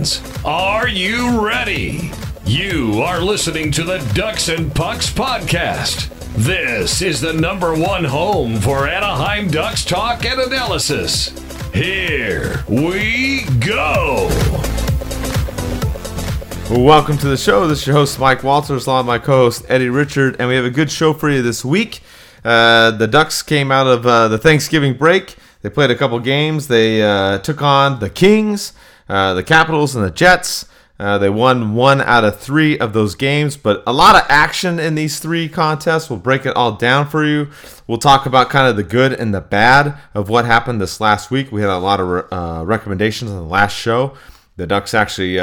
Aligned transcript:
Ducks 0.00 0.16
fans, 0.16 0.44
are 0.46 0.88
you 0.88 1.46
ready? 1.46 2.10
You 2.46 3.02
are 3.02 3.20
listening 3.20 3.70
to 3.72 3.84
the 3.84 3.98
Ducks 4.14 4.48
and 4.48 4.74
Pucks 4.74 5.10
podcast. 5.10 6.08
This 6.36 7.02
is 7.02 7.20
the 7.20 7.34
number 7.34 7.74
one 7.74 8.04
home 8.04 8.60
for 8.60 8.88
Anaheim 8.88 9.48
Ducks 9.48 9.84
talk 9.84 10.24
and 10.24 10.40
analysis. 10.40 11.28
Here 11.74 12.64
we 12.66 13.44
go. 13.58 14.28
Welcome 16.70 17.18
to 17.18 17.28
the 17.28 17.36
show. 17.36 17.66
This 17.66 17.82
is 17.82 17.86
your 17.86 17.96
host, 17.96 18.18
Mike 18.18 18.42
Walters, 18.42 18.86
along 18.86 19.00
with 19.00 19.06
my 19.06 19.18
co 19.18 19.44
host, 19.44 19.66
Eddie 19.68 19.90
Richard, 19.90 20.36
and 20.38 20.48
we 20.48 20.54
have 20.54 20.64
a 20.64 20.70
good 20.70 20.90
show 20.90 21.12
for 21.12 21.28
you 21.28 21.42
this 21.42 21.62
week. 21.62 22.00
Uh, 22.42 22.90
the 22.92 23.06
Ducks 23.06 23.42
came 23.42 23.70
out 23.70 23.86
of 23.86 24.06
uh, 24.06 24.28
the 24.28 24.38
Thanksgiving 24.38 24.94
break. 24.94 25.36
They 25.60 25.68
played 25.68 25.90
a 25.90 25.94
couple 25.94 26.18
games. 26.20 26.68
They 26.68 27.02
uh, 27.02 27.38
took 27.40 27.60
on 27.60 28.00
the 28.00 28.08
Kings, 28.08 28.72
uh, 29.10 29.34
the 29.34 29.42
Capitals, 29.42 29.96
and 29.96 30.04
the 30.04 30.10
Jets. 30.10 30.66
Uh, 30.98 31.18
they 31.18 31.30
won 31.30 31.74
one 31.74 32.00
out 32.02 32.24
of 32.24 32.38
three 32.38 32.78
of 32.78 32.92
those 32.92 33.14
games, 33.14 33.56
but 33.56 33.82
a 33.86 33.92
lot 33.92 34.14
of 34.14 34.22
action 34.28 34.78
in 34.78 34.94
these 34.94 35.18
three 35.18 35.48
contests. 35.48 36.08
We'll 36.08 36.18
break 36.18 36.46
it 36.46 36.54
all 36.54 36.72
down 36.72 37.08
for 37.08 37.24
you. 37.24 37.48
We'll 37.86 37.98
talk 37.98 38.26
about 38.26 38.50
kind 38.50 38.68
of 38.68 38.76
the 38.76 38.82
good 38.82 39.12
and 39.12 39.34
the 39.34 39.40
bad 39.40 39.96
of 40.14 40.28
what 40.28 40.44
happened 40.44 40.80
this 40.80 41.00
last 41.00 41.30
week. 41.30 41.50
We 41.50 41.62
had 41.62 41.70
a 41.70 41.78
lot 41.78 42.00
of 42.00 42.26
uh, 42.30 42.64
recommendations 42.64 43.30
on 43.30 43.38
the 43.38 43.42
last 43.42 43.76
show. 43.76 44.14
The 44.56 44.66
Ducks 44.66 44.94
actually 44.94 45.38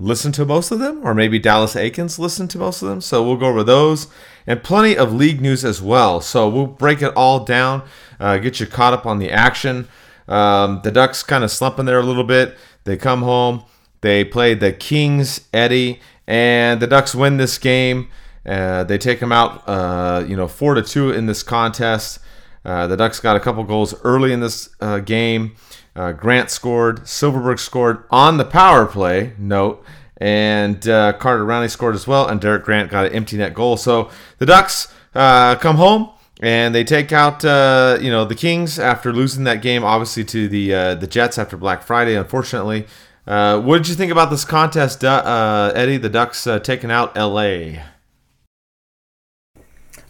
listened 0.00 0.34
to 0.34 0.44
most 0.44 0.70
of 0.70 0.78
them, 0.78 1.00
or 1.06 1.14
maybe 1.14 1.38
Dallas 1.38 1.74
Eakins 1.74 2.18
listened 2.18 2.50
to 2.50 2.58
most 2.58 2.82
of 2.82 2.88
them. 2.88 3.00
So 3.00 3.22
we'll 3.22 3.36
go 3.36 3.46
over 3.46 3.62
those 3.62 4.08
and 4.46 4.62
plenty 4.62 4.96
of 4.96 5.12
league 5.12 5.40
news 5.40 5.64
as 5.64 5.80
well. 5.80 6.20
So 6.20 6.48
we'll 6.48 6.66
break 6.66 7.02
it 7.02 7.14
all 7.14 7.44
down, 7.44 7.82
uh, 8.18 8.38
get 8.38 8.58
you 8.58 8.66
caught 8.66 8.92
up 8.92 9.06
on 9.06 9.18
the 9.18 9.30
action. 9.30 9.88
Um, 10.26 10.80
the 10.84 10.90
Ducks 10.90 11.22
kind 11.22 11.44
of 11.44 11.50
slumping 11.50 11.86
there 11.86 11.98
a 11.98 12.04
little 12.04 12.24
bit. 12.24 12.56
They 12.84 12.96
come 12.96 13.22
home, 13.22 13.64
they 14.00 14.24
play 14.24 14.54
the 14.54 14.72
Kings, 14.72 15.46
Eddie, 15.52 16.00
and 16.26 16.80
the 16.80 16.86
Ducks 16.86 17.14
win 17.14 17.36
this 17.36 17.58
game. 17.58 18.08
Uh, 18.46 18.84
they 18.84 18.96
take 18.96 19.20
them 19.20 19.32
out, 19.32 19.62
uh, 19.68 20.24
you 20.26 20.36
know, 20.36 20.48
four 20.48 20.74
to 20.74 20.82
two 20.82 21.10
in 21.10 21.26
this 21.26 21.42
contest. 21.42 22.18
Uh, 22.64 22.86
the 22.86 22.96
Ducks 22.96 23.20
got 23.20 23.36
a 23.36 23.40
couple 23.40 23.62
goals 23.64 23.94
early 24.02 24.32
in 24.32 24.40
this 24.40 24.70
uh, 24.80 24.98
game. 24.98 25.54
Uh, 25.94 26.12
Grant 26.12 26.50
scored. 26.50 27.00
Silfverberg 27.00 27.58
scored 27.58 28.04
on 28.10 28.38
the 28.38 28.44
power 28.44 28.86
play. 28.86 29.34
Note. 29.38 29.84
And 30.18 30.86
uh, 30.88 31.14
Carter 31.14 31.44
Rowney 31.44 31.70
scored 31.70 31.94
as 31.94 32.06
well. 32.06 32.28
And 32.28 32.40
Derek 32.40 32.64
Grant 32.64 32.90
got 32.90 33.06
an 33.06 33.12
empty 33.12 33.36
net 33.36 33.54
goal. 33.54 33.76
So 33.76 34.10
the 34.38 34.46
Ducks 34.46 34.92
come 35.12 35.76
home 35.76 36.10
and 36.40 36.74
they 36.74 36.82
take 36.82 37.12
out 37.12 37.44
uh, 37.44 37.98
you 38.00 38.10
know 38.10 38.24
the 38.24 38.34
Kings 38.34 38.78
after 38.78 39.12
losing 39.12 39.44
that 39.44 39.62
game, 39.62 39.84
obviously 39.84 40.24
to 40.24 40.48
the 40.48 40.74
uh, 40.74 40.94
the 40.94 41.06
Jets 41.06 41.38
after 41.38 41.56
Black 41.56 41.82
Friday. 41.82 42.16
Unfortunately, 42.16 42.86
uh, 43.26 43.60
what 43.60 43.78
did 43.78 43.88
you 43.88 43.94
think 43.94 44.10
about 44.10 44.30
this 44.30 44.44
contest, 44.44 45.04
Eddie? 45.04 45.98
The 45.98 46.08
Ducks 46.08 46.48
taking 46.62 46.90
out 46.90 47.14
LA. 47.14 47.82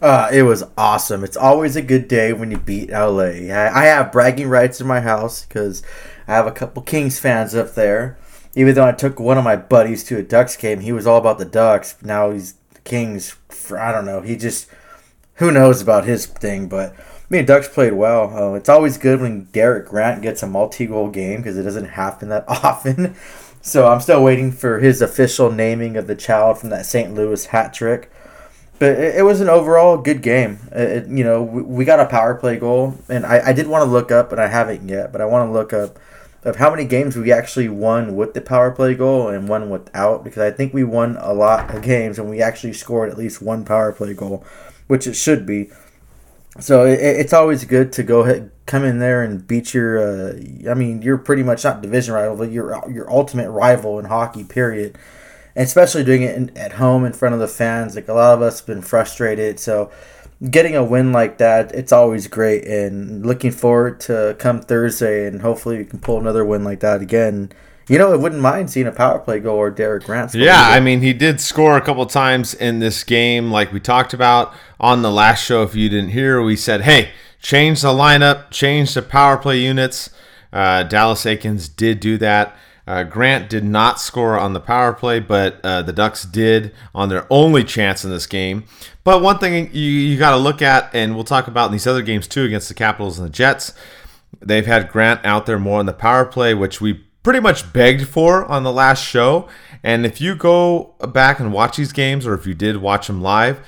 Uh, 0.01 0.29
it 0.33 0.41
was 0.41 0.63
awesome. 0.77 1.23
It's 1.23 1.37
always 1.37 1.75
a 1.75 1.81
good 1.81 2.07
day 2.07 2.33
when 2.33 2.49
you 2.49 2.57
beat 2.57 2.89
LA. 2.89 3.51
I, 3.51 3.81
I 3.81 3.85
have 3.85 4.11
bragging 4.11 4.47
rights 4.47 4.81
in 4.81 4.87
my 4.87 4.99
house 4.99 5.45
because 5.45 5.83
I 6.27 6.33
have 6.33 6.47
a 6.47 6.51
couple 6.51 6.81
Kings 6.81 7.19
fans 7.19 7.53
up 7.53 7.75
there. 7.75 8.17
Even 8.55 8.73
though 8.73 8.87
I 8.87 8.93
took 8.93 9.19
one 9.19 9.37
of 9.37 9.43
my 9.43 9.55
buddies 9.55 10.03
to 10.05 10.17
a 10.17 10.23
Ducks 10.23 10.57
game, 10.57 10.79
he 10.79 10.91
was 10.91 11.05
all 11.05 11.17
about 11.17 11.37
the 11.37 11.45
Ducks. 11.45 11.95
Now 12.01 12.31
he's 12.31 12.53
the 12.73 12.81
Kings. 12.81 13.35
I 13.77 13.91
don't 13.91 14.05
know. 14.05 14.21
He 14.21 14.35
just 14.35 14.67
who 15.35 15.51
knows 15.51 15.81
about 15.81 16.05
his 16.05 16.25
thing, 16.25 16.67
but 16.67 16.95
me 17.29 17.39
and 17.39 17.47
Ducks 17.47 17.67
played 17.67 17.93
well. 17.93 18.35
Uh, 18.35 18.53
it's 18.55 18.69
always 18.69 18.97
good 18.97 19.21
when 19.21 19.45
Derek 19.45 19.87
Grant 19.87 20.21
gets 20.21 20.43
a 20.43 20.47
multi-goal 20.47 21.09
game 21.09 21.37
because 21.37 21.57
it 21.57 21.63
doesn't 21.63 21.85
happen 21.85 22.29
that 22.29 22.45
often. 22.47 23.15
So 23.61 23.87
I'm 23.87 24.01
still 24.01 24.23
waiting 24.23 24.51
for 24.51 24.79
his 24.79 25.01
official 25.01 25.51
naming 25.51 25.95
of 25.95 26.07
the 26.07 26.15
child 26.15 26.57
from 26.57 26.69
that 26.69 26.85
St. 26.85 27.13
Louis 27.13 27.45
hat 27.45 27.73
trick 27.73 28.11
but 28.81 28.97
it, 28.97 29.17
it, 29.17 29.21
was 29.21 29.41
an 29.41 29.47
overall 29.47 29.95
good 29.95 30.23
game. 30.23 30.57
It, 30.71 31.05
you 31.07 31.23
know, 31.23 31.43
we, 31.43 31.61
we, 31.61 31.85
got 31.85 31.99
a 31.99 32.07
power 32.07 32.33
play 32.33 32.57
goal, 32.57 32.95
and 33.07 33.27
I, 33.27 33.49
I 33.49 33.53
did 33.53 33.67
want 33.67 33.85
to 33.85 33.91
look 33.91 34.11
up, 34.11 34.31
and 34.31 34.41
I 34.41 34.47
haven't 34.47 34.89
yet, 34.89 35.11
but 35.11 35.21
I 35.21 35.25
want 35.25 35.47
to 35.47 35.53
look 35.53 35.71
up 35.71 35.99
of 36.43 36.55
how 36.55 36.71
many 36.71 36.85
games 36.85 37.15
we 37.15 37.31
actually 37.31 37.69
won 37.69 38.15
with 38.15 38.33
the 38.33 38.41
power 38.41 38.71
play 38.71 38.95
goal 38.95 39.27
and 39.27 39.47
one 39.47 39.69
without, 39.69 40.23
because 40.23 40.41
I 40.41 40.49
think 40.49 40.73
we 40.73 40.83
won 40.83 41.15
a 41.19 41.31
lot 41.31 41.73
of 41.73 41.83
games 41.83 42.17
and 42.17 42.27
we 42.27 42.41
actually 42.41 42.73
scored 42.73 43.11
at 43.11 43.19
least 43.19 43.39
one 43.39 43.63
power 43.63 43.91
play 43.91 44.15
goal, 44.15 44.43
which 44.87 45.07
it 45.07 45.13
should 45.13 45.45
be. 45.45 45.69
So 46.59 46.85
it, 46.85 46.99
it's 46.99 47.33
always 47.33 47.63
good 47.65 47.93
to 47.93 48.03
go 48.03 48.21
ahead, 48.21 48.51
come 48.65 48.83
in 48.83 48.99
there 48.99 49.23
and 49.23 49.45
beat 49.47 49.73
your. 49.73 49.99
Uh, 49.99 50.33
I 50.69 50.73
mean, 50.73 51.01
you're 51.01 51.17
pretty 51.17 51.43
much 51.43 51.63
not 51.63 51.81
division 51.81 52.13
rival, 52.13 52.37
but 52.37 52.51
your 52.51 52.89
your 52.91 53.09
ultimate 53.09 53.49
rival 53.49 53.99
in 53.99 54.05
hockey. 54.05 54.43
Period 54.43 54.97
and 55.55 55.65
especially 55.65 56.03
doing 56.03 56.23
it 56.23 56.35
in, 56.35 56.57
at 56.57 56.73
home 56.73 57.05
in 57.05 57.13
front 57.13 57.33
of 57.33 57.39
the 57.39 57.47
fans. 57.47 57.95
Like 57.95 58.07
a 58.07 58.13
lot 58.13 58.33
of 58.33 58.41
us 58.41 58.59
have 58.59 58.67
been 58.67 58.81
frustrated, 58.81 59.59
so 59.59 59.91
getting 60.49 60.75
a 60.75 60.83
win 60.83 61.11
like 61.11 61.37
that, 61.37 61.73
it's 61.75 61.91
always 61.91 62.27
great. 62.27 62.65
And 62.65 63.25
looking 63.25 63.51
forward 63.51 63.99
to 64.01 64.35
come 64.39 64.61
Thursday, 64.61 65.27
and 65.27 65.41
hopefully 65.41 65.77
we 65.77 65.85
can 65.85 65.99
pull 65.99 66.19
another 66.19 66.45
win 66.45 66.63
like 66.63 66.79
that 66.81 67.01
again. 67.01 67.51
You 67.91 67.97
know, 67.97 68.13
I 68.13 68.15
wouldn't 68.15 68.39
mind 68.39 68.71
seeing 68.71 68.87
a 68.87 68.91
power 68.93 69.19
play 69.19 69.41
goal 69.41 69.57
or 69.57 69.69
Derek 69.69 70.05
Grant. 70.05 70.33
Yeah, 70.33 70.61
I 70.61 70.79
mean, 70.79 71.01
he 71.01 71.11
did 71.11 71.41
score 71.41 71.75
a 71.75 71.81
couple 71.81 72.05
times 72.05 72.53
in 72.53 72.79
this 72.79 73.03
game, 73.03 73.51
like 73.51 73.73
we 73.73 73.81
talked 73.81 74.13
about 74.13 74.53
on 74.79 75.01
the 75.01 75.11
last 75.11 75.43
show. 75.43 75.63
If 75.63 75.75
you 75.75 75.89
didn't 75.89 76.11
hear, 76.11 76.41
we 76.41 76.55
said, 76.55 76.83
"Hey, 76.83 77.11
change 77.41 77.81
the 77.81 77.89
lineup, 77.89 78.49
change 78.49 78.93
the 78.93 79.01
power 79.01 79.35
play 79.37 79.59
units." 79.59 80.09
Uh, 80.53 80.83
Dallas 80.83 81.25
Eakins 81.25 81.75
did 81.75 81.99
do 81.99 82.17
that. 82.19 82.55
Uh, 82.87 83.03
Grant 83.03 83.49
did 83.49 83.65
not 83.65 83.99
score 83.99 84.39
on 84.39 84.53
the 84.53 84.61
power 84.61 84.93
play, 84.93 85.19
but 85.19 85.59
uh, 85.61 85.81
the 85.81 85.91
Ducks 85.91 86.23
did 86.23 86.73
on 86.95 87.09
their 87.09 87.27
only 87.29 87.65
chance 87.65 88.05
in 88.05 88.09
this 88.09 88.25
game. 88.25 88.63
But 89.03 89.21
one 89.21 89.37
thing 89.37 89.69
you, 89.73 89.81
you 89.81 90.17
got 90.17 90.31
to 90.31 90.37
look 90.37 90.61
at, 90.61 90.89
and 90.95 91.13
we'll 91.13 91.25
talk 91.25 91.49
about 91.49 91.65
in 91.65 91.71
these 91.73 91.87
other 91.87 92.03
games 92.03 92.29
too 92.29 92.45
against 92.45 92.69
the 92.69 92.73
Capitals 92.73 93.19
and 93.19 93.27
the 93.27 93.33
Jets, 93.33 93.73
they've 94.39 94.65
had 94.65 94.87
Grant 94.87 95.25
out 95.25 95.45
there 95.45 95.59
more 95.59 95.79
on 95.79 95.87
the 95.87 95.93
power 95.93 96.23
play, 96.23 96.53
which 96.53 96.79
we 96.79 97.03
pretty 97.23 97.39
much 97.39 97.71
begged 97.73 98.07
for 98.07 98.45
on 98.45 98.63
the 98.63 98.71
last 98.71 99.03
show. 99.03 99.47
And 99.83 100.05
if 100.05 100.21
you 100.21 100.35
go 100.35 100.95
back 101.11 101.39
and 101.39 101.53
watch 101.53 101.77
these 101.77 101.91
games, 101.91 102.25
or 102.25 102.33
if 102.33 102.45
you 102.45 102.53
did 102.53 102.77
watch 102.77 103.07
them 103.07 103.21
live, 103.21 103.59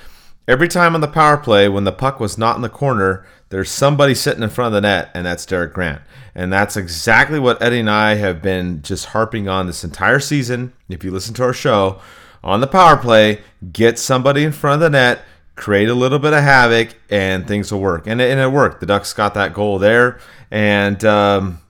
every 0.46 0.68
time 0.68 0.94
on 0.94 1.00
the 1.00 1.08
power 1.08 1.36
play, 1.36 1.68
when 1.68 1.84
the 1.84 1.92
puck 1.92 2.20
was 2.20 2.38
not 2.38 2.56
in 2.56 2.62
the 2.62 2.68
corner, 2.68 3.26
there's 3.50 3.70
somebody 3.70 4.14
sitting 4.14 4.42
in 4.42 4.50
front 4.50 4.74
of 4.74 4.82
the 4.82 4.88
net, 4.88 5.10
and 5.14 5.24
that's 5.24 5.46
Derek 5.46 5.74
Grant. 5.74 6.02
And 6.34 6.52
that's 6.52 6.76
exactly 6.76 7.38
what 7.38 7.62
Eddie 7.62 7.80
and 7.80 7.90
I 7.90 8.14
have 8.14 8.42
been 8.42 8.82
just 8.82 9.06
harping 9.06 9.48
on 9.48 9.66
this 9.66 9.84
entire 9.84 10.18
season. 10.18 10.72
If 10.88 11.04
you 11.04 11.12
listen 11.12 11.34
to 11.34 11.44
our 11.44 11.52
show, 11.52 12.00
on 12.42 12.60
the 12.60 12.66
power 12.66 12.96
play, 12.96 13.42
get 13.72 13.98
somebody 13.98 14.42
in 14.42 14.52
front 14.52 14.74
of 14.74 14.80
the 14.80 14.90
net, 14.90 15.22
create 15.54 15.88
a 15.88 15.94
little 15.94 16.18
bit 16.18 16.32
of 16.32 16.42
havoc, 16.42 16.96
and 17.08 17.46
things 17.46 17.72
will 17.72 17.80
work. 17.80 18.06
And 18.06 18.20
it, 18.20 18.30
and 18.30 18.40
it 18.40 18.48
worked. 18.48 18.80
The 18.80 18.86
Ducks 18.86 19.12
got 19.12 19.34
that 19.34 19.54
goal 19.54 19.78
there. 19.78 20.18
And 20.50 21.02
um, 21.04 21.60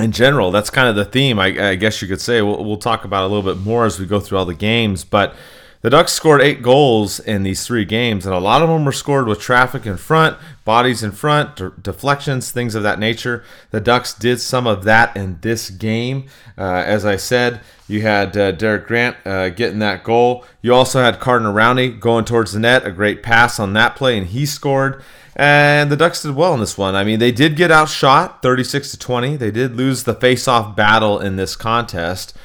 in 0.00 0.12
general, 0.12 0.50
that's 0.50 0.70
kind 0.70 0.88
of 0.88 0.96
the 0.96 1.04
theme, 1.04 1.38
I, 1.38 1.70
I 1.70 1.74
guess 1.74 2.00
you 2.02 2.08
could 2.08 2.20
say. 2.20 2.42
We'll, 2.42 2.64
we'll 2.64 2.76
talk 2.76 3.04
about 3.04 3.24
a 3.24 3.28
little 3.28 3.54
bit 3.54 3.62
more 3.62 3.84
as 3.86 3.98
we 3.98 4.06
go 4.06 4.20
through 4.20 4.38
all 4.38 4.44
the 4.44 4.54
games. 4.54 5.04
But 5.04 5.34
the 5.80 5.90
Ducks 5.90 6.12
scored 6.12 6.42
eight 6.42 6.60
goals 6.60 7.20
in 7.20 7.44
these 7.44 7.66
three 7.66 7.84
games, 7.84 8.26
and 8.26 8.34
a 8.34 8.40
lot 8.40 8.62
of 8.62 8.68
them 8.68 8.84
were 8.84 8.92
scored 8.92 9.28
with 9.28 9.40
traffic 9.40 9.86
in 9.86 9.96
front, 9.96 10.36
bodies 10.64 11.04
in 11.04 11.12
front, 11.12 11.56
de- 11.56 11.70
deflections, 11.70 12.50
things 12.50 12.74
of 12.74 12.82
that 12.82 12.98
nature. 12.98 13.44
The 13.70 13.80
Ducks 13.80 14.12
did 14.12 14.40
some 14.40 14.66
of 14.66 14.82
that 14.84 15.16
in 15.16 15.38
this 15.40 15.70
game. 15.70 16.26
Uh, 16.56 16.82
as 16.84 17.04
I 17.04 17.16
said, 17.16 17.60
you 17.86 18.02
had 18.02 18.36
uh, 18.36 18.50
Derek 18.52 18.88
Grant 18.88 19.16
uh, 19.24 19.50
getting 19.50 19.78
that 19.78 20.02
goal. 20.02 20.44
You 20.62 20.74
also 20.74 21.00
had 21.00 21.20
Carter 21.20 21.46
Rowney 21.46 21.98
going 21.98 22.24
towards 22.24 22.52
the 22.52 22.60
net, 22.60 22.84
a 22.84 22.90
great 22.90 23.22
pass 23.22 23.60
on 23.60 23.72
that 23.74 23.94
play, 23.94 24.18
and 24.18 24.26
he 24.26 24.46
scored. 24.46 25.02
And 25.36 25.92
the 25.92 25.96
Ducks 25.96 26.22
did 26.22 26.34
well 26.34 26.54
in 26.54 26.60
this 26.60 26.76
one. 26.76 26.96
I 26.96 27.04
mean, 27.04 27.20
they 27.20 27.30
did 27.30 27.54
get 27.54 27.70
outshot 27.70 28.42
36 28.42 28.90
to 28.90 28.98
20. 28.98 29.36
They 29.36 29.52
did 29.52 29.76
lose 29.76 30.02
the 30.02 30.14
face-off 30.14 30.74
battle 30.74 31.20
in 31.20 31.36
this 31.36 31.54
contest. 31.54 32.36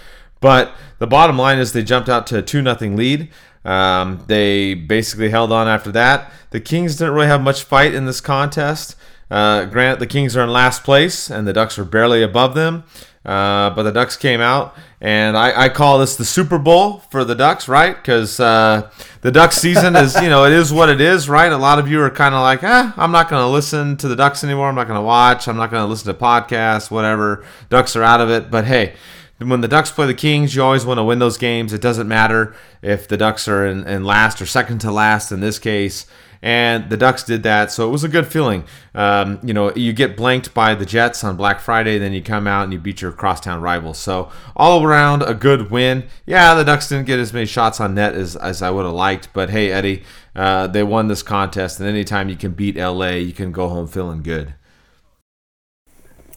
But 0.44 0.76
the 1.00 1.08
bottom 1.08 1.38
line 1.38 1.58
is 1.58 1.72
they 1.72 1.84
jumped 1.84 2.10
out 2.10 2.28
to 2.28 2.40
a 2.40 2.42
2 2.42 2.62
0 2.62 2.76
lead. 2.96 3.30
Um, 3.64 4.26
they 4.28 4.74
basically 4.74 5.30
held 5.30 5.54
on 5.54 5.70
after 5.70 5.90
that. 5.94 6.34
The 6.50 6.60
Kings 6.60 6.98
didn't 6.98 7.14
really 7.14 7.28
have 7.28 7.42
much 7.42 7.64
fight 7.64 7.94
in 7.96 8.06
this 8.06 8.20
contest. 8.20 8.98
Uh, 9.32 9.64
granted, 9.64 10.02
the 10.02 10.06
Kings 10.06 10.36
are 10.36 10.44
in 10.44 10.50
last 10.50 10.84
place 10.84 11.32
and 11.32 11.48
the 11.48 11.54
Ducks 11.54 11.80
are 11.80 11.86
barely 11.86 12.22
above 12.22 12.56
them. 12.56 12.84
Uh, 13.26 13.70
but 13.70 13.84
the 13.84 13.92
Ducks 13.94 14.18
came 14.18 14.42
out, 14.42 14.76
and 15.00 15.38
I, 15.38 15.64
I, 15.64 15.70
call 15.70 15.98
this 15.98 16.18
the 16.18 16.26
Super 16.26 16.60
Bowl 16.60 17.00
for 17.10 17.24
the 17.24 17.36
Ducks, 17.36 17.70
right? 17.70 17.96
Because 17.96 18.38
uh, 18.38 18.92
the 19.22 19.32
Ducks 19.32 19.56
season 19.56 19.96
is, 19.96 20.22
you 20.22 20.28
know, 20.28 20.44
it 20.44 20.52
is 20.52 20.74
what 20.74 20.90
it 20.90 21.00
is, 21.00 21.30
right? 21.30 21.50
A 21.50 21.58
lot 21.58 21.80
of 21.80 21.90
you 21.90 22.02
are 22.02 22.10
kind 22.10 22.36
of 22.36 22.42
like, 22.42 22.66
ah, 22.66 22.94
I'm 22.98 23.14
not 23.14 23.30
going 23.30 23.42
to 23.42 23.48
listen 23.48 23.96
to 23.96 24.10
the 24.10 24.18
Ducks 24.18 24.44
anymore. 24.44 24.68
I'm 24.68 24.76
not 24.76 24.88
going 24.88 25.00
to 25.00 25.06
watch. 25.06 25.48
I'm 25.48 25.56
not 25.56 25.72
going 25.72 25.82
to 25.82 25.88
listen 25.88 26.14
to 26.14 26.20
podcasts, 26.20 26.92
whatever. 26.92 27.46
Ducks 27.70 27.96
are 27.96 28.04
out 28.04 28.20
of 28.20 28.30
it. 28.30 28.52
But 28.52 28.66
hey, 28.66 28.96
when 29.50 29.62
the 29.62 29.68
Ducks 29.68 29.92
play 29.92 30.08
the 30.08 30.14
Kings, 30.14 30.56
you 30.56 30.64
always 30.64 30.86
want 30.86 30.98
to 30.98 31.04
win 31.04 31.20
those 31.20 31.38
games. 31.38 31.74
It 31.74 31.82
doesn't 31.82 32.08
matter 32.08 32.56
if 32.82 33.08
the 33.08 33.18
Ducks 33.18 33.48
are 33.48 33.66
in, 33.66 33.86
in 33.88 34.04
last 34.04 34.42
or 34.42 34.46
second 34.46 34.80
to 34.80 34.92
last 34.92 35.32
in 35.32 35.40
this 35.40 35.60
case 35.60 36.06
and 36.44 36.90
the 36.90 36.98
Ducks 36.98 37.24
did 37.24 37.44
that, 37.44 37.72
so 37.72 37.88
it 37.88 37.92
was 37.92 38.04
a 38.04 38.10
good 38.10 38.28
feeling. 38.28 38.66
Um, 38.94 39.40
you 39.44 39.54
know, 39.54 39.74
you 39.76 39.94
get 39.94 40.18
blanked 40.18 40.54
by 40.54 40.76
the 40.76 40.86
Jets 40.86 41.24
on 41.24 41.38
Black 41.38 41.62
Friday, 41.62 41.98
then 41.98 42.12
you 42.12 42.22
come 42.22 42.48
out 42.48 42.66
and 42.66 42.74
you 42.74 42.80
beat 42.80 43.02
your 43.02 43.14
crosstown 43.14 43.62
rivals. 43.62 43.98
So 43.98 44.30
all 44.54 44.84
around 44.84 45.24
a 45.24 45.34
good 45.34 45.72
win. 45.72 46.04
Yeah, 46.26 46.54
the 46.54 46.66
Ducks 46.66 46.90
didn't 46.90 47.06
get 47.06 47.18
as 47.18 47.32
many 47.32 47.46
shots 47.46 47.80
on 47.80 47.96
net 47.96 48.14
as, 48.14 48.36
as 48.36 48.62
I 48.62 48.72
would 48.72 48.84
have 48.84 48.94
liked, 48.94 49.30
but 49.32 49.52
hey, 49.52 49.72
Eddie, 49.72 50.04
uh, 50.36 50.68
they 50.68 50.84
won 50.84 51.08
this 51.08 51.24
contest, 51.24 51.80
and 51.80 51.88
anytime 51.88 52.28
you 52.28 52.36
can 52.36 52.52
beat 52.52 52.76
LA, 52.76 53.12
you 53.12 53.32
can 53.32 53.54
go 53.54 53.70
home 53.70 53.88
feeling 53.88 54.22
good. 54.22 54.54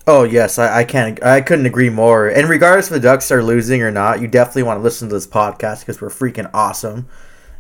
Oh 0.07 0.23
yes, 0.23 0.59
I, 0.59 0.79
I 0.79 0.85
can't. 0.85 1.23
I 1.23 1.41
couldn't 1.41 1.67
agree 1.67 1.91
more. 1.91 2.29
And 2.29 2.49
regardless 2.49 2.87
if 2.87 2.93
the 2.93 3.01
Ducks 3.01 3.31
are 3.33 3.43
losing 3.43 3.83
or 3.83 3.91
not, 3.91 4.21
you 4.21 4.29
definitely 4.29 4.63
want 4.63 4.79
to 4.79 4.83
listen 4.83 5.09
to 5.09 5.15
this 5.15 5.27
podcast 5.27 5.81
because 5.81 6.01
we're 6.01 6.11
freaking 6.11 6.49
awesome 6.55 7.09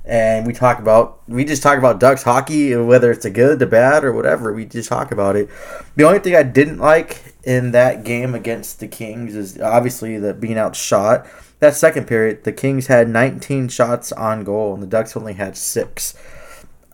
and 0.06 0.46
we 0.46 0.52
talk 0.52 0.78
about 0.78 1.20
we 1.28 1.44
just 1.44 1.62
talk 1.62 1.78
about 1.78 1.98
Ducks 1.98 2.22
hockey, 2.22 2.74
whether 2.76 3.10
it's 3.10 3.24
a 3.24 3.30
good, 3.30 3.58
the 3.58 3.66
bad, 3.66 4.04
or 4.04 4.12
whatever. 4.12 4.52
We 4.52 4.64
just 4.64 4.88
talk 4.88 5.10
about 5.10 5.34
it. 5.34 5.50
The 5.96 6.04
only 6.04 6.20
thing 6.20 6.36
I 6.36 6.44
didn't 6.44 6.78
like 6.78 7.34
in 7.42 7.72
that 7.72 8.04
game 8.04 8.34
against 8.34 8.78
the 8.78 8.86
Kings 8.86 9.34
is 9.34 9.60
obviously 9.60 10.18
the 10.18 10.32
being 10.32 10.58
outshot. 10.58 11.26
That 11.58 11.74
second 11.74 12.06
period, 12.06 12.44
the 12.44 12.52
Kings 12.52 12.86
had 12.86 13.08
19 13.08 13.68
shots 13.68 14.12
on 14.12 14.44
goal, 14.44 14.74
and 14.74 14.82
the 14.82 14.86
Ducks 14.86 15.16
only 15.16 15.32
had 15.32 15.56
six. 15.56 16.14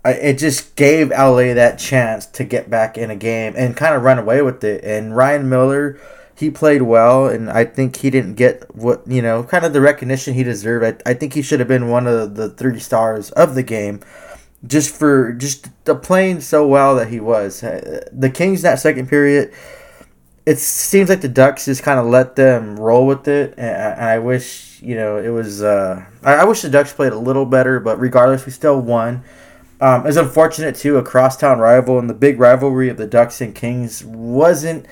It 0.04 0.38
just 0.38 0.75
gave 0.75 1.10
LA 1.10 1.54
that 1.54 1.78
chance 1.78 2.26
to 2.26 2.44
get 2.44 2.69
back 2.69 2.99
in 2.99 3.10
a 3.10 3.16
game 3.16 3.54
and 3.56 3.76
kind 3.76 3.94
of 3.94 4.02
run 4.02 4.19
away 4.19 4.43
with 4.43 4.64
it. 4.64 4.84
And 4.84 5.16
Ryan 5.16 5.49
Miller 5.49 6.00
he 6.43 6.50
played 6.50 6.82
well, 6.82 7.26
and 7.28 7.49
I 7.49 7.64
think 7.64 7.96
he 7.96 8.10
didn't 8.10 8.34
get 8.34 8.75
what 8.75 9.06
you 9.06 9.22
know, 9.22 9.44
kind 9.44 9.64
of 9.64 9.72
the 9.72 9.81
recognition 9.81 10.34
he 10.34 10.43
deserved. 10.43 11.02
I, 11.06 11.10
I 11.10 11.14
think 11.14 11.34
he 11.34 11.43
should 11.43 11.60
have 11.60 11.69
been 11.69 11.88
one 11.88 12.06
of 12.06 12.34
the 12.34 12.50
three 12.50 12.81
stars 12.81 13.31
of 13.32 13.54
the 13.54 13.62
game, 13.62 14.00
just 14.66 14.94
for 14.94 15.32
just 15.32 15.69
the 15.84 15.94
playing 15.94 16.40
so 16.40 16.66
well 16.66 16.96
that 16.96 17.08
he 17.08 17.20
was. 17.20 17.62
Uh, 17.62 18.08
the 18.12 18.28
Kings 18.28 18.62
that 18.62 18.81
second 18.81 19.08
period, 19.08 19.52
it 20.44 20.58
seems 20.58 21.08
like 21.08 21.20
the 21.20 21.28
Ducks 21.28 21.66
just 21.66 21.82
kind 21.82 22.00
of 22.00 22.06
let 22.06 22.34
them 22.34 22.76
roll 22.76 23.06
with 23.06 23.28
it, 23.28 23.54
and 23.56 24.00
I, 24.00 24.19
wish 24.19 24.81
you 24.82 24.96
know 24.96 25.19
it 25.19 25.28
was. 25.28 25.62
Uh, 25.62 26.04
I, 26.25 26.34
I 26.34 26.44
wish 26.44 26.62
the 26.62 26.70
Ducks 26.70 26.93
played 26.93 27.12
a 27.12 27.19
little 27.19 27.46
better, 27.46 27.78
but 27.78 28.00
regardless, 28.00 28.46
we 28.46 28.52
still 28.52 28.81
won. 28.81 29.22
Um, 29.82 30.06
it's 30.06 30.17
unfortunate 30.17 30.76
too, 30.76 30.96
a 30.96 31.02
crosstown 31.02 31.58
rival, 31.58 31.99
and 31.99 32.08
the 32.08 32.14
big 32.14 32.38
rivalry 32.38 32.88
of 32.88 32.99
the 32.99 33.06
Ducks 33.06 33.40
and 33.40 33.52
Kings 33.52 34.05
wasn't 34.05 34.87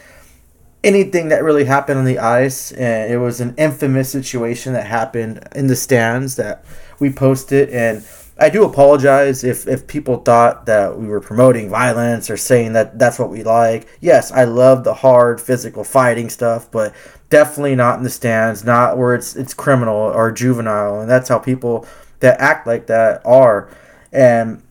anything 0.82 1.28
that 1.28 1.44
really 1.44 1.64
happened 1.64 2.00
on 2.00 2.04
the 2.04 2.18
ice. 2.18 2.72
And 2.72 3.12
it 3.12 3.18
was 3.18 3.40
an 3.40 3.54
infamous 3.56 4.10
situation 4.10 4.72
that 4.72 4.86
happened 4.86 5.46
in 5.54 5.68
the 5.68 5.76
stands 5.76 6.34
that 6.36 6.64
we 6.98 7.12
posted. 7.12 7.68
And 7.68 8.04
I 8.36 8.50
do 8.50 8.64
apologize 8.64 9.44
if, 9.44 9.68
if 9.68 9.86
people 9.86 10.16
thought 10.16 10.66
that 10.66 10.98
we 10.98 11.06
were 11.06 11.20
promoting 11.20 11.70
violence 11.70 12.28
or 12.28 12.36
saying 12.36 12.72
that 12.72 12.98
that's 12.98 13.16
what 13.16 13.30
we 13.30 13.44
like. 13.44 13.86
Yes, 14.00 14.32
I 14.32 14.42
love 14.42 14.82
the 14.82 14.94
hard 14.94 15.40
physical 15.40 15.84
fighting 15.84 16.28
stuff, 16.28 16.68
but 16.68 16.92
definitely 17.28 17.76
not 17.76 17.98
in 17.98 18.02
the 18.02 18.10
stands, 18.10 18.64
not 18.64 18.98
where 18.98 19.14
it's 19.14 19.36
it's 19.36 19.54
criminal 19.54 19.94
or 19.94 20.32
juvenile, 20.32 21.00
and 21.00 21.08
that's 21.08 21.28
how 21.28 21.38
people 21.38 21.86
that 22.18 22.40
act 22.40 22.66
like 22.66 22.88
that 22.88 23.22
are. 23.24 23.70
And 24.12 24.62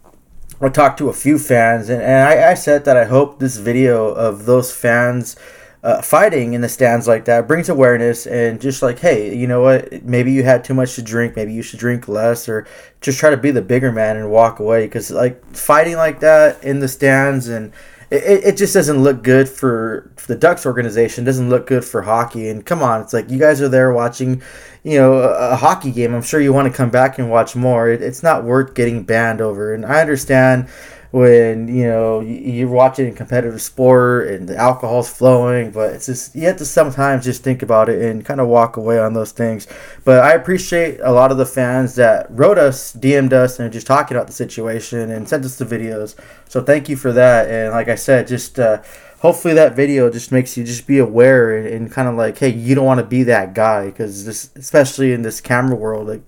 I 0.62 0.70
talked 0.70 0.98
to 0.98 1.10
a 1.10 1.14
few 1.14 1.40
fans, 1.40 1.90
and, 1.90 2.02
and 2.02 2.28
I, 2.28 2.52
I 2.52 2.54
said 2.54 2.84
that 2.86 2.98
I 2.98 3.06
hope 3.06 3.40
this 3.40 3.58
video 3.58 4.08
of 4.08 4.46
those 4.46 4.74
fans 4.74 5.38
uh, 5.82 6.02
fighting 6.02 6.54
in 6.54 6.62
the 6.62 6.68
stands 6.68 7.08
like 7.08 7.26
that 7.26 7.48
brings 7.48 7.70
awareness 7.70 8.28
and 8.28 8.60
just 8.60 8.82
like 8.82 9.00
hey 9.00 9.34
you 9.34 9.48
know 9.48 9.62
what? 9.62 10.04
Maybe 10.04 10.32
you 10.32 10.44
had 10.44 10.64
too 10.64 10.74
much 10.74 10.96
to 10.96 11.02
drink. 11.02 11.36
Maybe 11.36 11.54
you 11.54 11.62
should 11.62 11.80
drink 11.80 12.08
less 12.08 12.50
or 12.50 12.68
just 13.00 13.20
try 13.20 13.30
to 13.30 13.38
be 13.38 13.52
the 13.52 13.62
bigger 13.62 13.92
man 13.92 14.18
and 14.18 14.30
walk 14.30 14.60
away. 14.60 14.86
Because 14.86 15.10
like 15.10 15.44
fighting 15.56 15.96
like 15.96 16.20
that 16.20 16.62
in 16.64 16.80
the 16.80 16.88
stands 16.90 17.48
and 17.48 17.72
it, 18.12 18.44
it 18.44 18.58
just 18.58 18.74
doesn't 18.74 19.04
look 19.04 19.24
good 19.24 19.48
for, 19.48 20.12
for 20.16 20.28
the 20.28 20.40
ducks 20.40 20.66
organization 20.66 21.24
doesn't 21.24 21.50
look 21.50 21.68
good 21.68 21.86
for 21.86 22.02
hockey 22.02 22.50
and 22.50 22.66
come 22.66 22.82
on 22.82 23.02
it's 23.02 23.14
like 23.14 23.30
you 23.30 23.38
guys 23.40 23.62
are 23.62 23.70
there 23.70 23.94
watching 23.94 24.42
you 24.84 24.98
know 24.98 25.14
a, 25.20 25.52
a 25.52 25.56
hockey 25.56 25.92
game 25.92 26.14
i'm 26.14 26.22
sure 26.22 26.40
you 26.40 26.54
want 26.54 26.72
to 26.72 26.76
come 26.76 26.90
back 26.90 27.20
and 27.20 27.30
watch 27.30 27.56
more 27.56 27.90
it, 27.90 28.02
it's 28.02 28.24
not 28.24 28.44
worth 28.44 28.74
getting 28.74 29.04
banned 29.04 29.42
over 29.42 29.74
and 29.74 29.86
i 29.86 30.02
understand 30.02 30.68
when 31.12 31.68
you 31.68 31.86
know 31.86 32.20
you're 32.20 32.68
watching 32.68 33.14
competitive 33.16 33.62
sport 33.62 34.28
and 34.28 34.48
the 34.48 34.56
alcohol's 34.56 35.10
flowing 35.10 35.72
but 35.72 35.92
it's 35.94 36.06
just 36.06 36.36
you 36.36 36.44
have 36.44 36.58
to 36.58 36.66
sometimes 36.66 37.26
just 37.26 37.44
think 37.44 37.64
about 37.64 37.90
it 37.90 38.00
and 38.00 38.24
kind 38.24 38.40
of 38.40 38.48
walk 38.48 38.78
away 38.78 39.00
on 39.00 39.14
those 39.14 39.32
things. 39.32 39.68
But 40.04 40.24
i 40.24 40.34
appreciate 40.34 41.00
a 41.02 41.12
lot 41.12 41.32
of 41.32 41.38
the 41.38 41.46
fans 41.46 41.96
that 41.96 42.28
wrote 42.30 42.58
us 42.58 42.94
dm'd 42.94 43.34
us 43.34 43.60
and 43.60 43.74
just 43.74 43.88
talking 43.88 44.16
about 44.16 44.28
the 44.28 44.34
situation 44.34 45.10
and 45.10 45.28
sent 45.28 45.46
us 45.46 45.58
the 45.58 45.66
videos. 45.66 46.16
So 46.48 46.62
thank 46.64 46.90
you 46.90 46.96
for 46.96 47.12
that 47.14 47.50
and 47.50 47.72
like 47.72 47.88
i 47.88 47.96
said 47.96 48.28
just 48.28 48.60
uh, 48.60 48.82
hopefully 49.20 49.54
that 49.54 49.76
video 49.76 50.10
just 50.10 50.32
makes 50.32 50.58
you 50.58 50.64
just 50.64 50.88
be 50.88 50.98
aware 50.98 51.58
and, 51.58 51.68
and 51.68 51.92
kind 51.92 52.08
of 52.08 52.16
like 52.16 52.38
hey 52.38 52.50
you 52.50 52.76
don't 52.76 52.86
want 52.86 53.00
to 53.00 53.06
be 53.06 53.24
that 53.24 53.54
guy 53.54 53.88
because 53.88 54.26
this 54.26 54.50
especially 54.56 55.12
in 55.12 55.22
this 55.24 55.42
camera 55.42 55.76
world 55.76 56.08
like 56.08 56.22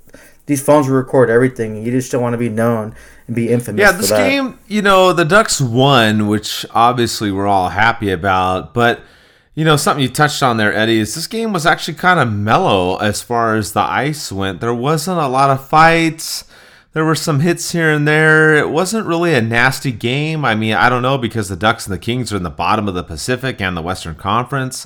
these 0.51 0.61
phones 0.61 0.89
will 0.89 0.97
record 0.97 1.29
everything. 1.29 1.81
You 1.81 1.91
just 1.91 2.11
don't 2.11 2.21
want 2.21 2.33
to 2.33 2.37
be 2.37 2.49
known 2.49 2.93
and 3.25 3.33
be 3.33 3.49
infamous. 3.49 3.79
Yeah, 3.79 3.93
this 3.93 4.11
game, 4.11 4.59
you 4.67 4.81
know, 4.81 5.13
the 5.13 5.23
Ducks 5.23 5.61
won, 5.61 6.27
which 6.27 6.65
obviously 6.71 7.31
we're 7.31 7.47
all 7.47 7.69
happy 7.69 8.11
about. 8.11 8.73
But 8.73 8.99
you 9.55 9.63
know, 9.63 9.77
something 9.77 10.03
you 10.03 10.09
touched 10.09 10.43
on 10.43 10.57
there, 10.57 10.73
Eddie, 10.73 10.99
is 10.99 11.15
this 11.15 11.27
game 11.27 11.53
was 11.53 11.65
actually 11.65 11.93
kind 11.93 12.19
of 12.19 12.33
mellow 12.33 12.97
as 12.97 13.21
far 13.21 13.55
as 13.55 13.71
the 13.71 13.79
ice 13.79 14.29
went. 14.29 14.59
There 14.59 14.73
wasn't 14.73 15.19
a 15.19 15.27
lot 15.27 15.49
of 15.49 15.65
fights. 15.65 16.43
There 16.91 17.05
were 17.05 17.15
some 17.15 17.39
hits 17.39 17.71
here 17.71 17.89
and 17.89 18.05
there. 18.05 18.53
It 18.53 18.69
wasn't 18.69 19.07
really 19.07 19.33
a 19.33 19.41
nasty 19.41 19.93
game. 19.93 20.43
I 20.43 20.53
mean, 20.53 20.73
I 20.73 20.89
don't 20.89 21.01
know 21.01 21.17
because 21.17 21.47
the 21.47 21.55
Ducks 21.55 21.87
and 21.87 21.93
the 21.93 21.97
Kings 21.99 22.33
are 22.33 22.37
in 22.37 22.43
the 22.43 22.49
bottom 22.49 22.89
of 22.89 22.93
the 22.93 23.03
Pacific 23.05 23.61
and 23.61 23.77
the 23.77 23.81
Western 23.81 24.15
Conference. 24.15 24.85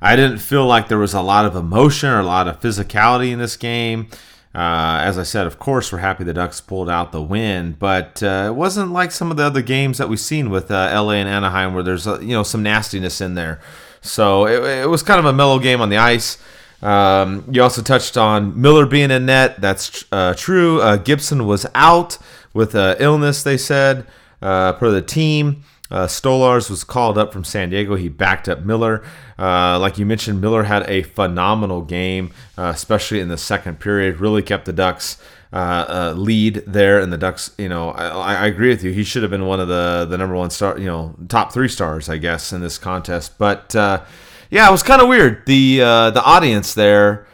I 0.00 0.16
didn't 0.16 0.38
feel 0.38 0.64
like 0.64 0.88
there 0.88 0.96
was 0.96 1.12
a 1.12 1.20
lot 1.20 1.44
of 1.44 1.54
emotion 1.54 2.08
or 2.08 2.20
a 2.20 2.24
lot 2.24 2.48
of 2.48 2.60
physicality 2.60 3.32
in 3.32 3.38
this 3.38 3.58
game. 3.58 4.08
Uh, 4.54 5.00
as 5.02 5.18
I 5.18 5.24
said, 5.24 5.48
of 5.48 5.58
course, 5.58 5.90
we're 5.90 5.98
happy 5.98 6.22
the 6.22 6.32
Ducks 6.32 6.60
pulled 6.60 6.88
out 6.88 7.10
the 7.10 7.20
win, 7.20 7.74
but 7.76 8.22
uh, 8.22 8.44
it 8.46 8.54
wasn't 8.54 8.92
like 8.92 9.10
some 9.10 9.32
of 9.32 9.36
the 9.36 9.42
other 9.42 9.62
games 9.62 9.98
that 9.98 10.08
we've 10.08 10.20
seen 10.20 10.48
with 10.48 10.70
uh, 10.70 10.90
LA 10.94 11.14
and 11.14 11.28
Anaheim, 11.28 11.74
where 11.74 11.82
there's 11.82 12.06
uh, 12.06 12.20
you 12.20 12.28
know 12.28 12.44
some 12.44 12.62
nastiness 12.62 13.20
in 13.20 13.34
there. 13.34 13.60
So 14.00 14.46
it, 14.46 14.82
it, 14.82 14.88
was 14.88 15.02
kind 15.02 15.18
of 15.18 15.24
a 15.24 15.32
mellow 15.32 15.58
game 15.58 15.80
on 15.80 15.88
the 15.88 15.96
ice. 15.96 16.38
Um, 16.82 17.44
you 17.50 17.62
also 17.62 17.82
touched 17.82 18.16
on 18.16 18.60
Miller 18.60 18.86
being 18.86 19.10
in 19.10 19.26
net. 19.26 19.60
That's 19.60 20.04
uh, 20.12 20.34
true. 20.34 20.80
Uh, 20.80 20.98
Gibson 20.98 21.46
was 21.46 21.66
out 21.74 22.18
with 22.52 22.76
illness. 22.76 23.42
They 23.42 23.56
said 23.56 24.06
per 24.40 24.90
the 24.90 25.02
team. 25.02 25.64
Uh, 25.90 26.06
Stolarz 26.06 26.70
was 26.70 26.82
called 26.82 27.18
up 27.18 27.32
from 27.32 27.44
San 27.44 27.70
Diego. 27.70 27.94
He 27.94 28.08
backed 28.08 28.48
up 28.48 28.60
Miller. 28.60 29.04
Uh, 29.38 29.78
like 29.78 29.98
you 29.98 30.06
mentioned, 30.06 30.40
Miller 30.40 30.62
had 30.62 30.88
a 30.88 31.02
phenomenal 31.02 31.82
game, 31.82 32.32
uh, 32.56 32.72
especially 32.74 33.20
in 33.20 33.28
the 33.28 33.36
second 33.36 33.80
period. 33.80 34.18
Really 34.18 34.42
kept 34.42 34.64
the 34.64 34.72
Ducks 34.72 35.18
uh, 35.52 35.56
uh, 35.56 36.14
lead 36.16 36.62
there, 36.66 37.00
and 37.00 37.12
the 37.12 37.18
Ducks. 37.18 37.52
You 37.58 37.68
know, 37.68 37.90
I, 37.90 38.34
I, 38.34 38.46
agree 38.46 38.70
with 38.70 38.82
you. 38.82 38.92
He 38.92 39.04
should 39.04 39.22
have 39.22 39.30
been 39.30 39.46
one 39.46 39.60
of 39.60 39.68
the 39.68 40.06
the 40.08 40.16
number 40.16 40.34
one 40.34 40.50
star. 40.50 40.78
You 40.78 40.86
know, 40.86 41.16
top 41.28 41.52
three 41.52 41.68
stars, 41.68 42.08
I 42.08 42.16
guess, 42.16 42.52
in 42.52 42.62
this 42.62 42.78
contest. 42.78 43.36
But 43.36 43.76
uh, 43.76 44.04
yeah, 44.50 44.66
it 44.66 44.72
was 44.72 44.82
kind 44.82 45.02
of 45.02 45.08
weird. 45.08 45.44
The 45.44 45.78
the 45.78 46.22
audience 46.24 46.72
there 46.72 47.26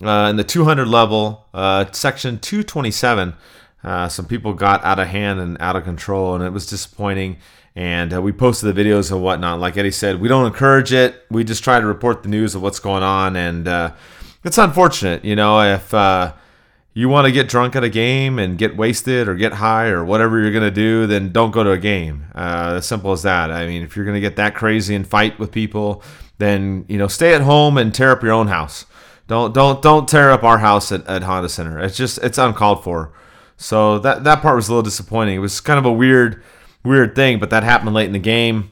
in 0.00 0.36
the 0.36 0.44
200 0.44 0.88
level, 0.88 1.46
section 1.92 2.38
227. 2.38 3.34
some 4.08 4.26
people 4.26 4.54
got 4.54 4.82
out 4.82 4.98
of 4.98 5.08
hand 5.08 5.40
and 5.40 5.58
out 5.60 5.76
of 5.76 5.84
control, 5.84 6.34
and 6.34 6.42
it 6.42 6.50
was 6.50 6.64
disappointing 6.66 7.36
and 7.78 8.12
uh, 8.12 8.20
we 8.20 8.32
posted 8.32 8.74
the 8.74 8.82
videos 8.82 9.12
and 9.12 9.22
whatnot. 9.22 9.60
Like 9.60 9.76
Eddie 9.76 9.92
said, 9.92 10.20
we 10.20 10.26
don't 10.26 10.46
encourage 10.46 10.92
it. 10.92 11.24
We 11.30 11.44
just 11.44 11.62
try 11.62 11.78
to 11.78 11.86
report 11.86 12.24
the 12.24 12.28
news 12.28 12.56
of 12.56 12.60
what's 12.60 12.80
going 12.80 13.04
on, 13.04 13.36
and 13.36 13.68
uh, 13.68 13.92
it's 14.42 14.58
unfortunate, 14.58 15.24
you 15.24 15.36
know, 15.36 15.60
if 15.60 15.94
uh, 15.94 16.34
you 16.92 17.08
want 17.08 17.26
to 17.26 17.32
get 17.32 17.48
drunk 17.48 17.76
at 17.76 17.84
a 17.84 17.88
game 17.88 18.40
and 18.40 18.58
get 18.58 18.76
wasted 18.76 19.28
or 19.28 19.36
get 19.36 19.52
high 19.52 19.90
or 19.90 20.04
whatever 20.04 20.40
you're 20.40 20.50
gonna 20.50 20.72
do, 20.72 21.06
then 21.06 21.30
don't 21.30 21.52
go 21.52 21.62
to 21.62 21.70
a 21.70 21.78
game. 21.78 22.26
Uh, 22.34 22.74
as 22.78 22.86
simple 22.86 23.12
as 23.12 23.22
that. 23.22 23.52
I 23.52 23.68
mean, 23.68 23.84
if 23.84 23.94
you're 23.94 24.04
gonna 24.04 24.18
get 24.18 24.34
that 24.34 24.56
crazy 24.56 24.96
and 24.96 25.06
fight 25.06 25.38
with 25.38 25.52
people, 25.52 26.02
then 26.38 26.84
you 26.88 26.98
know, 26.98 27.06
stay 27.06 27.32
at 27.32 27.42
home 27.42 27.78
and 27.78 27.94
tear 27.94 28.10
up 28.10 28.24
your 28.24 28.32
own 28.32 28.48
house. 28.48 28.86
Don't 29.28 29.54
don't 29.54 29.80
don't 29.82 30.08
tear 30.08 30.32
up 30.32 30.42
our 30.42 30.58
house 30.58 30.90
at, 30.90 31.06
at 31.06 31.22
Honda 31.22 31.48
Center. 31.48 31.78
It's 31.78 31.96
just 31.96 32.18
it's 32.24 32.38
uncalled 32.38 32.82
for. 32.82 33.12
So 33.56 34.00
that 34.00 34.24
that 34.24 34.42
part 34.42 34.56
was 34.56 34.66
a 34.66 34.72
little 34.72 34.82
disappointing. 34.82 35.36
It 35.36 35.38
was 35.38 35.60
kind 35.60 35.78
of 35.78 35.86
a 35.86 35.92
weird 35.92 36.42
weird 36.88 37.14
thing, 37.14 37.38
but 37.38 37.50
that 37.50 37.62
happened 37.62 37.94
late 37.94 38.06
in 38.06 38.12
the 38.12 38.18
game. 38.18 38.70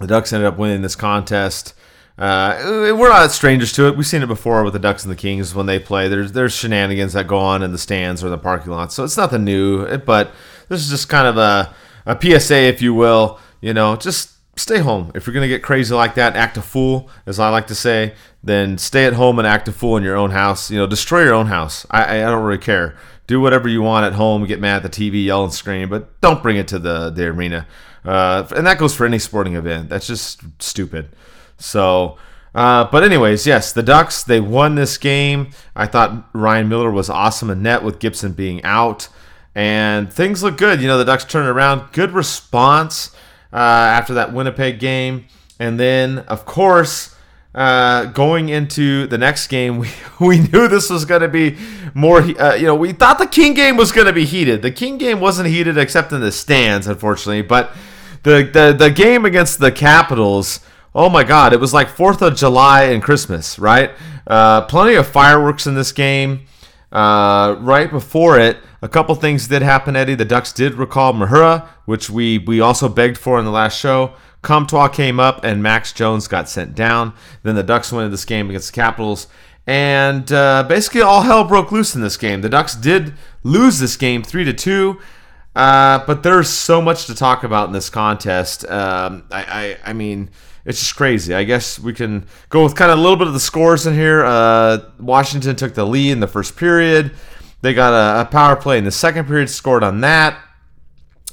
The 0.00 0.06
Ducks 0.06 0.32
ended 0.32 0.46
up 0.46 0.58
winning 0.58 0.82
this 0.82 0.96
contest. 0.96 1.74
Uh, 2.16 2.56
we're 2.96 3.08
not 3.08 3.32
strangers 3.32 3.72
to 3.72 3.88
it. 3.88 3.96
We've 3.96 4.06
seen 4.06 4.22
it 4.22 4.26
before 4.26 4.62
with 4.62 4.72
the 4.72 4.78
Ducks 4.78 5.04
and 5.04 5.10
the 5.10 5.16
Kings 5.16 5.54
when 5.54 5.66
they 5.66 5.78
play. 5.80 6.08
There's 6.08 6.32
there's 6.32 6.54
shenanigans 6.54 7.12
that 7.14 7.26
go 7.26 7.38
on 7.38 7.62
in 7.62 7.72
the 7.72 7.78
stands 7.78 8.22
or 8.22 8.28
the 8.28 8.38
parking 8.38 8.72
lot, 8.72 8.92
so 8.92 9.02
it's 9.02 9.16
nothing 9.16 9.44
new. 9.44 9.98
But 9.98 10.30
this 10.68 10.80
is 10.80 10.90
just 10.90 11.08
kind 11.08 11.26
of 11.26 11.36
a 11.36 11.74
a 12.06 12.18
PSA, 12.20 12.54
if 12.54 12.80
you 12.80 12.94
will. 12.94 13.40
You 13.60 13.74
know, 13.74 13.96
just 13.96 14.30
stay 14.56 14.78
home. 14.78 15.10
If 15.14 15.26
you're 15.26 15.34
gonna 15.34 15.48
get 15.48 15.62
crazy 15.62 15.92
like 15.92 16.14
that, 16.14 16.36
act 16.36 16.56
a 16.56 16.62
fool, 16.62 17.10
as 17.26 17.40
I 17.40 17.48
like 17.48 17.66
to 17.68 17.74
say, 17.74 18.14
then 18.44 18.78
stay 18.78 19.06
at 19.06 19.14
home 19.14 19.38
and 19.38 19.48
act 19.48 19.66
a 19.66 19.72
fool 19.72 19.96
in 19.96 20.04
your 20.04 20.16
own 20.16 20.30
house. 20.30 20.70
You 20.70 20.78
know, 20.78 20.86
destroy 20.86 21.24
your 21.24 21.34
own 21.34 21.46
house. 21.46 21.84
I, 21.90 22.18
I 22.18 22.30
don't 22.30 22.44
really 22.44 22.58
care. 22.58 22.96
Do 23.26 23.40
whatever 23.40 23.68
you 23.68 23.82
want 23.82 24.06
at 24.06 24.12
home. 24.12 24.44
Get 24.44 24.60
mad 24.60 24.84
at 24.84 24.92
the 24.92 25.10
TV, 25.10 25.24
yell 25.24 25.44
and 25.44 25.52
scream, 25.52 25.88
but 25.88 26.20
don't 26.20 26.42
bring 26.42 26.56
it 26.56 26.68
to 26.68 26.78
the 26.78 27.10
the 27.10 27.26
arena. 27.26 27.66
Uh, 28.04 28.46
and 28.54 28.66
that 28.66 28.78
goes 28.78 28.94
for 28.94 29.06
any 29.06 29.18
sporting 29.18 29.54
event. 29.54 29.88
That's 29.88 30.06
just 30.06 30.42
stupid. 30.58 31.08
So. 31.58 32.18
Uh, 32.54 32.84
but 32.84 33.02
anyways, 33.02 33.48
yes, 33.48 33.72
the 33.72 33.82
Ducks 33.82 34.22
they 34.22 34.38
won 34.38 34.76
this 34.76 34.96
game. 34.96 35.50
I 35.74 35.86
thought 35.86 36.28
Ryan 36.32 36.68
Miller 36.68 36.92
was 36.92 37.10
awesome 37.10 37.50
in 37.50 37.64
net 37.64 37.82
with 37.82 37.98
Gibson 37.98 38.30
being 38.30 38.62
out, 38.62 39.08
and 39.56 40.12
things 40.12 40.44
look 40.44 40.56
good. 40.56 40.80
You 40.80 40.86
know, 40.86 40.96
the 40.96 41.04
Ducks 41.04 41.24
turned 41.24 41.48
around. 41.48 41.90
Good 41.90 42.12
response 42.12 43.10
uh, 43.52 43.56
after 43.56 44.14
that 44.14 44.32
Winnipeg 44.32 44.78
game, 44.78 45.26
and 45.58 45.80
then 45.80 46.20
of 46.20 46.46
course 46.46 47.13
uh, 47.54 48.06
going 48.06 48.48
into 48.48 49.06
the 49.06 49.18
next 49.18 49.46
game, 49.46 49.78
we, 49.78 49.88
we 50.20 50.38
knew 50.40 50.68
this 50.68 50.90
was 50.90 51.04
going 51.04 51.22
to 51.22 51.28
be 51.28 51.56
more. 51.94 52.20
Uh, 52.20 52.54
you 52.54 52.66
know, 52.66 52.74
we 52.74 52.92
thought 52.92 53.18
the 53.18 53.26
King 53.26 53.54
game 53.54 53.76
was 53.76 53.92
going 53.92 54.06
to 54.06 54.12
be 54.12 54.24
heated. 54.24 54.62
The 54.62 54.72
King 54.72 54.98
game 54.98 55.20
wasn't 55.20 55.48
heated 55.48 55.78
except 55.78 56.12
in 56.12 56.20
the 56.20 56.32
stands, 56.32 56.86
unfortunately. 56.86 57.42
But 57.42 57.72
the 58.22 58.48
the, 58.52 58.74
the 58.76 58.90
game 58.90 59.24
against 59.24 59.58
the 59.60 59.72
Capitals. 59.72 60.60
Oh 60.96 61.08
my 61.08 61.24
God! 61.24 61.52
It 61.52 61.60
was 61.60 61.74
like 61.74 61.88
Fourth 61.88 62.22
of 62.22 62.36
July 62.36 62.84
and 62.84 63.02
Christmas, 63.02 63.58
right? 63.58 63.90
Uh, 64.26 64.62
plenty 64.62 64.94
of 64.94 65.06
fireworks 65.06 65.66
in 65.66 65.74
this 65.74 65.92
game. 65.92 66.46
Uh, 66.92 67.56
right 67.58 67.90
before 67.90 68.38
it, 68.38 68.58
a 68.80 68.88
couple 68.88 69.12
things 69.16 69.48
did 69.48 69.62
happen, 69.62 69.96
Eddie. 69.96 70.14
The 70.14 70.24
Ducks 70.24 70.52
did 70.52 70.74
recall 70.74 71.12
Mahura, 71.12 71.66
which 71.84 72.08
we 72.08 72.38
we 72.38 72.60
also 72.60 72.88
begged 72.88 73.18
for 73.18 73.38
in 73.38 73.44
the 73.44 73.50
last 73.50 73.78
show. 73.78 74.14
Comtois 74.44 74.88
came 74.88 75.18
up 75.18 75.44
and 75.44 75.62
Max 75.62 75.92
Jones 75.92 76.28
got 76.28 76.48
sent 76.48 76.74
down. 76.74 77.14
Then 77.42 77.54
the 77.54 77.62
Ducks 77.62 77.90
win 77.90 78.10
this 78.10 78.24
game 78.24 78.48
against 78.48 78.72
the 78.72 78.76
Capitals. 78.76 79.26
And 79.66 80.30
uh, 80.30 80.64
basically, 80.68 81.00
all 81.00 81.22
hell 81.22 81.44
broke 81.44 81.72
loose 81.72 81.94
in 81.94 82.02
this 82.02 82.16
game. 82.16 82.42
The 82.42 82.48
Ducks 82.48 82.74
did 82.74 83.14
lose 83.42 83.78
this 83.78 83.96
game 83.96 84.22
three 84.22 84.44
to 84.44 84.52
two, 84.52 85.00
uh, 85.56 86.04
but 86.06 86.22
there's 86.22 86.50
so 86.50 86.82
much 86.82 87.06
to 87.06 87.14
talk 87.14 87.44
about 87.44 87.68
in 87.68 87.72
this 87.72 87.88
contest. 87.88 88.68
Um, 88.68 89.24
I, 89.30 89.78
I, 89.84 89.90
I 89.90 89.92
mean, 89.94 90.30
it's 90.66 90.80
just 90.80 90.96
crazy. 90.96 91.34
I 91.34 91.44
guess 91.44 91.78
we 91.78 91.94
can 91.94 92.26
go 92.50 92.62
with 92.62 92.74
kind 92.74 92.90
of 92.90 92.98
a 92.98 93.00
little 93.00 93.16
bit 93.16 93.26
of 93.26 93.32
the 93.32 93.40
scores 93.40 93.86
in 93.86 93.94
here. 93.94 94.24
Uh, 94.24 94.78
Washington 94.98 95.56
took 95.56 95.74
the 95.74 95.86
lead 95.86 96.12
in 96.12 96.20
the 96.20 96.26
first 96.26 96.56
period. 96.56 97.12
They 97.62 97.72
got 97.72 97.92
a, 97.92 98.22
a, 98.22 98.24
power 98.26 98.56
play 98.56 98.76
in 98.76 98.84
the 98.84 98.90
second 98.90 99.26
period, 99.26 99.48
scored 99.48 99.82
on 99.82 100.02
that. 100.02 100.38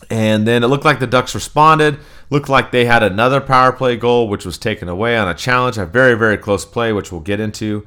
And 0.09 0.47
then 0.47 0.63
it 0.63 0.67
looked 0.67 0.85
like 0.85 0.99
the 0.99 1.07
Ducks 1.07 1.35
responded. 1.35 1.99
Looked 2.31 2.49
like 2.49 2.71
they 2.71 2.85
had 2.85 3.03
another 3.03 3.39
power 3.39 3.71
play 3.71 3.95
goal, 3.95 4.27
which 4.27 4.45
was 4.45 4.57
taken 4.57 4.89
away 4.89 5.15
on 5.15 5.27
a 5.27 5.35
challenge, 5.35 5.77
a 5.77 5.85
very, 5.85 6.15
very 6.17 6.37
close 6.37 6.65
play, 6.65 6.91
which 6.91 7.11
we'll 7.11 7.21
get 7.21 7.39
into. 7.39 7.85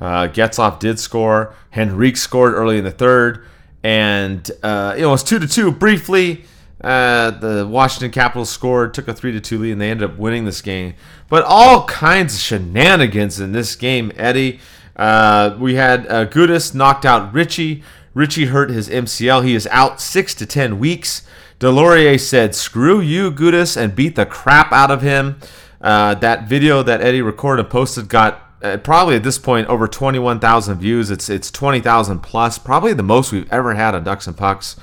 Uh, 0.00 0.28
Getzlaf 0.28 0.78
did 0.78 0.98
score. 0.98 1.54
Henrique 1.74 2.18
scored 2.18 2.52
early 2.52 2.76
in 2.76 2.84
the 2.84 2.90
third. 2.90 3.46
And, 3.82 4.50
uh, 4.62 4.94
it 4.98 5.06
was 5.06 5.22
2 5.22 5.38
to 5.38 5.48
2 5.48 5.72
briefly. 5.72 6.44
Uh, 6.84 7.30
the 7.30 7.66
Washington 7.66 8.10
Capitals 8.10 8.50
scored, 8.50 8.92
took 8.92 9.08
a 9.08 9.14
three 9.14 9.32
to 9.32 9.40
two 9.40 9.58
lead, 9.58 9.72
and 9.72 9.80
they 9.80 9.90
ended 9.90 10.10
up 10.10 10.18
winning 10.18 10.44
this 10.44 10.60
game. 10.60 10.92
But 11.30 11.42
all 11.44 11.86
kinds 11.86 12.34
of 12.34 12.40
shenanigans 12.40 13.40
in 13.40 13.52
this 13.52 13.74
game, 13.74 14.12
Eddie. 14.16 14.60
Uh, 14.94 15.56
we 15.58 15.76
had 15.76 16.06
uh, 16.08 16.26
Gudas 16.26 16.74
knocked 16.74 17.06
out 17.06 17.32
Ritchie. 17.32 17.82
Ritchie 18.12 18.46
hurt 18.46 18.68
his 18.68 18.90
MCL. 18.90 19.44
He 19.46 19.54
is 19.54 19.66
out 19.68 19.98
six 19.98 20.34
to 20.34 20.44
ten 20.44 20.78
weeks. 20.78 21.22
Deslauriers 21.60 22.20
said, 22.20 22.54
"Screw 22.54 23.00
you, 23.00 23.30
Gudas," 23.30 23.76
and 23.76 23.94
beat 23.94 24.16
the 24.16 24.26
crap 24.26 24.72
out 24.72 24.90
of 24.90 25.02
him. 25.02 25.36
Uh, 25.80 26.14
that 26.14 26.48
video 26.48 26.82
that 26.82 27.00
Eddie 27.00 27.22
recorded 27.22 27.62
and 27.64 27.70
posted 27.70 28.08
got 28.08 28.40
uh, 28.62 28.78
probably 28.78 29.16
at 29.16 29.22
this 29.22 29.38
point 29.38 29.68
over 29.68 29.86
21,000 29.86 30.78
views. 30.78 31.10
It's 31.10 31.28
it's 31.28 31.50
20,000 31.50 32.20
plus, 32.20 32.58
probably 32.58 32.94
the 32.94 33.02
most 33.02 33.32
we've 33.32 33.50
ever 33.52 33.74
had 33.74 33.94
on 33.94 34.04
Ducks 34.04 34.26
and 34.26 34.36
Pucks. 34.36 34.76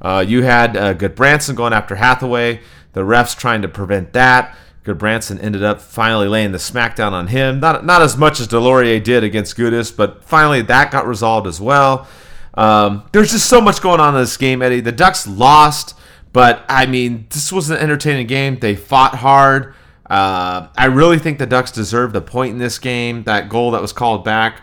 Uh, 0.00 0.24
you 0.26 0.42
had 0.42 0.76
uh, 0.76 0.94
Gudbranson 0.94 1.54
going 1.54 1.72
after 1.72 1.94
Hathaway. 1.94 2.60
The 2.92 3.00
refs 3.00 3.36
trying 3.36 3.62
to 3.62 3.68
prevent 3.68 4.12
that. 4.12 4.56
Gudbranson 4.84 5.42
ended 5.42 5.62
up 5.62 5.80
finally 5.80 6.26
laying 6.26 6.52
the 6.52 6.58
smackdown 6.58 7.12
on 7.12 7.28
him. 7.28 7.60
Not 7.60 7.86
not 7.86 8.02
as 8.02 8.16
much 8.16 8.40
as 8.40 8.48
Deslauriers 8.48 9.02
did 9.02 9.24
against 9.24 9.56
Gudas, 9.56 9.96
but 9.96 10.24
finally 10.24 10.60
that 10.62 10.90
got 10.90 11.06
resolved 11.06 11.46
as 11.46 11.60
well. 11.60 12.06
Um, 12.54 13.04
there's 13.12 13.30
just 13.30 13.48
so 13.48 13.60
much 13.60 13.80
going 13.80 14.00
on 14.00 14.14
in 14.14 14.20
this 14.20 14.36
game, 14.36 14.60
Eddie. 14.60 14.80
The 14.80 14.92
Ducks 14.92 15.26
lost, 15.26 15.94
but 16.32 16.64
I 16.68 16.86
mean, 16.86 17.26
this 17.30 17.52
was 17.52 17.70
an 17.70 17.78
entertaining 17.78 18.26
game. 18.26 18.58
They 18.58 18.74
fought 18.74 19.16
hard. 19.16 19.74
Uh, 20.08 20.68
I 20.76 20.86
really 20.86 21.18
think 21.18 21.38
the 21.38 21.46
Ducks 21.46 21.70
deserved 21.70 22.14
a 22.16 22.20
point 22.20 22.52
in 22.52 22.58
this 22.58 22.78
game. 22.78 23.24
That 23.24 23.48
goal 23.48 23.70
that 23.72 23.82
was 23.82 23.92
called 23.92 24.24
back, 24.24 24.60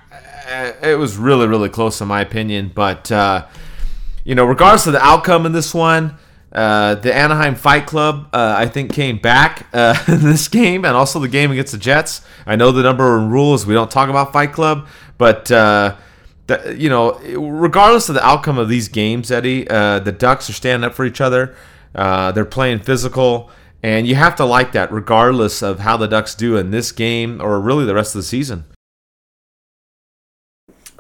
eh, 0.47 0.73
it 0.91 0.97
was 0.97 1.17
really, 1.17 1.47
really 1.47 1.69
close 1.69 2.01
in 2.01 2.07
my 2.07 2.21
opinion. 2.21 2.71
But 2.73 3.11
uh, 3.11 3.47
you 4.23 4.35
know, 4.35 4.45
regardless 4.45 4.87
of 4.87 4.93
the 4.93 5.03
outcome 5.03 5.45
in 5.45 5.51
this 5.51 5.73
one, 5.73 6.17
uh, 6.51 6.95
the 6.95 7.15
Anaheim 7.15 7.55
Fight 7.55 7.85
Club, 7.85 8.29
uh, 8.33 8.55
I 8.57 8.67
think, 8.67 8.93
came 8.93 9.17
back 9.17 9.67
uh, 9.73 9.95
in 10.07 10.21
this 10.23 10.47
game 10.47 10.85
and 10.85 10.95
also 10.95 11.19
the 11.19 11.27
game 11.27 11.51
against 11.51 11.71
the 11.71 11.77
Jets. 11.77 12.21
I 12.45 12.55
know 12.55 12.71
the 12.71 12.83
number 12.83 13.17
one 13.17 13.29
rule 13.29 13.53
is 13.53 13.65
we 13.65 13.73
don't 13.73 13.91
talk 13.91 14.09
about 14.09 14.33
Fight 14.33 14.51
Club, 14.51 14.87
but, 15.17 15.51
the, 16.49 16.75
you 16.77 16.89
know, 16.89 17.13
regardless 17.19 18.09
of 18.09 18.15
the 18.15 18.25
outcome 18.25 18.57
of 18.57 18.67
these 18.67 18.89
games, 18.89 19.31
Eddie, 19.31 19.67
uh, 19.69 19.99
the 19.99 20.11
Ducks 20.11 20.49
are 20.49 20.53
standing 20.53 20.85
up 20.85 20.93
for 20.93 21.05
each 21.05 21.21
other. 21.21 21.55
Uh, 21.95 22.31
they're 22.31 22.45
playing 22.45 22.79
physical, 22.79 23.49
and 23.81 24.05
you 24.05 24.15
have 24.15 24.35
to 24.35 24.45
like 24.45 24.73
that 24.73 24.91
regardless 24.91 25.61
of 25.61 25.79
how 25.79 25.95
the 25.95 26.07
Ducks 26.07 26.35
do 26.35 26.57
in 26.57 26.71
this 26.71 26.91
game 26.91 27.41
or 27.41 27.59
really 27.59 27.85
the 27.85 27.95
rest 27.95 28.13
of 28.13 28.19
the 28.19 28.27
season. 28.27 28.65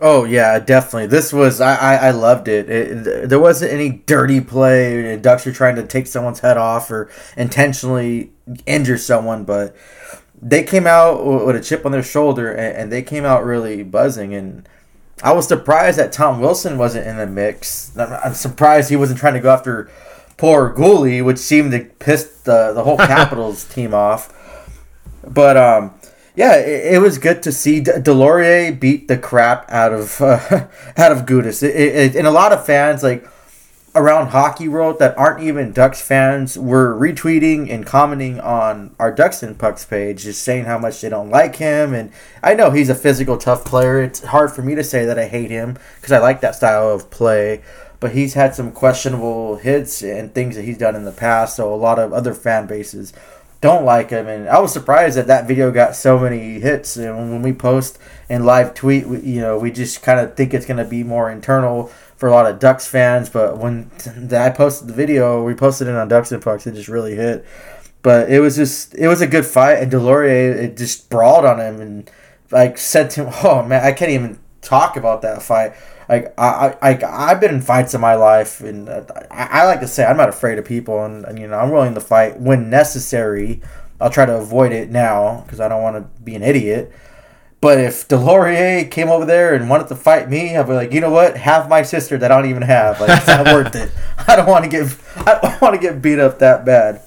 Oh 0.01 0.23
yeah, 0.23 0.59
definitely. 0.59 1.07
This 1.07 1.33
was 1.33 1.59
I 1.59 1.75
I, 1.75 1.95
I 2.07 2.11
loved 2.11 2.47
it. 2.47 2.69
it. 2.69 3.29
There 3.29 3.39
wasn't 3.39 3.73
any 3.73 3.89
dirty 3.89 4.39
play. 4.39 5.17
Ducks 5.17 5.45
were 5.45 5.51
trying 5.51 5.75
to 5.75 5.85
take 5.85 6.07
someone's 6.07 6.39
head 6.39 6.55
off 6.55 6.89
or 6.89 7.09
intentionally 7.35 8.31
injure 8.65 8.97
someone, 8.97 9.43
but 9.43 9.75
they 10.41 10.63
came 10.63 10.87
out 10.87 11.25
with 11.45 11.55
a 11.55 11.61
chip 11.61 11.85
on 11.85 11.91
their 11.91 12.03
shoulder 12.03 12.49
and, 12.49 12.77
and 12.77 12.91
they 12.91 13.01
came 13.01 13.25
out 13.25 13.43
really 13.43 13.83
buzzing. 13.83 14.33
And 14.33 14.69
I 15.21 15.33
was 15.33 15.47
surprised 15.47 15.97
that 15.99 16.11
Tom 16.11 16.39
Wilson 16.39 16.77
wasn't 16.77 17.07
in 17.07 17.17
the 17.17 17.27
mix. 17.27 17.97
I'm, 17.97 18.33
surprised 18.33 18.89
he 18.89 18.95
wasn't 18.95 19.19
trying 19.19 19.33
to 19.33 19.39
go 19.41 19.51
after 19.51 19.89
poor 20.37 20.73
Guhle, 20.73 21.23
which 21.23 21.37
seemed 21.37 21.71
to 21.71 21.79
piss 21.79 22.41
the 22.41 22.73
the 22.73 22.83
whole 22.83 22.97
Capitals 23.13 23.65
team 23.65 23.93
off. 23.93 24.33
But 25.27 25.57
um 25.57 25.93
yeah, 26.35 26.55
it, 26.55 26.93
it, 26.93 27.01
was 27.01 27.17
good 27.17 27.43
to 27.43 27.51
see 27.51 27.81
D- 27.81 27.91
Deslauriers 27.91 28.79
beat 28.79 29.09
the 29.09 29.17
crap 29.17 29.69
out 29.69 29.91
of 29.91 30.21
uh, 30.21 30.67
out 30.97 31.11
of 31.11 31.25
Gudas. 31.25 31.61
It, 31.63 31.75
it, 31.75 32.15
and 32.15 32.25
a 32.25 32.31
lot 32.31 32.53
of 32.53 32.65
fans 32.65 33.03
like 33.03 33.27
around 33.95 34.27
hockey 34.27 34.67
world 34.67 34.99
that 34.99 35.17
aren't 35.17 35.43
even 35.43 35.71
Ducks 35.71 36.01
fans 36.01 36.57
were 36.57 36.95
retweeting 36.95 37.71
and 37.71 37.85
commenting 37.85 38.39
on 38.39 38.95
our 38.99 39.11
Ducks 39.11 39.41
and 39.41 39.57
Pucks 39.57 39.85
page, 39.85 40.23
just 40.23 40.43
saying 40.43 40.65
how 40.65 40.77
much 40.77 41.01
they 41.01 41.09
don't 41.09 41.29
like 41.29 41.55
him. 41.55 41.93
And 41.93 42.11
I 42.43 42.53
know 42.53 42.71
he's 42.71 42.89
a 42.89 42.95
physical, 42.95 43.37
tough 43.37 43.65
player. 43.65 44.01
It's 44.01 44.23
hard 44.23 44.51
for 44.51 44.61
me 44.61 44.75
to 44.75 44.83
say 44.83 45.05
that 45.05 45.17
I 45.17 45.27
hate 45.27 45.49
him 45.51 45.77
because 45.95 46.11
I 46.11 46.19
like 46.19 46.41
that 46.41 46.55
style 46.55 46.89
of 46.89 47.09
play. 47.09 47.61
But 47.99 48.13
he's 48.13 48.33
had 48.33 48.55
some 48.55 48.71
questionable 48.71 49.57
hits 49.57 50.01
and 50.01 50.33
things 50.33 50.55
that 50.55 50.63
he's 50.63 50.77
done 50.77 50.95
in 50.95 51.03
the 51.03 51.11
past. 51.11 51.57
So 51.57 51.73
a 51.73 51.75
lot 51.75 51.99
of 51.99 52.13
other 52.13 52.33
fan 52.33 52.65
bases 52.65 53.11
don't 53.61 53.83
like 53.83 54.09
him. 54.09 54.27
And 54.27 54.47
I 54.47 54.59
was 54.59 54.71
surprised 54.71 55.17
that 55.17 55.27
that 55.27 55.47
video 55.47 55.69
got 55.71 55.95
so 55.95 56.17
many 56.17 56.59
hits. 56.59 56.95
And 56.95 57.31
when 57.31 57.41
we 57.41 57.51
post 57.51 57.99
and 58.29 58.45
live 58.45 58.73
tweet, 58.73 59.05
we, 59.05 59.19
you 59.19 59.41
know, 59.41 59.57
we 59.57 59.71
just 59.71 60.01
kind 60.01 60.19
of 60.19 60.35
think 60.35 60.53
it's 60.53 60.65
going 60.65 60.77
to 60.77 60.85
be 60.85 61.03
more 61.03 61.29
internal 61.29 61.91
for 62.19 62.29
a 62.29 62.31
lot 62.31 62.45
of 62.45 62.59
Ducks 62.59 62.85
fans. 62.85 63.29
But 63.29 63.57
when 63.57 63.89
I 64.31 64.51
posted 64.51 64.87
the 64.87 64.93
video, 64.93 65.43
we 65.43 65.55
posted 65.55 65.87
it 65.87 65.95
on 65.95 66.07
Ducks 66.07 66.31
and 66.31 66.41
Pucks, 66.43 66.67
it 66.67 66.75
just 66.75 66.89
really 66.89 67.15
hit. 67.15 67.45
But 68.01 68.29
it 68.29 68.39
was 68.39 68.55
just, 68.55 68.93
it 68.95 69.07
was 69.07 69.21
a 69.21 69.27
good 69.27 69.45
fight. 69.45 69.79
And 69.79 69.91
Deslauriers, 69.91 70.55
it 70.55 70.77
just 70.77 71.09
brawled 71.09 71.45
on 71.45 71.59
him 71.59 71.81
and 71.81 72.11
like 72.51 72.77
said 72.77 73.09
to 73.11 73.25
him, 73.25 73.33
oh 73.43 73.63
man, 73.63 73.83
I 73.83 73.91
can't 73.91 74.11
even 74.11 74.39
talk 74.61 74.95
about 74.97 75.23
that 75.23 75.41
fight 75.41 75.73
like 76.09 76.33
I, 76.39 76.75
I, 76.81 76.99
I've 77.05 77.39
been 77.39 77.53
in 77.53 77.61
fights 77.61 77.93
in 77.93 78.01
my 78.01 78.15
life, 78.15 78.61
and 78.61 78.89
uh, 78.89 79.05
I, 79.29 79.61
I 79.61 79.65
like 79.65 79.79
to 79.81 79.87
say 79.87 80.03
I'm 80.03 80.17
not 80.17 80.27
afraid 80.27 80.57
of 80.57 80.65
people, 80.65 81.05
and, 81.05 81.23
and 81.23 81.37
you 81.37 81.47
know 81.47 81.59
I'm 81.59 81.69
willing 81.69 81.93
to 81.93 82.01
fight 82.01 82.39
when 82.39 82.69
necessary. 82.69 83.61
I'll 84.01 84.09
try 84.09 84.25
to 84.25 84.35
avoid 84.35 84.71
it 84.71 84.89
now 84.89 85.41
because 85.41 85.59
I 85.59 85.67
don't 85.67 85.83
want 85.83 85.97
to 85.97 86.21
be 86.21 86.33
an 86.33 86.41
idiot. 86.41 86.91
But 87.61 87.77
if 87.77 88.07
Deslauriers 88.07 88.89
came 88.89 89.09
over 89.09 89.25
there 89.25 89.53
and 89.53 89.69
wanted 89.69 89.89
to 89.89 89.95
fight 89.95 90.29
me, 90.29 90.55
I'd 90.55 90.65
be 90.65 90.73
like, 90.73 90.93
you 90.93 91.01
know 91.01 91.09
what? 91.09 91.35
Have 91.35 91.67
my 91.67 91.81
sister 91.81 92.17
that 92.17 92.31
I 92.31 92.41
don't 92.41 92.49
even 92.49 92.61
have. 92.61 93.01
Like 93.01 93.17
it's 93.17 93.27
not 93.27 93.45
worth 93.47 93.75
it. 93.75 93.91
I 94.27 94.35
don't 94.37 94.47
want 94.47 94.63
to 94.63 94.69
get 94.69 94.95
I 95.17 95.39
don't 95.41 95.61
want 95.61 95.75
to 95.75 95.81
get 95.81 96.01
beat 96.01 96.19
up 96.19 96.39
that 96.39 96.65
bad. 96.65 97.01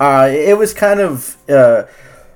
Uh, 0.00 0.28
it 0.30 0.56
was 0.56 0.72
kind 0.72 1.00
of. 1.00 1.36
Uh, 1.50 1.84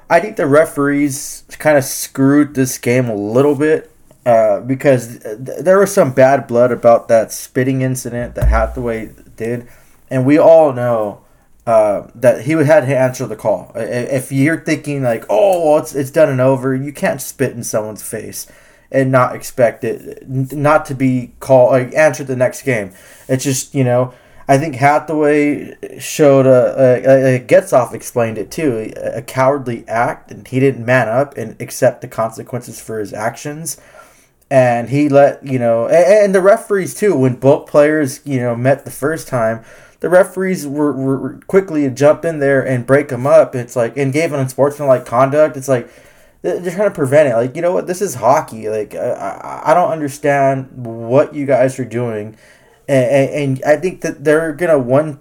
I 0.09 0.21
think 0.21 0.37
the 0.37 0.47
referees 0.47 1.45
kind 1.59 1.79
of 1.79 1.85
screwed 1.85 2.55
this 2.55 2.77
game 2.79 3.07
a 3.09 3.15
little 3.15 3.55
bit. 3.55 3.91
Uh, 4.27 4.59
because 4.61 5.21
th- 5.21 5.61
there 5.61 5.79
was 5.79 5.95
some 5.95 6.13
bad 6.13 6.49
blood 6.49 6.73
about 6.73 7.07
that 7.07 7.31
spitting 7.31 7.83
incident 7.83 8.35
that 8.35 8.49
Hathaway 8.49 9.13
did, 9.37 9.69
and 10.11 10.27
we 10.27 10.37
all 10.37 10.73
know 10.73 11.21
uh, 11.67 12.09
that 12.15 12.43
he 12.43 12.55
would 12.55 12.67
have 12.67 12.87
to 12.87 12.97
answer 12.97 13.27
the 13.27 13.37
call. 13.37 13.73
If 13.75 14.31
you're 14.31 14.61
thinking 14.61 15.03
like, 15.03 15.25
oh, 15.29 15.77
it's 15.79 15.95
it's 15.95 16.11
done 16.11 16.29
and 16.29 16.41
over, 16.41 16.75
you 16.75 16.93
can't 16.93 17.21
spit 17.21 17.53
in 17.53 17.65
someone's 17.65 18.03
face 18.03 18.47
and 18.91 19.11
not 19.11 19.35
expect 19.35 19.83
it 19.83 20.29
not 20.29 20.87
to 20.87 20.95
be 20.95 21.33
called 21.41 21.73
like 21.73 21.95
answered 21.95 22.29
the 22.29 22.37
next 22.37 22.63
game. 22.63 22.93
It's 23.29 23.45
just 23.45 23.75
you 23.75 23.85
know. 23.85 24.15
I 24.49 24.59
think 24.59 24.77
Hathaway 24.77 25.99
showed 25.99 26.47
a, 26.47 26.77
a, 26.79 27.35
a 27.35 27.41
Getzlaf 27.41 27.93
explained 27.93 28.39
it 28.39 28.49
too 28.49 28.93
a, 28.97 29.17
a 29.19 29.23
cowardly 29.23 29.85
act, 29.89 30.31
and 30.31 30.47
he 30.47 30.61
didn't 30.61 30.87
man 30.87 31.09
up 31.09 31.37
and 31.37 31.61
accept 31.61 32.01
the 32.01 32.07
consequences 32.07 32.81
for 32.81 33.01
his 33.01 33.13
actions 33.13 33.77
and 34.51 34.89
he 34.91 35.09
let 35.09 35.45
you 35.45 35.59
know 35.59 35.87
and, 35.87 36.25
and, 36.25 36.35
the 36.35 36.41
referees 36.41 36.95
too 36.95 37.17
when 37.17 37.35
both 37.35 37.69
players 37.69 38.21
you 38.25 38.39
know 38.39 38.55
met 38.55 38.85
the 38.85 38.91
first 38.93 39.27
time 39.27 39.65
the 40.01 40.09
referees 40.09 40.67
were, 40.67 40.93
were 40.93 41.41
quickly 41.47 41.83
to 41.83 41.91
jump 41.91 42.25
in 42.25 42.39
there 42.39 42.65
and 42.65 42.87
break 42.87 43.09
them 43.09 43.27
up. 43.27 43.55
It's 43.55 43.77
like 43.77 43.97
and 43.97 44.13
gave 44.13 44.33
an 44.33 44.41
unsportsmanlike 44.41 45.07
conduct. 45.07 45.57
It's 45.57 45.69
like 45.69 45.91
they're 46.43 46.61
trying 46.61 46.89
to 46.89 46.95
prevent 46.95 47.29
it. 47.29 47.35
Like 47.35 47.57
you 47.57 47.63
know 47.63 47.73
what, 47.73 47.87
this 47.87 48.03
is 48.03 48.15
hockey. 48.15 48.69
Like 48.69 48.95
I, 48.95 49.63
I 49.67 49.75
don't 49.75 49.91
understand 49.91 50.71
what 50.75 51.35
you 51.35 51.47
guys 51.47 51.79
are 51.79 51.85
doing, 51.85 52.37
and, 52.89 53.31
and 53.31 53.65
I 53.65 53.77
think 53.77 54.03
that 54.03 54.23
they're 54.23 54.53
gonna 54.53 54.79
one 54.79 55.19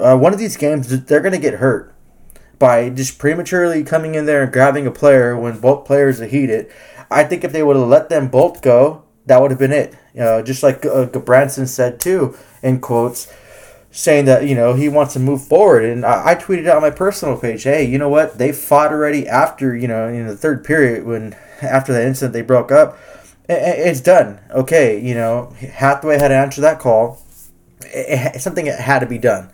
uh, 0.00 0.16
one 0.16 0.32
of 0.32 0.38
these 0.38 0.56
games 0.56 1.04
they're 1.04 1.20
gonna 1.20 1.38
get 1.38 1.54
hurt 1.54 1.94
by 2.58 2.88
just 2.88 3.18
prematurely 3.18 3.84
coming 3.84 4.14
in 4.14 4.26
there 4.26 4.42
and 4.42 4.52
grabbing 4.52 4.86
a 4.86 4.90
player 4.90 5.36
when 5.36 5.60
both 5.60 5.84
players 5.84 6.20
are 6.20 6.26
heated. 6.26 6.70
I 7.10 7.24
think 7.24 7.44
if 7.44 7.52
they 7.52 7.62
would 7.62 7.76
have 7.76 7.88
let 7.88 8.08
them 8.08 8.28
both 8.28 8.62
go, 8.62 9.04
that 9.26 9.40
would 9.40 9.50
have 9.50 9.60
been 9.60 9.72
it. 9.72 9.94
You 10.14 10.20
know, 10.20 10.42
just 10.42 10.62
like 10.62 10.84
uh, 10.86 11.06
Branson 11.06 11.66
said 11.66 12.00
too, 12.00 12.36
in 12.62 12.80
quotes 12.80 13.32
saying 13.90 14.26
that 14.26 14.46
you 14.46 14.54
know 14.54 14.74
he 14.74 14.88
wants 14.88 15.14
to 15.14 15.20
move 15.20 15.42
forward. 15.42 15.84
And 15.84 16.04
I, 16.04 16.32
I, 16.32 16.34
tweeted 16.34 16.68
out 16.68 16.76
on 16.76 16.82
my 16.82 16.90
personal 16.90 17.38
page 17.38 17.62
hey 17.62 17.84
you 17.84 17.98
know 17.98 18.08
what? 18.08 18.38
They 18.38 18.52
fought 18.52 18.92
already 18.92 19.26
after 19.26 19.76
you 19.76 19.88
know 19.88 20.08
in 20.08 20.26
the 20.26 20.36
third 20.36 20.64
period 20.64 21.04
when 21.04 21.34
after 21.62 21.92
that 21.92 22.06
incident 22.06 22.32
they 22.32 22.42
broke 22.42 22.70
up. 22.70 22.98
It's 23.48 24.00
done. 24.00 24.40
Okay 24.50 25.00
you 25.00 25.14
know 25.14 25.50
hathaway 25.72 26.18
had 26.18 26.28
to 26.28 26.34
answer 26.34 26.60
that 26.60 26.78
call. 26.78 27.22
It, 27.82 28.36
it, 28.36 28.40
something 28.40 28.66
had 28.66 29.00
to 29.00 29.06
be 29.06 29.18
done. 29.18 29.50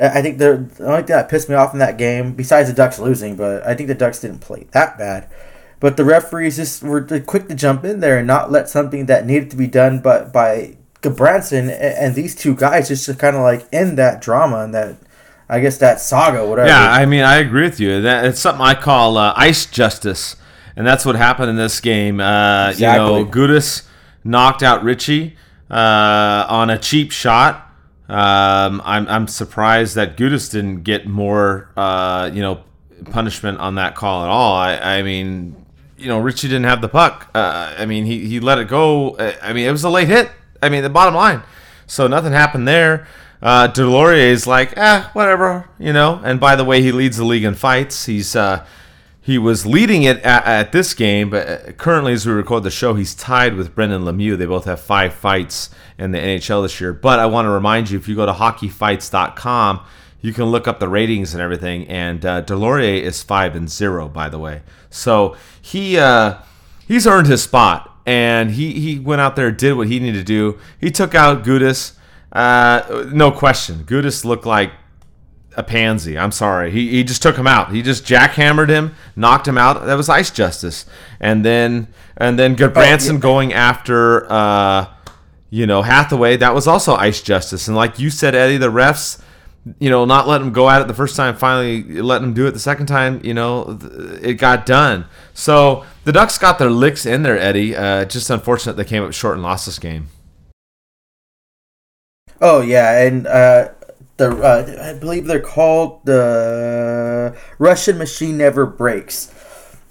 I 0.00 0.22
think 0.22 0.38
the, 0.38 0.68
the 0.76 0.86
only 0.86 1.02
thing 1.02 1.14
that 1.14 1.28
pissed 1.28 1.48
me 1.48 1.54
off 1.54 1.72
in 1.72 1.78
that 1.78 1.98
game 1.98 2.34
besides 2.34 2.68
the 2.68 2.74
ducks 2.74 2.98
losing 2.98 3.36
but 3.36 3.64
i 3.64 3.74
think 3.74 3.86
the 3.86 3.94
ducks 3.94 4.20
didn't 4.20 4.40
play 4.40 4.66
that 4.72 4.98
bad 4.98 5.30
but 5.84 5.98
the 5.98 6.04
referees 6.04 6.56
just 6.56 6.82
were 6.82 7.02
quick 7.26 7.46
to 7.46 7.54
jump 7.54 7.84
in 7.84 8.00
there 8.00 8.16
and 8.16 8.26
not 8.26 8.50
let 8.50 8.70
something 8.70 9.04
that 9.04 9.26
needed 9.26 9.50
to 9.50 9.56
be 9.56 9.66
done 9.66 10.00
but 10.00 10.32
by 10.32 10.74
Branson 11.02 11.68
and 11.68 12.14
these 12.14 12.34
two 12.34 12.56
guys 12.56 12.88
just 12.88 13.04
to 13.04 13.14
kind 13.14 13.36
of 13.36 13.42
like 13.42 13.68
end 13.70 13.98
that 13.98 14.22
drama 14.22 14.60
and 14.60 14.72
that 14.72 14.96
I 15.46 15.60
guess 15.60 15.76
that 15.76 16.00
saga, 16.00 16.48
whatever. 16.48 16.68
Yeah, 16.68 16.90
I 16.90 17.04
mean, 17.04 17.20
I 17.20 17.36
agree 17.36 17.64
with 17.64 17.78
you. 17.78 18.00
That 18.00 18.24
it's 18.24 18.40
something 18.40 18.64
I 18.64 18.72
call 18.72 19.18
uh, 19.18 19.34
ice 19.36 19.66
justice, 19.66 20.36
and 20.74 20.86
that's 20.86 21.04
what 21.04 21.16
happened 21.16 21.50
in 21.50 21.56
this 21.56 21.78
game. 21.80 22.18
Uh, 22.18 22.70
exactly. 22.70 23.18
You 23.18 23.24
know, 23.26 23.30
Gudas 23.30 23.86
knocked 24.24 24.62
out 24.62 24.82
Ritchie 24.84 25.36
uh, 25.70 26.46
on 26.48 26.70
a 26.70 26.78
cheap 26.78 27.12
shot. 27.12 27.56
Um, 28.08 28.80
I'm 28.86 29.06
I'm 29.06 29.28
surprised 29.28 29.96
that 29.96 30.16
Gudas 30.16 30.50
didn't 30.50 30.82
get 30.82 31.06
more, 31.06 31.68
uh, 31.76 32.30
you 32.32 32.40
know, 32.40 32.64
punishment 33.10 33.58
on 33.58 33.74
that 33.74 33.94
call 33.94 34.24
at 34.24 34.30
all. 34.30 34.56
I, 34.56 34.76
I 34.78 35.02
mean, 35.02 35.63
you 36.04 36.10
know, 36.10 36.20
Ritchie 36.20 36.48
didn't 36.48 36.64
have 36.64 36.82
the 36.82 36.88
puck. 36.88 37.30
Uh, 37.34 37.74
I 37.78 37.86
mean, 37.86 38.04
he, 38.04 38.26
he 38.26 38.38
let 38.38 38.58
it 38.58 38.68
go. 38.68 39.16
I 39.18 39.54
mean, 39.54 39.66
it 39.66 39.72
was 39.72 39.84
a 39.84 39.88
late 39.88 40.06
hit. 40.06 40.30
I 40.62 40.68
mean, 40.68 40.82
the 40.82 40.90
bottom 40.90 41.14
line. 41.14 41.42
So 41.86 42.06
nothing 42.06 42.32
happened 42.32 42.68
there. 42.68 43.06
Uh, 43.42 43.72
is 43.76 44.46
like, 44.46 44.76
eh, 44.76 45.02
whatever, 45.14 45.68
you 45.78 45.94
know. 45.94 46.20
And 46.22 46.38
by 46.38 46.56
the 46.56 46.64
way, 46.64 46.82
he 46.82 46.92
leads 46.92 47.16
the 47.16 47.24
league 47.24 47.44
in 47.44 47.54
fights. 47.54 48.04
He's 48.04 48.36
uh, 48.36 48.66
he 49.20 49.38
was 49.38 49.64
leading 49.64 50.02
it 50.02 50.18
at, 50.18 50.44
at, 50.44 50.72
this 50.72 50.92
game, 50.92 51.30
but 51.30 51.48
uh, 51.48 51.72
currently, 51.72 52.12
as 52.12 52.26
we 52.26 52.32
record 52.32 52.62
the 52.62 52.70
show, 52.70 52.94
he's 52.94 53.14
tied 53.14 53.54
with 53.54 53.74
Brendan 53.74 54.04
Lemieux. 54.04 54.36
They 54.36 54.44
both 54.44 54.66
have 54.66 54.80
five 54.80 55.14
fights 55.14 55.70
in 55.98 56.12
the 56.12 56.18
NHL 56.18 56.62
this 56.62 56.78
year. 56.80 56.92
But 56.92 57.18
I 57.18 57.26
want 57.26 57.46
to 57.46 57.50
remind 57.50 57.88
you, 57.88 57.98
if 57.98 58.08
you 58.08 58.14
go 58.14 58.26
to 58.26 58.32
hockeyfights.com, 58.32 59.80
you 60.24 60.32
can 60.32 60.46
look 60.46 60.66
up 60.66 60.80
the 60.80 60.88
ratings 60.88 61.34
and 61.34 61.42
everything. 61.42 61.86
And 61.86 62.24
uh, 62.24 62.40
Deslauriers 62.40 63.02
is 63.02 63.22
five 63.22 63.54
and 63.54 63.68
zero, 63.68 64.08
by 64.08 64.30
the 64.30 64.38
way. 64.38 64.62
So 64.88 65.36
he 65.60 65.98
uh, 65.98 66.38
he's 66.88 67.06
earned 67.06 67.26
his 67.26 67.42
spot 67.42 67.94
and 68.06 68.52
he 68.52 68.80
he 68.80 68.98
went 68.98 69.20
out 69.20 69.36
there 69.36 69.52
did 69.52 69.74
what 69.74 69.88
he 69.88 70.00
needed 70.00 70.20
to 70.20 70.24
do. 70.24 70.58
He 70.80 70.90
took 70.90 71.14
out 71.14 71.44
Gudas. 71.44 71.98
Uh, 72.32 73.04
no 73.12 73.30
question, 73.30 73.84
Gudas 73.84 74.24
looked 74.24 74.46
like 74.46 74.72
a 75.58 75.62
pansy. 75.62 76.18
I'm 76.18 76.32
sorry. 76.32 76.70
He, 76.70 76.88
he 76.88 77.04
just 77.04 77.22
took 77.22 77.36
him 77.36 77.46
out. 77.46 77.70
He 77.70 77.82
just 77.82 78.04
jackhammered 78.04 78.70
him, 78.70 78.96
knocked 79.14 79.46
him 79.46 79.58
out. 79.58 79.84
That 79.84 79.94
was 79.94 80.08
ice 80.08 80.30
justice. 80.30 80.86
And 81.20 81.44
then 81.44 81.88
and 82.16 82.38
then 82.38 82.56
Gudbranson 82.56 83.10
oh, 83.10 83.12
yeah. 83.12 83.20
going 83.20 83.52
after 83.52 84.32
uh, 84.32 84.86
you 85.50 85.66
know 85.66 85.82
Hathaway. 85.82 86.38
That 86.38 86.54
was 86.54 86.66
also 86.66 86.94
ice 86.94 87.20
justice. 87.20 87.68
And 87.68 87.76
like 87.76 87.98
you 87.98 88.08
said, 88.08 88.34
Eddie, 88.34 88.56
the 88.56 88.72
refs 88.72 89.20
you 89.78 89.88
know, 89.88 90.04
not 90.04 90.28
letting 90.28 90.48
him 90.48 90.52
go 90.52 90.68
at 90.68 90.82
it 90.82 90.88
the 90.88 90.94
first 90.94 91.16
time, 91.16 91.36
finally 91.36 91.82
letting 91.82 92.28
him 92.28 92.34
do 92.34 92.46
it 92.46 92.52
the 92.52 92.58
second 92.58 92.86
time, 92.86 93.20
you 93.24 93.32
know, 93.32 93.78
it 94.20 94.34
got 94.34 94.66
done. 94.66 95.06
So 95.32 95.84
the 96.04 96.12
Ducks 96.12 96.36
got 96.38 96.58
their 96.58 96.70
licks 96.70 97.06
in 97.06 97.22
there, 97.22 97.38
Eddie. 97.38 97.74
Uh, 97.74 98.04
just 98.04 98.28
unfortunate 98.30 98.76
they 98.76 98.84
came 98.84 99.02
up 99.02 99.12
short 99.12 99.34
and 99.34 99.42
lost 99.42 99.66
this 99.66 99.78
game. 99.78 100.08
Oh 102.40 102.60
yeah, 102.60 103.06
and 103.06 103.26
uh, 103.26 103.68
the 104.18 104.30
uh, 104.30 104.90
I 104.90 104.98
believe 104.98 105.26
they're 105.26 105.40
called 105.40 106.04
the 106.04 107.36
Russian 107.58 107.96
machine 107.96 108.36
never 108.36 108.66
breaks. 108.66 109.33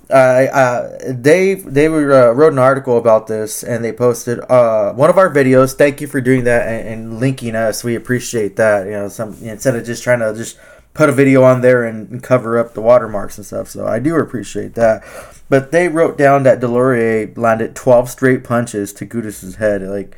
Uh, 0.10 0.98
they 1.08 1.56
they 1.56 1.88
were, 1.88 2.12
uh, 2.12 2.32
wrote 2.34 2.54
an 2.54 2.60
article 2.60 2.98
about 2.98 3.28
this 3.28 3.64
and 3.64 3.84
they 3.84 3.94
posted 3.94 4.40
uh, 4.52 4.94
one 4.94 5.10
of 5.10 5.18
our 5.18 5.34
videos. 5.34 5.76
Thank 5.76 6.02
you 6.02 6.08
for 6.08 6.22
doing 6.22 6.44
that 6.44 6.68
and, 6.68 6.88
and 6.88 7.20
linking 7.20 7.56
us. 7.56 7.84
We 7.84 7.96
appreciate 7.96 8.56
that. 8.58 8.86
You 8.86 8.92
know, 8.92 9.08
some 9.08 9.38
instead 9.42 9.76
of 9.76 9.86
just 9.86 10.04
trying 10.04 10.20
to 10.20 10.34
just 10.36 10.58
put 10.94 11.10
a 11.10 11.12
video 11.12 11.44
on 11.44 11.62
there 11.62 11.86
and, 11.86 12.10
and, 12.12 12.22
cover 12.22 12.58
up 12.58 12.74
the 12.74 12.82
watermarks 12.82 13.38
and 13.38 13.46
stuff. 13.46 13.68
So 13.68 13.88
I 13.88 13.98
do 14.00 14.16
appreciate 14.16 14.76
that. 14.76 15.04
But 15.50 15.72
they 15.72 15.88
wrote 15.88 16.18
down 16.18 16.44
that 16.44 16.60
Deslauriers 16.60 17.36
landed 17.38 17.76
12 17.76 18.10
straight 18.10 18.44
punches 18.44 18.94
to 18.94 19.06
Gudas's 19.06 19.56
head. 19.56 19.82
Like, 19.82 20.16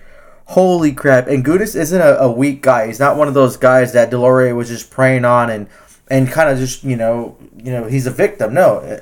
holy 0.48 0.92
crap! 0.92 1.28
And 1.28 1.46
Gudas 1.46 1.76
isn't 1.76 2.02
a, 2.02 2.18
a 2.20 2.32
weak 2.32 2.62
guy. 2.62 2.88
He's 2.88 3.00
not 3.00 3.18
one 3.18 3.28
of 3.28 3.34
those 3.34 3.58
guys 3.58 3.94
that 3.94 4.12
Deslauriers 4.12 4.56
was 4.56 4.70
just 4.70 4.90
preying 4.92 5.26
on 5.26 5.50
and 5.50 5.68
and 6.10 6.30
kind 6.30 6.50
of 6.50 6.58
just 6.60 6.84
you 6.84 6.96
know 6.96 7.38
you 7.58 7.72
know 7.72 7.86
he's 7.86 8.08
a 8.08 8.12
victim. 8.12 8.54
No 8.54 9.02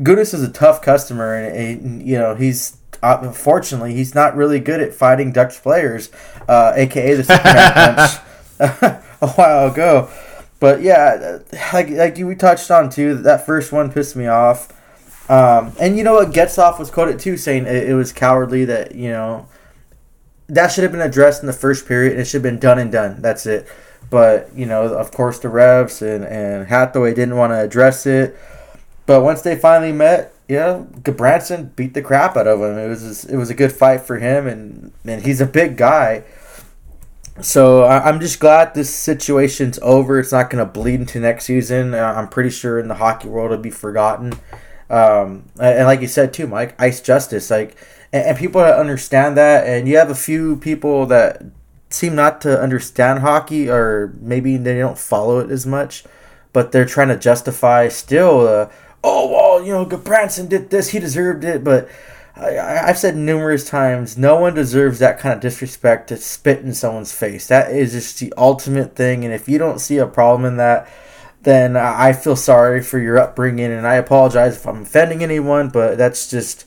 Gudas 0.00 0.32
is 0.34 0.42
a 0.42 0.50
tough 0.50 0.80
customer, 0.82 1.34
and, 1.34 2.06
you 2.06 2.18
know 2.18 2.34
he's 2.34 2.76
uh, 3.02 3.30
fortunately 3.32 3.94
he's 3.94 4.14
not 4.14 4.36
really 4.36 4.60
good 4.60 4.80
at 4.80 4.94
fighting 4.94 5.32
Dutch 5.32 5.62
players, 5.62 6.10
uh, 6.48 6.72
aka 6.76 7.14
the 7.14 7.24
punch 7.24 8.20
a 9.20 9.28
while 9.30 9.70
ago. 9.70 10.08
But 10.60 10.82
yeah, 10.82 11.38
like 11.72 11.90
like 11.90 12.16
we 12.16 12.34
touched 12.34 12.70
on 12.70 12.90
too, 12.90 13.14
that 13.18 13.46
first 13.46 13.72
one 13.72 13.92
pissed 13.92 14.16
me 14.16 14.26
off. 14.26 14.72
Um, 15.30 15.72
and 15.78 15.96
you 15.96 16.04
know 16.04 16.14
what, 16.14 16.30
Getzlaf 16.30 16.78
was 16.78 16.90
quoted 16.90 17.18
too, 17.18 17.36
saying 17.36 17.66
it, 17.66 17.90
it, 17.90 17.94
was 17.94 18.12
cowardly 18.12 18.64
that 18.64 18.94
you 18.94 19.10
know 19.10 19.46
that 20.48 20.68
should 20.68 20.82
have 20.82 20.92
been 20.92 21.02
addressed 21.02 21.42
in 21.42 21.46
the 21.46 21.52
first 21.52 21.86
period, 21.86 22.12
and 22.12 22.20
it 22.20 22.24
should 22.24 22.42
have 22.42 22.50
been 22.50 22.58
done 22.58 22.78
and 22.78 22.90
done. 22.90 23.20
That's 23.20 23.46
it. 23.46 23.68
But 24.10 24.50
you 24.56 24.66
know, 24.66 24.84
of 24.94 25.12
course, 25.12 25.38
the 25.38 25.48
refs 25.48 26.02
and 26.02 26.24
and 26.24 26.66
Hathaway 26.66 27.14
didn't 27.14 27.36
want 27.36 27.52
to 27.52 27.60
address 27.60 28.06
it. 28.06 28.36
But 29.08 29.22
once 29.22 29.40
they 29.40 29.56
finally 29.56 29.90
met, 29.90 30.34
you 30.48 30.56
know, 30.56 30.86
Gudbranson 31.00 31.74
beat 31.74 31.94
the 31.94 32.02
crap 32.02 32.36
out 32.36 32.46
of 32.46 32.60
him. 32.60 32.76
It 32.76 32.88
was 32.88 33.24
it 33.24 33.38
was 33.38 33.48
a 33.48 33.54
good 33.54 33.72
fight 33.72 34.02
for 34.02 34.18
him, 34.18 34.46
and 34.46 34.92
and 35.02 35.24
he's 35.24 35.40
a 35.40 35.46
big 35.46 35.78
guy. 35.78 36.24
So 37.40 37.84
I'm 37.84 38.20
just 38.20 38.38
glad 38.38 38.74
this 38.74 38.94
situation's 38.94 39.78
over. 39.80 40.20
It's 40.20 40.30
not 40.30 40.50
going 40.50 40.62
to 40.62 40.70
bleed 40.70 41.00
into 41.00 41.20
next 41.20 41.46
season. 41.46 41.94
Uh, 41.94 42.14
I'm 42.18 42.28
pretty 42.28 42.50
sure 42.50 42.78
in 42.78 42.88
the 42.88 42.96
hockey 42.96 43.28
world 43.28 43.50
it'll 43.50 43.62
be 43.62 43.70
forgotten. 43.70 44.34
Um, 44.90 45.44
and 45.58 45.86
like 45.86 46.02
you 46.02 46.06
said 46.06 46.34
too, 46.34 46.46
Mike, 46.46 46.74
ice 46.78 47.00
justice. 47.00 47.48
Like, 47.48 47.76
and, 48.12 48.26
and 48.26 48.36
people 48.36 48.60
understand 48.60 49.38
that, 49.38 49.66
and 49.66 49.88
you 49.88 49.96
have 49.96 50.10
a 50.10 50.14
few 50.14 50.56
people 50.56 51.06
that 51.06 51.42
seem 51.88 52.14
not 52.14 52.42
to 52.42 52.60
understand 52.60 53.20
hockey, 53.20 53.70
or 53.70 54.12
maybe 54.20 54.58
they 54.58 54.76
don't 54.76 54.98
follow 54.98 55.38
it 55.38 55.50
as 55.50 55.64
much, 55.64 56.04
but 56.52 56.72
they're 56.72 56.84
trying 56.84 57.08
to 57.08 57.16
justify 57.16 57.88
still. 57.88 58.46
Uh, 58.46 58.68
oh 59.02 59.30
well, 59.30 59.64
you 59.64 59.72
know, 59.72 59.84
Branson 59.84 60.48
did 60.48 60.70
this, 60.70 60.90
he 60.90 60.98
deserved 60.98 61.44
it, 61.44 61.64
but 61.64 61.88
I, 62.36 62.86
have 62.86 62.98
said 62.98 63.16
numerous 63.16 63.68
times, 63.68 64.16
no 64.16 64.36
one 64.36 64.54
deserves 64.54 65.00
that 65.00 65.18
kind 65.18 65.34
of 65.34 65.40
disrespect 65.40 66.08
to 66.08 66.16
spit 66.16 66.60
in 66.60 66.72
someone's 66.72 67.12
face. 67.12 67.48
That 67.48 67.72
is 67.72 67.92
just 67.92 68.20
the 68.20 68.32
ultimate 68.36 68.94
thing, 68.94 69.24
and 69.24 69.34
if 69.34 69.48
you 69.48 69.58
don't 69.58 69.80
see 69.80 69.98
a 69.98 70.06
problem 70.06 70.44
in 70.44 70.56
that, 70.58 70.88
then 71.42 71.76
I 71.76 72.12
feel 72.12 72.36
sorry 72.36 72.82
for 72.82 72.98
your 72.98 73.18
upbringing, 73.18 73.72
and 73.72 73.86
I 73.86 73.94
apologize 73.94 74.56
if 74.56 74.66
I'm 74.66 74.82
offending 74.82 75.22
anyone, 75.22 75.68
but 75.68 75.96
that's 75.96 76.30
just 76.30 76.64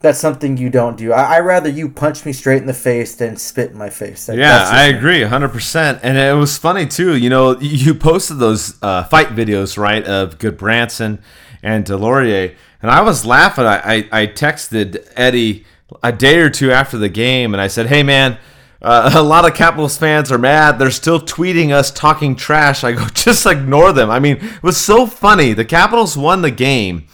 that's 0.00 0.18
something 0.18 0.58
you 0.58 0.68
don't 0.68 0.98
do. 0.98 1.14
I, 1.14 1.36
I 1.36 1.40
rather 1.40 1.70
you 1.70 1.88
punch 1.88 2.26
me 2.26 2.34
straight 2.34 2.60
in 2.60 2.66
the 2.66 2.74
face 2.74 3.14
than 3.14 3.36
spit 3.36 3.70
in 3.70 3.78
my 3.78 3.88
face. 3.88 4.26
That, 4.26 4.36
yeah, 4.36 4.68
I 4.70 4.84
agree, 4.84 5.22
hundred 5.22 5.50
percent. 5.50 6.00
And 6.02 6.18
it 6.18 6.34
was 6.34 6.58
funny 6.58 6.86
too. 6.86 7.16
You 7.16 7.30
know, 7.30 7.58
you 7.60 7.94
posted 7.94 8.38
those 8.38 8.76
uh, 8.82 9.04
fight 9.04 9.28
videos, 9.28 9.78
right, 9.78 10.04
of 10.04 10.38
Gudbranson 10.38 11.20
and 11.64 11.84
Deslauriers, 11.84 12.54
and 12.80 12.90
I 12.90 13.00
was 13.00 13.26
laughing. 13.26 13.64
I, 13.64 13.78
I, 13.78 14.08
I 14.12 14.26
texted 14.28 15.04
Eddie 15.16 15.64
a 16.02 16.12
day 16.12 16.38
or 16.38 16.50
two 16.50 16.70
after 16.70 16.96
the 16.96 17.08
game, 17.08 17.52
and 17.52 17.60
I 17.60 17.66
said, 17.66 17.86
"Hey, 17.86 18.02
man." 18.02 18.38
Uh, 18.82 19.12
a 19.14 19.22
lot 19.22 19.48
of 19.48 19.54
Capitals 19.54 19.96
fans 19.96 20.30
are 20.30 20.36
mad. 20.36 20.78
They're 20.78 20.90
still 20.90 21.18
tweeting 21.18 21.72
us 21.72 21.90
talking 21.90 22.36
trash. 22.36 22.84
I 22.84 22.92
go, 22.92 23.06
just 23.14 23.46
ignore 23.46 23.94
them. 23.94 24.10
I 24.10 24.18
mean, 24.20 24.36
it 24.36 24.62
was 24.62 24.78
so 24.78 25.06
funny. 25.06 25.54
The 25.54 25.64
Capitals 25.64 26.18
won 26.18 26.42
the 26.42 26.50
game 26.50 27.06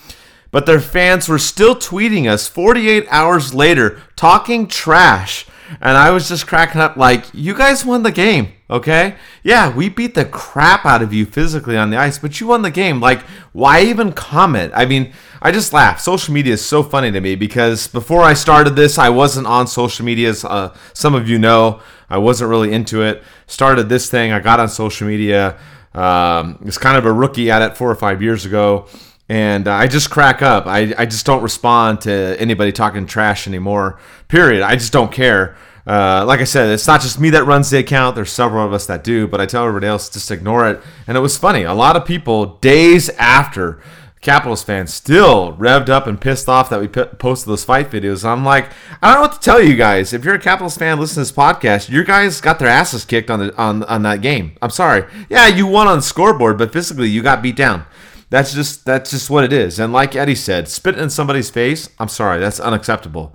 but 0.51 0.67
their 0.67 0.81
fans 0.81 1.29
were 1.29 1.39
still 1.39 1.77
tweeting 1.77 2.29
us 2.29 2.49
48 2.49 3.07
hours 3.11 3.55
later 3.55 4.01
talking 4.17 4.67
trash. 4.67 5.47
And 5.81 5.97
I 5.97 6.11
was 6.11 6.29
just 6.29 6.47
cracking 6.47 6.81
up 6.81 6.97
like, 6.97 7.27
you 7.33 7.55
guys 7.55 7.85
won 7.85 8.03
the 8.03 8.11
game, 8.11 8.53
okay? 8.71 9.17
Yeah, 9.43 9.75
we 9.75 9.89
beat 9.89 10.15
the 10.15 10.25
crap 10.25 10.87
out 10.87 11.03
of 11.03 11.13
you 11.13 11.27
physically 11.27 11.77
on 11.77 11.91
the 11.91 11.97
ice, 11.97 12.19
but 12.19 12.41
you 12.41 12.47
won 12.47 12.63
the 12.63 12.71
game. 12.71 13.01
Like, 13.01 13.23
why 13.53 13.83
even 13.83 14.13
comment? 14.13 14.73
I 14.75 14.87
mean, 14.87 15.13
I 15.43 15.53
just 15.53 15.73
laugh. 15.73 16.01
Social 16.01 16.33
media 16.33 16.55
is 16.55 16.65
so 16.65 16.83
funny 16.83 17.11
to 17.11 17.21
me 17.21 17.35
because 17.35 17.89
before 17.89 18.23
I 18.23 18.35
started 18.35 18.77
this, 18.77 18.99
I 18.99 19.09
wasn't 19.09 19.47
on 19.47 19.67
social 19.67 20.05
media. 20.05 20.33
Uh, 20.45 20.75
some 20.93 21.15
of 21.15 21.29
you 21.29 21.39
know 21.39 21.81
I 22.09 22.19
wasn't 22.19 22.51
really 22.51 22.73
into 22.73 23.03
it. 23.03 23.23
Started 23.47 23.89
this 23.89 24.09
thing, 24.09 24.33
I 24.33 24.41
got 24.41 24.61
on 24.61 24.69
social 24.69 25.07
media. 25.07 25.59
Um, 25.93 26.59
was 26.63 26.79
kind 26.79 26.97
of 26.97 27.05
a 27.05 27.13
rookie 27.13 27.51
at 27.51 27.63
it 27.63 27.77
four 27.77 27.91
or 27.91 27.97
five 27.97 28.23
years 28.23 28.45
ago 28.47 28.87
and 29.31 29.69
uh, 29.69 29.73
I 29.73 29.87
just 29.87 30.11
crack 30.11 30.43
up. 30.43 30.67
I, 30.67 30.93
I 30.99 31.07
just 31.07 31.25
don't 31.25 31.41
respond 31.41 32.01
to 32.01 32.37
anybody 32.41 32.73
talking 32.73 33.07
trash 33.07 33.47
anymore. 33.47 34.01
Period. 34.27 34.61
I 34.61 34.75
just 34.75 34.93
don't 34.93 35.13
care. 35.13 35.57
Uh, 35.91 36.25
like 36.25 36.39
I 36.39 36.45
said, 36.45 36.71
it's 36.71 36.87
not 36.87 37.01
just 37.01 37.19
me 37.19 37.31
that 37.31 37.43
runs 37.47 37.69
the 37.69 37.79
account. 37.79 38.15
There's 38.15 38.31
several 38.31 38.65
of 38.65 38.73
us 38.73 38.87
that 38.87 39.03
do, 39.03 39.27
but 39.27 39.41
I 39.41 39.47
tell 39.47 39.67
everybody 39.67 39.89
else 39.89 40.09
just 40.09 40.31
ignore 40.31 40.69
it. 40.69 40.81
And 41.09 41.17
it 41.17 41.21
was 41.21 41.37
funny. 41.37 41.65
A 41.65 41.75
lot 41.75 41.97
of 41.97 42.05
people 42.05 42.59
days 42.59 43.09
after 43.19 43.83
Capitals 44.21 44.63
fans 44.63 44.95
still 44.95 45.55
revved 45.55 45.89
up 45.89 46.07
and 46.07 46.21
pissed 46.21 46.49
off 46.49 46.71
that 46.71 46.79
we 46.79 46.87
posted 46.87 47.51
those 47.51 47.65
fight 47.65 47.91
videos. 47.91 48.25
I'm 48.25 48.45
like, 48.45 48.71
I 49.03 49.09
don't 49.09 49.17
know 49.17 49.21
what 49.23 49.33
to 49.33 49.41
tell 49.41 49.61
you 49.61 49.75
guys. 49.75 50.13
If 50.13 50.25
you're 50.25 50.37
a 50.37 50.39
Capitals 50.39 50.77
fan, 50.77 51.01
listen 51.01 51.15
to 51.15 51.21
this 51.23 51.33
podcast. 51.33 51.89
Your 51.89 52.05
guys 52.05 52.41
got 52.41 52.61
their 52.61 52.69
asses 52.69 53.05
kicked 53.05 53.29
on 53.29 53.41
the 53.41 53.57
on 53.61 53.83
on 53.83 54.03
that 54.03 54.23
game. 54.23 54.53
I'm 54.63 54.71
sorry. 54.71 55.07
Yeah, 55.29 55.49
you 55.49 55.67
won 55.67 55.89
on 55.89 55.99
the 55.99 56.03
scoreboard, 56.03 56.57
but 56.57 56.73
physically 56.73 57.09
you 57.09 57.21
got 57.21 57.43
beat 57.43 57.57
down. 57.57 57.85
That's 58.29 58.55
just 58.55 58.85
that's 58.85 59.11
just 59.11 59.29
what 59.29 59.43
it 59.43 59.53
is. 59.53 59.81
And 59.81 59.93
like 59.93 60.15
Eddie 60.15 60.37
said, 60.37 60.69
spit 60.69 60.97
in 60.97 61.11
somebody's 61.11 61.51
face. 61.51 61.89
I'm 61.99 62.07
sorry, 62.07 62.39
that's 62.39 62.61
unacceptable. 62.61 63.35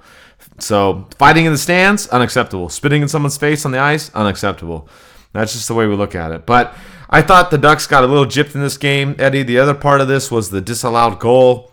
So 0.60 1.08
fighting 1.18 1.46
in 1.46 1.52
the 1.52 1.58
stands, 1.58 2.08
unacceptable. 2.08 2.70
Spitting 2.70 3.02
in 3.02 3.08
someone's 3.08 3.38
face 3.38 3.66
on 3.66 3.72
the 3.72 3.80
ice, 3.80 4.14
unacceptable. 4.14 4.88
That's 5.34 5.54
just 5.54 5.68
the 5.68 5.74
way 5.74 5.86
we 5.86 5.96
look 5.96 6.16
at 6.16 6.32
it. 6.32 6.46
But 6.46 6.76
I 7.10 7.22
thought 7.22 7.52
the 7.52 7.58
Ducks 7.58 7.88
got 7.88 8.04
a 8.04 8.08
little 8.08 8.26
gypped 8.26 8.56
in 8.56 8.62
this 8.62 8.78
game, 8.78 9.16
Eddie. 9.20 9.44
The 9.44 9.60
other 9.60 9.74
part 9.74 10.02
of 10.02 10.08
this 10.08 10.32
was 10.32 10.50
the 10.50 10.62
disallowed 10.62 11.20
goal. 11.20 11.72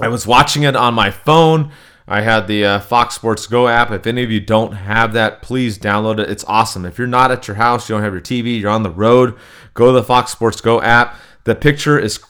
I 0.00 0.08
was 0.08 0.26
watching 0.26 0.64
it 0.64 0.76
on 0.76 0.94
my 0.94 1.10
phone. 1.10 1.70
I 2.08 2.20
had 2.20 2.46
the 2.46 2.64
uh, 2.64 2.80
Fox 2.80 3.14
Sports 3.14 3.46
Go 3.46 3.66
app. 3.66 3.90
If 3.90 4.06
any 4.06 4.22
of 4.22 4.30
you 4.30 4.40
don't 4.40 4.72
have 4.72 5.12
that, 5.14 5.42
please 5.42 5.78
download 5.78 6.20
it. 6.20 6.30
It's 6.30 6.44
awesome. 6.44 6.84
If 6.84 6.98
you're 6.98 7.06
not 7.06 7.32
at 7.32 7.48
your 7.48 7.56
house, 7.56 7.88
you 7.88 7.94
don't 7.94 8.02
have 8.02 8.12
your 8.12 8.20
TV, 8.20 8.60
you're 8.60 8.70
on 8.70 8.84
the 8.84 8.90
road, 8.90 9.34
go 9.74 9.86
to 9.86 9.92
the 9.92 10.04
Fox 10.04 10.30
Sports 10.30 10.60
Go 10.60 10.80
app. 10.80 11.16
The 11.44 11.54
picture 11.54 11.98
is 11.98 12.20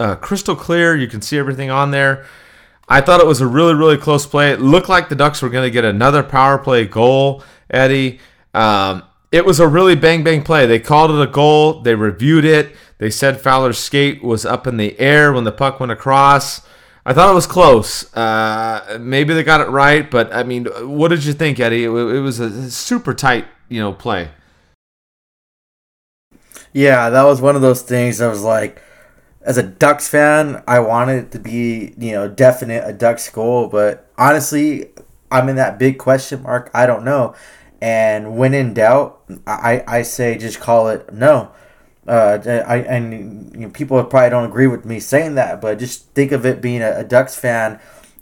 uh, 0.00 0.16
crystal 0.16 0.56
clear. 0.56 0.96
You 0.96 1.08
can 1.08 1.22
see 1.22 1.38
everything 1.38 1.70
on 1.70 1.92
there. 1.92 2.26
I 2.88 3.00
thought 3.00 3.20
it 3.20 3.26
was 3.26 3.40
a 3.40 3.46
really, 3.46 3.74
really 3.74 3.96
close 3.96 4.26
play. 4.26 4.52
It 4.52 4.60
looked 4.60 4.88
like 4.88 5.08
the 5.08 5.16
Ducks 5.16 5.42
were 5.42 5.48
going 5.48 5.64
to 5.66 5.70
get 5.70 5.84
another 5.84 6.22
power 6.22 6.58
play 6.58 6.86
goal, 6.86 7.42
Eddie. 7.70 8.20
Um, 8.54 9.02
it 9.32 9.44
was 9.44 9.58
a 9.58 9.66
really 9.66 9.96
bang 9.96 10.22
bang 10.22 10.42
play. 10.42 10.66
They 10.66 10.78
called 10.78 11.10
it 11.10 11.20
a 11.20 11.30
goal. 11.30 11.80
They 11.80 11.94
reviewed 11.94 12.44
it. 12.44 12.76
They 12.98 13.10
said 13.10 13.40
Fowler's 13.40 13.78
skate 13.78 14.22
was 14.22 14.46
up 14.46 14.66
in 14.66 14.76
the 14.76 14.98
air 14.98 15.32
when 15.32 15.44
the 15.44 15.52
puck 15.52 15.80
went 15.80 15.92
across. 15.92 16.62
I 17.04 17.12
thought 17.12 17.30
it 17.30 17.34
was 17.34 17.46
close. 17.46 18.14
Uh, 18.16 18.98
maybe 19.00 19.34
they 19.34 19.42
got 19.42 19.60
it 19.60 19.68
right, 19.68 20.10
but 20.10 20.32
I 20.34 20.42
mean, 20.42 20.66
what 20.88 21.08
did 21.08 21.24
you 21.24 21.32
think, 21.32 21.60
Eddie? 21.60 21.84
It, 21.84 21.90
it 21.90 22.20
was 22.20 22.40
a 22.40 22.70
super 22.70 23.14
tight, 23.14 23.46
you 23.68 23.80
know, 23.80 23.92
play. 23.92 24.30
Yeah, 26.72 27.10
that 27.10 27.22
was 27.22 27.40
one 27.40 27.56
of 27.56 27.62
those 27.62 27.82
things. 27.82 28.20
I 28.20 28.28
was 28.28 28.42
like, 28.42 28.82
as 29.46 29.56
a 29.56 29.62
Ducks 29.62 30.08
fan, 30.08 30.62
I 30.66 30.80
wanted 30.80 31.26
it 31.26 31.30
to 31.30 31.38
be, 31.38 31.94
you 31.96 32.12
know, 32.12 32.28
definite 32.28 32.82
a 32.84 32.92
Ducks 32.92 33.30
goal, 33.30 33.68
but 33.68 34.10
honestly, 34.18 34.90
I'm 35.30 35.48
in 35.48 35.54
that 35.54 35.78
big 35.78 35.98
question 35.98 36.42
mark. 36.42 36.68
I 36.74 36.84
don't 36.84 37.04
know. 37.04 37.34
And 37.80 38.36
when 38.36 38.54
in 38.54 38.74
doubt, 38.74 39.22
I, 39.46 39.84
I 39.86 40.02
say 40.02 40.36
just 40.36 40.58
call 40.58 40.88
it 40.88 41.12
no. 41.12 41.52
Uh, 42.08 42.38
I 42.66 42.78
and 42.78 43.52
you 43.54 43.60
know, 43.60 43.68
people 43.70 44.02
probably 44.04 44.30
don't 44.30 44.48
agree 44.48 44.66
with 44.66 44.84
me 44.84 44.98
saying 44.98 45.36
that, 45.36 45.60
but 45.60 45.78
just 45.78 46.06
think 46.10 46.32
of 46.32 46.44
it 46.44 46.60
being 46.60 46.82
a, 46.82 47.00
a 47.00 47.04
Ducks 47.04 47.36
fan 47.36 47.80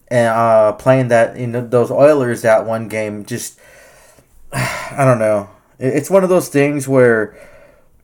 and 0.09 0.29
uh, 0.29 0.73
playing 0.73 1.09
that 1.09 1.39
you 1.39 1.47
know 1.47 1.67
those 1.67 1.91
Oilers 1.91 2.43
that 2.43 2.67
one 2.67 2.89
game. 2.89 3.25
Just 3.25 3.59
I 4.53 5.05
don't 5.05 5.19
know. 5.19 5.49
It's 5.79 6.11
one 6.11 6.23
of 6.23 6.31
those 6.31 6.49
things 6.49 6.87
where 6.87 7.35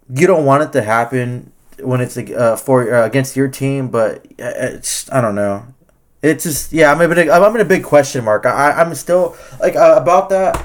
you 0.09 0.27
don't 0.27 0.45
want 0.45 0.63
it 0.63 0.73
to 0.73 0.83
happen 0.83 1.53
when 1.83 2.01
it's 2.01 2.17
uh, 2.17 2.57
for 2.57 2.95
uh, 2.95 3.07
against 3.07 3.37
your 3.37 3.49
team, 3.49 3.89
but 3.89 4.27
it's 4.39 5.11
I 5.13 5.21
don't 5.21 5.35
know. 5.35 5.67
It's 6.23 6.45
just 6.45 6.73
yeah, 6.73 6.93
I'm 6.93 7.01
a 7.01 7.15
big 7.15 7.29
I'm 7.29 7.55
in 7.55 7.61
a 7.61 7.65
big 7.65 7.85
question 7.85 8.25
mark. 8.25 8.47
I 8.47 8.73
I'm 8.73 8.95
still 8.95 9.37
like 9.61 9.77
uh, 9.77 9.97
about 10.01 10.29
that. 10.31 10.65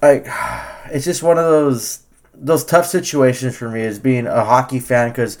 Like 0.00 0.26
it's 0.86 1.04
just 1.04 1.22
one 1.22 1.38
of 1.38 1.44
those 1.44 2.04
those 2.34 2.64
tough 2.64 2.86
situations 2.86 3.56
for 3.56 3.68
me 3.68 3.82
as 3.82 3.98
being 3.98 4.26
a 4.26 4.44
hockey 4.44 4.80
fan 4.80 5.10
because 5.10 5.38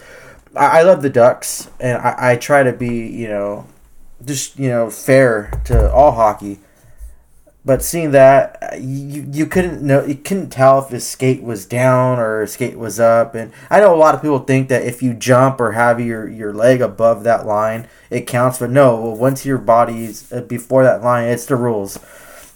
I, 0.54 0.80
I 0.80 0.82
love 0.82 1.02
the 1.02 1.10
Ducks 1.10 1.70
and 1.80 1.98
I, 1.98 2.32
I 2.32 2.36
try 2.36 2.62
to 2.62 2.72
be 2.72 3.06
you 3.06 3.28
know 3.28 3.66
just 4.24 4.58
you 4.58 4.68
know 4.68 4.90
fair 4.90 5.50
to 5.64 5.90
all 5.92 6.12
hockey 6.12 6.60
but 7.64 7.82
seeing 7.82 8.12
that, 8.12 8.78
you, 8.80 9.26
you 9.30 9.46
couldn't 9.46 9.82
know 9.82 10.04
you 10.04 10.14
couldn't 10.14 10.50
tell 10.50 10.82
if 10.82 10.88
his 10.88 11.06
skate 11.06 11.42
was 11.42 11.66
down 11.66 12.18
or 12.18 12.40
his 12.40 12.52
skate 12.52 12.78
was 12.78 12.98
up. 12.98 13.34
And 13.34 13.52
I 13.68 13.80
know 13.80 13.94
a 13.94 13.96
lot 13.96 14.14
of 14.14 14.22
people 14.22 14.38
think 14.38 14.68
that 14.68 14.84
if 14.84 15.02
you 15.02 15.12
jump 15.12 15.60
or 15.60 15.72
have 15.72 16.00
your, 16.00 16.26
your 16.28 16.54
leg 16.54 16.80
above 16.80 17.24
that 17.24 17.46
line, 17.46 17.88
it 18.08 18.26
counts. 18.26 18.58
But 18.58 18.70
no, 18.70 18.96
once 18.96 19.44
your 19.44 19.58
body's 19.58 20.32
uh, 20.32 20.40
before 20.40 20.84
that 20.84 21.02
line, 21.02 21.28
it's 21.28 21.44
the 21.44 21.56
rules. 21.56 21.98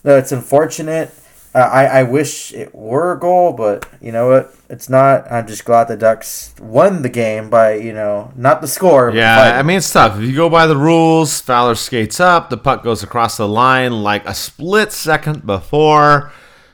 No, 0.05 0.17
it's 0.17 0.33
unfortunate 0.33 1.11
uh, 1.55 1.59
I, 1.59 1.85
I 1.85 2.03
wish 2.03 2.53
it 2.53 2.75
were 2.75 3.13
a 3.13 3.21
goal, 3.21 3.53
but 3.53 3.87
you 4.01 4.11
know 4.11 4.29
what? 4.29 4.55
It's 4.69 4.89
not. 4.89 5.31
I'm 5.31 5.47
just 5.47 5.65
glad 5.65 5.87
the 5.87 5.97
Ducks 5.97 6.53
won 6.61 7.03
the 7.03 7.09
game 7.09 7.49
by, 7.49 7.75
you 7.75 7.93
know, 7.93 8.33
not 8.35 8.61
the 8.61 8.67
score. 8.67 9.13
Yeah, 9.15 9.57
I 9.57 9.63
mean, 9.63 9.79
it's 9.79 9.93
tough. 9.93 10.19
If 10.19 10.25
you 10.25 10.35
go 10.35 10.51
by 10.51 10.67
the 10.67 10.77
rules, 10.77 11.41
Fowler 11.41 11.77
skates 11.77 12.19
up, 12.19 12.51
the 12.51 12.57
puck 12.57 12.83
goes 12.83 13.05
across 13.05 13.37
the 13.37 13.47
line 13.47 14.03
like 14.03 14.27
a 14.27 14.35
split 14.35 14.91
second 14.91 15.47
before. 15.47 16.33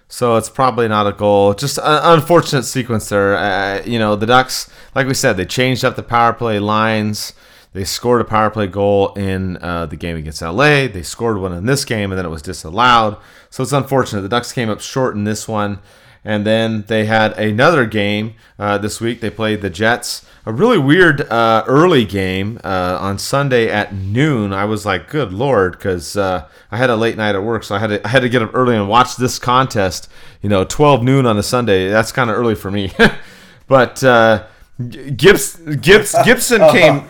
So 0.08 0.36
it's 0.36 0.50
probably 0.50 0.88
not 0.88 1.06
a 1.06 1.12
goal. 1.12 1.54
Just 1.54 1.78
an 1.78 1.84
unfortunate 1.84 2.64
sequence 2.64 3.08
there. 3.10 3.36
Uh, 3.36 3.82
you 3.84 3.98
know, 3.98 4.16
the 4.16 4.26
Ducks, 4.26 4.68
like 4.94 5.06
we 5.06 5.14
said, 5.14 5.36
they 5.36 5.44
changed 5.44 5.84
up 5.84 5.94
the 5.94 6.02
power 6.02 6.32
play 6.32 6.58
lines. 6.58 7.32
They 7.72 7.84
scored 7.84 8.20
a 8.20 8.24
power 8.24 8.50
play 8.50 8.66
goal 8.66 9.12
in 9.14 9.56
uh, 9.58 9.86
the 9.86 9.96
game 9.96 10.16
against 10.16 10.42
LA. 10.42 10.88
They 10.88 11.02
scored 11.02 11.38
one 11.38 11.52
in 11.52 11.66
this 11.66 11.84
game, 11.84 12.10
and 12.10 12.18
then 12.18 12.26
it 12.26 12.30
was 12.30 12.42
disallowed. 12.42 13.16
So 13.48 13.62
it's 13.62 13.72
unfortunate. 13.72 14.22
The 14.22 14.28
Ducks 14.28 14.52
came 14.52 14.68
up 14.68 14.80
short 14.80 15.14
in 15.14 15.24
this 15.24 15.46
one. 15.46 15.78
And 16.24 16.46
then 16.46 16.84
they 16.86 17.06
had 17.06 17.32
another 17.38 17.86
game 17.86 18.34
uh, 18.58 18.78
this 18.78 19.00
week. 19.00 19.20
They 19.20 19.30
played 19.30 19.62
the 19.62 19.70
Jets. 19.70 20.26
A 20.44 20.52
really 20.52 20.78
weird 20.78 21.22
uh, 21.22 21.64
early 21.66 22.04
game 22.04 22.60
uh, 22.64 22.98
on 23.00 23.18
Sunday 23.18 23.70
at 23.70 23.94
noon. 23.94 24.52
I 24.52 24.64
was 24.64 24.84
like, 24.84 25.08
"Good 25.08 25.32
lord," 25.32 25.72
because 25.72 26.16
uh, 26.16 26.48
I 26.70 26.76
had 26.76 26.90
a 26.90 26.96
late 26.96 27.16
night 27.16 27.34
at 27.34 27.42
work, 27.42 27.62
so 27.62 27.74
I 27.74 27.78
had 27.78 27.86
to 27.88 28.06
I 28.06 28.08
had 28.08 28.20
to 28.20 28.28
get 28.28 28.42
up 28.42 28.50
early 28.54 28.74
and 28.74 28.88
watch 28.88 29.16
this 29.16 29.38
contest. 29.38 30.10
You 30.42 30.48
know, 30.48 30.64
12 30.64 31.02
noon 31.02 31.26
on 31.26 31.38
a 31.38 31.42
Sunday. 31.42 31.88
That's 31.88 32.10
kind 32.10 32.30
of 32.30 32.36
early 32.36 32.54
for 32.54 32.70
me. 32.70 32.92
but 33.66 34.02
uh, 34.02 34.46
Gibbs, 34.88 35.56
Gibbs, 35.56 36.14
Gibson 36.24 36.60
came. 36.72 37.06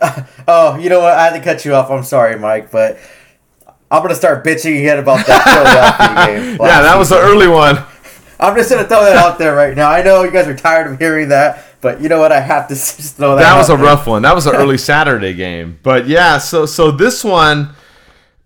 oh, 0.48 0.76
you 0.78 0.88
know 0.90 1.00
what? 1.00 1.12
I 1.14 1.24
had 1.30 1.38
to 1.38 1.42
cut 1.42 1.64
you 1.64 1.74
off. 1.74 1.90
I'm 1.90 2.04
sorry, 2.04 2.38
Mike, 2.38 2.70
but 2.70 2.98
I'm 3.90 4.02
gonna 4.02 4.14
start 4.14 4.44
bitching 4.44 4.78
again 4.78 4.98
about 4.98 5.26
that 5.26 5.42
Philadelphia 5.44 6.26
game. 6.56 6.58
yeah, 6.60 6.82
that 6.82 6.98
was 6.98 7.08
the 7.10 7.18
early 7.18 7.48
one. 7.48 7.78
I'm 8.38 8.54
just 8.54 8.70
gonna 8.70 8.86
throw 8.86 9.04
that 9.04 9.16
out 9.16 9.38
there 9.38 9.54
right 9.54 9.74
now. 9.76 9.90
I 9.90 10.02
know 10.02 10.22
you 10.22 10.30
guys 10.30 10.46
are 10.46 10.56
tired 10.56 10.92
of 10.92 10.98
hearing 10.98 11.30
that, 11.30 11.64
but 11.80 12.00
you 12.02 12.08
know 12.08 12.18
what? 12.18 12.32
I 12.32 12.40
have 12.40 12.68
to 12.68 12.74
just 12.74 13.16
throw 13.16 13.36
that. 13.36 13.42
That 13.42 13.56
was 13.56 13.70
a 13.70 13.76
there. 13.76 13.84
rough 13.84 14.06
one. 14.06 14.22
That 14.22 14.34
was 14.34 14.46
an 14.46 14.54
early 14.54 14.78
Saturday 14.78 15.32
game. 15.34 15.78
But 15.82 16.06
yeah, 16.06 16.38
so 16.38 16.66
so 16.66 16.90
this 16.90 17.24
one. 17.24 17.70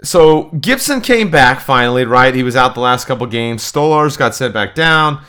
So 0.02 0.44
Gibson 0.60 1.02
came 1.02 1.30
back 1.30 1.60
finally, 1.60 2.04
right? 2.06 2.34
He 2.34 2.42
was 2.42 2.56
out 2.56 2.74
the 2.74 2.80
last 2.80 3.06
couple 3.06 3.26
games. 3.26 3.62
Stolarz 3.62 4.16
got 4.16 4.34
sent 4.34 4.54
back 4.54 4.74
down. 4.74 5.22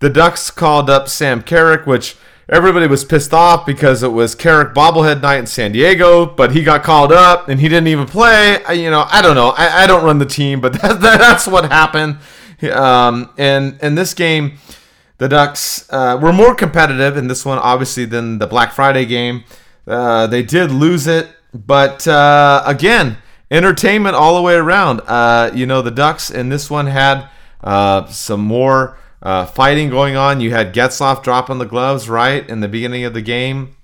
The 0.00 0.10
Ducks 0.10 0.50
called 0.50 0.90
up 0.90 1.08
Sam 1.08 1.42
Carrick, 1.42 1.86
which 1.86 2.16
everybody 2.48 2.86
was 2.86 3.04
pissed 3.04 3.34
off 3.34 3.66
because 3.66 4.02
it 4.02 4.08
was 4.08 4.34
Carrick 4.34 4.74
bobblehead 4.74 5.20
night 5.20 5.38
in 5.38 5.46
San 5.46 5.72
Diego, 5.72 6.26
but 6.26 6.52
he 6.52 6.62
got 6.62 6.82
called 6.82 7.12
up 7.12 7.48
and 7.48 7.60
he 7.60 7.68
didn't 7.68 7.88
even 7.88 8.06
play. 8.06 8.64
I, 8.64 8.72
you 8.72 8.90
know, 8.90 9.04
I 9.08 9.20
don't 9.20 9.34
know. 9.34 9.50
I, 9.50 9.84
I 9.84 9.86
don't 9.86 10.04
run 10.04 10.18
the 10.18 10.26
team, 10.26 10.60
but 10.60 10.72
that, 10.82 11.00
that, 11.00 11.18
that's 11.18 11.46
what 11.46 11.66
happened. 11.66 12.18
Um, 12.72 13.30
and 13.36 13.78
in 13.82 13.94
this 13.94 14.14
game, 14.14 14.58
the 15.18 15.28
Ducks 15.28 15.86
uh, 15.90 16.18
were 16.20 16.32
more 16.32 16.54
competitive 16.54 17.16
in 17.16 17.28
this 17.28 17.44
one, 17.44 17.58
obviously, 17.58 18.04
than 18.04 18.38
the 18.38 18.46
Black 18.46 18.72
Friday 18.72 19.04
game. 19.04 19.44
Uh, 19.86 20.26
they 20.26 20.42
did 20.42 20.70
lose 20.70 21.06
it, 21.06 21.28
but 21.52 22.06
uh, 22.06 22.62
again, 22.66 23.18
entertainment 23.50 24.14
all 24.14 24.36
the 24.36 24.42
way 24.42 24.54
around. 24.54 25.00
Uh, 25.06 25.50
you 25.54 25.66
know, 25.66 25.82
the 25.82 25.90
Ducks 25.90 26.30
in 26.30 26.48
this 26.48 26.70
one 26.70 26.86
had 26.86 27.28
uh, 27.62 28.06
some 28.06 28.40
more 28.40 28.96
uh, 29.22 29.46
fighting 29.46 29.90
going 29.90 30.16
on. 30.16 30.40
You 30.40 30.50
had 30.50 30.74
Getzlaf 30.74 31.22
dropping 31.22 31.58
the 31.58 31.66
gloves 31.66 32.08
right 32.08 32.48
in 32.48 32.60
the 32.60 32.68
beginning 32.68 33.04
of 33.04 33.14
the 33.14 33.22
game 33.22 33.76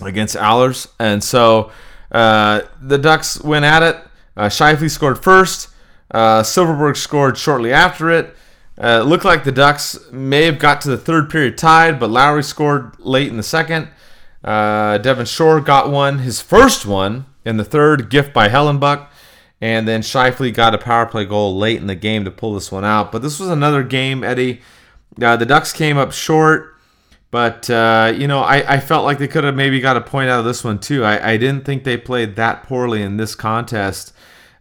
against 0.00 0.36
Ehlers, 0.36 0.88
and 0.98 1.22
so 1.22 1.70
uh, 2.10 2.62
the 2.80 2.98
Ducks 2.98 3.40
went 3.42 3.64
at 3.64 3.82
it. 3.82 3.96
Uh, 4.36 4.48
Scheifele 4.48 4.90
scored 4.90 5.22
first. 5.22 5.68
Uh, 6.10 6.42
Silfverberg 6.42 6.96
scored 6.96 7.38
shortly 7.38 7.72
after 7.72 8.10
it. 8.10 8.36
Uh, 8.78 9.00
it 9.02 9.06
looked 9.06 9.24
like 9.24 9.44
the 9.44 9.52
Ducks 9.52 9.98
may 10.10 10.44
have 10.44 10.58
got 10.58 10.80
to 10.82 10.90
the 10.90 10.96
third 10.96 11.30
period 11.30 11.58
tied, 11.58 12.00
but 12.00 12.10
Lowry 12.10 12.42
scored 12.42 12.98
late 12.98 13.28
in 13.28 13.36
the 13.36 13.42
second. 13.42 13.88
Uh, 14.42 14.98
Devin 14.98 15.26
Shore 15.26 15.60
got 15.60 15.90
one, 15.90 16.20
his 16.20 16.40
first 16.40 16.86
one 16.86 17.26
in 17.44 17.58
the 17.58 17.64
third, 17.64 18.10
gift 18.10 18.32
by 18.32 18.48
Hellebuyck. 18.48 19.08
And 19.62 19.86
then 19.86 20.02
Scheifele 20.02 20.52
got 20.52 20.74
a 20.74 20.78
power 20.78 21.06
play 21.06 21.24
goal 21.24 21.56
late 21.56 21.80
in 21.80 21.86
the 21.86 21.94
game 21.94 22.24
to 22.24 22.32
pull 22.32 22.52
this 22.52 22.72
one 22.72 22.84
out. 22.84 23.12
But 23.12 23.22
this 23.22 23.38
was 23.38 23.48
another 23.48 23.84
game, 23.84 24.24
Eddie. 24.24 24.60
Uh, 25.22 25.36
the 25.36 25.46
Ducks 25.46 25.72
came 25.72 25.96
up 25.96 26.10
short, 26.12 26.74
but 27.30 27.70
uh, 27.70 28.12
you 28.16 28.26
know 28.26 28.40
I, 28.40 28.74
I 28.74 28.80
felt 28.80 29.04
like 29.04 29.18
they 29.18 29.28
could 29.28 29.44
have 29.44 29.54
maybe 29.54 29.78
got 29.78 29.96
a 29.96 30.00
point 30.00 30.30
out 30.30 30.40
of 30.40 30.44
this 30.44 30.64
one 30.64 30.80
too. 30.80 31.04
I, 31.04 31.32
I 31.34 31.36
didn't 31.36 31.64
think 31.64 31.84
they 31.84 31.96
played 31.96 32.34
that 32.36 32.64
poorly 32.64 33.02
in 33.02 33.18
this 33.18 33.36
contest. 33.36 34.12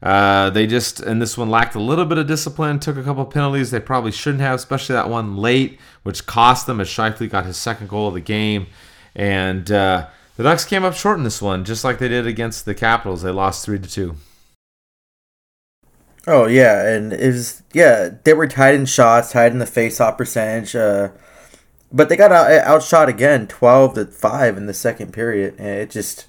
Uh, 0.03 0.51
they 0.51 0.67
just 0.67 0.99
in 0.99 1.17
this 1.17 1.35
one 1.35 1.49
lacked 1.49 1.73
a 1.73 1.79
little 1.79 2.05
bit 2.05 2.19
of 2.19 2.27
discipline, 2.27 2.79
took 2.79 2.97
a 2.97 3.03
couple 3.03 3.25
penalties 3.25 3.71
they 3.71 3.79
probably 3.79 4.11
shouldn't 4.11 4.41
have, 4.41 4.55
especially 4.55 4.93
that 4.93 5.09
one 5.09 5.35
late, 5.35 5.79
which 6.03 6.27
cost 6.27 6.67
them 6.67 6.79
as 6.79 6.87
Scheifele 6.87 7.29
got 7.29 7.45
his 7.45 7.57
second 7.57 7.89
goal 7.89 8.09
of 8.09 8.13
the 8.13 8.19
game. 8.19 8.67
And 9.15 9.71
uh, 9.71 10.07
the 10.37 10.43
Ducks 10.43 10.65
came 10.65 10.83
up 10.83 10.93
short 10.93 11.17
in 11.17 11.23
this 11.23 11.41
one, 11.41 11.65
just 11.65 11.83
like 11.83 11.97
they 11.97 12.07
did 12.07 12.27
against 12.27 12.65
the 12.65 12.75
Capitals. 12.75 13.23
They 13.23 13.31
lost 13.31 13.65
three 13.65 13.79
to 13.79 13.89
two. 13.89 14.15
Oh 16.27 16.45
yeah, 16.45 16.87
and 16.87 17.13
it 17.13 17.33
was 17.33 17.63
yeah 17.73 18.09
they 18.23 18.33
were 18.33 18.47
tied 18.47 18.75
in 18.75 18.85
shots, 18.85 19.31
tied 19.31 19.51
in 19.51 19.59
the 19.59 19.65
face-off 19.65 20.17
percentage, 20.17 20.75
uh, 20.75 21.09
but 21.91 22.09
they 22.09 22.15
got 22.15 22.31
out, 22.31 22.51
outshot 22.51 23.09
again, 23.09 23.47
twelve 23.47 23.95
to 23.95 24.05
five 24.05 24.55
in 24.57 24.67
the 24.67 24.73
second 24.73 25.13
period, 25.13 25.55
and 25.57 25.67
it 25.67 25.89
just 25.89 26.27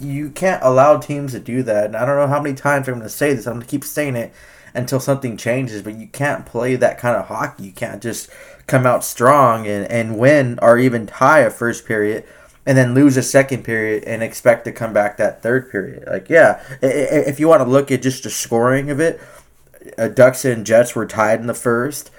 you 0.00 0.30
can't 0.30 0.62
allow 0.62 0.98
teams 0.98 1.32
to 1.32 1.40
do 1.40 1.62
that. 1.62 1.86
And 1.86 1.96
I 1.96 2.04
don't 2.04 2.16
know 2.16 2.26
how 2.26 2.42
many 2.42 2.56
times 2.56 2.88
I'm 2.88 2.94
going 2.94 3.04
to 3.04 3.08
say 3.08 3.32
this. 3.32 3.46
I'm 3.46 3.54
going 3.54 3.66
to 3.66 3.70
keep 3.70 3.84
saying 3.84 4.16
it 4.16 4.32
until 4.74 5.00
something 5.00 5.36
changes, 5.36 5.82
but 5.82 5.94
you 5.94 6.08
can't 6.08 6.44
play 6.44 6.76
that 6.76 6.98
kind 6.98 7.16
of 7.16 7.28
hockey. 7.28 7.64
You 7.64 7.72
can't 7.72 8.02
just 8.02 8.28
come 8.66 8.84
out 8.84 9.04
strong 9.04 9.66
and, 9.66 9.90
and 9.90 10.18
win 10.18 10.58
or 10.60 10.78
even 10.78 11.06
tie 11.06 11.40
a 11.40 11.50
first 11.50 11.86
period 11.86 12.24
and 12.66 12.76
then 12.76 12.94
lose 12.94 13.16
a 13.16 13.22
second 13.22 13.62
period 13.62 14.02
and 14.04 14.22
expect 14.22 14.64
to 14.64 14.72
come 14.72 14.92
back 14.92 15.16
that 15.16 15.40
third 15.40 15.70
period. 15.70 16.04
Like, 16.06 16.28
yeah, 16.28 16.62
if 16.82 17.38
you 17.38 17.46
want 17.46 17.62
to 17.62 17.68
look 17.68 17.92
at 17.92 18.02
just 18.02 18.24
the 18.24 18.30
scoring 18.30 18.90
of 18.90 18.98
it, 18.98 19.20
uh, 19.96 20.08
Ducks 20.08 20.44
and 20.44 20.66
Jets 20.66 20.96
were 20.96 21.06
tied 21.06 21.40
in 21.40 21.46
the 21.46 21.54
first. 21.54 22.10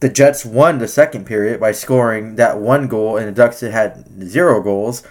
The 0.00 0.08
Jets 0.08 0.46
won 0.46 0.78
the 0.78 0.88
second 0.88 1.26
period 1.26 1.60
by 1.60 1.72
scoring 1.72 2.36
that 2.36 2.58
one 2.58 2.88
goal, 2.88 3.18
and 3.18 3.28
the 3.28 3.32
Ducks 3.32 3.60
had 3.60 4.06
zero 4.22 4.62
goals. 4.62 5.02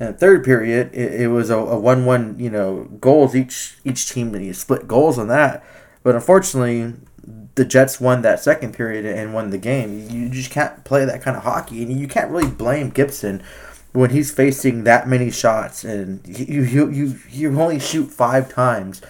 In 0.00 0.06
the 0.06 0.12
third 0.12 0.44
period, 0.44 0.94
it, 0.94 1.22
it 1.22 1.28
was 1.28 1.50
a, 1.50 1.56
a 1.56 1.78
one-one, 1.78 2.38
you 2.38 2.50
know, 2.50 2.84
goals 3.00 3.34
each 3.34 3.76
each 3.84 4.10
team 4.10 4.34
and 4.34 4.44
you 4.44 4.52
split 4.52 4.88
goals 4.88 5.18
on 5.18 5.28
that. 5.28 5.64
But 6.02 6.14
unfortunately, 6.14 6.94
the 7.54 7.64
Jets 7.64 7.98
won 7.98 8.22
that 8.22 8.40
second 8.40 8.74
period 8.74 9.06
and 9.06 9.34
won 9.34 9.50
the 9.50 9.58
game. 9.58 10.08
You 10.10 10.28
just 10.28 10.50
can't 10.50 10.84
play 10.84 11.04
that 11.04 11.22
kind 11.22 11.36
of 11.36 11.42
hockey, 11.42 11.82
and 11.82 11.98
you 11.98 12.08
can't 12.08 12.30
really 12.30 12.50
blame 12.50 12.90
Gibson 12.90 13.42
when 13.96 14.10
he's 14.10 14.30
facing 14.30 14.84
that 14.84 15.08
many 15.08 15.30
shots 15.30 15.82
and 15.82 16.20
you 16.26 16.62
you 16.62 16.90
you, 16.90 17.18
you 17.30 17.60
only 17.60 17.78
shoot 17.78 18.10
five 18.10 18.52
times. 18.52 19.00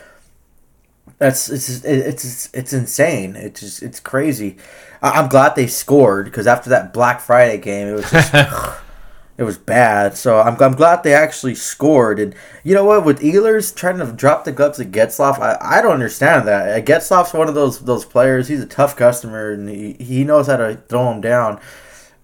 That's 1.18 1.50
it's 1.50 1.84
it's 1.84 2.48
it's 2.54 2.72
insane. 2.72 3.34
It's 3.34 3.60
just 3.60 3.82
it's 3.82 3.98
crazy. 3.98 4.58
I'm 5.02 5.28
glad 5.28 5.56
they 5.56 5.66
scored 5.66 6.26
because 6.26 6.46
after 6.46 6.70
that 6.70 6.92
Black 6.92 7.20
Friday 7.20 7.58
game, 7.58 7.88
it 7.88 7.92
was 7.94 8.10
just 8.10 8.32
it 9.38 9.42
was 9.42 9.58
bad. 9.58 10.16
So 10.16 10.38
I'm, 10.38 10.60
I'm 10.62 10.76
glad 10.76 11.02
they 11.02 11.14
actually 11.14 11.56
scored. 11.56 12.20
And 12.20 12.32
you 12.62 12.72
know 12.72 12.84
what? 12.84 13.04
With 13.04 13.20
Ehlers 13.20 13.74
trying 13.74 13.98
to 13.98 14.12
drop 14.12 14.44
the 14.44 14.52
gloves 14.52 14.78
at 14.78 14.92
Getzlaf, 14.92 15.40
I, 15.40 15.58
I 15.60 15.82
don't 15.82 15.94
understand 15.94 16.46
that. 16.46 16.84
Getzlaf's 16.86 17.34
one 17.34 17.48
of 17.48 17.56
those 17.56 17.80
those 17.80 18.04
players. 18.04 18.46
He's 18.46 18.62
a 18.62 18.66
tough 18.66 18.94
customer 18.94 19.50
and 19.50 19.68
he, 19.68 19.94
he 19.94 20.22
knows 20.22 20.46
how 20.46 20.58
to 20.58 20.76
throw 20.88 21.10
him 21.10 21.20
down. 21.20 21.60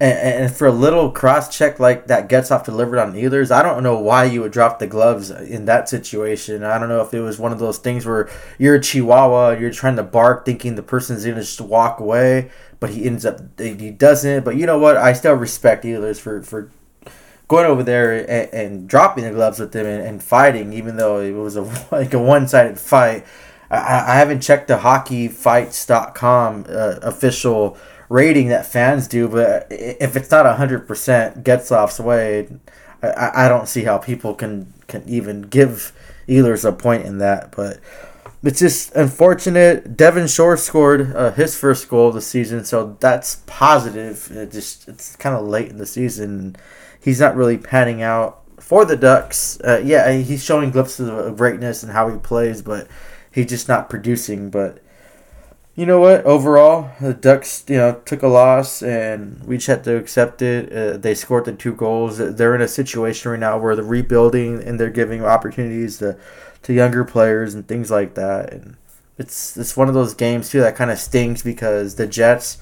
And, 0.02 0.18
and 0.18 0.52
for 0.52 0.66
a 0.66 0.72
little 0.72 1.12
cross 1.12 1.56
check 1.56 1.78
like 1.78 2.08
that 2.08 2.28
Getzlaf 2.28 2.64
delivered 2.64 2.98
on 2.98 3.12
Ehlers, 3.14 3.52
I 3.52 3.62
don't 3.62 3.84
know 3.84 4.00
why 4.00 4.24
you 4.24 4.40
would 4.40 4.50
drop 4.50 4.80
the 4.80 4.88
gloves 4.88 5.30
in 5.30 5.66
that 5.66 5.88
situation. 5.88 6.64
I 6.64 6.76
don't 6.80 6.88
know 6.88 7.02
if 7.02 7.14
it 7.14 7.20
was 7.20 7.38
one 7.38 7.52
of 7.52 7.60
those 7.60 7.78
things 7.78 8.04
where 8.04 8.28
you're 8.58 8.74
a 8.74 8.80
Chihuahua, 8.80 9.50
you're 9.50 9.70
trying 9.70 9.94
to 9.94 10.02
bark, 10.02 10.44
thinking 10.44 10.74
the 10.74 10.82
person's 10.82 11.24
gonna 11.24 11.36
just 11.36 11.60
walk 11.60 12.00
away, 12.00 12.50
but 12.80 12.90
he 12.90 13.04
ends 13.04 13.24
up 13.24 13.38
he 13.60 13.92
doesn't. 13.92 14.44
But 14.44 14.56
you 14.56 14.66
know 14.66 14.76
what? 14.76 14.96
I 14.96 15.12
still 15.12 15.34
respect 15.34 15.84
Ehlers 15.84 16.18
for 16.18 16.42
for 16.42 16.68
going 17.46 17.66
over 17.66 17.84
there 17.84 18.28
and, 18.28 18.52
and 18.52 18.88
dropping 18.88 19.22
the 19.22 19.30
gloves 19.30 19.60
with 19.60 19.70
them 19.70 19.86
and, 19.86 20.04
and, 20.04 20.20
fighting, 20.20 20.72
even 20.72 20.96
though 20.96 21.20
it 21.20 21.30
was 21.30 21.54
a 21.54 21.62
like 21.92 22.12
a 22.12 22.18
one 22.18 22.48
sided 22.48 22.80
fight. 22.80 23.24
I, 23.70 23.76
I 23.76 24.14
haven't 24.16 24.40
checked 24.40 24.66
the 24.66 24.78
hockeyfights.com 24.78 26.64
uh, 26.68 26.98
official 27.02 27.78
rating 28.12 28.48
that 28.48 28.66
fans 28.66 29.08
do, 29.08 29.26
but 29.26 29.66
if 29.70 30.16
it's 30.16 30.30
not 30.30 30.44
hundred 30.56 30.86
percent 30.86 31.42
Getzlaf's 31.42 31.98
way, 31.98 32.46
I, 33.02 33.46
I 33.46 33.48
don't 33.48 33.66
see 33.66 33.84
how 33.84 33.96
people 33.96 34.34
can 34.34 34.72
can 34.86 35.02
even 35.08 35.42
give 35.42 35.92
Ehlers 36.28 36.68
a 36.68 36.72
point 36.72 37.06
in 37.06 37.18
that. 37.18 37.52
But 37.56 37.80
it's 38.42 38.60
just 38.60 38.94
unfortunate. 38.94 39.96
Devin 39.96 40.26
Shore 40.26 40.58
scored 40.58 41.16
uh, 41.16 41.32
his 41.32 41.56
first 41.56 41.88
goal 41.88 42.08
of 42.08 42.14
the 42.14 42.20
season, 42.20 42.64
so 42.64 42.98
that's 43.00 43.36
positive. 43.46 44.30
It 44.30 44.52
just 44.52 44.88
it's 44.88 45.16
kind 45.16 45.34
of 45.34 45.46
late 45.46 45.70
in 45.70 45.78
the 45.78 45.86
season. 45.86 46.56
He's 47.00 47.18
not 47.18 47.34
really 47.34 47.56
panning 47.56 48.02
out 48.02 48.42
for 48.60 48.84
the 48.84 48.96
Ducks. 48.96 49.58
Uh, 49.60 49.80
yeah, 49.82 50.12
he's 50.12 50.44
showing 50.44 50.70
glimpses 50.70 51.08
of 51.08 51.36
greatness 51.38 51.82
and 51.82 51.92
how 51.92 52.10
he 52.10 52.18
plays, 52.18 52.60
but 52.60 52.88
he's 53.32 53.46
just 53.46 53.68
not 53.68 53.88
producing. 53.88 54.50
But 54.50 54.82
you 55.74 55.86
know 55.86 56.00
what? 56.00 56.24
Overall, 56.24 56.90
the 57.00 57.14
Ducks, 57.14 57.64
you 57.66 57.76
know, 57.76 58.00
took 58.04 58.22
a 58.22 58.28
loss, 58.28 58.82
and 58.82 59.42
we 59.44 59.56
just 59.56 59.68
had 59.68 59.84
to 59.84 59.96
accept 59.96 60.42
it. 60.42 60.70
Uh, 60.70 60.98
they 60.98 61.14
scored 61.14 61.46
the 61.46 61.52
two 61.52 61.74
goals. 61.74 62.18
They're 62.18 62.54
in 62.54 62.60
a 62.60 62.68
situation 62.68 63.30
right 63.30 63.40
now 63.40 63.58
where 63.58 63.74
they're 63.74 63.84
rebuilding 63.84 64.62
and 64.62 64.78
they're 64.78 64.90
giving 64.90 65.24
opportunities 65.24 65.98
to, 65.98 66.18
to 66.64 66.74
younger 66.74 67.04
players 67.04 67.54
and 67.54 67.66
things 67.66 67.90
like 67.90 68.14
that. 68.14 68.52
And 68.52 68.76
it's 69.16 69.56
it's 69.56 69.76
one 69.76 69.88
of 69.88 69.94
those 69.94 70.14
games 70.14 70.50
too 70.50 70.60
that 70.60 70.76
kind 70.76 70.90
of 70.90 70.98
stings 70.98 71.42
because 71.42 71.94
the 71.94 72.06
Jets 72.06 72.58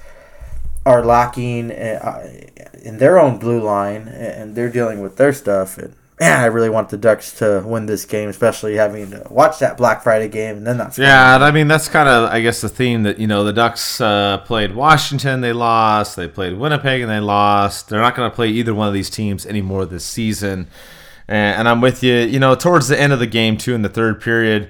are 0.85 1.03
lacking 1.03 1.71
uh, 1.71 2.29
in 2.81 2.97
their 2.97 3.19
own 3.19 3.39
blue 3.39 3.61
line, 3.61 4.07
and 4.07 4.55
they're 4.55 4.71
dealing 4.71 5.01
with 5.01 5.17
their 5.17 5.33
stuff. 5.33 5.77
And 5.77 5.95
man, 6.21 6.39
I 6.39 6.45
really 6.45 6.69
want 6.69 6.89
the 6.89 6.97
Ducks 6.97 7.33
to 7.39 7.63
win 7.65 7.87
this 7.87 8.05
game, 8.05 8.29
especially 8.29 8.75
having 8.75 9.09
to 9.09 9.25
watch 9.31 9.57
that 9.57 9.75
Black 9.75 10.03
Friday 10.03 10.27
game 10.27 10.57
and 10.57 10.67
then 10.67 10.77
that's 10.77 10.99
yeah. 10.99 11.37
I 11.37 11.49
mean, 11.49 11.67
that's 11.67 11.87
kind 11.87 12.07
of 12.07 12.29
I 12.29 12.41
guess 12.41 12.61
the 12.61 12.69
theme 12.69 13.01
that 13.03 13.17
you 13.19 13.25
know 13.25 13.43
the 13.43 13.51
Ducks 13.51 13.99
uh, 13.99 14.37
played 14.45 14.75
Washington, 14.75 15.41
they 15.41 15.51
lost. 15.51 16.15
They 16.15 16.27
played 16.27 16.57
Winnipeg 16.57 17.01
and 17.01 17.09
they 17.09 17.19
lost. 17.19 17.89
They're 17.89 18.01
not 18.01 18.15
going 18.15 18.29
to 18.29 18.35
play 18.35 18.49
either 18.49 18.73
one 18.75 18.87
of 18.87 18.93
these 18.93 19.09
teams 19.09 19.47
anymore 19.47 19.87
this 19.87 20.05
season. 20.05 20.67
And, 21.27 21.57
and, 21.57 21.67
I'm 21.67 21.81
with 21.81 22.03
you. 22.03 22.13
You 22.13 22.39
know, 22.39 22.53
towards 22.53 22.87
the 22.87 22.99
end 22.99 23.13
of 23.13 23.19
the 23.19 23.27
game 23.27 23.57
too, 23.57 23.73
in 23.73 23.81
the 23.81 23.89
third 23.89 24.21
period, 24.21 24.69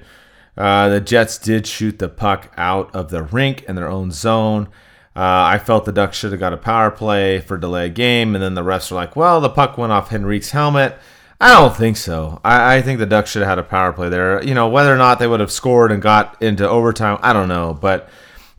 uh, 0.56 0.88
the 0.88 1.00
Jets 1.00 1.36
did 1.36 1.66
shoot 1.66 1.98
the 1.98 2.08
puck 2.08 2.50
out 2.56 2.94
of 2.94 3.10
the 3.10 3.24
rink 3.24 3.62
in 3.64 3.76
their 3.76 3.88
own 3.88 4.10
zone. 4.10 4.68
Uh, 5.14 5.52
I 5.52 5.58
felt 5.58 5.84
the 5.84 5.92
Ducks 5.92 6.16
should 6.16 6.32
have 6.32 6.40
got 6.40 6.54
a 6.54 6.56
power 6.56 6.90
play 6.90 7.40
for 7.40 7.58
delay 7.58 7.90
game, 7.90 8.34
and 8.34 8.42
then 8.42 8.54
the 8.54 8.62
refs 8.62 8.90
were 8.90 8.94
like, 8.94 9.14
"Well, 9.16 9.42
the 9.42 9.50
puck 9.50 9.76
went 9.76 9.92
off 9.92 10.08
Henrique's 10.08 10.52
helmet." 10.52 10.96
I 11.42 11.54
don't 11.54 11.74
think 11.74 11.96
so. 11.96 12.40
I, 12.44 12.76
I, 12.76 12.82
think 12.82 13.00
the 13.00 13.06
Ducks 13.06 13.30
should 13.30 13.42
have 13.42 13.48
had 13.48 13.58
a 13.58 13.64
power 13.64 13.92
play 13.92 14.08
there. 14.08 14.40
You 14.44 14.54
know, 14.54 14.68
whether 14.68 14.94
or 14.94 14.96
not 14.96 15.18
they 15.18 15.26
would 15.26 15.40
have 15.40 15.50
scored 15.50 15.90
and 15.90 16.00
got 16.00 16.40
into 16.40 16.68
overtime, 16.68 17.18
I 17.20 17.32
don't 17.32 17.48
know. 17.48 17.76
But 17.78 18.08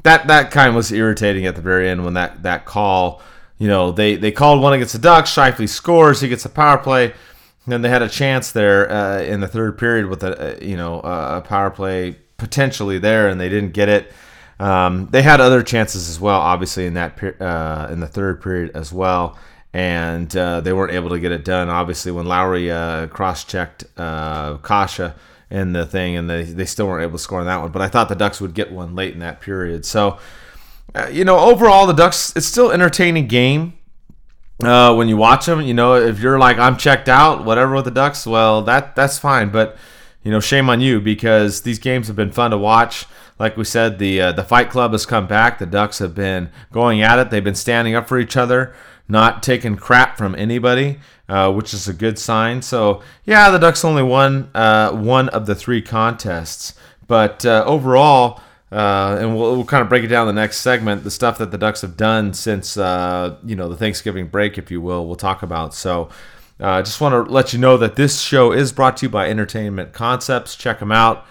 that 0.04 0.28
that 0.28 0.52
kind 0.52 0.68
of 0.68 0.76
was 0.76 0.92
irritating 0.92 1.46
at 1.46 1.56
the 1.56 1.62
very 1.62 1.88
end 1.88 2.04
when 2.04 2.16
that 2.16 2.44
that 2.44 2.66
call. 2.66 3.22
You 3.58 3.70
know, 3.70 3.94
they 3.94 4.18
they 4.18 4.34
called 4.34 4.62
one 4.62 4.74
against 4.74 4.92
the 4.92 5.00
Ducks. 5.00 5.34
Scheifele 5.34 5.70
scores. 5.70 6.20
He 6.20 6.28
gets 6.28 6.44
a 6.44 6.50
power 6.50 6.78
play. 6.78 7.14
And 7.66 7.82
they 7.82 7.88
had 7.88 8.02
a 8.02 8.10
chance 8.10 8.52
there 8.52 8.92
uh, 8.92 9.22
in 9.22 9.40
the 9.40 9.48
third 9.48 9.78
period 9.78 10.08
with 10.08 10.22
a, 10.22 10.60
a 10.60 10.66
you 10.66 10.76
know 10.76 11.00
a 11.00 11.40
power 11.40 11.70
play 11.70 12.18
potentially 12.36 13.00
there, 13.00 13.30
and 13.30 13.40
they 13.40 13.48
didn't 13.48 13.72
get 13.72 13.88
it. 13.88 14.12
Um, 14.60 15.08
they 15.10 15.22
had 15.22 15.40
other 15.40 15.64
chances 15.64 16.10
as 16.10 16.20
well, 16.20 16.42
obviously 16.42 16.86
in 16.86 16.96
that 16.96 17.18
uh, 17.40 17.88
in 17.90 18.02
the 18.02 18.08
third 18.08 18.42
period 18.42 18.72
as 18.76 18.92
well 18.92 19.38
and 19.74 20.36
uh, 20.38 20.62
they 20.62 20.72
weren't 20.72 20.94
able 20.94 21.10
to 21.10 21.20
get 21.20 21.32
it 21.32 21.44
done. 21.44 21.70
Obviously, 21.70 22.12
when 22.12 22.28
Lowry 22.28 22.70
uh, 22.72 23.08
cross-checked 23.08 23.86
uh, 23.98 24.58
Kase 24.58 25.14
in 25.50 25.74
the 25.74 25.86
thing, 25.86 26.16
and 26.16 26.30
they 26.30 26.44
they 26.44 26.66
still 26.66 26.88
weren't 26.88 27.04
able 27.04 27.14
to 27.14 27.24
score 27.24 27.40
on 27.40 27.46
that 27.48 27.62
one. 27.62 27.72
But 27.72 27.82
I 27.82 27.88
thought 27.88 28.10
the 28.10 28.16
Ducks 28.16 28.40
would 28.40 28.54
get 28.54 28.72
one 28.72 28.96
late 28.96 29.14
in 29.14 29.20
that 29.20 29.42
period. 29.42 29.86
So, 29.86 30.20
uh, 30.96 31.08
you 31.12 31.26
know, 31.26 31.40
overall, 31.40 31.88
the 31.88 31.94
Ducks 31.94 32.34
it's 32.36 32.46
still 32.46 32.72
entertaining 32.72 33.28
game. 33.28 33.74
Uh, 34.64 34.94
when 34.96 35.10
you 35.10 35.18
watch 35.18 35.48
them, 35.48 35.62
you 35.62 35.74
know, 35.74 35.96
if 35.96 36.20
you're 36.20 36.40
like 36.40 36.58
I'm 36.58 36.78
checked 36.78 37.10
out, 37.10 37.44
whatever 37.44 37.74
with 37.76 37.86
the 37.86 37.92
Ducks, 37.92 38.26
well, 38.26 38.62
that 38.64 38.96
that's 38.96 39.18
fine. 39.18 39.50
But 39.50 39.78
you 40.24 40.32
know, 40.32 40.40
shame 40.40 40.70
on 40.70 40.80
you 40.82 41.02
because 41.02 41.62
these 41.62 41.80
games 41.80 42.08
have 42.08 42.16
been 42.16 42.32
fun 42.32 42.52
to 42.52 42.58
watch. 42.58 43.06
Like 43.40 43.58
we 43.58 43.64
said, 43.66 44.00
the 44.00 44.22
uh, 44.22 44.32
the 44.32 44.44
Fight 44.44 44.70
Club 44.70 44.92
has 44.92 45.06
come 45.06 45.28
back. 45.28 45.60
The 45.60 45.66
Ducks 45.66 46.00
have 46.00 46.16
been 46.16 46.50
going 46.72 47.02
at 47.02 47.20
it. 47.20 47.30
They've 47.30 47.44
been 47.44 47.56
standing 47.56 47.94
up 47.94 48.08
for 48.08 48.20
each 48.20 48.38
other, 48.38 48.74
not 49.08 49.44
taking 49.44 49.76
crap 49.76 50.18
from 50.18 50.36
anybody, 50.36 51.00
uh, 51.30 51.52
which 51.52 51.74
is 51.74 51.88
a 51.88 51.94
good 51.94 52.18
sign. 52.18 52.62
So 52.62 53.02
yeah, 53.26 53.50
the 53.50 53.58
Ducks 53.58 53.84
only 53.84 54.04
won 54.04 54.50
uh, 54.54 54.92
one 54.92 55.30
of 55.30 55.46
the 55.46 55.56
three 55.56 55.82
contests, 55.82 56.74
but 57.08 57.46
uh, 57.46 57.64
overall. 57.66 58.42
Uh, 58.72 59.18
and 59.20 59.38
we'll, 59.38 59.56
we'll, 59.56 59.66
kind 59.66 59.84
of 59.84 59.90
break 59.90 60.04
it 60.04 60.08
down 60.08 60.28
in 60.28 60.34
the 60.34 60.42
next 60.42 60.62
segment. 60.62 61.04
The 61.04 61.12
stuff 61.12 61.38
that 61.38 61.52
the 61.52 61.60
Ducks 61.60 61.82
have 61.82 61.96
done 61.96 62.34
since 62.34 62.76
uh, 62.76 63.38
you 63.46 63.56
know 63.56 63.70
the 63.70 63.78
Thanksgiving 63.78 64.30
break, 64.30 64.58
if 64.58 64.72
you 64.72 64.82
will, 64.82 65.06
we'll 65.06 65.16
talk 65.16 65.44
about. 65.44 65.76
So, 65.76 66.10
I 66.60 66.82
just 66.82 67.00
want 67.00 67.14
to 67.14 67.32
let 67.32 67.54
you 67.54 67.60
know 67.60 67.78
that 67.78 67.98
this 67.98 68.20
show 68.20 68.52
is 68.52 68.72
brought 68.72 68.98
to 68.98 69.06
you 69.06 69.12
by 69.12 69.30
Entertainment 69.30 69.94
Concepts. 69.94 70.56
Check 70.56 70.80
them 70.80 70.92
out. 70.92 71.24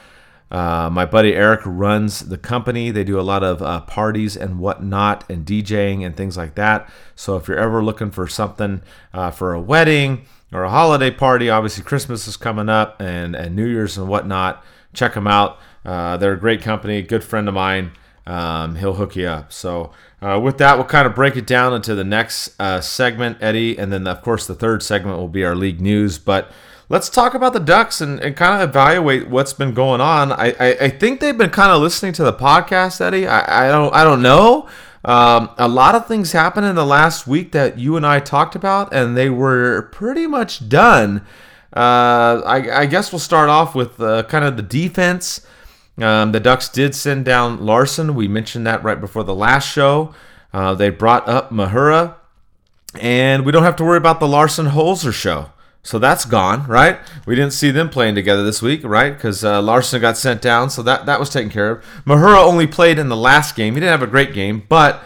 Uh, 0.52 0.90
my 0.92 1.06
buddy 1.06 1.34
Eric 1.34 1.62
runs 1.64 2.28
the 2.28 2.36
company. 2.36 2.90
They 2.90 3.04
do 3.04 3.18
a 3.18 3.22
lot 3.22 3.42
of 3.42 3.62
uh, 3.62 3.80
parties 3.80 4.36
and 4.36 4.58
whatnot, 4.58 5.24
and 5.30 5.46
DJing 5.46 6.04
and 6.04 6.14
things 6.14 6.36
like 6.36 6.56
that. 6.56 6.92
So 7.16 7.36
if 7.36 7.48
you're 7.48 7.58
ever 7.58 7.82
looking 7.82 8.10
for 8.10 8.28
something 8.28 8.82
uh, 9.14 9.30
for 9.30 9.54
a 9.54 9.60
wedding 9.60 10.26
or 10.52 10.64
a 10.64 10.70
holiday 10.70 11.10
party, 11.10 11.48
obviously 11.48 11.82
Christmas 11.84 12.28
is 12.28 12.36
coming 12.36 12.68
up 12.68 13.00
and, 13.00 13.34
and 13.34 13.56
New 13.56 13.66
Year's 13.66 13.96
and 13.96 14.08
whatnot, 14.08 14.62
check 14.92 15.14
them 15.14 15.26
out. 15.26 15.58
Uh, 15.86 16.18
they're 16.18 16.34
a 16.34 16.38
great 16.38 16.60
company, 16.60 17.00
good 17.00 17.24
friend 17.24 17.48
of 17.48 17.54
mine. 17.54 17.92
Um, 18.26 18.76
he'll 18.76 18.94
hook 18.94 19.16
you 19.16 19.28
up. 19.28 19.54
So 19.54 19.90
uh, 20.20 20.38
with 20.38 20.58
that, 20.58 20.76
we'll 20.76 20.84
kind 20.84 21.06
of 21.06 21.14
break 21.14 21.34
it 21.34 21.46
down 21.46 21.72
into 21.72 21.94
the 21.94 22.04
next 22.04 22.60
segment, 22.82 23.38
Eddie, 23.40 23.78
and 23.78 23.90
then 23.90 24.06
of 24.06 24.20
course 24.20 24.46
the 24.46 24.54
third 24.54 24.82
segment 24.82 25.16
will 25.16 25.28
be 25.28 25.46
our 25.46 25.56
league 25.56 25.80
news. 25.80 26.18
But 26.18 26.52
let's 26.92 27.08
talk 27.08 27.32
about 27.32 27.54
the 27.54 27.58
Ducks 27.58 28.02
and, 28.02 28.20
and 28.20 28.36
kind 28.36 28.62
of 28.62 28.68
evaluate 28.68 29.26
what's 29.26 29.54
been 29.54 29.72
going 29.72 30.02
on. 30.02 30.30
I, 30.30 30.54
I, 30.60 30.76
I, 30.82 30.88
think 30.90 31.20
they've 31.20 31.36
been 31.36 31.48
kind 31.48 31.72
of 31.72 31.80
listening 31.80 32.12
to 32.12 32.22
the 32.22 32.34
podcast, 32.34 33.00
Eddie. 33.00 33.26
I, 33.26 33.68
I 33.68 33.72
don't 33.72 33.92
I 33.94 34.04
don't 34.04 34.20
know. 34.20 34.68
Um, 35.04 35.50
a 35.56 35.68
lot 35.68 35.94
of 35.94 36.06
things 36.06 36.32
happened 36.32 36.66
in 36.66 36.76
the 36.76 36.84
last 36.84 37.26
week 37.26 37.52
that 37.52 37.78
you 37.78 37.96
and 37.96 38.06
I 38.06 38.20
talked 38.20 38.54
about, 38.54 38.94
and 38.94 39.16
they 39.16 39.30
were 39.30 39.88
pretty 39.90 40.26
much 40.26 40.68
done. 40.68 41.26
Uh, 41.74 42.42
I, 42.44 42.82
I, 42.82 42.86
guess 42.86 43.10
we'll 43.10 43.18
start 43.18 43.48
off 43.48 43.74
with 43.74 43.98
uh, 43.98 44.24
kind 44.24 44.44
of 44.44 44.56
the 44.56 44.62
defense. 44.62 45.44
Um, 45.98 46.32
the 46.32 46.38
Ducks 46.38 46.68
did 46.68 46.94
send 46.94 47.24
down 47.24 47.64
Larsson. 47.64 48.14
We 48.14 48.28
mentioned 48.28 48.66
that 48.66 48.84
right 48.84 49.00
before 49.00 49.24
the 49.24 49.34
last 49.34 49.72
show. 49.72 50.14
Uh, 50.52 50.74
they 50.74 50.90
brought 50.90 51.26
up 51.26 51.50
Mahura, 51.50 52.16
and 53.00 53.46
we 53.46 53.50
don't 53.50 53.62
have 53.62 53.76
to 53.76 53.84
worry 53.84 53.96
about 53.96 54.20
the 54.20 54.28
Larsson 54.28 54.66
Holzer 54.66 55.14
show. 55.14 55.50
So 55.84 55.98
that's 55.98 56.24
gone, 56.24 56.66
right? 56.68 57.00
We 57.26 57.34
didn't 57.34 57.54
see 57.54 57.72
them 57.72 57.88
playing 57.88 58.14
together 58.14 58.44
this 58.44 58.62
week, 58.62 58.84
right? 58.84 59.12
Because 59.12 59.44
uh, 59.44 59.60
Larsson 59.60 60.00
got 60.00 60.16
sent 60.16 60.40
down, 60.40 60.70
so 60.70 60.80
that, 60.84 61.06
that 61.06 61.18
was 61.18 61.28
taken 61.28 61.50
care 61.50 61.70
of. 61.70 61.84
Mahura 62.06 62.42
only 62.44 62.68
played 62.68 63.00
in 63.00 63.08
the 63.08 63.16
last 63.16 63.56
game. 63.56 63.74
He 63.74 63.80
didn't 63.80 63.90
have 63.90 64.02
a 64.02 64.10
great 64.10 64.32
game, 64.32 64.64
but 64.68 65.02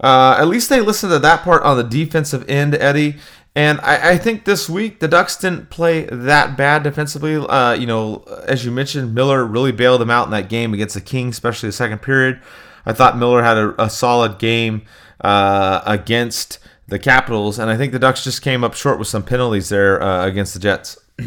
uh, 0.00 0.36
at 0.38 0.48
least 0.48 0.68
they 0.68 0.80
listened 0.80 1.12
to 1.12 1.20
that 1.20 1.42
part 1.42 1.62
on 1.62 1.76
the 1.76 1.84
defensive 1.84 2.44
end, 2.48 2.74
Eddie. 2.74 3.16
And 3.54 3.80
I, 3.80 4.12
I 4.12 4.18
think 4.18 4.44
this 4.44 4.68
week 4.68 4.98
the 4.98 5.08
Ducks 5.08 5.36
didn't 5.36 5.70
play 5.70 6.04
that 6.04 6.56
bad 6.56 6.82
defensively. 6.82 7.36
Uh, 7.36 7.72
you 7.72 7.86
know, 7.86 8.24
as 8.46 8.64
you 8.64 8.72
mentioned, 8.72 9.14
Miller 9.14 9.44
really 9.44 9.72
bailed 9.72 10.00
them 10.00 10.10
out 10.10 10.26
in 10.26 10.32
that 10.32 10.48
game 10.48 10.74
against 10.74 10.94
the 10.94 11.00
Kings, 11.00 11.36
especially 11.36 11.68
the 11.68 11.72
second 11.72 12.02
period. 12.02 12.40
I 12.84 12.92
thought 12.92 13.16
Miller 13.16 13.42
had 13.42 13.56
a, 13.56 13.84
a 13.84 13.88
solid 13.88 14.38
game 14.38 14.82
uh, 15.22 15.82
against 15.86 16.58
the 16.88 16.98
Capitals, 16.98 17.58
and 17.58 17.70
I 17.70 17.76
think 17.76 17.92
the 17.92 17.98
Ducks 17.98 18.22
just 18.22 18.42
came 18.42 18.62
up 18.62 18.74
short 18.74 18.98
with 18.98 19.08
some 19.08 19.22
penalties 19.22 19.68
there 19.68 20.02
uh, 20.02 20.26
against 20.26 20.54
the 20.54 20.60
Jets. 20.60 20.98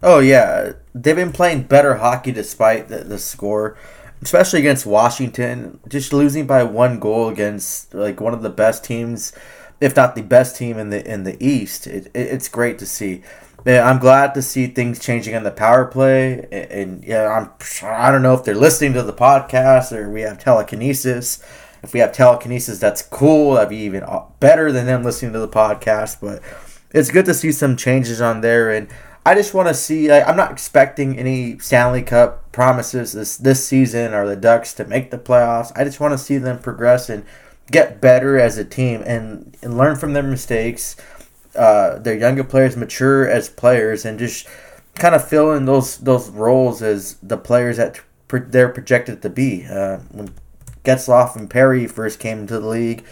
Oh 0.00 0.20
yeah, 0.20 0.74
they've 0.94 1.16
been 1.16 1.32
playing 1.32 1.64
better 1.64 1.96
hockey 1.96 2.30
despite 2.30 2.88
the, 2.88 2.98
the 2.98 3.18
score, 3.18 3.76
especially 4.22 4.60
against 4.60 4.86
Washington. 4.86 5.80
Just 5.88 6.12
losing 6.12 6.46
by 6.46 6.62
one 6.62 7.00
goal 7.00 7.28
against 7.28 7.94
like 7.94 8.20
one 8.20 8.32
of 8.32 8.42
the 8.42 8.48
best 8.48 8.84
teams, 8.84 9.32
if 9.80 9.96
not 9.96 10.14
the 10.14 10.22
best 10.22 10.56
team 10.56 10.78
in 10.78 10.90
the 10.90 11.04
in 11.04 11.24
the 11.24 11.36
East. 11.44 11.88
It, 11.88 12.06
it, 12.14 12.28
it's 12.28 12.48
great 12.48 12.78
to 12.78 12.86
see. 12.86 13.22
I'm 13.66 13.98
glad 13.98 14.34
to 14.34 14.40
see 14.40 14.68
things 14.68 15.00
changing 15.00 15.34
on 15.34 15.42
the 15.42 15.50
power 15.50 15.84
play, 15.84 16.46
and, 16.52 16.70
and 16.70 17.04
yeah, 17.04 17.26
I'm 17.28 17.50
I 17.84 18.12
don't 18.12 18.22
know 18.22 18.34
if 18.34 18.44
they're 18.44 18.54
listening 18.54 18.92
to 18.92 19.02
the 19.02 19.12
podcast 19.12 19.90
or 19.90 20.08
we 20.08 20.20
have 20.20 20.38
telekinesis 20.38 21.42
if 21.82 21.92
we 21.92 22.00
have 22.00 22.12
telekinesis, 22.12 22.78
that's 22.78 23.02
cool. 23.02 23.54
That'd 23.54 23.70
be 23.70 23.76
even 23.76 24.04
better 24.40 24.72
than 24.72 24.86
them 24.86 25.02
listening 25.02 25.32
to 25.32 25.38
the 25.38 25.48
podcast. 25.48 26.20
But 26.20 26.42
it's 26.92 27.10
good 27.10 27.24
to 27.26 27.34
see 27.34 27.52
some 27.52 27.76
changes 27.76 28.20
on 28.20 28.40
there, 28.40 28.70
and 28.70 28.88
I 29.24 29.34
just 29.34 29.54
want 29.54 29.68
to 29.68 29.74
see. 29.74 30.10
I'm 30.10 30.36
not 30.36 30.52
expecting 30.52 31.18
any 31.18 31.58
Stanley 31.58 32.02
Cup 32.02 32.50
promises 32.52 33.12
this 33.12 33.36
this 33.36 33.66
season 33.66 34.14
or 34.14 34.26
the 34.26 34.36
Ducks 34.36 34.72
to 34.74 34.84
make 34.84 35.10
the 35.10 35.18
playoffs. 35.18 35.72
I 35.76 35.84
just 35.84 36.00
want 36.00 36.12
to 36.12 36.18
see 36.18 36.38
them 36.38 36.58
progress 36.58 37.08
and 37.08 37.24
get 37.70 38.00
better 38.00 38.38
as 38.38 38.56
a 38.58 38.64
team 38.64 39.02
and, 39.04 39.56
and 39.62 39.76
learn 39.76 39.96
from 39.96 40.12
their 40.12 40.22
mistakes. 40.22 40.96
Uh, 41.54 41.98
their 41.98 42.16
younger 42.16 42.44
players 42.44 42.76
mature 42.76 43.28
as 43.28 43.48
players 43.48 44.04
and 44.04 44.18
just 44.18 44.46
kind 44.94 45.14
of 45.14 45.26
fill 45.26 45.52
in 45.52 45.64
those 45.64 45.98
those 45.98 46.30
roles 46.30 46.82
as 46.82 47.16
the 47.22 47.36
players 47.36 47.76
that 47.76 48.00
they're 48.28 48.68
projected 48.68 49.22
to 49.22 49.30
be. 49.30 49.64
Uh, 49.64 49.98
when 50.10 50.32
Getzlaf 50.88 51.36
and 51.36 51.50
Perry 51.50 51.86
first 51.86 52.18
came 52.18 52.38
into 52.40 52.58
the 52.58 52.66
league, 52.66 53.04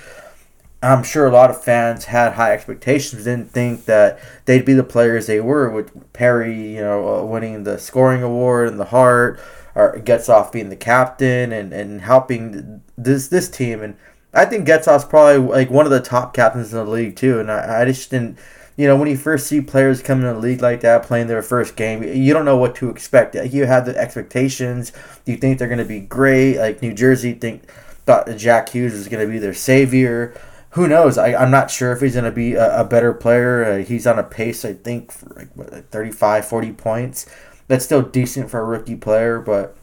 I'm 0.82 1.02
sure 1.02 1.26
a 1.26 1.32
lot 1.32 1.50
of 1.50 1.62
fans 1.62 2.06
had 2.06 2.34
high 2.34 2.52
expectations, 2.52 3.24
didn't 3.24 3.50
think 3.50 3.84
that 3.84 4.18
they'd 4.46 4.64
be 4.64 4.72
the 4.72 4.84
players 4.84 5.26
they 5.26 5.40
were 5.40 5.68
with 5.68 6.12
Perry, 6.12 6.74
you 6.74 6.80
know, 6.80 7.18
uh, 7.18 7.24
winning 7.24 7.64
the 7.64 7.78
scoring 7.78 8.22
award 8.22 8.68
and 8.68 8.78
the 8.80 8.86
Hart, 8.86 9.40
or 9.74 9.98
Getzlaf 9.98 10.52
being 10.52 10.70
the 10.70 10.76
captain 10.76 11.52
and, 11.52 11.72
and 11.72 12.00
helping 12.00 12.82
this 12.96 13.28
this 13.28 13.48
team. 13.48 13.82
And 13.82 13.96
I 14.32 14.44
think 14.44 14.66
Getzlaf's 14.66 15.04
probably 15.04 15.38
like 15.38 15.70
one 15.70 15.86
of 15.86 15.92
the 15.92 16.00
top 16.00 16.34
captains 16.34 16.72
in 16.72 16.78
the 16.78 16.90
league 16.90 17.16
too. 17.16 17.40
And 17.40 17.50
I, 17.50 17.82
I 17.82 17.84
just 17.84 18.10
didn't 18.10 18.38
you 18.76 18.86
know, 18.86 18.96
when 18.96 19.08
you 19.08 19.16
first 19.16 19.46
see 19.46 19.60
players 19.60 20.02
come 20.02 20.20
in 20.20 20.26
a 20.26 20.38
league 20.38 20.60
like 20.60 20.82
that, 20.82 21.02
playing 21.02 21.28
their 21.28 21.42
first 21.42 21.76
game, 21.76 22.02
you 22.02 22.34
don't 22.34 22.44
know 22.44 22.58
what 22.58 22.74
to 22.76 22.90
expect. 22.90 23.34
You 23.34 23.64
have 23.64 23.86
the 23.86 23.96
expectations. 23.96 24.92
You 25.24 25.36
think 25.36 25.58
they're 25.58 25.68
going 25.68 25.78
to 25.78 25.84
be 25.84 26.00
great. 26.00 26.58
Like 26.58 26.82
New 26.82 26.92
Jersey 26.92 27.32
think 27.32 27.70
thought 28.04 28.28
Jack 28.36 28.68
Hughes 28.68 28.92
was 28.92 29.08
going 29.08 29.26
to 29.26 29.32
be 29.32 29.38
their 29.38 29.54
savior. 29.54 30.38
Who 30.70 30.86
knows? 30.86 31.16
I, 31.16 31.34
I'm 31.34 31.50
not 31.50 31.70
sure 31.70 31.92
if 31.92 32.02
he's 32.02 32.12
going 32.12 32.26
to 32.26 32.30
be 32.30 32.52
a, 32.52 32.80
a, 32.80 32.84
better 32.84 33.14
player. 33.14 33.64
Uh, 33.64 33.76
he's 33.78 34.06
on 34.06 34.18
a 34.18 34.22
pace, 34.22 34.62
I 34.62 34.74
think, 34.74 35.10
for 35.10 35.34
like, 35.34 35.48
what, 35.54 35.90
35, 35.90 36.46
40 36.46 36.72
points. 36.72 37.26
That's 37.66 37.84
still 37.84 38.02
decent 38.02 38.50
for 38.50 38.60
a 38.60 38.64
rookie 38.64 38.94
player, 38.94 39.40
but 39.40 39.74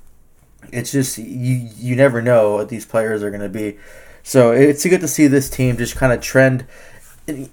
it's 0.71 0.91
just 0.91 1.17
you 1.17 1.67
you 1.75 1.95
never 1.95 2.21
know 2.21 2.53
what 2.53 2.69
these 2.69 2.85
players 2.85 3.23
are 3.23 3.29
going 3.29 3.41
to 3.41 3.49
be. 3.49 3.77
So 4.21 4.51
it's 4.51 4.85
good 4.85 5.01
to 5.01 5.07
see 5.07 5.27
this 5.27 5.49
team 5.49 5.75
just 5.75 5.97
kind 5.97 6.13
of 6.13 6.21
trend 6.21 6.65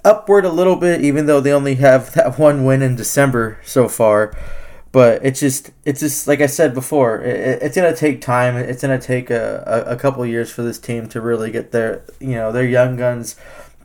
upward 0.04 0.44
a 0.44 0.50
little 0.50 0.76
bit, 0.76 1.02
even 1.02 1.26
though 1.26 1.40
they 1.40 1.52
only 1.52 1.76
have 1.76 2.12
that 2.14 2.38
one 2.38 2.64
win 2.64 2.82
in 2.82 2.96
December 2.96 3.58
so 3.64 3.88
far. 3.88 4.34
But 4.92 5.24
it's 5.24 5.38
just, 5.38 5.70
it's 5.84 6.00
just 6.00 6.26
like 6.26 6.40
I 6.40 6.46
said 6.46 6.74
before, 6.74 7.20
it, 7.20 7.62
it's 7.62 7.76
gonna 7.76 7.94
take 7.94 8.20
time. 8.20 8.56
It's 8.56 8.82
gonna 8.82 9.00
take 9.00 9.30
a, 9.30 9.62
a, 9.88 9.92
a 9.92 9.96
couple 9.96 10.26
years 10.26 10.50
for 10.50 10.62
this 10.62 10.80
team 10.80 11.08
to 11.10 11.20
really 11.20 11.52
get 11.52 11.70
their, 11.70 12.02
you 12.18 12.32
know, 12.32 12.50
their 12.50 12.66
young 12.66 12.96
guns 12.96 13.36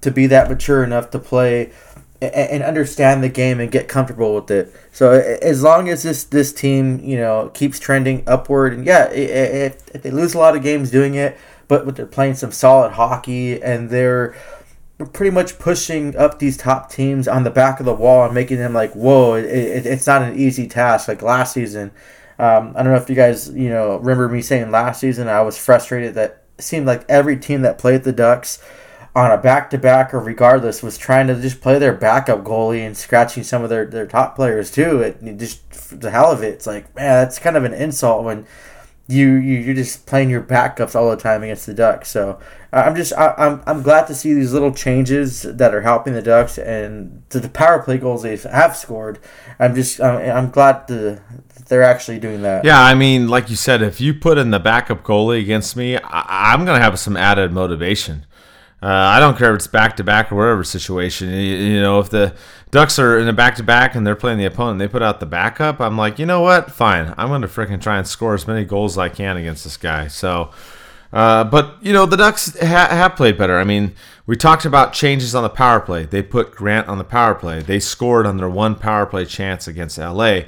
to 0.02 0.10
be 0.10 0.26
that 0.28 0.50
mature 0.50 0.84
enough 0.84 1.12
to 1.12 1.20
play 1.20 1.72
and 2.22 2.64
understand 2.64 3.24
the 3.24 3.30
game 3.30 3.60
and 3.60 3.72
get 3.72 3.88
comfortable 3.88 4.36
with 4.36 4.50
it. 4.50 4.74
So 4.92 5.12
as 5.12 5.62
long 5.62 5.90
as 5.90 6.04
this 6.04 6.24
this 6.24 6.54
team, 6.54 7.00
you 7.04 7.18
know, 7.18 7.52
keeps 7.54 7.80
trending 7.80 8.24
upward, 8.26 8.74
and 8.74 8.86
yeah, 8.86 9.12
if, 9.12 9.88
if 9.94 10.02
they 10.02 10.12
lose 10.12 10.34
a 10.34 10.38
lot 10.38 10.56
of 10.56 10.64
games 10.64 10.92
doing 10.92 11.16
it, 11.16 11.38
but 11.68 11.96
they're 11.96 12.06
playing 12.06 12.36
some 12.36 12.52
solid 12.52 12.94
hockey 12.94 13.62
and 13.62 13.90
they're 13.90 14.36
pretty 15.14 15.32
much 15.32 15.60
pushing 15.60 16.16
up 16.16 16.40
these 16.40 16.56
top 16.58 16.90
teams 16.90 17.28
on 17.28 17.44
the 17.44 17.50
back 17.50 17.80
of 17.80 17.86
the 17.86 17.94
wall 17.94 18.26
and 18.26 18.34
making 18.34 18.58
them 18.58 18.74
like, 18.74 18.94
whoa, 18.94 19.34
it, 19.34 19.46
it, 19.46 19.86
it's 19.86 20.08
not 20.08 20.22
an 20.22 20.38
easy 20.38 20.68
task. 20.68 21.08
Like 21.08 21.22
last 21.22 21.54
season, 21.54 21.92
um, 22.40 22.74
I 22.76 22.84
don't 22.84 22.94
know 22.94 23.00
if 23.00 23.10
you 23.10 23.16
guys, 23.16 23.50
you 23.50 23.70
know, 23.70 23.98
remember 23.98 24.30
me 24.30 24.42
saying 24.42 24.72
last 24.72 25.02
season 25.02 25.28
I 25.28 25.42
was 25.42 25.58
frustrated 25.58 26.16
that 26.16 26.44
it 26.58 26.64
seemed 26.64 26.86
like 26.86 27.04
every 27.10 27.38
team 27.38 27.62
that 27.64 27.78
played 27.78 28.04
the 28.04 28.14
Ducks 28.14 28.64
on 29.16 29.32
a 29.32 29.38
back 29.38 29.70
to 29.70 29.78
back 29.78 30.14
or 30.14 30.20
regardless 30.20 30.84
was 30.84 30.98
trying 30.98 31.28
to 31.28 31.42
just 31.42 31.62
play 31.62 31.80
their 31.80 31.94
backup 31.94 32.44
goalie 32.44 32.86
and 32.86 32.98
scratching 32.98 33.44
some 33.44 33.64
of 33.64 33.70
their, 33.70 33.86
their 33.86 34.06
top 34.06 34.36
players 34.36 34.70
too. 34.70 35.02
It, 35.02 35.18
it 35.22 35.38
just 35.38 36.00
the 36.02 36.12
hell 36.12 36.32
of 36.32 36.44
it. 36.44 36.54
It's 36.54 36.68
like 36.68 36.94
man, 36.96 37.24
that's 37.24 37.40
kind 37.40 37.56
of 37.56 37.64
an 37.64 37.74
insult 37.74 38.26
when 38.26 38.46
you, 39.08 39.34
you 39.34 39.60
you're 39.60 39.76
just 39.76 40.06
playing 40.06 40.30
your 40.30 40.42
backups 40.42 40.96
all 40.96 41.10
the 41.10 41.18
time 41.18 41.44
against 41.44 41.68
the 41.68 41.74
Ducks. 41.74 42.10
So 42.10 42.40
I'm 42.74 42.96
just 42.96 43.14
I, 43.14 43.34
I'm 43.38 43.62
I'm 43.68 43.82
glad 43.84 44.08
to 44.08 44.16
see 44.16 44.34
these 44.34 44.52
little 44.52 44.74
changes 44.74 45.44
that 45.44 45.76
are 45.76 45.82
helping 45.82 46.14
the 46.14 46.22
Ducks 46.22 46.58
and 46.58 47.24
to 47.30 47.40
the 47.40 47.50
power 47.50 47.82
play 47.84 47.98
goals 47.98 48.24
they 48.24 48.36
have 48.38 48.76
scored. 48.76 49.20
I'm 49.60 49.76
just 49.76 50.02
I'm, 50.02 50.38
I'm 50.38 50.50
glad 50.50 50.88
to, 50.88 51.22
they're 51.68 51.84
actually 51.84 52.20
doing 52.20 52.42
that. 52.42 52.66
Yeah, 52.66 52.82
I 52.82 52.96
mean, 52.96 53.28
like 53.28 53.50
you 53.50 53.56
said, 53.56 53.82
if 53.82 54.02
you 54.02 54.14
put 54.14 54.38
in 54.40 54.50
the 54.50 54.60
backup 54.60 55.04
goalie 55.04 55.40
against 55.40 55.76
me, 55.76 55.98
I, 55.98 56.54
I'm 56.54 56.66
gonna 56.66 56.82
have 56.82 56.98
some 57.00 57.16
added 57.16 57.52
motivation. 57.52 58.26
Uh, 58.82 58.88
I 58.88 59.20
don't 59.20 59.38
care 59.38 59.52
if 59.52 59.56
it's 59.56 59.68
back 59.68 59.96
to 59.98 60.04
back 60.04 60.32
or 60.32 60.36
whatever 60.36 60.64
situation. 60.64 61.30
You, 61.30 61.56
you, 61.56 61.82
know, 61.82 62.00
if 62.00 62.10
the 62.10 62.36
Ducks 62.76 63.00
are 63.00 63.18
in 63.18 63.30
a 63.30 63.32
back 63.32 63.56
to 63.56 63.64
back 63.64 63.96
and 63.96 64.06
they're 64.06 64.18
playing 64.18 64.38
the 64.38 64.44
opponent, 64.44 64.80
they 64.80 64.88
put 64.90 65.02
out 65.02 65.22
the 65.22 65.26
backup. 65.26 65.80
I'm 65.80 65.98
like, 65.98 66.20
you 66.20 66.26
know 66.26 66.42
what? 66.42 66.70
Fine. 66.70 67.14
I'm 67.18 67.30
going 67.30 67.42
to 67.42 67.48
freaking 67.48 67.82
try 67.82 67.98
and 67.98 68.06
score 68.06 68.34
as 68.34 68.50
many 68.50 68.66
goals 68.66 68.96
as 68.96 68.98
I 68.98 69.08
can 69.08 69.38
against 69.38 69.64
this 69.64 69.78
guy. 69.78 70.10
So, 70.10 70.52
uh, 71.14 71.46
but 71.46 71.78
you 71.80 71.94
know, 71.94 72.06
the 72.06 72.18
Ducks 72.18 72.60
ha- 72.60 72.90
have 72.90 73.16
played 73.16 73.38
better. 73.38 73.58
I 73.58 73.64
mean, 73.64 73.96
we 74.26 74.36
talked 74.36 74.66
about 74.66 74.92
changes 74.92 75.34
on 75.34 75.44
the 75.44 75.50
power 75.50 75.80
play. 75.80 76.04
They 76.04 76.22
put 76.22 76.54
Grant 76.54 76.90
on 76.90 76.98
the 76.98 77.06
power 77.06 77.34
play. 77.34 77.62
They 77.62 77.80
scored 77.80 78.26
on 78.26 78.36
their 78.36 78.50
one 78.50 78.76
power 78.76 79.06
play 79.06 79.24
chance 79.24 79.70
against 79.70 79.98
LA. 79.98 80.42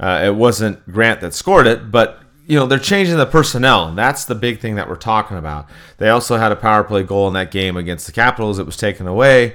Uh, 0.00 0.22
it 0.24 0.34
wasn't 0.34 0.90
Grant 0.90 1.20
that 1.20 1.34
scored 1.34 1.66
it, 1.66 1.90
but 1.90 2.22
you 2.46 2.58
know, 2.58 2.64
they're 2.64 2.78
changing 2.78 3.18
the 3.18 3.26
personnel, 3.26 3.92
that's 3.94 4.24
the 4.24 4.34
big 4.34 4.60
thing 4.60 4.76
that 4.76 4.88
we're 4.88 4.94
talking 4.94 5.36
about. 5.36 5.68
They 5.98 6.08
also 6.08 6.36
had 6.36 6.52
a 6.52 6.56
power 6.56 6.84
play 6.84 7.02
goal 7.02 7.26
in 7.28 7.34
that 7.34 7.50
game 7.50 7.76
against 7.76 8.06
the 8.06 8.12
Capitals. 8.12 8.58
It 8.58 8.64
was 8.64 8.76
taken 8.76 9.06
away. 9.06 9.54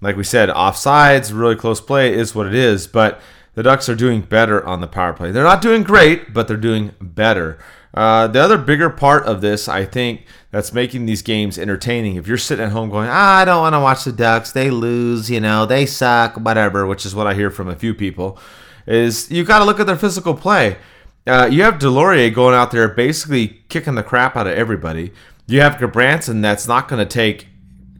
Like 0.00 0.16
we 0.16 0.24
said, 0.24 0.48
offsides, 0.48 1.36
really 1.36 1.56
close 1.56 1.80
play 1.80 2.14
is 2.14 2.34
what 2.34 2.46
it 2.46 2.54
is, 2.54 2.86
but 2.86 3.20
the 3.54 3.62
Ducks 3.62 3.88
are 3.88 3.94
doing 3.94 4.22
better 4.22 4.64
on 4.66 4.80
the 4.80 4.86
power 4.86 5.12
play. 5.12 5.30
They're 5.30 5.44
not 5.44 5.62
doing 5.62 5.82
great, 5.82 6.32
but 6.32 6.48
they're 6.48 6.56
doing 6.56 6.94
better. 7.00 7.58
Uh, 7.92 8.28
the 8.28 8.40
other 8.40 8.56
bigger 8.56 8.88
part 8.88 9.24
of 9.26 9.40
this, 9.40 9.68
I 9.68 9.84
think, 9.84 10.24
that's 10.50 10.72
making 10.72 11.06
these 11.06 11.22
games 11.22 11.58
entertaining. 11.58 12.16
If 12.16 12.26
you're 12.26 12.38
sitting 12.38 12.64
at 12.64 12.72
home 12.72 12.88
going, 12.88 13.08
ah, 13.10 13.38
I 13.38 13.44
don't 13.44 13.60
want 13.60 13.74
to 13.74 13.80
watch 13.80 14.04
the 14.04 14.12
Ducks, 14.12 14.52
they 14.52 14.70
lose, 14.70 15.28
you 15.30 15.40
know, 15.40 15.66
they 15.66 15.86
suck, 15.86 16.36
whatever, 16.36 16.86
which 16.86 17.04
is 17.04 17.14
what 17.14 17.26
I 17.26 17.34
hear 17.34 17.50
from 17.50 17.68
a 17.68 17.76
few 17.76 17.92
people, 17.92 18.38
is 18.86 19.30
you 19.30 19.44
got 19.44 19.58
to 19.58 19.64
look 19.64 19.80
at 19.80 19.86
their 19.86 19.96
physical 19.96 20.34
play. 20.34 20.76
Uh, 21.26 21.48
you 21.50 21.62
have 21.62 21.74
Deslauriers 21.74 22.32
going 22.32 22.54
out 22.54 22.70
there 22.70 22.88
basically 22.88 23.62
kicking 23.68 23.96
the 23.96 24.02
crap 24.02 24.36
out 24.36 24.46
of 24.46 24.54
everybody. 24.54 25.12
You 25.46 25.60
have 25.60 25.74
Gudbranson 25.74 26.42
that's 26.42 26.66
not 26.68 26.88
going 26.88 27.06
to 27.06 27.12
take 27.12 27.48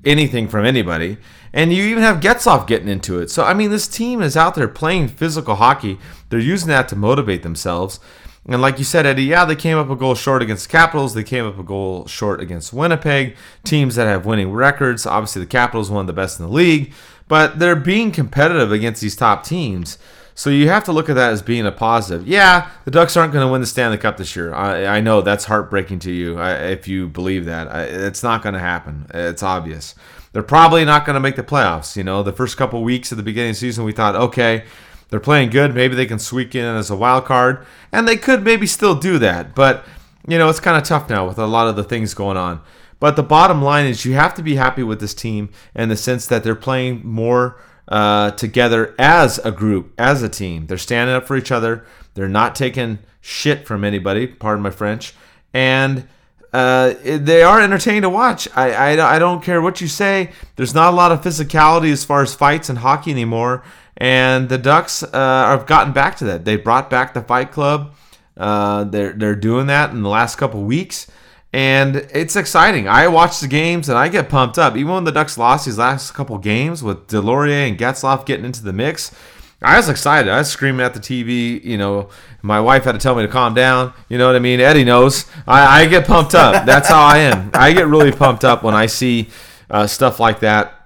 anything 0.05 0.49
from 0.49 0.65
anybody. 0.65 1.19
And 1.53 1.73
you 1.73 1.85
even 1.85 2.03
have 2.03 2.21
Getzlaf 2.21 2.67
getting 2.67 2.89
into 2.89 3.19
it. 3.19 3.31
So, 3.31 3.45
I 3.45 3.55
mean, 3.55 3.71
this 3.71 3.89
team 3.89 4.23
is 4.23 4.37
out 4.37 4.55
there 4.55 4.69
playing 4.69 5.09
physical 5.09 5.57
hockey. 5.57 5.99
They're 6.29 6.39
using 6.39 6.69
that 6.69 6.89
to 6.89 6.97
motivate 6.97 7.43
themselves. 7.43 7.99
And 8.47 8.63
like 8.63 8.79
you 8.79 8.85
said, 8.85 9.05
Eddie, 9.05 9.25
yeah, 9.25 9.45
they 9.45 9.57
came 9.57 9.77
up 9.77 9.91
a 9.91 9.97
goal 9.97 10.15
short 10.15 10.43
against 10.43 10.69
the 10.69 10.73
Capitals. 10.73 11.15
They 11.15 11.25
came 11.25 11.45
up 11.45 11.59
a 11.59 11.63
goal 11.63 12.07
short 12.07 12.41
against 12.41 12.73
Winnipeg. 12.73 13.37
Teams 13.65 13.97
that 13.97 14.07
have 14.07 14.25
winning 14.25 14.53
records. 14.53 15.07
Obviously, 15.07 15.41
the 15.41 15.47
Capitals 15.47 15.91
one 15.91 16.03
of 16.03 16.07
the 16.07 16.13
best 16.13 16.39
in 16.39 16.47
the 16.47 16.53
league. 16.53 16.93
But 17.29 17.59
they're 17.59 17.77
being 17.77 18.13
competitive 18.13 18.73
against 18.73 19.03
these 19.03 19.15
top 19.15 19.45
teams. 19.45 19.99
So 20.35 20.49
you 20.49 20.69
have 20.69 20.85
to 20.85 20.93
look 20.93 21.11
at 21.11 21.17
that 21.17 21.33
as 21.33 21.43
being 21.43 21.67
a 21.67 21.73
positive. 21.73 22.27
Yeah, 22.27 22.71
the 22.85 22.91
Ducks 22.91 23.17
aren't 23.17 23.33
going 23.33 23.47
to 23.47 23.53
win 23.53 23.61
the 23.61 23.67
Stanley 23.67 23.99
Cup 23.99 24.17
this 24.17 24.35
year. 24.35 24.55
I, 24.55 24.87
I 24.87 25.01
know 25.01 25.21
that's 25.21 25.45
heartbreaking 25.45 25.99
to 26.01 26.11
you 26.11 26.41
if 26.41 26.89
you 26.89 27.09
believe 27.09 27.45
that. 27.45 27.69
It's 27.91 28.23
not 28.23 28.43
going 28.43 28.55
to 28.55 28.61
happen. 28.61 29.07
It's 29.13 29.43
obvious. 29.43 29.95
They're 30.33 30.43
probably 30.43 30.85
not 30.85 31.05
going 31.05 31.15
to 31.15 31.21
make 31.21 31.37
the 31.37 31.43
playoffs. 31.43 31.97
You 31.97 32.05
know, 32.05 32.23
the 32.23 32.33
first 32.33 32.57
couple 32.57 32.83
weeks 32.83 33.13
at 33.13 33.17
the 33.17 33.25
beginning 33.25 33.51
of 33.51 33.57
the 33.57 33.61
season, 33.61 33.85
we 33.85 33.93
thought, 33.93 34.15
okay, 34.15 34.65
they're 35.09 35.21
playing 35.21 35.51
good. 35.51 35.75
Maybe 35.75 35.95
they 35.95 36.07
can 36.07 36.19
squeak 36.19 36.55
in 36.55 36.65
as 36.65 36.91
a 36.91 36.97
wild 36.97 37.25
card, 37.25 37.67
and 37.91 38.07
they 38.07 38.17
could 38.17 38.45
maybe 38.45 38.67
still 38.67 38.95
do 38.95 39.19
that. 39.19 39.55
But 39.55 39.85
you 40.27 40.39
know, 40.39 40.49
it's 40.49 40.61
kind 40.61 40.77
of 40.77 40.85
tough 40.85 41.09
now 41.09 41.27
with 41.27 41.39
a 41.39 41.47
lot 41.47 41.69
of 41.69 41.77
the 41.77 41.85
things 41.85 42.15
going 42.15 42.37
on. 42.37 42.61
But 42.99 43.17
the 43.17 43.23
bottom 43.23 43.63
line 43.63 43.87
is, 43.87 44.05
you 44.05 44.13
have 44.15 44.35
to 44.35 44.43
be 44.43 44.57
happy 44.57 44.83
with 44.83 45.01
this 45.01 45.15
team 45.15 45.51
in 45.75 45.89
the 45.89 45.97
sense 45.97 46.27
that 46.27 46.45
they're 46.45 46.55
playing 46.55 47.01
more 47.05 47.59
uh, 47.89 48.31
together 48.33 48.95
as 48.99 49.39
a 49.39 49.51
group, 49.51 49.93
as 49.99 50.23
a 50.23 50.29
team. 50.29 50.67
They're 50.67 50.79
standing 50.79 51.17
up 51.17 51.27
for 51.27 51.37
each 51.37 51.51
other. 51.51 51.85
They're 52.15 52.29
not 52.29 52.55
taking 52.55 52.99
shit 53.21 53.67
from 53.67 53.85
anybody. 53.85 54.27
Pardon 54.27 54.63
my 54.63 54.71
French. 54.71 55.15
And 55.55 56.07
uh, 56.53 56.95
they 57.03 57.43
are 57.43 57.61
entertaining 57.61 58.03
to 58.03 58.11
watch. 58.11 58.49
I, 58.55 58.73
I, 58.73 59.17
I 59.17 59.19
don't 59.19 59.43
care 59.43 59.63
what 59.63 59.81
you 59.81 59.89
say. 59.89 60.31
There's 60.57 60.75
not 60.75 60.93
a 60.93 60.97
lot 60.97 61.13
of 61.13 61.23
physicality 61.23 61.93
as 61.93 62.05
far 62.05 62.23
as 62.23 62.35
fights 62.35 62.69
and 62.69 62.79
hockey 62.79 63.11
anymore. 63.11 63.63
And 63.97 64.49
the 64.49 64.59
Ducks 64.59 65.03
uh, 65.03 65.09
have 65.13 65.67
gotten 65.67 65.93
back 65.93 66.17
to 66.17 66.25
that. 66.25 66.45
They 66.45 66.57
brought 66.57 66.89
back 66.89 67.15
the 67.15 67.23
Fight 67.23 67.53
Club. 67.53 67.95
Uh, 68.37 68.85
they're 68.85 69.13
they're 69.13 69.37
doing 69.37 69.67
that 69.67 69.91
in 69.91 70.03
the 70.03 70.09
last 70.09 70.37
couple 70.37 70.63
weeks 70.63 71.07
and 71.53 71.97
it's 71.97 72.37
exciting. 72.37 72.87
I 72.87 73.09
watch 73.09 73.41
the 73.41 73.49
games 73.49 73.89
and 73.89 73.99
I 73.99 74.09
get 74.09 74.29
pumped 74.29 74.59
up. 74.59 74.77
Even 74.77 74.93
when 74.93 75.05
the 75.05 75.13
Ducks 75.13 75.37
lost 75.37 75.67
these 75.67 75.79
last 75.79 76.13
couple 76.13 76.39
games 76.39 76.83
with 76.83 77.09
Deslauriers 77.09 77.69
and 77.69 77.79
Getzlaf 77.79 78.25
getting 78.25 78.45
into 78.45 78.63
the 78.63 78.73
mix, 78.73 79.13
I 79.63 79.77
was 79.77 79.89
excited. 79.89 80.31
I 80.31 80.39
was 80.39 80.51
screaming 80.51 80.81
at 80.81 80.95
the 80.95 81.01
TV. 81.01 81.63
You 81.63 81.77
know, 81.77 82.09
my 82.43 82.61
wife 82.61 82.85
had 82.85 82.93
to 82.93 82.99
tell 82.99 83.15
me 83.15 83.23
to 83.23 83.29
calm 83.29 83.55
down. 83.55 83.93
You 84.09 84.17
know 84.17 84.27
what 84.27 84.37
I 84.37 84.39
mean? 84.39 84.61
Eddie 84.61 84.85
knows. 84.85 85.27
I, 85.47 85.83
I 85.83 85.87
get 85.87 86.07
pumped 86.07 86.35
up. 86.35 86.65
That's 86.67 86.89
how 86.89 87.03
I 87.03 87.19
am. 87.19 87.51
I 87.53 87.73
get 87.73 87.87
really 87.87 88.13
pumped 88.13 88.45
up 88.45 88.63
when 88.63 88.75
I 88.75 88.87
see 88.87 89.29
uh, 89.69 89.87
stuff 89.87 90.19
like 90.19 90.41
that 90.41 90.81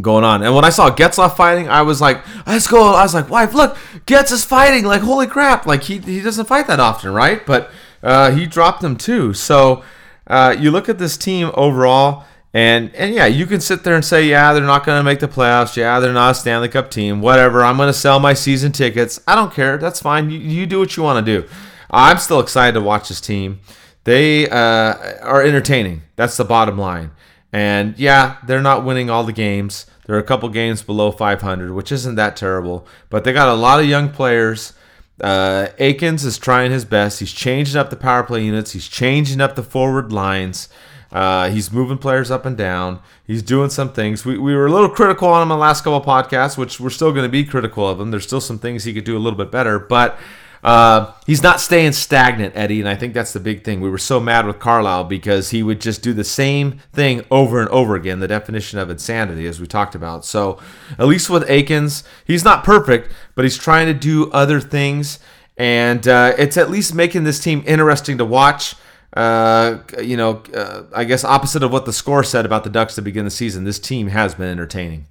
going 0.00 0.24
on. 0.24 0.42
And 0.42 0.54
when 0.54 0.64
I 0.64 0.70
saw 0.70 0.90
Getzlaf 0.90 1.36
fighting, 1.36 1.68
I 1.68 1.82
was 1.82 2.00
like, 2.00 2.24
let's 2.46 2.66
go. 2.66 2.94
I 2.94 3.02
was 3.02 3.14
like, 3.14 3.30
wife, 3.30 3.54
look, 3.54 3.76
Getz 4.06 4.32
is 4.32 4.44
fighting. 4.44 4.84
Like, 4.84 5.02
holy 5.02 5.26
crap. 5.26 5.66
Like, 5.66 5.84
he, 5.84 5.98
he 5.98 6.20
doesn't 6.20 6.46
fight 6.46 6.66
that 6.66 6.80
often, 6.80 7.12
right? 7.12 7.44
But 7.46 7.70
uh, 8.02 8.32
he 8.32 8.46
dropped 8.46 8.80
them 8.80 8.96
too. 8.96 9.34
So 9.34 9.84
uh, 10.26 10.56
you 10.58 10.70
look 10.70 10.88
at 10.88 10.98
this 10.98 11.16
team 11.16 11.50
overall, 11.54 12.24
and 12.52 12.94
and 12.94 13.14
yeah, 13.14 13.26
you 13.26 13.46
can 13.46 13.60
sit 13.60 13.84
there 13.84 13.94
and 13.94 14.04
say, 14.04 14.26
yeah, 14.26 14.52
they're 14.52 14.62
not 14.62 14.84
going 14.84 14.98
to 14.98 15.04
make 15.04 15.20
the 15.20 15.28
playoffs. 15.28 15.76
Yeah, 15.76 16.00
they're 16.00 16.12
not 16.12 16.32
a 16.32 16.34
Stanley 16.34 16.68
Cup 16.68 16.90
team. 16.90 17.20
Whatever. 17.20 17.62
I'm 17.62 17.76
going 17.76 17.88
to 17.88 17.92
sell 17.92 18.18
my 18.18 18.34
season 18.34 18.72
tickets. 18.72 19.20
I 19.26 19.34
don't 19.34 19.52
care. 19.52 19.78
That's 19.78 20.00
fine. 20.00 20.30
You, 20.30 20.38
you 20.38 20.66
do 20.66 20.80
what 20.80 20.96
you 20.96 21.02
want 21.02 21.24
to 21.24 21.40
do. 21.40 21.48
I'm 21.90 22.18
still 22.18 22.40
excited 22.40 22.72
to 22.74 22.80
watch 22.80 23.08
this 23.08 23.20
team. 23.20 23.60
They 24.04 24.48
uh, 24.48 25.18
are 25.22 25.42
entertaining. 25.42 26.02
That's 26.16 26.36
the 26.36 26.44
bottom 26.44 26.78
line. 26.78 27.12
And 27.52 27.98
yeah, 27.98 28.38
they're 28.46 28.62
not 28.62 28.84
winning 28.84 29.10
all 29.10 29.24
the 29.24 29.32
games. 29.32 29.86
They're 30.06 30.18
a 30.18 30.24
couple 30.24 30.48
games 30.48 30.82
below 30.82 31.12
500, 31.12 31.72
which 31.72 31.92
isn't 31.92 32.14
that 32.16 32.36
terrible. 32.36 32.86
But 33.10 33.24
they 33.24 33.32
got 33.32 33.48
a 33.48 33.54
lot 33.54 33.80
of 33.80 33.86
young 33.86 34.10
players. 34.10 34.72
Uh, 35.20 35.68
Eakins 35.78 36.24
is 36.24 36.38
trying 36.38 36.70
his 36.70 36.84
best. 36.84 37.20
He's 37.20 37.32
changing 37.32 37.76
up 37.76 37.90
the 37.90 37.96
power 37.96 38.22
play 38.22 38.44
units. 38.44 38.72
He's 38.72 38.88
changing 38.88 39.40
up 39.40 39.54
the 39.54 39.62
forward 39.62 40.12
lines. 40.12 40.68
Uh, 41.12 41.50
he's 41.50 41.72
moving 41.72 41.98
players 41.98 42.30
up 42.30 42.46
and 42.46 42.56
down. 42.56 43.00
He's 43.26 43.42
doing 43.42 43.70
some 43.70 43.92
things. 43.92 44.24
We, 44.24 44.38
we 44.38 44.54
were 44.54 44.66
a 44.66 44.72
little 44.72 44.88
critical 44.88 45.28
on 45.28 45.42
him 45.42 45.50
in 45.50 45.56
the 45.56 45.60
last 45.60 45.82
couple 45.82 46.00
podcasts, 46.00 46.56
which 46.56 46.78
we're 46.78 46.90
still 46.90 47.12
going 47.12 47.24
to 47.24 47.30
be 47.30 47.44
critical 47.44 47.88
of 47.88 48.00
him. 48.00 48.10
There's 48.10 48.26
still 48.26 48.40
some 48.40 48.58
things 48.58 48.84
he 48.84 48.94
could 48.94 49.04
do 49.04 49.16
a 49.16 49.20
little 49.20 49.36
bit 49.36 49.50
better, 49.50 49.78
but 49.78 50.18
uh, 50.62 51.12
he's 51.26 51.42
not 51.42 51.60
staying 51.60 51.92
stagnant, 51.92 52.54
Eddie, 52.54 52.80
and 52.80 52.88
I 52.88 52.94
think 52.94 53.14
that's 53.14 53.32
the 53.32 53.40
big 53.40 53.64
thing. 53.64 53.80
We 53.80 53.88
were 53.88 53.98
so 53.98 54.20
mad 54.20 54.46
with 54.46 54.58
Carlyle 54.58 55.04
because 55.04 55.50
he 55.50 55.62
would 55.62 55.80
just 55.80 56.02
do 56.02 56.12
the 56.12 56.24
same 56.24 56.80
thing 56.92 57.24
over 57.30 57.60
and 57.60 57.68
over 57.70 57.94
again, 57.94 58.20
the 58.20 58.28
definition 58.28 58.78
of 58.78 58.90
insanity, 58.90 59.46
as 59.46 59.58
we 59.58 59.66
talked 59.66 59.94
about. 59.94 60.24
So, 60.24 60.58
at 60.98 61.06
least 61.06 61.30
with 61.30 61.48
Eakins, 61.48 62.02
he's 62.26 62.44
not 62.44 62.62
perfect, 62.62 63.12
but 63.34 63.44
he's 63.44 63.56
trying 63.56 63.86
to 63.86 63.94
do 63.94 64.30
other 64.32 64.60
things, 64.60 65.18
and 65.56 66.06
uh, 66.06 66.34
it's 66.36 66.58
at 66.58 66.70
least 66.70 66.94
making 66.94 67.24
this 67.24 67.40
team 67.40 67.64
interesting 67.66 68.18
to 68.18 68.24
watch. 68.24 68.74
Uh, 69.12 69.78
you 70.00 70.16
know, 70.16 70.42
uh, 70.54 70.84
I 70.94 71.04
guess 71.04 71.24
opposite 71.24 71.62
of 71.62 71.72
what 71.72 71.84
the 71.84 71.92
score 71.92 72.22
said 72.22 72.46
about 72.46 72.64
the 72.64 72.70
Ducks 72.70 72.94
to 72.94 73.02
begin 73.02 73.24
the 73.24 73.30
season, 73.30 73.64
this 73.64 73.78
team 73.78 74.08
has 74.08 74.34
been 74.34 74.48
entertaining. 74.48 75.06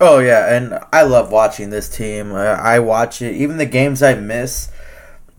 Oh 0.00 0.18
yeah, 0.18 0.54
and 0.54 0.78
I 0.92 1.02
love 1.02 1.30
watching 1.30 1.70
this 1.70 1.88
team. 1.88 2.32
I 2.32 2.80
watch 2.80 3.22
it, 3.22 3.34
even 3.34 3.56
the 3.56 3.66
games 3.66 4.02
I 4.02 4.14
miss. 4.14 4.70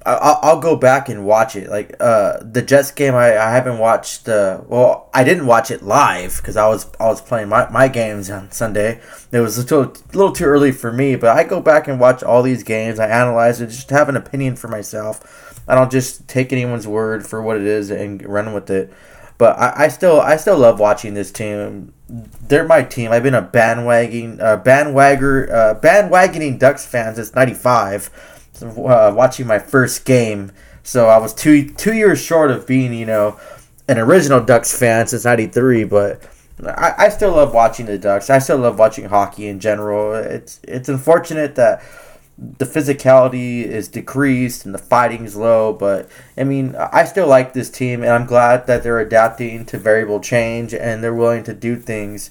I'll, 0.06 0.40
I'll 0.42 0.60
go 0.62 0.78
back 0.78 1.10
and 1.10 1.26
watch 1.26 1.58
it. 1.58 1.70
Like 1.70 1.96
uh, 2.00 2.38
the 2.42 2.62
Jets 2.62 2.92
game, 2.92 3.14
I, 3.14 3.38
I 3.38 3.52
haven't 3.52 3.78
watched. 3.78 4.30
Uh, 4.30 4.62
well, 4.68 5.10
I 5.14 5.26
didn't 5.26 5.48
watch 5.48 5.70
it 5.70 5.84
live 5.84 6.38
because 6.38 6.56
I 6.56 6.68
was 6.70 6.90
I 7.00 7.08
was 7.08 7.22
playing 7.22 7.50
my, 7.50 7.70
my 7.70 7.88
games 7.90 8.30
on 8.32 8.50
Sunday. 8.52 9.02
It 9.32 9.42
was 9.42 9.58
a 9.58 9.62
little, 9.62 9.84
a 9.84 10.18
little 10.18 10.32
too 10.32 10.46
early 10.46 10.72
for 10.72 10.94
me, 10.94 11.18
but 11.18 11.38
I 11.38 11.44
go 11.44 11.60
back 11.62 11.90
and 11.90 12.00
watch 12.00 12.24
all 12.24 12.42
these 12.42 12.64
games. 12.64 13.00
I 13.00 13.08
analyze 13.08 13.60
it, 13.60 13.68
just 13.68 13.90
have 13.90 14.08
an 14.08 14.16
opinion 14.16 14.56
for 14.56 14.70
myself. 14.70 15.47
I 15.68 15.76
don't 15.76 15.92
just 15.92 16.28
take 16.28 16.54
anyone's 16.54 16.88
word 16.88 17.26
for 17.26 17.42
what 17.42 17.58
it 17.58 17.64
is 17.64 17.92
and 17.92 18.24
run 18.26 18.54
with 18.54 18.70
it. 18.70 18.94
But 19.38 19.60
I, 19.60 19.86
I 19.86 19.88
still 19.90 20.20
I 20.20 20.38
still 20.38 20.58
love 20.58 20.80
watching 20.80 21.14
this 21.14 21.32
team. 21.32 21.94
They're 22.10 22.66
my 22.66 22.84
team. 22.84 23.12
I've 23.12 23.24
been 23.24 23.36
a 23.36 23.42
bandwagon 23.42 24.42
uh, 24.42 24.62
bandwagger 24.64 25.52
uh, 25.52 25.80
bandwagoning 25.80 26.58
Ducks 26.58 26.86
fan 26.86 27.16
since 27.16 27.36
'95. 27.36 28.10
Uh, 28.60 29.14
watching 29.16 29.46
my 29.46 29.60
first 29.60 30.04
game, 30.04 30.52
so 30.82 31.10
I 31.10 31.20
was 31.20 31.32
two 31.34 31.70
two 31.70 31.94
years 31.94 32.20
short 32.20 32.50
of 32.50 32.66
being 32.66 32.92
you 32.94 33.06
know 33.06 33.40
an 33.88 34.00
original 34.00 34.44
Ducks 34.44 34.76
fan 34.76 35.06
since 35.06 35.26
'93. 35.26 35.84
But 35.84 36.24
I, 36.66 36.94
I 36.98 37.10
still 37.10 37.34
love 37.34 37.54
watching 37.54 37.86
the 37.86 38.00
Ducks. 38.00 38.32
I 38.32 38.40
still 38.40 38.58
love 38.58 38.80
watching 38.80 39.06
hockey 39.06 39.48
in 39.48 39.60
general. 39.60 40.16
It's 40.16 40.60
it's 40.64 40.90
unfortunate 40.90 41.54
that 41.56 41.84
the 42.38 42.66
physicality 42.66 43.64
is 43.64 43.88
decreased 43.88 44.66
and 44.66 44.74
the 44.74 44.80
fighting's 44.80 45.36
low. 45.36 45.74
But 45.74 46.10
I 46.38 46.44
mean, 46.44 46.76
I 46.76 47.06
still 47.06 47.28
like 47.28 47.54
this 47.54 47.70
team, 47.70 48.04
and 48.04 48.12
I'm 48.12 48.26
glad 48.26 48.68
that 48.68 48.84
they're 48.84 49.00
adapting 49.00 49.66
to 49.66 49.78
variable 49.78 50.20
change 50.20 50.74
and 50.74 51.04
they're 51.04 51.14
willing 51.14 51.44
to 51.46 51.54
do 51.54 51.76
things 51.76 52.30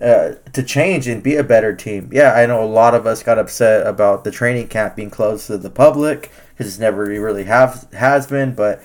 uh, 0.00 0.34
to 0.52 0.62
change 0.62 1.08
and 1.08 1.22
be 1.22 1.36
a 1.36 1.44
better 1.44 1.74
team. 1.74 2.10
Yeah, 2.12 2.32
I 2.32 2.46
know 2.46 2.62
a 2.62 2.66
lot 2.66 2.94
of 2.94 3.06
us 3.06 3.22
got 3.22 3.38
upset 3.38 3.86
about 3.86 4.24
the 4.24 4.30
training 4.30 4.68
camp 4.68 4.96
being 4.96 5.10
closed 5.10 5.46
to 5.48 5.58
the 5.58 5.70
public 5.70 6.30
because 6.50 6.68
it's 6.68 6.78
never 6.78 7.04
really 7.04 7.44
have 7.44 7.88
has 7.92 8.26
been, 8.26 8.54
but 8.54 8.82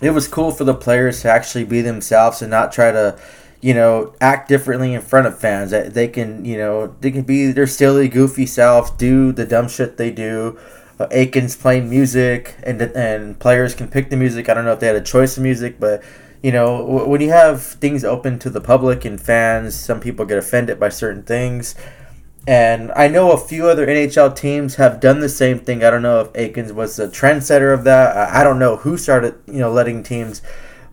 it 0.00 0.10
was 0.10 0.28
cool 0.28 0.50
for 0.50 0.64
the 0.64 0.74
players 0.74 1.22
to 1.22 1.30
actually 1.30 1.64
be 1.64 1.82
themselves 1.82 2.40
and 2.40 2.50
not 2.50 2.72
try 2.72 2.90
to 2.92 3.18
you 3.60 3.74
know, 3.74 4.14
act 4.20 4.48
differently 4.48 4.94
in 4.94 5.00
front 5.00 5.26
of 5.26 5.38
fans. 5.38 5.70
That 5.70 5.94
they 5.94 6.08
can, 6.08 6.44
you 6.44 6.56
know, 6.56 6.94
they 7.00 7.10
can 7.10 7.22
be 7.22 7.50
their 7.52 7.66
silly, 7.66 8.08
goofy 8.08 8.46
self, 8.46 8.96
do 8.98 9.32
the 9.32 9.46
dumb 9.46 9.68
shit 9.68 9.96
they 9.96 10.10
do. 10.10 10.58
Uh, 11.00 11.06
Eakins 11.08 11.58
playing 11.58 11.88
music, 11.88 12.56
and 12.62 12.80
and 12.82 13.38
players 13.38 13.74
can 13.74 13.88
pick 13.88 14.10
the 14.10 14.16
music. 14.16 14.48
I 14.48 14.54
don't 14.54 14.64
know 14.64 14.72
if 14.72 14.80
they 14.80 14.86
had 14.86 14.96
a 14.96 15.00
choice 15.00 15.36
of 15.36 15.42
music, 15.42 15.78
but 15.78 16.02
you 16.42 16.52
know, 16.52 16.84
when 16.84 17.20
you 17.20 17.30
have 17.30 17.62
things 17.62 18.04
open 18.04 18.38
to 18.40 18.50
the 18.50 18.60
public 18.60 19.04
and 19.04 19.20
fans, 19.20 19.74
some 19.74 20.00
people 20.00 20.24
get 20.24 20.38
offended 20.38 20.78
by 20.78 20.88
certain 20.88 21.22
things. 21.22 21.74
And 22.46 22.92
I 22.92 23.08
know 23.08 23.32
a 23.32 23.36
few 23.36 23.68
other 23.68 23.86
NHL 23.86 24.34
teams 24.34 24.76
have 24.76 25.00
done 25.00 25.20
the 25.20 25.28
same 25.28 25.58
thing. 25.58 25.84
I 25.84 25.90
don't 25.90 26.02
know 26.02 26.20
if 26.20 26.32
Eakins 26.32 26.72
was 26.72 26.96
the 26.96 27.06
trendsetter 27.06 27.74
of 27.74 27.84
that. 27.84 28.16
I 28.16 28.42
don't 28.42 28.58
know 28.58 28.76
who 28.76 28.96
started, 28.96 29.34
you 29.46 29.58
know, 29.58 29.70
letting 29.70 30.02
teams 30.02 30.40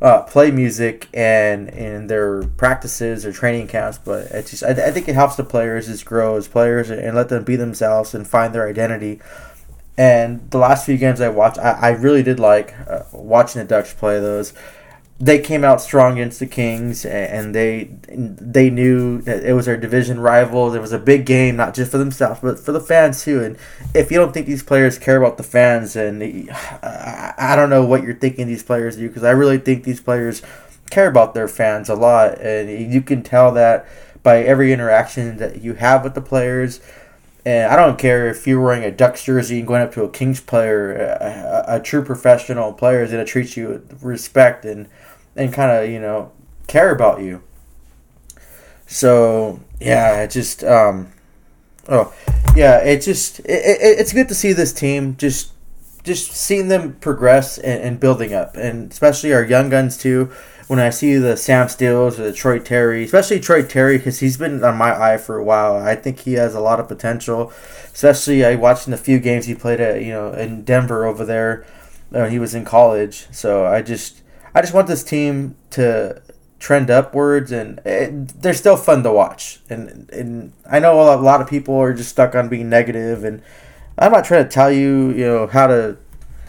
uh, 0.06 0.22
play 0.22 0.52
music 0.52 1.10
and 1.16 1.68
in 1.70 2.06
their 2.06 2.44
practices 2.44 3.26
or 3.26 3.32
training 3.34 3.66
camps. 3.68 3.98
But 3.98 4.28
it's 4.28 4.52
just 4.52 4.64
I, 4.64 4.70
I 4.70 4.92
think 4.92 5.10
it 5.10 5.16
helps 5.16 5.36
the 5.36 5.44
players 5.44 5.88
just 5.88 6.06
grow 6.06 6.38
as 6.38 6.48
players 6.48 6.92
and 6.92 7.16
let 7.16 7.30
them 7.30 7.44
be 7.44 7.56
themselves 7.56 8.14
and 8.14 8.28
find 8.28 8.54
their 8.54 8.70
identity. 8.70 9.20
And 9.98 10.48
the 10.52 10.60
last 10.60 10.86
few 10.86 10.98
games 10.98 11.22
I 11.22 11.30
watched, 11.30 11.58
I, 11.58 11.72
I 11.72 11.90
really 11.90 12.22
did 12.22 12.40
like 12.40 12.76
uh, 12.88 13.04
watching 13.14 13.62
the 13.62 13.68
Ducks 13.68 13.96
play 13.96 14.20
those 14.20 14.54
they 15.18 15.40
came 15.40 15.64
out 15.64 15.80
strong 15.80 16.14
against 16.14 16.40
the 16.40 16.46
Kings, 16.46 17.06
and 17.06 17.56
they 17.56 17.90
they 18.10 18.70
knew 18.70 19.22
that 19.22 19.44
it 19.46 19.54
was 19.54 19.66
their 19.66 19.78
division 19.78 20.20
rivals. 20.20 20.76
It 20.76 20.82
was 20.82 20.92
a 20.92 21.00
big 21.00 21.26
game, 21.26 21.56
not 21.56 21.74
just 21.74 21.92
for 21.92 21.98
themselves, 21.98 22.42
but 22.42 22.60
for 22.60 22.74
the 22.74 22.82
fans 22.82 23.24
too. 23.24 23.42
And 23.42 23.58
if 23.94 24.12
you 24.12 24.18
don't 24.18 24.34
think 24.34 24.46
these 24.46 24.64
players 24.64 25.00
care 25.00 25.16
about 25.18 25.38
the 25.38 25.44
fans, 25.44 25.96
and 25.96 26.22
I 26.22 27.54
don't 27.56 27.70
know 27.70 27.86
what 27.86 28.04
you're 28.04 28.16
thinking 28.16 28.48
these 28.48 28.64
players 28.64 28.98
do, 28.98 29.08
because 29.08 29.24
I 29.24 29.32
really 29.32 29.58
think 29.58 29.86
these 29.86 30.02
players 30.02 30.42
care 30.90 31.08
about 31.08 31.34
their 31.34 31.48
fans 31.48 31.88
a 31.88 31.96
lot, 31.96 32.42
and 32.42 32.94
you 32.94 33.02
can 33.02 33.24
tell 33.24 33.54
that 33.54 33.88
by 34.22 34.42
every 34.44 34.74
interaction 34.74 35.38
that 35.38 35.62
you 35.62 35.76
have 35.76 36.04
with 36.04 36.16
the 36.16 36.22
players. 36.22 36.82
And 37.46 37.72
I 37.72 37.76
don't 37.76 38.00
care 38.00 38.28
if 38.28 38.48
you're 38.48 38.60
wearing 38.60 38.84
a 38.84 38.90
Ducks 38.90 39.24
jersey 39.24 39.60
and 39.60 39.68
going 39.68 39.84
up 39.84 39.94
to 39.94 40.04
a 40.04 40.10
Kings 40.10 40.42
player, 40.42 40.94
a, 40.94 41.74
a, 41.74 41.78
a 41.78 41.80
true 41.80 42.04
professional 42.04 42.74
player 42.74 43.04
is 43.04 43.12
going 43.12 43.24
to 43.24 43.32
treat 43.32 43.56
you 43.56 43.68
with 43.68 44.04
respect 44.04 44.66
and 44.66 44.88
and 45.36 45.54
kind 45.54 45.72
of 45.72 45.90
you 45.90 46.00
know 46.00 46.32
care 46.68 46.94
about 46.94 47.22
you. 47.22 47.44
So 48.88 49.60
yeah, 49.80 50.24
it 50.24 50.32
just 50.32 50.64
um, 50.64 51.12
oh 51.90 52.14
yeah, 52.56 52.80
it 52.80 53.02
just 53.02 53.40
it, 53.40 53.46
it, 53.50 54.00
it's 54.00 54.14
good 54.14 54.30
to 54.30 54.36
see 54.36 54.54
this 54.54 54.74
team 54.74 55.16
just 55.18 55.52
just 56.04 56.32
seeing 56.32 56.68
them 56.68 56.94
progress 57.02 57.58
and, 57.58 57.82
and 57.82 58.00
building 58.00 58.34
up, 58.34 58.56
and 58.56 58.92
especially 58.92 59.34
our 59.34 59.44
young 59.44 59.70
guns 59.70 59.98
too. 59.98 60.32
When 60.68 60.80
I 60.80 60.90
see 60.90 61.16
the 61.18 61.38
Sam 61.38 61.70
Steels 61.70 62.20
or 62.20 62.24
the 62.24 62.34
Troy 62.34 62.58
Terry, 62.58 63.04
especially 63.04 63.40
Troy 63.40 63.62
Terry, 63.62 64.00
because 64.00 64.20
he's 64.20 64.38
been 64.38 64.64
on 64.64 64.76
my 64.76 65.00
eye 65.00 65.18
for 65.18 65.38
a 65.38 65.44
while. 65.44 65.76
I 65.76 65.96
think 65.96 66.22
he 66.22 66.34
has 66.34 66.56
a 66.56 66.60
lot 66.60 66.80
of 66.80 66.88
potential. 66.88 67.54
Especially 67.94 68.44
I 68.44 68.56
watched 68.56 68.88
in 68.88 68.92
the 68.92 68.98
few 68.98 69.20
games 69.20 69.46
he 69.46 69.54
played 69.54 69.80
at 69.80 70.02
you 70.02 70.12
know 70.12 70.32
in 70.34 70.64
Denver 70.64 71.06
over 71.06 71.24
there. 71.24 71.66
when 72.10 72.32
he 72.32 72.40
was 72.40 72.56
in 72.56 72.66
college, 72.66 73.28
so 73.32 73.68
I 73.68 73.84
just 73.84 74.22
I 74.56 74.62
just 74.62 74.74
want 74.74 74.88
this 74.88 75.04
team 75.04 75.58
to 75.72 76.22
trend 76.60 76.90
upwards, 76.90 77.52
and 77.52 77.80
it, 77.86 78.42
they're 78.42 78.54
still 78.54 78.78
fun 78.78 79.04
to 79.04 79.12
watch. 79.12 79.60
And 79.70 80.10
and 80.10 80.54
I 80.70 80.80
know 80.80 81.14
a 81.14 81.20
lot 81.22 81.42
of 81.42 81.50
people 81.50 81.76
are 81.76 81.94
just 81.94 82.10
stuck 82.10 82.34
on 82.34 82.48
being 82.48 82.70
negative, 82.70 83.26
and 83.26 83.44
I'm 84.00 84.14
not 84.14 84.24
trying 84.24 84.46
to 84.46 84.50
tell 84.50 84.72
you, 84.72 85.12
you 85.12 85.26
know, 85.26 85.48
how 85.48 85.68
to 85.68 85.98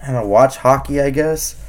how 0.00 0.20
to 0.20 0.26
watch 0.26 0.58
hockey. 0.58 1.00
I 1.00 1.10
guess. 1.10 1.62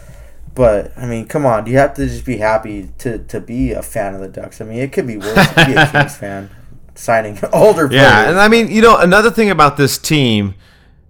But 0.53 0.97
I 0.97 1.05
mean, 1.05 1.27
come 1.27 1.45
on! 1.45 1.65
You 1.65 1.77
have 1.77 1.95
to 1.95 2.05
just 2.07 2.25
be 2.25 2.37
happy 2.37 2.89
to, 2.99 3.19
to 3.19 3.39
be 3.39 3.73
a 3.73 3.81
fan 3.81 4.15
of 4.15 4.21
the 4.21 4.27
Ducks. 4.27 4.61
I 4.61 4.65
mean, 4.65 4.79
it 4.79 4.91
could 4.91 5.05
be 5.05 5.17
worse 5.17 5.53
to 5.53 5.65
be 5.65 5.73
a 5.73 5.87
Kings 5.91 6.17
fan 6.17 6.49
signing 6.95 7.37
older 7.53 7.87
players. 7.87 8.01
Yeah, 8.01 8.29
and 8.29 8.39
I 8.39 8.47
mean, 8.47 8.69
you 8.69 8.81
know, 8.81 8.97
another 8.97 9.31
thing 9.31 9.49
about 9.49 9.77
this 9.77 9.97
team, 9.97 10.55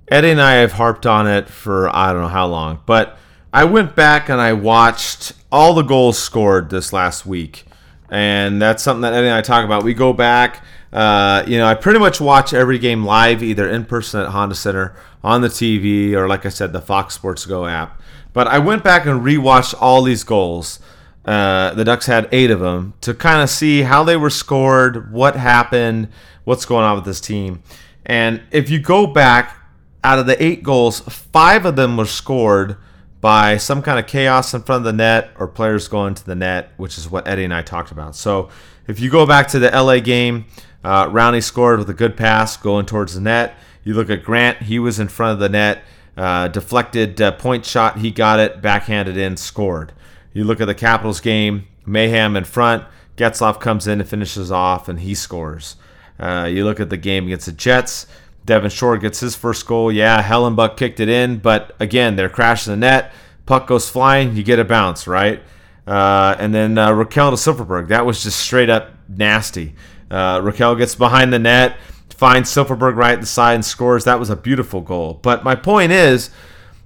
Eddie 0.09 0.32
and 0.32 0.41
I 0.41 0.55
have 0.55 0.73
harped 0.73 1.05
on 1.05 1.28
it 1.28 1.49
for 1.49 1.93
I 1.95 2.11
don't 2.11 2.21
know 2.21 2.28
how 2.28 2.47
long, 2.47 2.82
but 2.86 3.17
I 3.54 3.64
went 3.64 3.95
back 3.95 4.30
and 4.30 4.41
I 4.41 4.54
watched 4.54 5.34
all 5.52 5.74
the 5.74 5.82
goals 5.82 6.20
scored 6.20 6.70
this 6.70 6.91
last 6.91 7.26
week, 7.26 7.66
and 8.10 8.62
that's 8.62 8.84
something 8.84 9.02
that 9.02 9.14
Eddie 9.14 9.28
and 9.28 9.36
I 9.36 9.41
talk 9.41 9.64
about. 9.64 9.84
We 9.84 9.93
go 9.93 10.14
back. 10.14 10.64
Uh, 10.91 11.43
you 11.48 11.58
know, 11.58 11.66
I 11.66 11.74
pretty 11.74 12.00
much 12.00 12.20
watch 12.20 12.54
every 12.54 12.80
game 12.80 13.06
live, 13.06 13.43
either 13.43 13.70
in 13.70 13.86
person 13.86 14.22
at 14.22 14.30
Honda 14.30 14.56
Center, 14.56 14.95
on 15.24 15.41
the 15.41 15.48
TV, 15.48 16.14
or 16.14 16.28
like 16.28 16.45
I 16.45 16.50
said, 16.50 16.74
the 16.74 16.82
Fox 16.82 17.14
Sports 17.16 17.45
Go 17.45 17.66
app. 17.66 18.02
But 18.34 18.48
I 18.48 18.60
went 18.60 18.84
back 18.84 19.06
and 19.06 19.22
rewatched 19.22 19.76
all 19.80 20.02
these 20.02 20.24
goals. 20.24 20.80
Uh, 21.26 21.74
the 21.74 21.84
Ducks 21.84 22.06
had 22.06 22.30
eight 22.32 22.52
of 22.52 22.60
them 22.60 22.93
to 23.02 23.14
kind 23.14 23.41
of 23.41 23.50
see 23.50 23.82
how 23.82 24.04
they 24.04 24.16
were 24.16 24.30
scored, 24.30 25.12
what 25.12 25.36
happened, 25.36 26.10
what's 26.45 26.66
going 26.66 26.86
on 26.86 26.95
with 26.95 27.06
this 27.06 27.20
team. 27.20 27.62
And 28.06 28.41
if 28.52 28.70
you 28.70 28.80
go 28.80 29.08
back, 29.08 29.56
out 30.04 30.20
of 30.20 30.26
the 30.26 30.41
eight 30.41 30.64
goals, 30.64 31.02
five 31.02 31.66
of 31.66 31.76
them 31.76 31.98
were 31.98 32.06
scored 32.06 32.78
by 33.20 33.57
some 33.57 33.82
kind 33.82 33.99
of 33.99 34.07
chaos 34.07 34.53
in 34.53 34.61
front 34.61 34.82
of 34.82 34.86
the 34.86 34.93
net 34.93 35.32
or 35.39 35.47
players 35.47 35.88
going 35.88 36.13
to 36.13 36.26
the 36.26 36.36
net, 36.36 36.72
which 36.78 36.97
is 36.97 37.09
what 37.09 37.28
Eddie 37.28 37.43
and 37.43 37.53
I 37.53 37.61
talked 37.61 37.91
about. 37.91 38.15
So 38.15 38.49
if 38.88 38.99
you 38.99 39.09
go 39.09 39.26
back 39.26 39.47
to 39.49 39.59
the 39.59 39.70
LA 39.72 39.99
game, 39.99 40.45
uh, 40.84 41.07
Rowney 41.07 41.43
scored 41.43 41.80
with 41.80 41.89
a 41.89 41.93
good 41.93 42.15
pass 42.15 42.55
going 42.57 42.86
towards 42.86 43.15
the 43.15 43.22
net. 43.22 43.55
You 43.84 43.93
look 43.93 44.09
at 44.09 44.24
Grant, 44.24 44.63
he 44.63 44.80
was 44.80 44.99
in 44.99 45.07
front 45.07 45.34
of 45.34 45.39
the 45.39 45.49
net, 45.49 45.84
uh, 46.15 46.47
deflected 46.49 47.22
uh, 47.22 47.32
point 47.34 47.65
shot, 47.65 47.99
he 47.99 48.11
got 48.11 48.39
it, 48.39 48.61
backhanded 48.61 49.18
in, 49.18 49.38
scored. 49.38 49.93
You 50.34 50.43
look 50.43 50.61
at 50.61 50.65
the 50.65 50.76
Capitals 50.76 51.20
game, 51.20 51.68
Mayhem 51.86 52.36
in 52.36 52.43
front, 52.43 52.86
Getzlaf 53.15 53.59
comes 53.59 53.88
in 53.88 53.99
and 53.99 54.07
finishes 54.07 54.51
off, 54.51 54.88
and 54.88 54.99
he 54.99 55.15
scores. 55.15 55.76
Uh, 56.20 56.47
you 56.51 56.63
look 56.63 56.80
at 56.80 56.89
the 56.89 56.97
game 56.97 57.26
against 57.26 57.47
the 57.47 57.51
Jets, 57.51 58.07
Devin 58.48 58.72
Shore 58.72 58.98
gets 58.98 59.20
his 59.20 59.36
first 59.36 59.68
goal. 59.68 59.91
Yeah, 59.91 60.24
Hellebuyck 60.24 60.78
kicked 60.78 61.00
it 61.00 61.10
in, 61.10 61.38
but 61.38 61.76
again, 61.80 62.16
they're 62.16 62.30
crashing 62.30 62.72
the 62.72 62.78
net. 62.78 63.12
Puck 63.45 63.68
goes 63.68 63.89
flying, 63.89 64.36
you 64.36 64.43
get 64.43 64.58
a 64.58 64.66
bounce, 64.66 65.06
right? 65.06 65.43
Uh, 65.86 66.36
and 66.39 66.54
then 66.54 66.78
uh, 66.78 66.89
Rakell 66.91 67.30
to 67.30 67.36
Silfverberg. 67.36 67.89
That 67.89 68.06
was 68.06 68.24
just 68.24 68.39
straight 68.39 68.70
up 68.70 68.91
nasty. 69.08 69.76
Uh, 70.10 70.39
Rakell 70.39 70.78
gets 70.78 70.95
behind 70.95 71.32
the 71.32 71.39
net, 71.39 71.78
finds 72.10 72.50
Silfverberg 72.50 72.95
right 72.95 73.14
at 73.14 73.22
the 73.22 73.28
side 73.28 73.56
and 73.56 73.66
scores. 73.66 74.06
That 74.06 74.20
was 74.20 74.30
a 74.30 74.36
beautiful 74.36 74.82
goal. 74.82 75.20
But 75.22 75.43
my 75.43 75.56
point 75.56 75.91
is, 75.91 76.30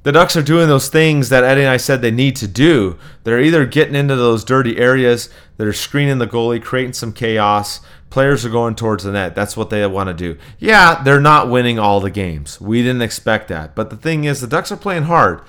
the 0.04 0.12
Ducks 0.12 0.36
are 0.36 0.42
doing 0.42 0.68
those 0.68 0.90
things 0.90 1.30
that 1.30 1.44
Eddie 1.44 1.62
and 1.62 1.70
I 1.70 1.78
said 1.78 2.02
they 2.02 2.12
need 2.12 2.36
to 2.38 2.48
do. 2.48 2.98
They're 3.24 3.42
either 3.42 3.66
getting 3.66 3.96
into 3.96 4.16
those 4.16 4.44
dirty 4.44 4.78
areas, 4.78 5.30
they're 5.58 5.74
screening 5.74 6.18
the 6.18 6.28
goalie, 6.28 6.62
creating 6.62 6.94
some 6.94 7.14
chaos, 7.14 7.82
Players 8.12 8.46
are 8.46 8.50
going 8.50 8.76
towards 8.76 9.06
the 9.06 9.14
net. 9.14 9.36
That's 9.36 9.56
what 9.56 9.70
they 9.70 9.88
want 9.88 10.10
to 10.10 10.14
do. 10.14 10.38
Yeah, 10.60 11.02
they're 11.02 11.22
not 11.22 11.50
winning 11.50 11.80
all 11.80 12.02
the 12.02 12.12
games. 12.12 12.60
We 12.60 12.82
didn't 12.82 13.04
expect 13.04 13.48
that. 13.48 13.74
But 13.74 13.90
the 13.90 13.96
thing 13.96 14.26
is, 14.26 14.42
the 14.42 14.48
Ducks 14.48 14.70
are 14.70 14.78
playing 14.78 15.04
hard. 15.04 15.42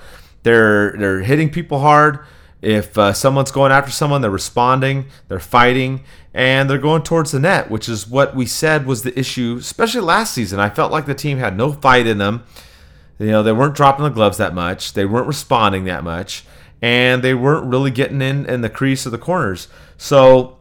They're 0.44 0.92
they're 0.96 1.22
hitting 1.22 1.50
people 1.50 1.80
hard. 1.80 2.20
If 2.62 2.96
uh, 2.96 3.14
someone's 3.14 3.50
going 3.50 3.72
after 3.72 3.90
someone, 3.90 4.20
they're 4.20 4.30
responding, 4.30 5.06
they're 5.26 5.40
fighting, 5.40 6.04
and 6.32 6.70
they're 6.70 6.78
going 6.78 7.02
towards 7.02 7.32
the 7.32 7.40
net, 7.40 7.68
which 7.68 7.88
is 7.88 8.06
what 8.06 8.36
we 8.36 8.46
said 8.46 8.86
was 8.86 9.02
the 9.02 9.18
issue, 9.18 9.56
especially 9.58 10.02
last 10.02 10.32
season. 10.32 10.60
I 10.60 10.70
felt 10.70 10.92
like 10.92 11.06
the 11.06 11.14
team 11.14 11.38
had 11.38 11.56
no 11.56 11.72
fight 11.72 12.06
in 12.06 12.18
them. 12.18 12.44
You 13.18 13.26
know, 13.28 13.42
they 13.42 13.52
weren't 13.52 13.74
dropping 13.74 14.04
the 14.04 14.10
gloves 14.10 14.38
that 14.38 14.54
much, 14.54 14.94
they 14.94 15.04
weren't 15.04 15.26
responding 15.26 15.84
that 15.84 16.02
much, 16.02 16.44
and 16.80 17.22
they 17.22 17.34
weren't 17.34 17.66
really 17.66 17.90
getting 17.90 18.20
in 18.20 18.46
in 18.46 18.60
the 18.60 18.70
crease 18.70 19.06
of 19.06 19.12
the 19.12 19.18
corners. 19.18 19.68
So 19.96 20.58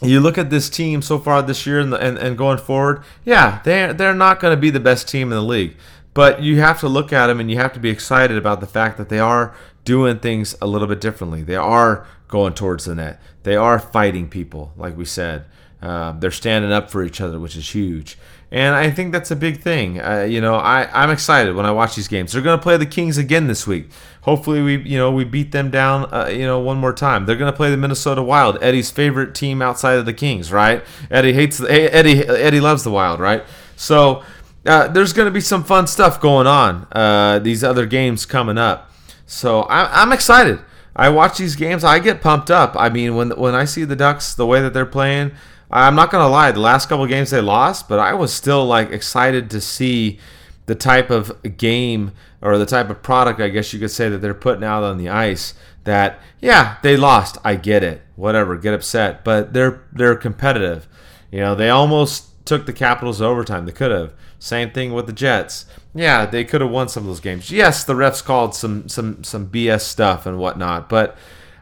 you 0.00 0.20
look 0.20 0.38
at 0.38 0.50
this 0.50 0.68
team 0.68 1.02
so 1.02 1.18
far 1.18 1.42
this 1.42 1.66
year 1.66 1.80
and, 1.80 1.94
and, 1.94 2.18
and 2.18 2.38
going 2.38 2.58
forward, 2.58 3.02
yeah, 3.24 3.60
they're, 3.64 3.92
they're 3.92 4.14
not 4.14 4.40
going 4.40 4.54
to 4.54 4.60
be 4.60 4.70
the 4.70 4.80
best 4.80 5.08
team 5.08 5.28
in 5.28 5.38
the 5.38 5.42
league. 5.42 5.76
But 6.14 6.42
you 6.42 6.60
have 6.60 6.80
to 6.80 6.88
look 6.88 7.12
at 7.12 7.28
them 7.28 7.40
and 7.40 7.50
you 7.50 7.56
have 7.56 7.72
to 7.72 7.80
be 7.80 7.88
excited 7.88 8.36
about 8.36 8.60
the 8.60 8.66
fact 8.66 8.98
that 8.98 9.08
they 9.08 9.18
are 9.18 9.54
doing 9.84 10.18
things 10.18 10.54
a 10.60 10.66
little 10.66 10.88
bit 10.88 11.00
differently. 11.00 11.42
They 11.42 11.56
are 11.56 12.06
going 12.28 12.54
towards 12.54 12.84
the 12.84 12.94
net. 12.94 13.20
They 13.44 13.56
are 13.56 13.78
fighting 13.78 14.28
people, 14.28 14.72
like 14.76 14.96
we 14.96 15.04
said. 15.04 15.46
Uh, 15.80 16.12
they're 16.12 16.30
standing 16.30 16.70
up 16.70 16.90
for 16.90 17.02
each 17.02 17.20
other, 17.20 17.40
which 17.40 17.56
is 17.56 17.74
huge. 17.74 18.18
And 18.52 18.74
I 18.74 18.90
think 18.90 19.12
that's 19.12 19.30
a 19.30 19.36
big 19.36 19.60
thing. 19.60 19.98
Uh, 19.98 20.24
you 20.28 20.42
know, 20.42 20.56
I, 20.56 20.86
I'm 20.92 21.08
excited 21.08 21.56
when 21.56 21.64
I 21.64 21.70
watch 21.70 21.96
these 21.96 22.06
games. 22.06 22.32
They're 22.32 22.42
going 22.42 22.58
to 22.58 22.62
play 22.62 22.76
the 22.76 22.84
Kings 22.84 23.16
again 23.16 23.46
this 23.46 23.66
week. 23.66 23.88
Hopefully, 24.20 24.60
we 24.60 24.76
you 24.76 24.98
know 24.98 25.10
we 25.10 25.24
beat 25.24 25.52
them 25.52 25.70
down. 25.70 26.12
Uh, 26.12 26.26
you 26.26 26.44
know, 26.44 26.60
one 26.60 26.76
more 26.76 26.92
time. 26.92 27.24
They're 27.24 27.38
going 27.38 27.50
to 27.50 27.56
play 27.56 27.70
the 27.70 27.78
Minnesota 27.78 28.22
Wild, 28.22 28.62
Eddie's 28.62 28.90
favorite 28.90 29.34
team 29.34 29.62
outside 29.62 29.94
of 29.94 30.04
the 30.04 30.12
Kings, 30.12 30.52
right? 30.52 30.84
Eddie 31.10 31.32
hates 31.32 31.56
the, 31.56 31.72
Eddie 31.72 32.28
Eddie 32.28 32.60
loves 32.60 32.84
the 32.84 32.90
Wild, 32.90 33.20
right? 33.20 33.42
So 33.74 34.22
uh, 34.66 34.88
there's 34.88 35.14
going 35.14 35.26
to 35.26 35.32
be 35.32 35.40
some 35.40 35.64
fun 35.64 35.86
stuff 35.86 36.20
going 36.20 36.46
on. 36.46 36.86
Uh, 36.92 37.38
these 37.38 37.64
other 37.64 37.86
games 37.86 38.26
coming 38.26 38.58
up, 38.58 38.92
so 39.24 39.62
I, 39.62 40.02
I'm 40.02 40.12
excited. 40.12 40.60
I 40.94 41.08
watch 41.08 41.38
these 41.38 41.56
games, 41.56 41.84
I 41.84 42.00
get 42.00 42.20
pumped 42.20 42.50
up. 42.50 42.76
I 42.76 42.90
mean, 42.90 43.16
when 43.16 43.30
when 43.30 43.54
I 43.54 43.64
see 43.64 43.84
the 43.84 43.96
Ducks, 43.96 44.34
the 44.34 44.46
way 44.46 44.60
that 44.60 44.74
they're 44.74 44.84
playing, 44.84 45.32
I'm 45.72 45.94
not 45.94 46.10
gonna 46.10 46.28
lie. 46.28 46.52
The 46.52 46.60
last 46.60 46.88
couple 46.88 47.06
games 47.06 47.30
they 47.30 47.40
lost, 47.40 47.88
but 47.88 47.98
I 47.98 48.12
was 48.12 48.32
still 48.32 48.66
like 48.66 48.90
excited 48.90 49.50
to 49.50 49.60
see 49.60 50.18
the 50.66 50.74
type 50.74 51.10
of 51.10 51.56
game 51.56 52.12
or 52.42 52.58
the 52.58 52.66
type 52.66 52.90
of 52.90 53.02
product, 53.02 53.40
I 53.40 53.48
guess 53.48 53.72
you 53.72 53.80
could 53.80 53.90
say, 53.90 54.08
that 54.08 54.18
they're 54.18 54.34
putting 54.34 54.64
out 54.64 54.82
on 54.82 54.98
the 54.98 55.08
ice. 55.08 55.54
That 55.84 56.20
yeah, 56.40 56.76
they 56.82 56.96
lost. 56.96 57.38
I 57.42 57.56
get 57.56 57.82
it. 57.82 58.02
Whatever, 58.16 58.56
get 58.56 58.74
upset, 58.74 59.24
but 59.24 59.52
they're 59.52 59.82
they're 59.92 60.14
competitive. 60.14 60.86
You 61.30 61.40
know, 61.40 61.54
they 61.54 61.70
almost 61.70 62.44
took 62.44 62.66
the 62.66 62.72
Capitals 62.72 63.22
overtime. 63.22 63.66
They 63.66 63.72
could 63.72 63.90
have. 63.90 64.12
Same 64.38 64.70
thing 64.70 64.92
with 64.92 65.06
the 65.06 65.12
Jets. 65.12 65.66
Yeah, 65.94 66.26
they 66.26 66.44
could 66.44 66.60
have 66.60 66.70
won 66.70 66.88
some 66.88 67.04
of 67.04 67.06
those 67.06 67.20
games. 67.20 67.50
Yes, 67.50 67.84
the 67.84 67.94
refs 67.94 68.22
called 68.22 68.54
some 68.54 68.88
some 68.88 69.24
some 69.24 69.48
BS 69.48 69.80
stuff 69.80 70.26
and 70.26 70.38
whatnot, 70.38 70.88
but 70.88 71.16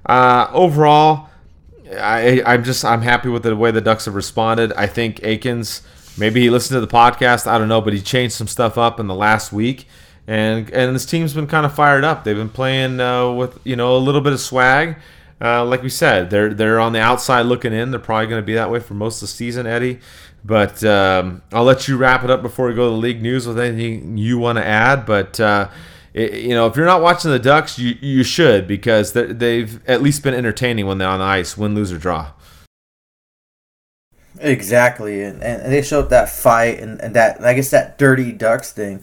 uh, 0.07 0.49
overall, 0.53 1.30
I, 1.99 2.43
I'm 2.45 2.64
just 2.64 2.84
I'm 2.84 3.03
happy 3.03 3.28
with 3.28 3.43
the 3.43 3.57
way 3.57 3.70
the 3.70 3.80
Ducks 3.80 4.05
have 4.05 4.14
responded. 4.14 4.72
I 4.74 4.86
think 4.86 5.16
Eakins 5.20 5.82
maybe 6.18 6.41
he 6.41 6.51
listened 6.51 6.76
to 6.76 6.80
the 6.80 6.93
podcast. 6.93 7.47
I 7.47 7.59
don't 7.59 7.68
know, 7.68 7.80
but 7.80 7.93
he 7.93 8.01
changed 8.01 8.34
some 8.34 8.47
stuff 8.47 8.78
up 8.78 9.01
in 9.01 9.07
the 9.07 9.14
last 9.14 9.53
week, 9.53 9.86
and 10.26 10.70
and 10.70 10.95
this 10.95 11.07
team's 11.07 11.34
been 11.34 11.47
kind 11.47 11.66
of 11.66 11.74
fired 11.74 12.05
up. 12.05 12.24
They've 12.24 12.36
been 12.36 12.51
playing 12.51 13.01
uh, 13.01 13.32
with 13.32 13.59
you 13.64 13.76
know 13.76 13.97
a 13.97 13.99
little 13.99 14.20
bit 14.20 14.32
of 14.32 14.41
swag. 14.41 14.97
Uh, 15.43 15.64
like 15.64 15.82
we 15.82 15.88
said, 15.88 16.30
they're 16.30 16.53
they're 16.53 16.78
on 16.78 16.93
the 16.93 17.01
outside 17.01 17.43
looking 17.43 17.72
in. 17.72 17.91
They're 17.91 18.01
probably 18.01 18.26
going 18.26 18.43
to 18.43 18.47
be 18.47 18.55
that 18.55 18.70
way 18.70 18.80
for 18.80 18.95
most 18.95 19.16
of 19.16 19.20
the 19.22 19.34
season, 19.34 19.66
Eddie. 19.66 20.01
But 20.45 20.82
um, 20.84 21.43
I'll 21.53 21.64
let 21.64 21.88
you 21.88 21.97
wrap 21.97 22.24
it 22.24 22.30
up 22.30 22.43
before 22.43 22.68
we 22.68 22.74
go 22.74 22.86
to 22.86 22.91
the 22.91 22.97
league 22.97 23.20
news 23.20 23.47
with 23.47 23.59
anything 23.59 24.16
you 24.16 24.38
want 24.38 24.59
to 24.59 24.66
add. 24.66 25.07
But 25.07 25.38
uh, 25.38 25.68
you 26.15 26.51
know, 26.51 26.67
if 26.67 26.77
you're 26.77 26.87
not 26.87 27.03
watching 27.03 27.31
the 27.31 27.39
Ducks, 27.39 27.79
you 27.79 27.97
you 28.01 28.23
should 28.23 28.67
because 28.67 29.13
they've 29.13 29.87
at 29.89 30.03
least 30.03 30.23
been 30.23 30.35
entertaining 30.35 30.87
when 30.87 30.99
they're 30.99 31.09
on 31.09 31.21
the 31.21 31.25
ice, 31.25 31.57
win, 31.57 31.75
lose, 31.75 31.93
or 31.93 31.99
draw. 31.99 32.33
Exactly, 34.39 35.23
and, 35.23 35.43
and 35.43 35.73
they 35.73 35.83
showed 35.83 36.11
that 36.11 36.31
fight 36.31 36.81
and, 36.81 37.01
and 37.01 37.15
that 37.15 37.45
I 37.45 37.55
guess 37.55 37.71
that 37.71 37.99
dirty 37.99 38.33
Ducks 38.33 38.73
thing. 38.73 39.03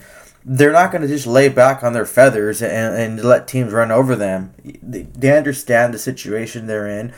They're 0.49 0.72
not 0.72 0.91
going 0.91 1.01
to 1.01 1.10
just 1.10 1.28
lay 1.28 1.49
back 1.49 1.84
on 1.84 1.91
their 1.91 2.05
feathers 2.05 2.62
and, 2.62 2.95
and 2.95 3.22
let 3.22 3.49
teams 3.49 3.74
run 3.74 3.91
over 3.91 4.16
them. 4.16 4.53
They, 4.64 5.01
they 5.01 5.38
understand 5.38 5.93
the 5.93 5.99
situation 5.99 6.68
they're 6.68 6.88
in 6.88 7.14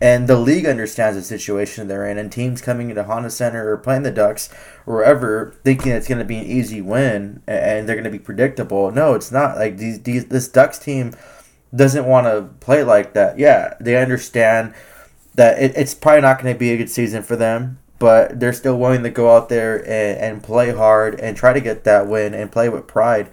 and 0.00 0.28
the 0.28 0.36
league 0.36 0.66
understands 0.66 1.16
the 1.16 1.22
situation 1.22 1.88
they're 1.88 2.06
in, 2.06 2.18
and 2.18 2.30
teams 2.30 2.60
coming 2.60 2.90
into 2.90 3.04
Honda 3.04 3.30
Center 3.30 3.70
or 3.70 3.78
playing 3.78 4.02
the 4.02 4.10
Ducks 4.10 4.50
or 4.86 4.96
wherever 4.96 5.54
thinking 5.64 5.92
it's 5.92 6.08
going 6.08 6.18
to 6.18 6.24
be 6.24 6.38
an 6.38 6.46
easy 6.46 6.80
win 6.82 7.42
and 7.46 7.88
they're 7.88 7.96
going 7.96 8.04
to 8.04 8.10
be 8.10 8.18
predictable. 8.18 8.90
No, 8.90 9.14
it's 9.14 9.32
not. 9.32 9.56
Like 9.56 9.78
these, 9.78 10.02
these 10.02 10.26
this 10.26 10.48
Ducks 10.48 10.78
team 10.78 11.14
doesn't 11.74 12.06
want 12.06 12.26
to 12.26 12.48
play 12.60 12.82
like 12.84 13.14
that. 13.14 13.38
Yeah, 13.38 13.74
they 13.80 14.00
understand 14.00 14.74
that 15.34 15.58
it, 15.62 15.72
it's 15.76 15.94
probably 15.94 16.22
not 16.22 16.42
going 16.42 16.54
to 16.54 16.58
be 16.58 16.72
a 16.72 16.76
good 16.76 16.90
season 16.90 17.22
for 17.22 17.36
them, 17.36 17.78
but 17.98 18.38
they're 18.38 18.52
still 18.52 18.78
willing 18.78 19.02
to 19.02 19.10
go 19.10 19.34
out 19.34 19.48
there 19.48 19.78
and, 19.78 20.18
and 20.18 20.42
play 20.42 20.72
hard 20.72 21.18
and 21.20 21.36
try 21.36 21.52
to 21.52 21.60
get 21.60 21.84
that 21.84 22.06
win 22.06 22.34
and 22.34 22.52
play 22.52 22.68
with 22.68 22.86
pride. 22.86 23.30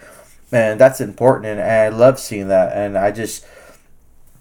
And 0.51 0.80
that's 0.80 1.01
important, 1.01 1.47
and, 1.47 1.59
and 1.59 1.95
I 1.95 1.97
love 1.97 2.20
seeing 2.20 2.47
that. 2.49 2.78
And 2.78 2.97
I 2.97 3.11
just 3.11 3.45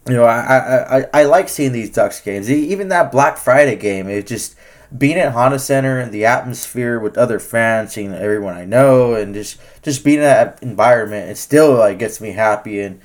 you 0.07 0.15
know, 0.15 0.25
I, 0.25 0.99
I, 0.99 1.05
I 1.15 1.23
like 1.25 1.49
seeing 1.49 1.73
these 1.73 1.91
Ducks 1.91 2.21
games. 2.21 2.51
Even 2.51 2.89
that 2.89 3.13
Black 3.13 3.37
Friday 3.37 3.77
game, 3.77 4.09
it 4.09 4.27
just 4.27 4.57
being 4.97 5.17
at 5.17 5.33
Honda 5.33 5.59
Center 5.59 5.99
and 5.99 6.13
the 6.13 6.27
atmosphere 6.27 6.99
with 6.99 7.17
other 7.17 7.39
fans, 7.39 7.93
seeing 7.93 8.13
everyone 8.13 8.55
I 8.55 8.65
know, 8.65 9.15
and 9.15 9.35
just 9.35 9.59
just 9.83 10.05
being 10.05 10.19
in 10.19 10.25
that 10.25 10.63
environment, 10.63 11.31
it 11.31 11.39
still 11.39 11.75
like 11.75 11.99
gets 11.99 12.21
me 12.21 12.33
happy. 12.33 12.81
And 12.81 13.01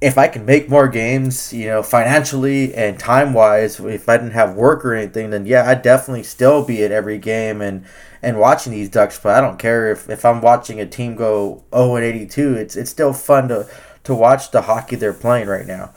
if 0.00 0.16
I 0.16 0.28
can 0.28 0.46
make 0.46 0.70
more 0.70 0.88
games, 0.88 1.52
you 1.52 1.66
know, 1.66 1.82
financially 1.82 2.74
and 2.74 2.98
time 2.98 3.34
wise, 3.34 3.78
if 3.80 4.08
I 4.08 4.16
didn't 4.16 4.32
have 4.32 4.54
work 4.54 4.84
or 4.84 4.94
anything, 4.94 5.30
then 5.30 5.44
yeah, 5.44 5.68
I'd 5.68 5.82
definitely 5.82 6.22
still 6.22 6.64
be 6.64 6.82
at 6.84 6.92
every 6.92 7.18
game 7.18 7.60
and 7.60 7.84
and 8.22 8.38
watching 8.38 8.72
these 8.72 8.88
Ducks 8.88 9.18
play. 9.18 9.34
I 9.34 9.40
don't 9.40 9.58
care 9.58 9.92
if, 9.92 10.08
if 10.08 10.24
I'm 10.24 10.40
watching 10.40 10.80
a 10.80 10.86
team 10.86 11.14
go 11.14 11.62
0 11.74 11.96
and 11.96 12.04
82. 12.04 12.54
It's 12.54 12.76
it's 12.76 12.90
still 12.90 13.12
fun 13.12 13.48
to 13.48 13.68
to 14.04 14.14
watch 14.14 14.50
the 14.50 14.62
hockey 14.62 14.96
they're 14.96 15.12
playing 15.12 15.48
right 15.48 15.66
now. 15.66 15.92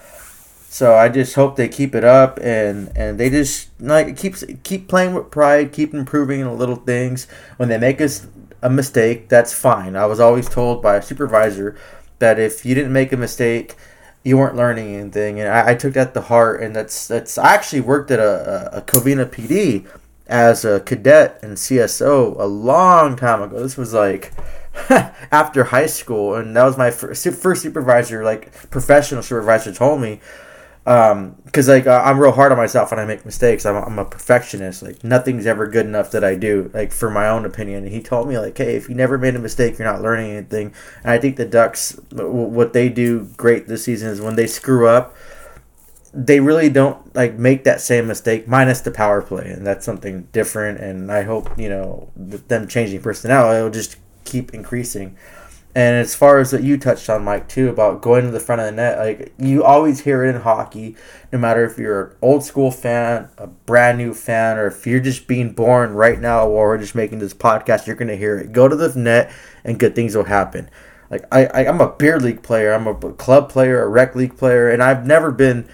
So 0.71 0.95
I 0.95 1.09
just 1.09 1.35
hope 1.35 1.57
they 1.57 1.67
keep 1.67 1.93
it 1.95 2.05
up 2.05 2.39
and 2.41 2.93
and 2.95 3.19
they 3.19 3.29
just 3.29 3.69
like 3.81 4.15
keeps 4.15 4.41
keep 4.63 4.87
playing 4.87 5.13
with 5.13 5.29
pride, 5.29 5.73
keep 5.73 5.93
improving 5.93 6.39
in 6.39 6.47
the 6.47 6.53
little 6.53 6.77
things. 6.77 7.27
When 7.57 7.67
they 7.67 7.77
make 7.77 7.99
us 7.99 8.25
a 8.61 8.69
mistake, 8.69 9.27
that's 9.27 9.53
fine. 9.53 9.97
I 9.97 10.05
was 10.05 10.21
always 10.21 10.47
told 10.47 10.81
by 10.81 10.95
a 10.95 11.01
supervisor 11.01 11.75
that 12.19 12.39
if 12.39 12.65
you 12.65 12.73
didn't 12.73 12.93
make 12.93 13.11
a 13.11 13.17
mistake, 13.17 13.75
you 14.23 14.37
weren't 14.37 14.55
learning 14.55 14.95
anything, 14.95 15.41
and 15.41 15.49
I, 15.49 15.71
I 15.71 15.75
took 15.75 15.91
that 15.95 16.13
to 16.13 16.21
heart. 16.21 16.61
And 16.61 16.73
that's 16.73 17.05
that's 17.05 17.37
I 17.37 17.53
actually 17.53 17.81
worked 17.81 18.09
at 18.09 18.19
a, 18.19 18.77
a 18.77 18.81
Covina 18.81 19.25
PD 19.25 19.85
as 20.27 20.63
a 20.63 20.79
cadet 20.79 21.37
and 21.43 21.57
CSO 21.57 22.39
a 22.39 22.45
long 22.45 23.17
time 23.17 23.41
ago. 23.41 23.61
This 23.61 23.75
was 23.75 23.93
like 23.93 24.31
after 24.89 25.65
high 25.65 25.87
school, 25.87 26.35
and 26.35 26.55
that 26.55 26.63
was 26.63 26.77
my 26.77 26.91
first, 26.91 27.27
first 27.27 27.61
supervisor, 27.61 28.23
like 28.23 28.53
professional 28.69 29.21
supervisor, 29.21 29.73
told 29.73 29.99
me 29.99 30.21
um 30.87 31.35
because 31.45 31.67
like 31.67 31.85
uh, 31.85 32.01
i'm 32.03 32.19
real 32.19 32.31
hard 32.31 32.51
on 32.51 32.57
myself 32.57 32.89
when 32.89 32.99
i 32.99 33.05
make 33.05 33.23
mistakes. 33.23 33.65
I'm, 33.65 33.75
I'm 33.75 33.99
a 33.99 34.05
perfectionist. 34.05 34.81
Like 34.81 35.03
nothing's 35.03 35.45
ever 35.45 35.67
good 35.67 35.85
enough 35.85 36.09
that 36.11 36.23
i 36.23 36.35
do 36.35 36.71
like 36.73 36.91
for 36.91 37.09
my 37.09 37.27
own 37.29 37.45
opinion. 37.45 37.83
And 37.83 37.93
he 37.93 38.01
told 38.01 38.27
me 38.27 38.39
like 38.39 38.57
hey 38.57 38.75
if 38.75 38.89
you 38.89 38.95
never 38.95 39.17
made 39.17 39.35
a 39.35 39.39
mistake 39.39 39.77
you're 39.77 39.91
not 39.91 40.01
learning 40.01 40.31
anything. 40.31 40.73
And 41.03 41.11
i 41.11 41.19
think 41.19 41.35
the 41.35 41.45
ducks 41.45 41.99
what 42.11 42.73
they 42.73 42.89
do 42.89 43.25
great 43.37 43.67
this 43.67 43.83
season 43.83 44.09
is 44.09 44.21
when 44.21 44.35
they 44.35 44.47
screw 44.47 44.87
up 44.87 45.15
they 46.13 46.39
really 46.39 46.69
don't 46.69 47.15
like 47.15 47.35
make 47.35 47.63
that 47.63 47.79
same 47.79 48.07
mistake 48.07 48.47
minus 48.47 48.81
the 48.81 48.91
power 48.91 49.21
play 49.21 49.49
and 49.51 49.65
that's 49.65 49.85
something 49.85 50.27
different. 50.31 50.79
And 50.79 51.11
i 51.11 51.21
hope 51.21 51.57
you 51.59 51.69
know 51.69 52.09
with 52.15 52.47
them 52.47 52.67
changing 52.67 53.01
personnel 53.01 53.51
it'll 53.51 53.69
just 53.69 53.97
keep 54.23 54.53
increasing 54.53 55.15
and 55.73 55.97
as 55.97 56.15
far 56.15 56.39
as 56.39 56.51
what 56.51 56.63
you 56.63 56.77
touched 56.77 57.09
on, 57.09 57.23
Mike, 57.23 57.47
too, 57.47 57.69
about 57.69 58.01
going 58.01 58.25
to 58.25 58.31
the 58.31 58.41
front 58.41 58.59
of 58.59 58.65
the 58.65 58.73
net, 58.73 58.97
like 58.97 59.33
you 59.37 59.63
always 59.63 60.01
hear 60.01 60.25
it 60.25 60.35
in 60.35 60.41
hockey, 60.41 60.97
no 61.31 61.39
matter 61.39 61.63
if 61.63 61.77
you're 61.77 62.03
an 62.07 62.17
old 62.21 62.43
school 62.43 62.71
fan, 62.71 63.29
a 63.37 63.47
brand 63.47 63.97
new 63.97 64.13
fan, 64.13 64.57
or 64.57 64.67
if 64.67 64.85
you're 64.85 64.99
just 64.99 65.27
being 65.27 65.53
born 65.53 65.93
right 65.93 66.19
now 66.19 66.45
while 66.47 66.63
we're 66.63 66.77
just 66.77 66.93
making 66.93 67.19
this 67.19 67.33
podcast, 67.33 67.87
you're 67.87 67.95
going 67.95 68.09
to 68.09 68.17
hear 68.17 68.37
it. 68.37 68.51
Go 68.51 68.67
to 68.67 68.75
the 68.75 68.97
net 68.99 69.31
and 69.63 69.79
good 69.79 69.95
things 69.95 70.15
will 70.15 70.25
happen. 70.25 70.69
Like, 71.09 71.23
I, 71.31 71.45
I, 71.45 71.67
I'm 71.67 71.79
a 71.79 71.89
beer 71.89 72.19
league 72.19 72.43
player, 72.43 72.73
I'm 72.73 72.87
a 72.87 72.95
club 73.13 73.49
player, 73.49 73.81
a 73.81 73.87
rec 73.87 74.13
league 74.13 74.37
player, 74.37 74.69
and 74.69 74.83
I've 74.83 75.05
never 75.05 75.31
been 75.31 75.69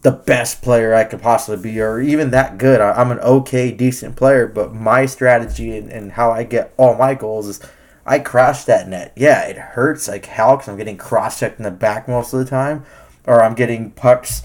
the 0.00 0.12
best 0.12 0.62
player 0.62 0.94
I 0.94 1.04
could 1.04 1.20
possibly 1.20 1.72
be, 1.72 1.80
or 1.80 2.00
even 2.00 2.30
that 2.30 2.56
good. 2.56 2.80
I, 2.80 3.00
am 3.00 3.10
an 3.10 3.20
okay, 3.20 3.70
decent 3.70 4.16
player, 4.16 4.46
but 4.46 4.74
my 4.74 5.04
strategy 5.06 5.76
and, 5.76 5.90
and 5.90 6.12
how 6.12 6.30
I 6.30 6.44
get 6.44 6.74
all 6.76 6.96
my 6.96 7.14
goals 7.14 7.48
is 7.48 7.60
I 8.04 8.18
crashed 8.18 8.66
that 8.66 8.88
net. 8.88 9.12
Yeah, 9.16 9.42
it 9.42 9.56
hurts 9.56 10.08
like 10.08 10.26
hell 10.26 10.56
because 10.56 10.68
I'm 10.68 10.76
getting 10.76 10.96
cross 10.96 11.38
checked 11.38 11.58
in 11.58 11.64
the 11.64 11.70
back 11.70 12.08
most 12.08 12.32
of 12.32 12.40
the 12.40 12.44
time, 12.44 12.84
or 13.26 13.42
I'm 13.42 13.54
getting 13.54 13.92
pucks 13.92 14.42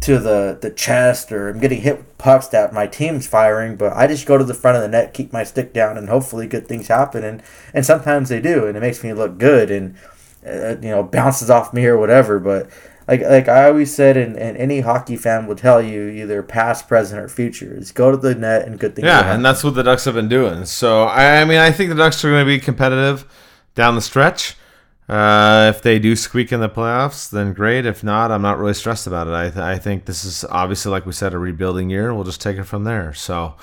to 0.00 0.18
the, 0.18 0.58
the 0.60 0.70
chest, 0.70 1.32
or 1.32 1.48
I'm 1.48 1.60
getting 1.60 1.80
hit 1.80 1.98
with 1.98 2.18
pucks 2.18 2.48
that 2.48 2.72
my 2.72 2.86
team's 2.86 3.26
firing. 3.26 3.76
But 3.76 3.92
I 3.92 4.06
just 4.06 4.26
go 4.26 4.36
to 4.36 4.44
the 4.44 4.54
front 4.54 4.76
of 4.76 4.82
the 4.82 4.88
net, 4.88 5.14
keep 5.14 5.32
my 5.32 5.44
stick 5.44 5.72
down, 5.72 5.96
and 5.96 6.08
hopefully 6.08 6.46
good 6.46 6.66
things 6.66 6.88
happen. 6.88 7.24
And, 7.24 7.42
and 7.72 7.86
sometimes 7.86 8.28
they 8.28 8.40
do, 8.40 8.66
and 8.66 8.76
it 8.76 8.80
makes 8.80 9.02
me 9.02 9.12
look 9.12 9.38
good, 9.38 9.70
and 9.70 9.96
uh, 10.46 10.76
you 10.80 10.90
know 10.90 11.02
bounces 11.02 11.50
off 11.50 11.72
me 11.72 11.86
or 11.86 11.98
whatever. 11.98 12.38
But 12.38 12.68
like 13.08 13.22
like 13.22 13.48
I 13.48 13.68
always 13.68 13.94
said, 13.94 14.16
and, 14.16 14.36
and 14.36 14.56
any 14.56 14.80
hockey 14.80 15.16
fan 15.16 15.46
will 15.46 15.56
tell 15.56 15.80
you, 15.80 16.08
either 16.08 16.42
past, 16.42 16.88
present, 16.88 17.20
or 17.20 17.28
future, 17.28 17.76
is 17.76 17.92
go 17.92 18.10
to 18.10 18.16
the 18.16 18.34
net 18.34 18.66
and 18.66 18.78
good 18.78 18.94
things. 18.94 19.06
Yeah, 19.06 19.34
and 19.34 19.44
that's 19.44 19.62
what 19.62 19.74
the 19.74 19.82
Ducks 19.82 20.04
have 20.04 20.14
been 20.14 20.28
doing. 20.28 20.64
So 20.64 21.04
I, 21.04 21.40
I 21.40 21.44
mean, 21.44 21.58
I 21.58 21.70
think 21.70 21.90
the 21.90 21.96
Ducks 21.96 22.24
are 22.24 22.30
going 22.30 22.44
to 22.44 22.46
be 22.46 22.58
competitive 22.58 23.24
down 23.74 23.94
the 23.94 24.00
stretch. 24.00 24.56
Uh, 25.08 25.72
if 25.74 25.82
they 25.82 26.00
do 26.00 26.16
squeak 26.16 26.50
in 26.50 26.60
the 26.60 26.68
playoffs, 26.68 27.30
then 27.30 27.52
great. 27.52 27.86
If 27.86 28.02
not, 28.02 28.32
I'm 28.32 28.42
not 28.42 28.58
really 28.58 28.74
stressed 28.74 29.06
about 29.06 29.28
it. 29.28 29.34
I, 29.34 29.50
th- 29.50 29.56
I 29.56 29.78
think 29.78 30.06
this 30.06 30.24
is 30.24 30.44
obviously, 30.50 30.90
like 30.90 31.06
we 31.06 31.12
said, 31.12 31.32
a 31.32 31.38
rebuilding 31.38 31.90
year. 31.90 32.12
We'll 32.12 32.24
just 32.24 32.40
take 32.40 32.56
it 32.56 32.64
from 32.64 32.84
there. 32.84 33.14
So. 33.14 33.54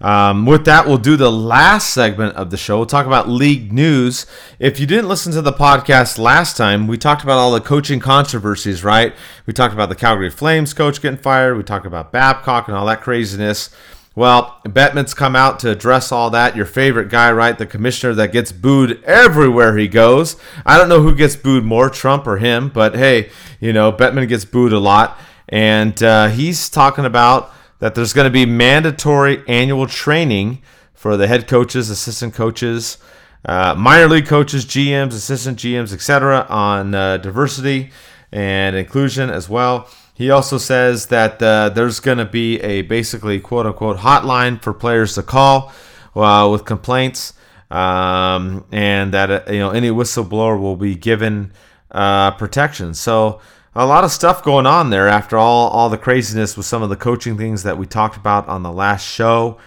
Um, 0.00 0.44
with 0.44 0.66
that, 0.66 0.86
we'll 0.86 0.98
do 0.98 1.16
the 1.16 1.32
last 1.32 1.94
segment 1.94 2.36
of 2.36 2.50
the 2.50 2.56
show. 2.56 2.76
We'll 2.76 2.86
talk 2.86 3.06
about 3.06 3.28
league 3.28 3.72
news. 3.72 4.26
If 4.58 4.78
you 4.78 4.86
didn't 4.86 5.08
listen 5.08 5.32
to 5.32 5.42
the 5.42 5.52
podcast 5.52 6.18
last 6.18 6.56
time, 6.56 6.86
we 6.86 6.98
talked 6.98 7.22
about 7.22 7.38
all 7.38 7.52
the 7.52 7.60
coaching 7.60 8.00
controversies, 8.00 8.84
right? 8.84 9.14
We 9.46 9.52
talked 9.52 9.72
about 9.72 9.88
the 9.88 9.94
Calgary 9.94 10.30
Flames 10.30 10.74
coach 10.74 11.00
getting 11.00 11.18
fired. 11.18 11.56
We 11.56 11.62
talked 11.62 11.86
about 11.86 12.12
Babcock 12.12 12.68
and 12.68 12.76
all 12.76 12.86
that 12.86 13.00
craziness. 13.00 13.70
Well, 14.14 14.60
Bettman's 14.64 15.12
come 15.12 15.36
out 15.36 15.60
to 15.60 15.70
address 15.70 16.10
all 16.10 16.30
that. 16.30 16.56
Your 16.56 16.64
favorite 16.64 17.10
guy, 17.10 17.30
right? 17.32 17.56
The 17.56 17.66
commissioner 17.66 18.14
that 18.14 18.32
gets 18.32 18.50
booed 18.50 19.02
everywhere 19.04 19.76
he 19.76 19.88
goes. 19.88 20.36
I 20.64 20.78
don't 20.78 20.88
know 20.88 21.02
who 21.02 21.14
gets 21.14 21.36
booed 21.36 21.64
more, 21.64 21.90
Trump 21.90 22.26
or 22.26 22.38
him, 22.38 22.70
but 22.70 22.94
hey, 22.96 23.30
you 23.60 23.74
know, 23.74 23.92
Bettman 23.92 24.26
gets 24.26 24.46
booed 24.46 24.72
a 24.72 24.78
lot. 24.78 25.18
And 25.50 26.02
uh, 26.02 26.28
he's 26.28 26.70
talking 26.70 27.04
about 27.04 27.52
that 27.78 27.94
there's 27.94 28.12
going 28.12 28.26
to 28.26 28.30
be 28.30 28.46
mandatory 28.46 29.42
annual 29.48 29.86
training 29.86 30.62
for 30.94 31.16
the 31.16 31.26
head 31.26 31.46
coaches, 31.46 31.90
assistant 31.90 32.34
coaches, 32.34 32.98
uh, 33.44 33.74
minor 33.76 34.08
league 34.08 34.26
coaches, 34.26 34.64
GMs, 34.64 35.12
assistant 35.12 35.58
GMs, 35.58 35.92
etc., 35.92 36.46
on 36.48 36.94
uh, 36.94 37.16
diversity 37.18 37.90
and 38.32 38.74
inclusion 38.74 39.30
as 39.30 39.48
well. 39.48 39.88
He 40.14 40.30
also 40.30 40.56
says 40.58 41.06
that 41.06 41.42
uh, 41.42 41.68
there's 41.68 42.00
going 42.00 42.18
to 42.18 42.24
be 42.24 42.60
a 42.60 42.82
basically 42.82 43.38
quote 43.38 43.66
unquote 43.66 43.98
hotline 43.98 44.60
for 44.62 44.72
players 44.72 45.14
to 45.14 45.22
call 45.22 45.72
uh, 46.14 46.48
with 46.50 46.64
complaints, 46.64 47.34
um, 47.70 48.64
and 48.72 49.12
that 49.12 49.30
uh, 49.30 49.52
you 49.52 49.58
know 49.58 49.70
any 49.70 49.90
whistleblower 49.90 50.58
will 50.58 50.76
be 50.76 50.94
given 50.94 51.52
uh, 51.90 52.30
protection. 52.32 52.94
So 52.94 53.40
a 53.76 53.84
lot 53.84 54.04
of 54.04 54.10
stuff 54.10 54.42
going 54.42 54.66
on 54.66 54.90
there 54.90 55.06
after 55.06 55.36
all 55.36 55.68
all 55.68 55.88
the 55.90 55.98
craziness 55.98 56.56
with 56.56 56.66
some 56.66 56.82
of 56.82 56.88
the 56.88 56.96
coaching 56.96 57.36
things 57.36 57.62
that 57.62 57.76
we 57.76 57.86
talked 57.86 58.16
about 58.16 58.48
on 58.48 58.62
the 58.62 58.72
last 58.72 59.06
show. 59.06 59.58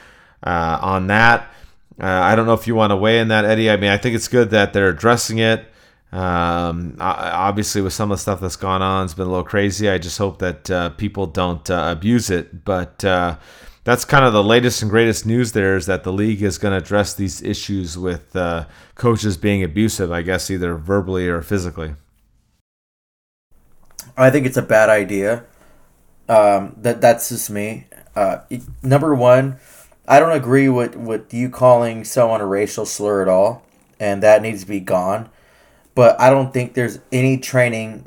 Uh, 0.41 0.79
on 0.81 1.07
that, 1.07 1.51
uh, 2.01 2.05
I 2.05 2.35
don't 2.35 2.45
know 2.45 2.53
if 2.53 2.65
you 2.65 2.75
want 2.75 2.91
to 2.91 2.95
weigh 2.95 3.19
in 3.19 3.27
that, 3.27 3.45
Eddie. 3.45 3.69
I 3.69 3.77
mean, 3.77 3.91
I 3.91 3.97
think 3.97 4.15
it's 4.15 4.27
good 4.27 4.51
that 4.51 4.73
they're 4.73 4.89
addressing 4.89 5.39
it. 5.39 5.65
Um, 6.11 6.95
obviously, 6.99 7.81
with 7.81 7.93
some 7.93 8.11
of 8.11 8.17
the 8.17 8.21
stuff 8.21 8.39
that's 8.39 8.55
gone 8.55 8.81
on, 8.81 9.05
it's 9.05 9.13
been 9.13 9.27
a 9.27 9.29
little 9.29 9.43
crazy. 9.43 9.89
I 9.89 9.97
just 9.97 10.17
hope 10.17 10.39
that 10.39 10.71
uh, 10.71 10.89
people 10.91 11.27
don't 11.27 11.69
uh, 11.69 11.93
abuse 11.95 12.29
it. 12.29 12.63
But 12.63 13.03
uh, 13.03 13.37
that's 13.83 14.05
kind 14.05 14.25
of 14.25 14.33
the 14.33 14.43
latest 14.43 14.81
and 14.81 14.89
greatest 14.89 15.25
news. 15.25 15.51
There 15.51 15.75
is 15.75 15.85
that 15.85 16.03
the 16.03 16.13
league 16.13 16.41
is 16.41 16.57
going 16.57 16.71
to 16.71 16.83
address 16.83 17.13
these 17.13 17.41
issues 17.43 17.97
with 17.97 18.35
uh, 18.35 18.65
coaches 18.95 19.37
being 19.37 19.61
abusive. 19.61 20.11
I 20.11 20.21
guess 20.21 20.49
either 20.49 20.75
verbally 20.75 21.27
or 21.27 21.41
physically. 21.41 21.95
I 24.19 24.29
think 24.29 24.45
it's 24.45 24.57
a 24.57 24.61
bad 24.61 24.89
idea. 24.89 25.45
Um, 26.27 26.75
that 26.77 27.01
that's 27.01 27.29
just 27.29 27.49
me. 27.49 27.87
Uh, 28.15 28.39
number 28.83 29.15
one, 29.15 29.57
I 30.07 30.19
don't 30.19 30.35
agree 30.35 30.69
with 30.69 30.95
with 30.95 31.33
you 31.33 31.49
calling 31.49 32.03
someone 32.03 32.41
a 32.41 32.45
racial 32.45 32.85
slur 32.85 33.21
at 33.21 33.27
all, 33.27 33.63
and 33.99 34.21
that 34.21 34.41
needs 34.41 34.61
to 34.61 34.67
be 34.67 34.79
gone 34.79 35.29
but 35.99 36.17
I 36.17 36.29
don't 36.29 36.53
think 36.53 36.75
there's 36.75 36.99
any 37.11 37.37
training 37.37 38.05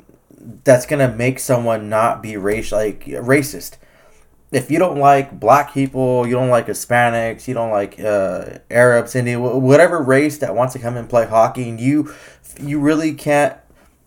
that's 0.63 0.87
gonna 0.87 1.13
make 1.13 1.37
someone 1.37 1.89
not 1.89 2.23
be 2.23 2.37
racial 2.37 2.79
like 2.79 3.05
racist. 3.05 3.77
If 4.51 4.71
you 4.71 4.79
don't 4.79 4.97
like 4.97 5.39
black 5.39 5.75
people, 5.75 6.25
you 6.25 6.33
don't 6.33 6.49
like 6.49 6.65
Hispanics, 6.65 7.47
you 7.47 7.53
don't 7.53 7.69
like 7.69 7.99
uh, 7.99 8.57
Arabs, 8.71 9.15
Indian, 9.15 9.41
whatever 9.61 10.01
race 10.01 10.39
that 10.39 10.55
wants 10.55 10.73
to 10.73 10.79
come 10.79 10.97
and 10.97 11.07
play 11.07 11.27
hockey, 11.27 11.69
and 11.69 11.79
you 11.79 12.11
you 12.59 12.79
really 12.79 13.13
can't 13.13 13.55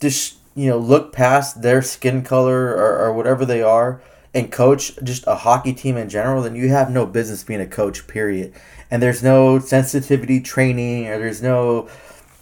just 0.00 0.38
you 0.56 0.68
know 0.68 0.78
look 0.78 1.12
past 1.12 1.62
their 1.62 1.80
skin 1.82 2.22
color 2.22 2.70
or, 2.74 2.98
or 2.98 3.12
whatever 3.12 3.44
they 3.44 3.62
are 3.62 4.00
and 4.34 4.50
coach 4.50 4.96
just 5.04 5.24
a 5.28 5.36
hockey 5.36 5.72
team 5.72 5.96
in 5.96 6.08
general, 6.08 6.42
then 6.42 6.56
you 6.56 6.68
have 6.70 6.90
no 6.90 7.06
business 7.06 7.44
being 7.44 7.60
a 7.60 7.66
coach. 7.66 8.08
Period. 8.08 8.52
And 8.90 9.02
there's 9.02 9.22
no 9.22 9.58
sensitivity 9.58 10.40
training, 10.40 11.06
or 11.08 11.18
there's 11.18 11.42
no 11.42 11.88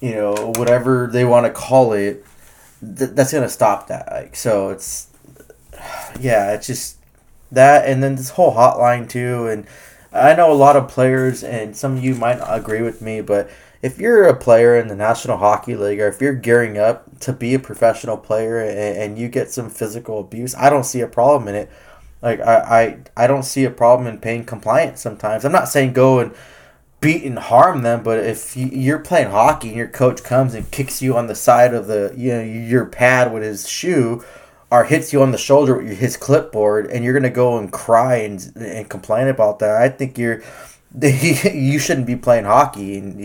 you 0.04 0.14
know, 0.14 0.52
whatever 0.56 1.08
they 1.10 1.24
want 1.24 1.46
to 1.46 1.50
call 1.50 1.94
it, 1.94 2.26
th- 2.80 3.12
that's 3.12 3.32
gonna 3.32 3.48
stop 3.48 3.86
that. 3.88 4.06
Like, 4.12 4.36
so 4.36 4.68
it's, 4.68 5.08
yeah, 6.20 6.52
it's 6.52 6.66
just 6.66 6.98
that, 7.50 7.88
and 7.88 8.02
then 8.02 8.16
this 8.16 8.28
whole 8.28 8.54
hotline 8.54 9.08
too. 9.08 9.46
And 9.46 9.66
I 10.12 10.34
know 10.34 10.52
a 10.52 10.54
lot 10.54 10.76
of 10.76 10.88
players, 10.88 11.42
and 11.42 11.74
some 11.74 11.96
of 11.96 12.04
you 12.04 12.14
might 12.14 12.38
agree 12.46 12.82
with 12.82 13.00
me, 13.00 13.22
but 13.22 13.48
if 13.84 13.98
you're 13.98 14.24
a 14.24 14.34
player 14.34 14.78
in 14.78 14.88
the 14.88 14.96
National 14.96 15.36
Hockey 15.36 15.76
League, 15.76 16.00
or 16.00 16.08
if 16.08 16.18
you're 16.18 16.32
gearing 16.32 16.78
up 16.78 17.20
to 17.20 17.34
be 17.34 17.52
a 17.52 17.58
professional 17.58 18.16
player, 18.16 18.58
and, 18.58 18.78
and 18.98 19.18
you 19.18 19.28
get 19.28 19.50
some 19.50 19.68
physical 19.68 20.20
abuse, 20.20 20.54
I 20.54 20.70
don't 20.70 20.84
see 20.84 21.02
a 21.02 21.06
problem 21.06 21.48
in 21.48 21.54
it. 21.54 21.70
Like 22.22 22.40
I, 22.40 22.54
I, 23.16 23.24
I 23.24 23.26
don't 23.26 23.42
see 23.42 23.66
a 23.66 23.70
problem 23.70 24.08
in 24.08 24.18
paying 24.18 24.46
compliance 24.46 25.02
sometimes. 25.02 25.44
I'm 25.44 25.52
not 25.52 25.68
saying 25.68 25.92
go 25.92 26.20
and 26.20 26.34
beat 27.02 27.24
and 27.24 27.38
harm 27.38 27.82
them. 27.82 28.02
But 28.02 28.20
if 28.20 28.56
you're 28.56 29.00
playing 29.00 29.30
hockey 29.30 29.68
and 29.68 29.76
your 29.76 29.88
coach 29.88 30.24
comes 30.24 30.54
and 30.54 30.70
kicks 30.70 31.02
you 31.02 31.14
on 31.18 31.26
the 31.26 31.34
side 31.34 31.74
of 31.74 31.86
the 31.86 32.14
you 32.16 32.32
know 32.32 32.40
your 32.40 32.86
pad 32.86 33.34
with 33.34 33.42
his 33.42 33.68
shoe, 33.68 34.24
or 34.70 34.84
hits 34.84 35.12
you 35.12 35.20
on 35.20 35.30
the 35.30 35.38
shoulder 35.38 35.76
with 35.76 35.98
his 35.98 36.16
clipboard, 36.16 36.86
and 36.86 37.04
you're 37.04 37.12
gonna 37.12 37.28
go 37.28 37.58
and 37.58 37.70
cry 37.70 38.16
and 38.16 38.50
and 38.56 38.88
complain 38.88 39.28
about 39.28 39.58
that, 39.58 39.76
I 39.82 39.90
think 39.90 40.16
you're 40.16 40.42
you 41.02 41.78
shouldn't 41.78 42.06
be 42.06 42.16
playing 42.16 42.44
hockey, 42.44 42.98
and 42.98 43.20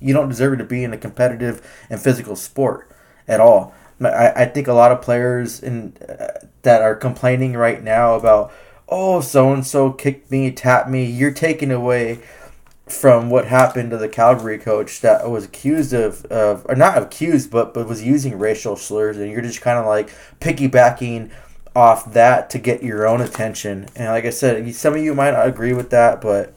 you 0.00 0.12
don't 0.12 0.28
deserve 0.28 0.58
to 0.58 0.64
be 0.64 0.82
in 0.82 0.92
a 0.92 0.98
competitive 0.98 1.86
and 1.88 2.00
physical 2.00 2.34
sport 2.34 2.90
at 3.28 3.40
all. 3.40 3.72
I, 4.00 4.32
I 4.34 4.44
think 4.46 4.66
a 4.66 4.72
lot 4.72 4.90
of 4.90 5.00
players 5.00 5.62
in 5.62 5.96
uh, 6.08 6.46
that 6.62 6.82
are 6.82 6.96
complaining 6.96 7.54
right 7.54 7.82
now 7.82 8.14
about 8.14 8.52
oh 8.88 9.20
so 9.20 9.52
and 9.52 9.64
so 9.64 9.92
kicked 9.92 10.30
me, 10.30 10.50
tapped 10.50 10.90
me. 10.90 11.04
You're 11.04 11.32
taking 11.32 11.70
away 11.70 12.20
from 12.88 13.30
what 13.30 13.46
happened 13.46 13.90
to 13.90 13.96
the 13.96 14.08
Calgary 14.08 14.58
coach 14.58 15.00
that 15.00 15.30
was 15.30 15.44
accused 15.44 15.92
of, 15.92 16.24
of 16.26 16.66
or 16.68 16.74
not 16.74 17.00
accused, 17.00 17.50
but 17.50 17.74
but 17.74 17.86
was 17.86 18.02
using 18.02 18.38
racial 18.38 18.74
slurs, 18.76 19.18
and 19.18 19.30
you're 19.30 19.40
just 19.40 19.60
kind 19.60 19.78
of 19.78 19.86
like 19.86 20.10
piggybacking 20.40 21.30
off 21.74 22.12
that 22.12 22.50
to 22.50 22.58
get 22.58 22.82
your 22.82 23.06
own 23.06 23.20
attention. 23.20 23.88
And 23.94 24.08
like 24.08 24.24
I 24.24 24.30
said, 24.30 24.74
some 24.74 24.94
of 24.94 25.00
you 25.00 25.14
might 25.14 25.30
not 25.30 25.46
agree 25.46 25.72
with 25.72 25.90
that, 25.90 26.20
but 26.20 26.52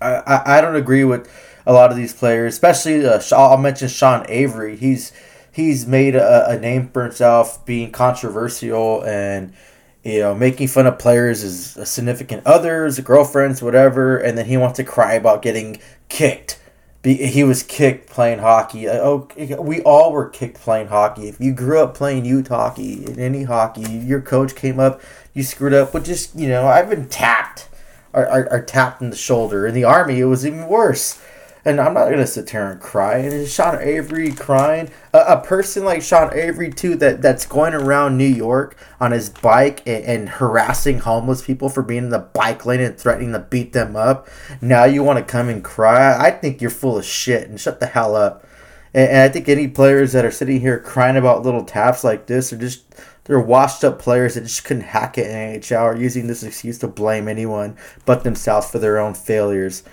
I, 0.00 0.14
I, 0.14 0.58
I 0.58 0.60
don't 0.60 0.76
agree 0.76 1.04
with 1.04 1.30
a 1.66 1.72
lot 1.72 1.90
of 1.90 1.96
these 1.96 2.12
players, 2.12 2.54
especially 2.54 3.06
uh, 3.06 3.20
I'll 3.32 3.56
mention 3.56 3.88
Sean 3.88 4.26
Avery. 4.28 4.76
He's 4.76 5.12
he's 5.50 5.86
made 5.86 6.14
a, 6.14 6.50
a 6.50 6.58
name 6.58 6.88
for 6.88 7.04
himself 7.04 7.64
being 7.64 7.92
controversial 7.92 9.04
and 9.04 9.52
you 10.04 10.18
know, 10.18 10.34
making 10.34 10.68
fun 10.68 10.86
of 10.86 10.98
players 10.98 11.44
as 11.44 11.88
significant 11.88 12.44
others, 12.44 12.98
girlfriends, 13.00 13.62
whatever, 13.62 14.16
and 14.18 14.36
then 14.36 14.46
he 14.46 14.56
wants 14.56 14.76
to 14.76 14.84
cry 14.84 15.14
about 15.14 15.42
getting 15.42 15.78
kicked. 16.08 16.58
He 17.04 17.42
was 17.42 17.64
kicked 17.64 18.08
playing 18.08 18.38
hockey. 18.38 18.88
Uh, 18.88 18.98
oh, 18.98 19.28
we 19.58 19.80
all 19.82 20.12
were 20.12 20.28
kicked 20.28 20.58
playing 20.58 20.88
hockey. 20.88 21.28
If 21.28 21.40
you 21.40 21.52
grew 21.52 21.80
up 21.80 21.94
playing 21.94 22.24
youth 22.24 22.48
hockey, 22.48 23.04
in 23.04 23.18
any 23.18 23.42
hockey, 23.42 23.82
your 23.82 24.20
coach 24.20 24.54
came 24.54 24.78
up, 24.78 25.00
you 25.34 25.42
screwed 25.42 25.74
up. 25.74 25.92
But 25.92 26.04
just 26.04 26.36
you 26.36 26.48
know, 26.48 26.66
I've 26.66 26.88
been 26.88 27.08
tapped, 27.08 27.68
or, 28.12 28.28
or, 28.28 28.52
or 28.52 28.62
tapped 28.62 29.02
in 29.02 29.10
the 29.10 29.16
shoulder. 29.16 29.66
In 29.66 29.74
the 29.74 29.84
army, 29.84 30.20
it 30.20 30.24
was 30.24 30.46
even 30.46 30.66
worse 30.66 31.20
and 31.64 31.80
I'm 31.80 31.94
not 31.94 32.10
gonna 32.10 32.26
sit 32.26 32.48
there 32.48 32.70
and 32.70 32.80
cry. 32.80 33.18
And 33.18 33.46
Sean 33.46 33.78
Avery 33.80 34.32
crying, 34.32 34.90
a, 35.12 35.18
a, 35.18 35.40
person 35.40 35.84
like 35.84 36.02
Sean 36.02 36.32
Avery 36.34 36.70
too, 36.70 36.96
that 36.96 37.22
that's 37.22 37.46
going 37.46 37.74
around 37.74 38.18
New 38.18 38.24
York 38.24 38.76
on 39.00 39.12
his 39.12 39.28
bike 39.28 39.82
and, 39.86 40.04
and, 40.04 40.28
harassing 40.28 40.98
homeless 40.98 41.42
people 41.42 41.68
for 41.68 41.82
being 41.82 42.04
in 42.04 42.10
the 42.10 42.18
bike 42.18 42.66
lane 42.66 42.80
and 42.80 42.98
threatening 42.98 43.32
to 43.32 43.38
beat 43.38 43.72
them 43.72 43.94
up. 43.94 44.28
Now 44.60 44.84
you 44.84 45.04
want 45.04 45.18
to 45.18 45.24
come 45.24 45.48
and 45.48 45.62
cry? 45.62 46.16
I 46.18 46.30
think 46.30 46.60
you're 46.60 46.70
full 46.70 46.98
of 46.98 47.04
shit 47.04 47.48
and 47.48 47.60
shut 47.60 47.78
the 47.78 47.86
hell 47.86 48.16
up. 48.16 48.44
And, 48.92 49.08
and 49.08 49.18
I 49.18 49.28
think 49.28 49.48
any 49.48 49.68
players 49.68 50.12
that 50.12 50.24
are 50.24 50.30
sitting 50.32 50.60
here 50.60 50.80
crying 50.80 51.16
about 51.16 51.44
little 51.44 51.64
taps 51.64 52.02
like 52.02 52.26
this 52.26 52.52
are 52.52 52.58
just 52.58 52.82
they're 53.24 53.40
washed 53.40 53.84
up 53.84 53.98
players 53.98 54.34
that 54.34 54.42
just 54.42 54.64
couldn't 54.64 54.84
hack 54.84 55.16
it 55.18 55.26
in 55.26 55.60
NHL 55.60 55.82
or 55.82 55.96
using 55.96 56.26
this 56.26 56.42
excuse 56.42 56.78
to 56.78 56.88
blame 56.88 57.28
anyone 57.28 57.76
but 58.04 58.24
themselves 58.24 58.70
for 58.70 58.78
their 58.78 58.98
own 58.98 59.14
failures. 59.14 59.84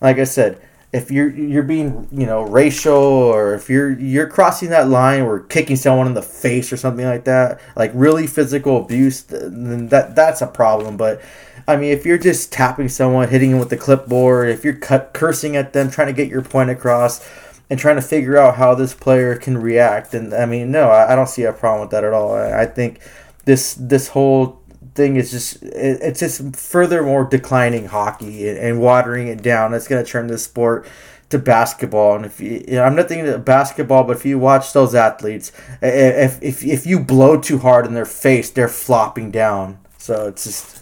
Like 0.00 0.18
I 0.18 0.24
said, 0.24 0.60
if 0.92 1.10
you're 1.10 1.30
you're 1.30 1.62
being 1.62 2.08
you 2.10 2.26
know 2.26 2.42
racial 2.42 2.94
or 2.94 3.54
if 3.54 3.70
you're 3.70 3.90
you're 3.90 4.26
crossing 4.26 4.70
that 4.70 4.88
line 4.88 5.22
or 5.22 5.40
kicking 5.40 5.76
someone 5.76 6.06
in 6.06 6.14
the 6.14 6.22
face 6.22 6.72
or 6.72 6.76
something 6.76 7.04
like 7.04 7.24
that 7.24 7.60
like 7.76 7.92
really 7.94 8.26
physical 8.26 8.82
abuse 8.82 9.22
then 9.22 9.86
that 9.88 10.16
that's 10.16 10.42
a 10.42 10.46
problem 10.48 10.96
but 10.96 11.22
i 11.68 11.76
mean 11.76 11.92
if 11.92 12.04
you're 12.04 12.18
just 12.18 12.52
tapping 12.52 12.88
someone 12.88 13.28
hitting 13.28 13.50
them 13.50 13.60
with 13.60 13.70
the 13.70 13.76
clipboard 13.76 14.48
if 14.48 14.64
you're 14.64 14.74
cut, 14.74 15.12
cursing 15.12 15.54
at 15.54 15.72
them 15.72 15.88
trying 15.88 16.08
to 16.08 16.12
get 16.12 16.28
your 16.28 16.42
point 16.42 16.70
across 16.70 17.24
and 17.70 17.78
trying 17.78 17.96
to 17.96 18.02
figure 18.02 18.36
out 18.36 18.56
how 18.56 18.74
this 18.74 18.92
player 18.92 19.36
can 19.36 19.56
react 19.56 20.12
and 20.12 20.34
i 20.34 20.44
mean 20.44 20.70
no 20.70 20.90
i, 20.90 21.12
I 21.12 21.16
don't 21.16 21.28
see 21.28 21.44
a 21.44 21.52
problem 21.52 21.82
with 21.82 21.90
that 21.90 22.04
at 22.04 22.12
all 22.12 22.34
I, 22.34 22.62
I 22.62 22.66
think 22.66 23.00
this 23.44 23.74
this 23.74 24.08
whole 24.08 24.60
thing 24.94 25.16
is 25.16 25.30
just 25.30 25.62
it's 25.62 26.20
just 26.20 26.56
furthermore 26.56 27.24
declining 27.24 27.86
hockey 27.86 28.48
and, 28.48 28.80
watering 28.80 29.28
it 29.28 29.42
down. 29.42 29.74
It's 29.74 29.88
going 29.88 30.04
to 30.04 30.10
turn 30.10 30.26
the 30.26 30.38
sport 30.38 30.86
to 31.30 31.38
basketball. 31.38 32.16
And 32.16 32.26
if 32.26 32.40
you, 32.40 32.64
you 32.66 32.74
know, 32.74 32.84
I'm 32.84 32.96
not 32.96 33.08
thinking 33.08 33.28
of 33.28 33.44
basketball, 33.44 34.04
but 34.04 34.16
if 34.16 34.26
you 34.26 34.38
watch 34.38 34.72
those 34.72 34.94
athletes, 34.94 35.52
if, 35.80 36.42
if 36.42 36.64
if 36.64 36.86
you 36.86 36.98
blow 37.00 37.40
too 37.40 37.58
hard 37.58 37.86
in 37.86 37.94
their 37.94 38.04
face, 38.04 38.50
they're 38.50 38.68
flopping 38.68 39.30
down. 39.30 39.78
So 39.98 40.28
it's 40.28 40.44
just. 40.44 40.76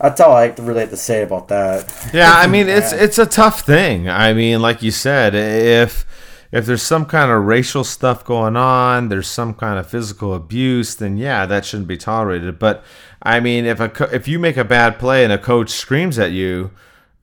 That's 0.00 0.20
all 0.20 0.36
I 0.36 0.46
really 0.58 0.82
have 0.82 0.90
to 0.90 0.96
say 0.96 1.22
about 1.22 1.48
that. 1.48 2.10
Yeah, 2.14 2.32
I 2.32 2.46
mean 2.54 2.68
it's 2.68 2.92
it's 2.92 3.18
a 3.18 3.26
tough 3.26 3.62
thing. 3.62 4.08
I 4.08 4.32
mean, 4.32 4.62
like 4.62 4.80
you 4.80 4.92
said, 4.92 5.34
if 5.34 6.06
if 6.50 6.64
there's 6.64 6.82
some 6.82 7.04
kind 7.04 7.30
of 7.30 7.44
racial 7.44 7.84
stuff 7.84 8.24
going 8.24 8.56
on, 8.56 9.08
there's 9.08 9.28
some 9.28 9.54
kind 9.54 9.78
of 9.78 9.88
physical 9.88 10.34
abuse, 10.34 10.94
then 10.94 11.16
yeah, 11.16 11.44
that 11.46 11.64
shouldn't 11.64 11.88
be 11.88 11.96
tolerated. 11.96 12.58
But 12.58 12.82
I 13.22 13.40
mean, 13.40 13.66
if 13.66 13.80
a 13.80 13.88
co- 13.88 14.10
if 14.12 14.26
you 14.26 14.38
make 14.38 14.56
a 14.56 14.64
bad 14.64 14.98
play 14.98 15.24
and 15.24 15.32
a 15.32 15.38
coach 15.38 15.70
screams 15.70 16.18
at 16.18 16.32
you, 16.32 16.70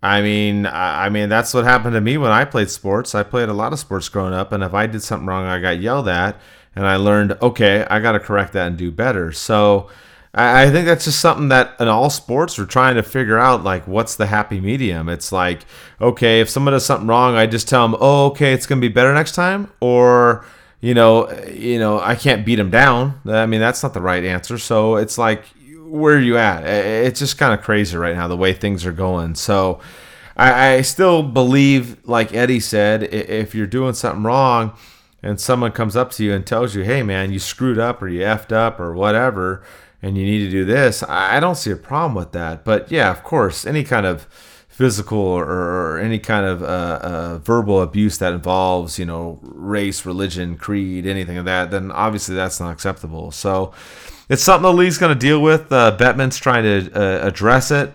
I 0.03 0.21
mean, 0.21 0.67
I, 0.67 1.07
I 1.07 1.09
mean 1.09 1.30
that's 1.30 1.53
what 1.53 1.63
happened 1.63 1.93
to 1.93 2.01
me 2.01 2.17
when 2.17 2.32
I 2.32 2.45
played 2.45 2.69
sports. 2.69 3.15
I 3.15 3.23
played 3.23 3.49
a 3.49 3.53
lot 3.53 3.73
of 3.73 3.80
sports 3.80 4.09
growing 4.09 4.34
up, 4.34 4.51
and 4.51 4.63
if 4.63 4.73
I 4.73 4.88
did 4.88 5.01
something 5.01 5.28
wrong, 5.28 5.45
I 5.45 5.59
got 5.59 5.80
yelled 5.82 6.07
at, 6.07 6.39
and 6.76 6.86
I 6.86 6.97
learned, 6.97 7.38
okay, 7.41 7.86
I 7.89 7.99
got 7.99 8.11
to 8.11 8.19
correct 8.19 8.53
that 8.53 8.67
and 8.67 8.78
do 8.78 8.91
better. 8.91 9.32
So. 9.32 9.89
I, 10.36 10.63
I 10.63 10.71
think 10.71 10.86
that's 10.86 11.05
just 11.05 11.19
something 11.19 11.47
that 11.47 11.75
in 11.79 11.88
all 11.88 12.11
sports 12.11 12.59
we're 12.59 12.65
trying 12.65 12.95
to 12.95 13.03
figure 13.03 13.39
out. 13.39 13.63
Like, 13.63 13.88
what's 13.88 14.15
the 14.15 14.27
happy 14.27 14.59
medium? 14.59 15.09
It's 15.09 15.31
like, 15.31 15.65
okay, 15.99 16.41
if 16.41 16.49
someone 16.49 16.73
does 16.73 16.86
something 16.86 17.07
wrong, 17.07 17.36
I 17.36 17.47
just 17.47 17.67
tell 17.67 17.88
them, 17.88 17.97
oh, 17.99 18.27
okay, 18.27 18.53
it's 18.53 18.67
gonna 18.67 18.81
be 18.81 18.89
better 18.89 19.13
next 19.13 19.33
time, 19.33 19.71
or 19.79 20.45
you 20.81 20.93
know, 20.93 21.31
you 21.47 21.79
know, 21.79 21.99
I 21.99 22.13
can't 22.13 22.45
beat 22.45 22.57
them 22.57 22.69
down. 22.69 23.19
I 23.25 23.47
mean, 23.47 23.59
that's 23.59 23.81
not 23.81 23.95
the 23.95 24.01
right 24.01 24.23
answer. 24.23 24.59
So 24.59 24.97
it's 24.97 25.17
like, 25.17 25.43
where 25.79 26.15
are 26.15 26.19
you 26.19 26.38
at? 26.38 26.63
It's 26.63 27.19
just 27.19 27.38
kind 27.38 27.53
of 27.57 27.65
crazy 27.65 27.97
right 27.97 28.15
now 28.15 28.27
the 28.27 28.38
way 28.38 28.53
things 28.53 28.86
are 28.86 28.91
going. 28.91 29.33
So 29.33 29.79
I, 30.36 30.73
I 30.73 30.81
still 30.81 31.23
believe, 31.23 31.97
like 32.07 32.33
Eddie 32.33 32.59
said, 32.59 33.03
if 33.03 33.55
you're 33.55 33.65
doing 33.65 33.93
something 33.93 34.23
wrong 34.23 34.73
and 35.23 35.39
someone 35.39 35.71
comes 35.71 35.95
up 35.95 36.11
to 36.11 36.23
you 36.23 36.33
and 36.33 36.45
tells 36.45 36.75
you, 36.75 36.83
hey, 36.83 37.01
man, 37.01 37.31
you 37.31 37.39
screwed 37.39 37.79
up 37.79 38.01
or 38.01 38.07
you 38.07 38.21
effed 38.21 38.51
up 38.51 38.79
or 38.79 38.93
whatever, 38.93 39.63
and 40.06 40.16
you 40.20 40.24
need 40.24 40.45
to 40.45 40.51
do 40.51 40.64
this, 40.66 41.01
I 41.01 41.39
don't 41.39 41.56
see 41.56 41.72
a 41.72 41.76
problem 41.76 42.14
with 42.14 42.32
that. 42.34 42.64
But 42.64 42.91
yeah, 42.91 43.10
of 43.10 43.24
course, 43.24 43.66
any 43.66 43.84
kind 43.84 44.06
of 44.06 44.28
physical 44.68 45.18
or, 45.18 45.45
or 45.45 45.97
any 45.97 46.20
kind 46.20 46.45
of 46.45 46.62
uh, 46.62 46.99
uh, 47.01 47.38
verbal 47.39 47.82
abuse 47.82 48.20
that 48.20 48.32
involves, 48.32 48.99
you 48.99 49.06
know, 49.06 49.39
race, 49.41 50.06
religion, 50.06 50.58
creed, 50.58 51.08
anything 51.08 51.38
of 51.38 51.45
that, 51.45 51.72
then 51.72 51.91
obviously 51.91 52.36
that's 52.36 52.60
not 52.60 52.72
acceptable. 52.72 53.32
So 53.32 53.74
it's 54.30 54.43
something 54.43 54.62
the 54.62 54.74
league's 54.74 54.99
going 54.99 55.14
to 55.14 55.20
deal 55.20 55.41
with. 55.41 55.72
Uh, 55.72 55.97
Bettman's 55.99 56.38
trying 56.38 56.64
to 56.64 56.91
uh, 56.93 57.28
address 57.28 57.72
it. 57.72 57.91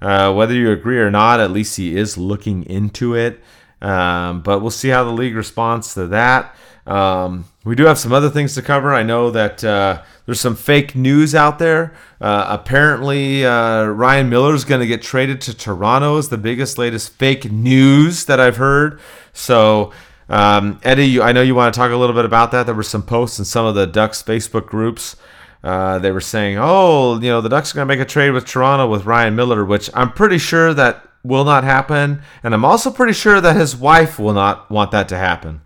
Uh, 0.00 0.32
whether 0.32 0.54
you 0.54 0.70
agree 0.70 1.00
or 1.00 1.10
not, 1.10 1.40
at 1.40 1.50
least 1.50 1.76
he 1.76 1.96
is 1.96 2.16
looking 2.16 2.62
into 2.66 3.16
it. 3.16 3.40
Um, 3.82 4.42
but 4.42 4.60
we'll 4.60 4.70
see 4.70 4.90
how 4.90 5.02
the 5.02 5.10
league 5.10 5.34
responds 5.34 5.94
to 5.94 6.06
that. 6.06 6.54
Um, 6.86 7.46
we 7.68 7.74
do 7.74 7.84
have 7.84 7.98
some 7.98 8.14
other 8.14 8.30
things 8.30 8.54
to 8.54 8.62
cover. 8.62 8.94
I 8.94 9.02
know 9.02 9.30
that 9.30 9.62
uh, 9.62 10.02
there's 10.24 10.40
some 10.40 10.56
fake 10.56 10.94
news 10.96 11.34
out 11.34 11.58
there. 11.58 11.92
Uh, 12.18 12.46
apparently, 12.48 13.44
uh, 13.44 13.84
Ryan 13.84 14.30
Miller 14.30 14.54
is 14.54 14.64
going 14.64 14.80
to 14.80 14.86
get 14.86 15.02
traded 15.02 15.42
to 15.42 15.54
Toronto. 15.54 16.16
Is 16.16 16.30
the 16.30 16.38
biggest, 16.38 16.78
latest 16.78 17.12
fake 17.12 17.52
news 17.52 18.24
that 18.24 18.40
I've 18.40 18.56
heard. 18.56 19.00
So, 19.34 19.92
um, 20.30 20.80
Eddie, 20.82 21.08
you, 21.08 21.22
I 21.22 21.32
know 21.32 21.42
you 21.42 21.54
want 21.54 21.74
to 21.74 21.78
talk 21.78 21.92
a 21.92 21.96
little 21.96 22.16
bit 22.16 22.24
about 22.24 22.52
that. 22.52 22.64
There 22.64 22.74
were 22.74 22.82
some 22.82 23.02
posts 23.02 23.38
in 23.38 23.44
some 23.44 23.66
of 23.66 23.74
the 23.74 23.86
Ducks 23.86 24.22
Facebook 24.22 24.64
groups. 24.64 25.16
Uh, 25.62 25.98
they 25.98 26.10
were 26.10 26.22
saying, 26.22 26.56
"Oh, 26.58 27.20
you 27.20 27.28
know, 27.28 27.42
the 27.42 27.50
Ducks 27.50 27.72
are 27.72 27.74
going 27.74 27.88
to 27.88 27.94
make 27.94 28.00
a 28.00 28.08
trade 28.08 28.30
with 28.30 28.46
Toronto 28.46 28.88
with 28.88 29.04
Ryan 29.04 29.36
Miller," 29.36 29.62
which 29.62 29.90
I'm 29.92 30.12
pretty 30.12 30.38
sure 30.38 30.72
that 30.72 31.06
will 31.22 31.44
not 31.44 31.64
happen, 31.64 32.22
and 32.42 32.54
I'm 32.54 32.64
also 32.64 32.90
pretty 32.90 33.12
sure 33.12 33.42
that 33.42 33.56
his 33.56 33.76
wife 33.76 34.18
will 34.18 34.32
not 34.32 34.70
want 34.70 34.90
that 34.92 35.08
to 35.10 35.18
happen. 35.18 35.60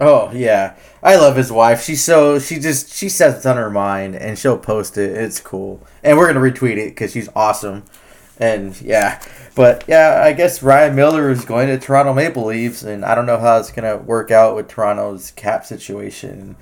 Oh 0.00 0.30
yeah, 0.32 0.74
I 1.02 1.16
love 1.16 1.36
his 1.36 1.50
wife. 1.50 1.82
She's 1.82 2.04
so 2.04 2.38
she 2.38 2.58
just 2.58 2.92
she 2.92 3.08
says 3.08 3.36
it's 3.36 3.46
on 3.46 3.56
her 3.56 3.70
mind, 3.70 4.14
and 4.14 4.38
she'll 4.38 4.58
post 4.58 4.98
it. 4.98 5.16
It's 5.16 5.40
cool, 5.40 5.86
and 6.02 6.18
we're 6.18 6.32
gonna 6.32 6.40
retweet 6.40 6.76
it 6.76 6.90
because 6.90 7.12
she's 7.12 7.28
awesome. 7.34 7.84
And 8.38 8.78
yeah, 8.82 9.22
but 9.54 9.84
yeah, 9.88 10.20
I 10.22 10.34
guess 10.34 10.62
Ryan 10.62 10.94
Miller 10.94 11.30
is 11.30 11.46
going 11.46 11.68
to 11.68 11.78
Toronto 11.78 12.12
Maple 12.12 12.44
Leafs, 12.44 12.82
and 12.82 13.04
I 13.04 13.14
don't 13.14 13.24
know 13.24 13.38
how 13.38 13.58
it's 13.58 13.72
gonna 13.72 13.96
work 13.96 14.30
out 14.30 14.54
with 14.54 14.68
Toronto's 14.68 15.30
cap 15.30 15.64
situation 15.64 16.56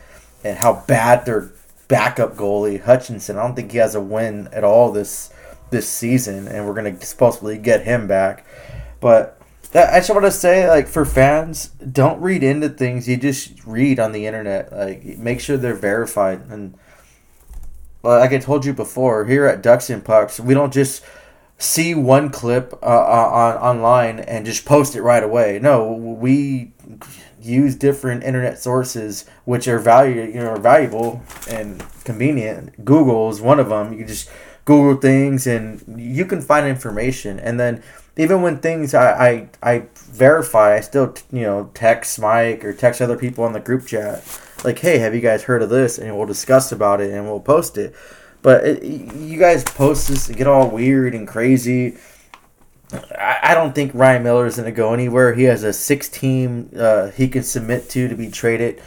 and 0.45 0.59
how 0.59 0.85
bad 0.87 1.27
their 1.27 1.51
backup 1.89 2.37
goalie 2.37 2.81
Hutchinson. 2.81 3.37
I 3.37 3.43
don't 3.43 3.57
think 3.57 3.73
he 3.73 3.79
has 3.79 3.97
a 3.97 4.01
win 4.01 4.49
at 4.53 4.63
all 4.63 4.93
this 4.93 5.33
this 5.71 5.89
season, 5.89 6.47
and 6.47 6.69
we're 6.69 6.75
gonna 6.75 7.01
supposedly 7.01 7.59
get 7.59 7.83
him 7.83 8.07
back, 8.07 8.47
but 9.01 9.41
I 9.75 9.99
just 9.99 10.11
want 10.11 10.25
to 10.25 10.31
say, 10.31 10.69
like, 10.69 10.87
for 10.87 11.05
fans, 11.05 11.69
don't 11.69 12.21
read 12.21 12.45
into 12.45 12.69
things 12.69 13.09
you 13.09 13.17
just 13.17 13.65
read 13.67 13.99
on 13.99 14.13
the 14.13 14.27
internet. 14.27 14.73
Like, 14.73 15.05
make 15.19 15.41
sure 15.41 15.57
they're 15.57 15.75
verified. 15.75 16.43
And, 16.49 16.79
like 18.03 18.33
I 18.33 18.39
told 18.39 18.65
you 18.65 18.73
before, 18.73 19.25
here 19.25 19.47
at 19.47 19.63
Ducks 19.63 19.91
and 19.91 20.05
Pucks, 20.05 20.39
we 20.39 20.55
don't 20.55 20.73
just 20.73 21.05
see 21.59 21.95
one 21.95 22.31
clip 22.31 22.73
uh, 22.83 22.87
uh, 22.87 23.31
on 23.33 23.57
online 23.57 24.21
and 24.21 24.47
just 24.47 24.65
post 24.65 24.95
it 24.95 25.03
right 25.03 25.23
away. 25.23 25.59
No, 25.61 25.93
we 25.93 26.73
use 27.41 27.75
different 27.75 28.23
internet 28.23 28.59
sources, 28.59 29.25
which 29.45 29.67
are 29.67 29.79
value, 29.79 30.23
you 30.23 30.35
know, 30.35 30.57
valuable 30.57 31.23
and 31.51 31.83
convenient. 32.05 32.85
Google 32.85 33.29
is 33.31 33.41
one 33.41 33.59
of 33.59 33.69
them. 33.71 33.93
You 33.93 33.99
can 34.01 34.09
just 34.09 34.31
Google 34.65 35.01
things, 35.01 35.47
and 35.47 35.83
you 36.01 36.25
can 36.25 36.41
find 36.41 36.67
information, 36.67 37.39
and 37.39 37.59
then 37.61 37.83
even 38.17 38.43
when 38.43 38.59
things 38.59 38.95
I, 38.95 39.29
I, 39.29 39.49
I 39.63 39.87
verify, 39.95 40.77
I 40.77 40.81
still 40.81 41.15
you 41.33 41.43
know 41.43 41.71
text 41.75 42.21
Mike 42.21 42.65
or 42.65 42.73
text 42.73 43.01
other 43.01 43.17
people 43.17 43.45
on 43.45 43.53
the 43.53 43.61
group 43.61 43.87
chat 43.87 44.25
like, 44.65 44.79
hey, 44.79 44.99
have 44.99 45.15
you 45.15 45.21
guys 45.21 45.45
heard 45.45 45.63
of 45.63 45.69
this? 45.69 45.99
And 45.99 46.17
we'll 46.17 46.27
discuss 46.27 46.73
about 46.73 47.01
it 47.01 47.13
and 47.13 47.27
we'll 47.27 47.41
post 47.41 47.77
it. 47.77 47.95
But 48.43 48.65
it, 48.65 48.83
you 48.83 49.39
guys 49.39 49.63
post 49.63 50.09
this 50.09 50.29
and 50.29 50.37
get 50.37 50.47
all 50.47 50.71
weird 50.71 51.15
and 51.15 51.29
crazy. 51.29 51.97
I, 52.93 53.39
I 53.43 53.55
don't 53.55 53.75
think 53.75 53.93
Ryan 53.95 54.23
Miller 54.23 54.47
is 54.47 54.57
going 54.57 54.67
to 54.67 54.73
go 54.73 54.95
anywhere. 54.95 55.35
He 55.35 55.45
has 55.45 55.63
a 55.63 55.73
six 55.73 56.09
team 56.09 56.71
uh, 56.77 57.11
he 57.11 57.29
can 57.29 57.43
submit 57.43 57.89
to 57.91 58.09
to 58.09 58.15
be 58.15 58.31
traded 58.31 58.81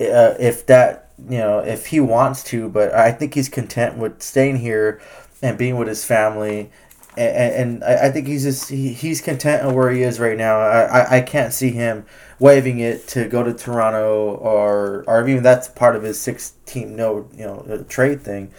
uh, 0.00 0.34
if 0.38 0.66
that 0.66 1.10
you 1.28 1.38
know 1.38 1.60
if 1.60 1.86
he 1.86 2.00
wants 2.00 2.42
to. 2.44 2.68
But 2.68 2.92
I 2.92 3.12
think 3.12 3.34
he's 3.34 3.48
content 3.48 3.98
with 3.98 4.22
staying 4.22 4.58
here 4.58 5.00
and 5.42 5.58
being 5.58 5.76
with 5.76 5.88
his 5.88 6.04
family 6.04 6.70
and, 7.16 7.82
and 7.82 7.84
I 7.84 8.10
think 8.10 8.26
he's 8.26 8.44
just 8.44 8.70
he, 8.70 8.92
he's 8.92 9.20
content 9.20 9.64
on 9.64 9.74
where 9.74 9.90
he 9.90 10.02
is 10.02 10.18
right 10.18 10.36
now. 10.36 10.58
I, 10.58 11.18
I 11.18 11.20
can't 11.20 11.52
see 11.52 11.70
him 11.70 12.06
waving 12.38 12.78
it 12.78 13.06
to 13.08 13.28
go 13.28 13.42
to 13.42 13.52
Toronto 13.52 14.34
or 14.36 15.04
or 15.06 15.28
even 15.28 15.42
that's 15.42 15.68
part 15.68 15.94
of 15.94 16.02
his 16.02 16.20
six 16.20 16.54
team 16.66 16.96
no 16.96 17.28
you 17.36 17.44
know 17.44 17.66
uh, 17.70 17.84
trade 17.88 18.22
thing. 18.22 18.50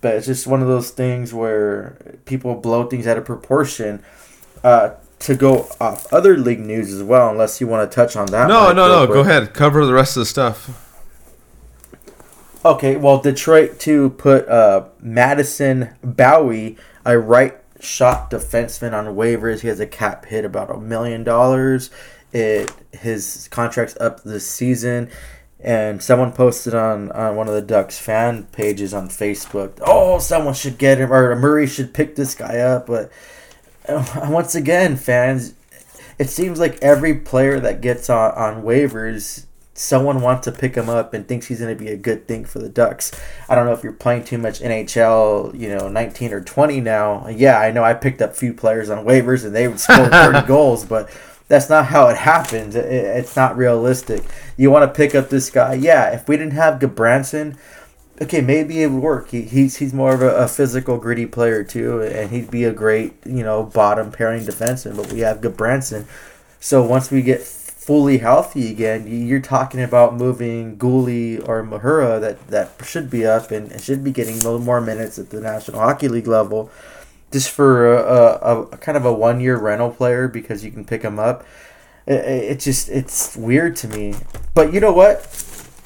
But 0.00 0.14
it's 0.14 0.26
just 0.26 0.46
one 0.46 0.62
of 0.62 0.68
those 0.68 0.90
things 0.90 1.34
where 1.34 2.18
people 2.24 2.54
blow 2.54 2.86
things 2.86 3.06
out 3.06 3.18
of 3.18 3.24
proportion. 3.24 4.02
Uh, 4.62 4.90
to 5.20 5.34
go 5.34 5.68
off 5.80 6.12
other 6.12 6.36
league 6.36 6.60
news 6.60 6.92
as 6.92 7.02
well, 7.02 7.30
unless 7.30 7.60
you 7.60 7.66
want 7.66 7.90
to 7.90 7.92
touch 7.92 8.14
on 8.14 8.26
that. 8.26 8.46
No, 8.46 8.72
no, 8.72 8.86
no. 8.86 9.06
Quick. 9.06 9.14
Go 9.14 9.20
ahead. 9.20 9.52
Cover 9.52 9.84
the 9.84 9.92
rest 9.92 10.16
of 10.16 10.20
the 10.20 10.26
stuff. 10.26 10.84
Okay, 12.64 12.96
well, 12.96 13.18
Detroit 13.18 13.78
to 13.80 14.10
put 14.10 14.48
uh, 14.48 14.84
Madison 15.00 15.90
Bowey, 16.02 16.76
a 17.04 17.18
right 17.18 17.57
shot 17.80 18.30
defenseman 18.30 18.92
on 18.92 19.14
waivers. 19.16 19.60
He 19.60 19.68
has 19.68 19.80
a 19.80 19.86
cap 19.86 20.26
hit 20.26 20.44
about 20.44 20.70
a 20.70 20.78
million 20.78 21.24
dollars. 21.24 21.90
It 22.32 22.72
his 22.92 23.48
contract's 23.50 23.96
up 24.00 24.22
this 24.22 24.46
season, 24.46 25.10
and 25.60 26.02
someone 26.02 26.32
posted 26.32 26.74
on 26.74 27.10
on 27.12 27.36
one 27.36 27.48
of 27.48 27.54
the 27.54 27.62
Ducks 27.62 27.98
fan 27.98 28.44
pages 28.44 28.92
on 28.92 29.08
Facebook. 29.08 29.80
Oh, 29.80 30.18
someone 30.18 30.54
should 30.54 30.78
get 30.78 30.98
him, 30.98 31.12
or 31.12 31.34
Murray 31.36 31.66
should 31.66 31.94
pick 31.94 32.16
this 32.16 32.34
guy 32.34 32.58
up. 32.58 32.86
But 32.86 33.10
once 33.88 34.54
again, 34.54 34.96
fans, 34.96 35.54
it 36.18 36.28
seems 36.28 36.58
like 36.58 36.78
every 36.82 37.14
player 37.14 37.60
that 37.60 37.80
gets 37.80 38.10
on 38.10 38.32
on 38.32 38.62
waivers 38.62 39.46
someone 39.78 40.20
wants 40.20 40.44
to 40.44 40.52
pick 40.52 40.74
him 40.74 40.88
up 40.88 41.14
and 41.14 41.26
thinks 41.26 41.46
he's 41.46 41.60
going 41.60 41.76
to 41.76 41.82
be 41.82 41.90
a 41.90 41.96
good 41.96 42.26
thing 42.26 42.44
for 42.44 42.58
the 42.58 42.68
Ducks. 42.68 43.12
I 43.48 43.54
don't 43.54 43.64
know 43.64 43.72
if 43.72 43.84
you're 43.84 43.92
playing 43.92 44.24
too 44.24 44.36
much 44.36 44.60
NHL, 44.60 45.58
you 45.58 45.68
know, 45.68 45.88
19 45.88 46.32
or 46.32 46.40
20 46.40 46.80
now. 46.80 47.28
Yeah, 47.28 47.60
I 47.60 47.70
know 47.70 47.84
I 47.84 47.94
picked 47.94 48.20
up 48.20 48.30
a 48.32 48.34
few 48.34 48.52
players 48.52 48.90
on 48.90 49.04
waivers 49.04 49.44
and 49.44 49.54
they 49.54 49.68
would 49.68 49.78
score 49.78 50.06
30 50.08 50.46
goals, 50.48 50.84
but 50.84 51.08
that's 51.46 51.70
not 51.70 51.86
how 51.86 52.08
it 52.08 52.16
happens. 52.16 52.74
It's 52.74 53.36
not 53.36 53.56
realistic. 53.56 54.24
You 54.56 54.70
want 54.70 54.92
to 54.92 54.96
pick 54.96 55.14
up 55.14 55.28
this 55.30 55.48
guy. 55.48 55.74
Yeah, 55.74 56.10
if 56.10 56.28
we 56.28 56.36
didn't 56.36 56.54
have 56.54 56.80
Gudbranson, 56.80 57.56
okay, 58.20 58.40
maybe 58.40 58.82
it 58.82 58.90
would 58.90 59.02
work. 59.02 59.30
He, 59.30 59.42
he's 59.42 59.76
he's 59.76 59.94
more 59.94 60.12
of 60.12 60.22
a, 60.22 60.34
a, 60.34 60.48
physical, 60.48 60.98
gritty 60.98 61.24
player 61.24 61.64
too, 61.64 62.02
and 62.02 62.30
he'd 62.30 62.50
be 62.50 62.64
a 62.64 62.72
great 62.72 63.14
you 63.24 63.42
know 63.42 63.62
bottom 63.62 64.10
pairing 64.12 64.44
defenseman. 64.44 64.96
But 64.96 65.12
we 65.12 65.20
have 65.20 65.40
Gudbranson, 65.40 66.06
so 66.60 66.82
once 66.82 67.10
we 67.10 67.22
get 67.22 67.40
fully 67.88 68.18
healthy 68.18 68.70
again, 68.70 69.06
you're 69.06 69.40
talking 69.40 69.82
about 69.82 70.14
moving 70.14 70.76
Guhle 70.76 71.42
or 71.48 71.64
Mahura 71.64 72.20
that, 72.20 72.48
that 72.48 72.72
should 72.84 73.08
be 73.08 73.24
up 73.24 73.50
and, 73.50 73.80
should 73.80 74.04
be 74.04 74.10
getting 74.10 74.34
a 74.34 74.42
little 74.42 74.58
more 74.58 74.78
minutes 74.78 75.18
at 75.18 75.30
the 75.30 75.40
National 75.40 75.80
Hockey 75.80 76.06
League 76.06 76.26
level 76.26 76.70
just 77.32 77.48
for 77.48 77.96
a, 77.96 78.38
a, 78.42 78.62
a 78.64 78.76
kind 78.76 78.98
of 78.98 79.06
a 79.06 79.12
one 79.14 79.40
year 79.40 79.56
rental 79.56 79.88
player 79.88 80.28
because 80.28 80.62
you 80.62 80.70
can 80.70 80.84
pick 80.84 81.00
them 81.00 81.18
up. 81.18 81.46
It, 82.06 82.26
it 82.26 82.60
just, 82.60 82.90
it's 82.90 83.34
weird 83.38 83.74
to 83.76 83.88
me. 83.88 84.16
But 84.52 84.74
you 84.74 84.80
know 84.80 84.92
what? 84.92 85.26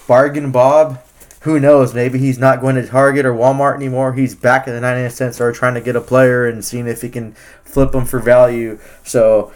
Bargain 0.08 0.50
Bob, 0.50 1.00
who 1.42 1.60
knows? 1.60 1.94
Maybe 1.94 2.18
he's 2.18 2.36
not 2.36 2.60
going 2.60 2.74
to 2.74 2.84
Target 2.84 3.24
or 3.24 3.32
Walmart 3.32 3.76
anymore. 3.76 4.14
He's 4.14 4.34
back 4.34 4.66
at 4.66 4.72
the 4.72 4.80
99 4.80 5.08
cent 5.08 5.34
store 5.36 5.52
trying 5.52 5.74
to 5.74 5.80
get 5.80 5.94
a 5.94 6.00
player 6.00 6.48
and 6.48 6.64
seeing 6.64 6.88
if 6.88 7.02
he 7.02 7.08
can 7.08 7.34
flip 7.62 7.92
them 7.92 8.06
for 8.06 8.18
value. 8.18 8.80
So, 9.04 9.52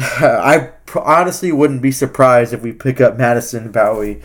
I 0.20 0.70
honestly 0.96 1.52
wouldn't 1.52 1.82
be 1.82 1.92
surprised 1.92 2.52
if 2.52 2.62
we 2.62 2.72
pick 2.72 3.00
up 3.00 3.18
Madison 3.18 3.70
Bowey 3.70 4.22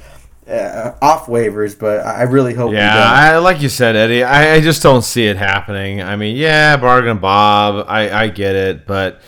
uh, 0.48 0.94
off 1.02 1.26
waivers, 1.26 1.78
but 1.78 2.06
I 2.06 2.24
really 2.24 2.54
hope. 2.54 2.72
Yeah, 2.74 2.96
I, 2.96 3.38
like 3.38 3.62
you 3.62 3.70
said, 3.70 3.96
Eddie, 3.96 4.24
I, 4.24 4.56
I, 4.56 4.62
just 4.62 4.84
don't 4.84 5.02
see 5.02 5.26
it 5.26 5.38
happening. 5.38 6.02
I 6.02 6.16
mean, 6.16 6.36
yeah, 6.36 6.78
bargain 6.78 7.18
Bob, 7.18 7.86
I, 7.90 8.12
I 8.12 8.28
get 8.28 8.56
it, 8.56 8.86
but 8.86 9.22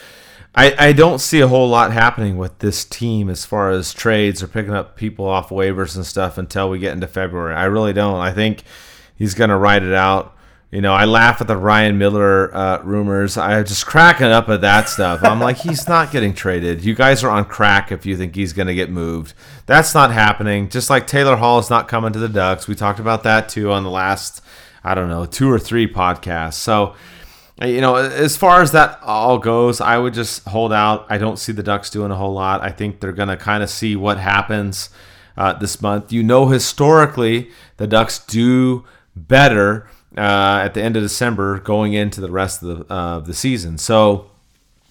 I, 0.53 0.75
I 0.77 0.93
don't 0.93 1.19
see 1.19 1.39
a 1.39 1.47
whole 1.47 1.69
lot 1.69 1.91
happening 1.91 2.37
with 2.37 2.59
this 2.59 2.85
team 2.85 3.29
as 3.29 3.45
far 3.45 3.71
as 3.71 3.93
trades 3.93 4.43
or 4.43 4.47
picking 4.47 4.73
up 4.73 4.95
people 4.95 5.25
off 5.25 5.49
waivers 5.49 5.95
and 5.95 6.05
stuff 6.05 6.37
until 6.37 6.69
we 6.69 6.79
get 6.79 6.93
into 6.93 7.07
February. 7.07 7.55
I 7.55 7.65
really 7.65 7.93
don't. 7.93 8.19
I 8.19 8.31
think 8.31 8.63
he's 9.15 9.33
going 9.33 9.49
to 9.49 9.57
ride 9.57 9.83
it 9.83 9.93
out. 9.93 10.36
You 10.69 10.81
know, 10.81 10.93
I 10.93 11.05
laugh 11.05 11.39
at 11.39 11.47
the 11.47 11.55
Ryan 11.55 11.97
Miller 11.97 12.53
uh, 12.53 12.81
rumors. 12.83 13.37
I 13.37 13.63
just 13.63 13.85
cracking 13.85 14.27
up 14.27 14.49
at 14.49 14.59
that 14.61 14.89
stuff. 14.89 15.23
I'm 15.23 15.39
like, 15.39 15.55
he's 15.55 15.87
not 15.87 16.11
getting 16.11 16.33
traded. 16.33 16.83
You 16.83 16.93
guys 16.93 17.23
are 17.23 17.29
on 17.29 17.45
crack 17.45 17.89
if 17.93 18.05
you 18.05 18.17
think 18.17 18.35
he's 18.35 18.51
going 18.51 18.67
to 18.67 18.75
get 18.75 18.89
moved. 18.89 19.33
That's 19.65 19.93
not 19.93 20.11
happening. 20.11 20.67
Just 20.67 20.89
like 20.89 21.07
Taylor 21.07 21.37
Hall 21.37 21.57
is 21.59 21.69
not 21.69 21.87
coming 21.87 22.11
to 22.11 22.19
the 22.19 22.27
Ducks. 22.27 22.67
We 22.67 22.75
talked 22.75 22.99
about 22.99 23.23
that 23.23 23.47
too 23.47 23.71
on 23.71 23.83
the 23.85 23.89
last, 23.89 24.43
I 24.83 24.93
don't 24.93 25.07
know, 25.07 25.25
two 25.25 25.49
or 25.49 25.57
three 25.57 25.87
podcasts. 25.87 26.55
So, 26.55 26.95
you 27.61 27.79
know, 27.79 27.95
as 27.95 28.35
far 28.35 28.61
as 28.61 28.73
that 28.73 28.99
all 29.01 29.37
goes, 29.37 29.79
I 29.79 29.97
would 29.97 30.13
just 30.13 30.43
hold 30.49 30.73
out. 30.73 31.05
I 31.09 31.17
don't 31.17 31.39
see 31.39 31.53
the 31.53 31.63
Ducks 31.63 31.89
doing 31.89 32.11
a 32.11 32.15
whole 32.15 32.33
lot. 32.33 32.61
I 32.61 32.71
think 32.71 32.99
they're 32.99 33.13
going 33.13 33.29
to 33.29 33.37
kind 33.37 33.63
of 33.63 33.69
see 33.69 33.95
what 33.95 34.17
happens 34.17 34.89
uh, 35.37 35.53
this 35.53 35.81
month. 35.81 36.11
You 36.11 36.23
know, 36.23 36.47
historically, 36.47 37.51
the 37.77 37.87
Ducks 37.87 38.19
do 38.19 38.83
better 39.15 39.87
uh, 40.15 40.61
at 40.63 40.73
the 40.73 40.81
end 40.81 40.95
of 40.95 41.03
December 41.03 41.59
going 41.59 41.93
into 41.93 42.21
the 42.21 42.31
rest 42.31 42.63
of 42.63 42.87
the, 42.87 42.93
uh, 42.93 43.19
the 43.19 43.33
season. 43.33 43.77
So 43.77 44.29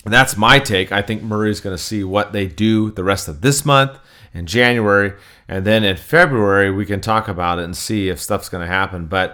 that's 0.05 0.37
my 0.37 0.59
take. 0.59 0.93
I 0.93 1.03
think 1.03 1.23
Murray's 1.23 1.61
going 1.61 1.77
to 1.77 1.83
see 1.83 2.05
what 2.05 2.33
they 2.33 2.47
do 2.47 2.91
the 2.91 3.05
rest 3.05 3.29
of 3.29 3.41
this 3.41 3.65
month 3.65 3.99
in 4.35 4.47
January. 4.47 5.15
And 5.49 5.65
then 5.65 5.85
in 5.85 5.97
February, 5.97 6.71
we 6.71 6.87
can 6.87 7.01
talk 7.01 7.29
about 7.29 7.59
it 7.59 7.65
and 7.65 7.77
see 7.77 8.09
if 8.09 8.21
stuff's 8.21 8.49
going 8.49 8.63
to 8.63 8.73
happen. 8.73 9.07
But 9.07 9.31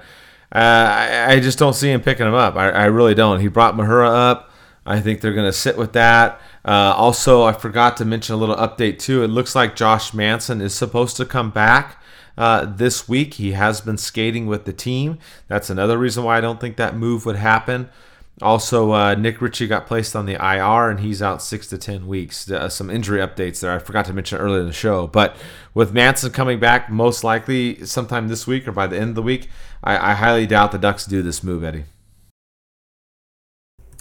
uh, 0.54 0.58
I, 0.58 1.32
I, 1.32 1.40
just 1.40 1.58
don't 1.58 1.72
see 1.72 1.90
him 1.90 2.02
picking 2.02 2.26
him 2.26 2.34
up. 2.34 2.56
I, 2.56 2.70
I 2.70 2.84
really 2.84 3.14
don't. 3.14 3.40
He 3.40 3.48
brought 3.48 3.74
Mahura 3.74 4.08
up. 4.08 4.50
I 4.84 5.00
think 5.00 5.20
they're 5.20 5.32
going 5.32 5.48
to 5.48 5.52
sit 5.52 5.78
with 5.78 5.94
that. 5.94 6.40
Uh, 6.64 6.92
also, 6.96 7.42
I 7.42 7.52
forgot 7.52 7.96
to 7.98 8.04
mention 8.04 8.34
a 8.34 8.38
little 8.38 8.56
update 8.56 8.98
too. 8.98 9.22
It 9.22 9.28
looks 9.28 9.54
like 9.54 9.76
Josh 9.76 10.12
Manson 10.12 10.60
is 10.60 10.74
supposed 10.74 11.16
to 11.16 11.24
come 11.24 11.50
back 11.50 12.01
uh, 12.36 12.64
this 12.64 13.08
week. 13.08 13.34
He 13.34 13.52
has 13.52 13.80
been 13.80 13.96
skating 13.96 14.46
with 14.46 14.64
the 14.64 14.72
team. 14.72 15.18
That's 15.48 15.70
another 15.70 15.98
reason 15.98 16.24
why 16.24 16.38
I 16.38 16.40
don't 16.40 16.60
think 16.60 16.76
that 16.76 16.96
move 16.96 17.26
would 17.26 17.36
happen. 17.36 17.88
Also, 18.40 18.92
uh, 18.92 19.14
Nick 19.14 19.40
Ritchie 19.40 19.66
got 19.66 19.86
placed 19.86 20.16
on 20.16 20.26
the 20.26 20.34
IR 20.34 20.90
and 20.90 21.00
he's 21.00 21.22
out 21.22 21.42
six 21.42 21.66
to 21.68 21.78
10 21.78 22.06
weeks. 22.06 22.50
Uh, 22.50 22.68
some 22.68 22.90
injury 22.90 23.20
updates 23.20 23.60
there. 23.60 23.72
I 23.72 23.78
forgot 23.78 24.06
to 24.06 24.12
mention 24.12 24.38
earlier 24.38 24.60
in 24.60 24.66
the 24.66 24.72
show. 24.72 25.06
But 25.06 25.36
with 25.74 25.92
Manson 25.92 26.32
coming 26.32 26.58
back, 26.58 26.90
most 26.90 27.22
likely 27.22 27.84
sometime 27.84 28.28
this 28.28 28.46
week 28.46 28.66
or 28.66 28.72
by 28.72 28.86
the 28.86 28.96
end 28.96 29.10
of 29.10 29.14
the 29.16 29.22
week, 29.22 29.48
I, 29.84 30.12
I 30.12 30.14
highly 30.14 30.46
doubt 30.46 30.72
the 30.72 30.78
Ducks 30.78 31.04
do 31.04 31.22
this 31.22 31.44
move, 31.44 31.62
Eddie. 31.62 31.84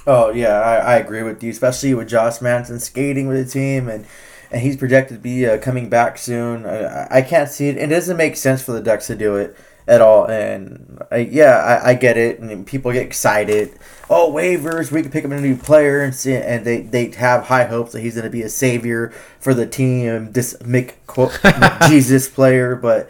Oh, 0.08 0.32
yeah, 0.32 0.60
I, 0.60 0.76
I 0.78 0.96
agree 0.96 1.22
with 1.22 1.44
you, 1.44 1.52
especially 1.52 1.94
with 1.94 2.10
Josh 2.10 2.42
Manson 2.42 2.80
skating 2.80 3.28
with 3.28 3.46
the 3.46 3.52
team 3.52 3.88
and 3.88 4.06
and 4.52 4.62
he's 4.62 4.78
projected 4.78 5.18
to 5.18 5.22
be 5.22 5.48
uh, 5.48 5.58
coming 5.58 5.90
back 5.90 6.18
soon. 6.18 6.66
I, 6.66 7.08
I, 7.10 7.22
can't 7.22 7.50
see 7.50 7.70
it. 7.70 7.78
It 7.78 7.88
doesn't 7.88 8.18
make 8.18 8.36
sense 8.36 8.62
for 8.62 8.74
the 8.74 8.82
Ducks 8.82 9.08
to 9.08 9.16
do 9.16 9.38
it 9.38 9.56
at 9.88 10.02
all. 10.02 10.26
And 10.26 11.02
I, 11.10 11.18
yeah, 11.18 11.82
I, 11.84 11.92
I 11.92 11.94
get 11.94 12.18
it. 12.18 12.40
And 12.40 12.68
people 12.68 12.92
get 12.92 13.06
excited. 13.06 13.80
Oh, 14.10 14.32
waivers! 14.32 14.92
We 14.92 15.02
can 15.02 15.12
pick 15.12 15.24
up 15.24 15.32
a 15.32 15.40
new 15.40 15.56
player, 15.56 16.02
and 16.02 16.14
see, 16.14 16.36
and 16.36 16.66
they, 16.66 16.82
they 16.82 17.12
have 17.12 17.46
high 17.46 17.64
hopes 17.64 17.94
that 17.94 18.02
he's 18.02 18.16
going 18.16 18.26
to 18.26 18.30
be 18.30 18.42
a 18.42 18.50
savior 18.50 19.14
for 19.40 19.54
the 19.54 19.66
team, 19.66 20.34
this 20.34 20.54
Mick 20.58 20.96
Jesus 21.90 22.28
player. 22.28 22.76
But 22.76 23.10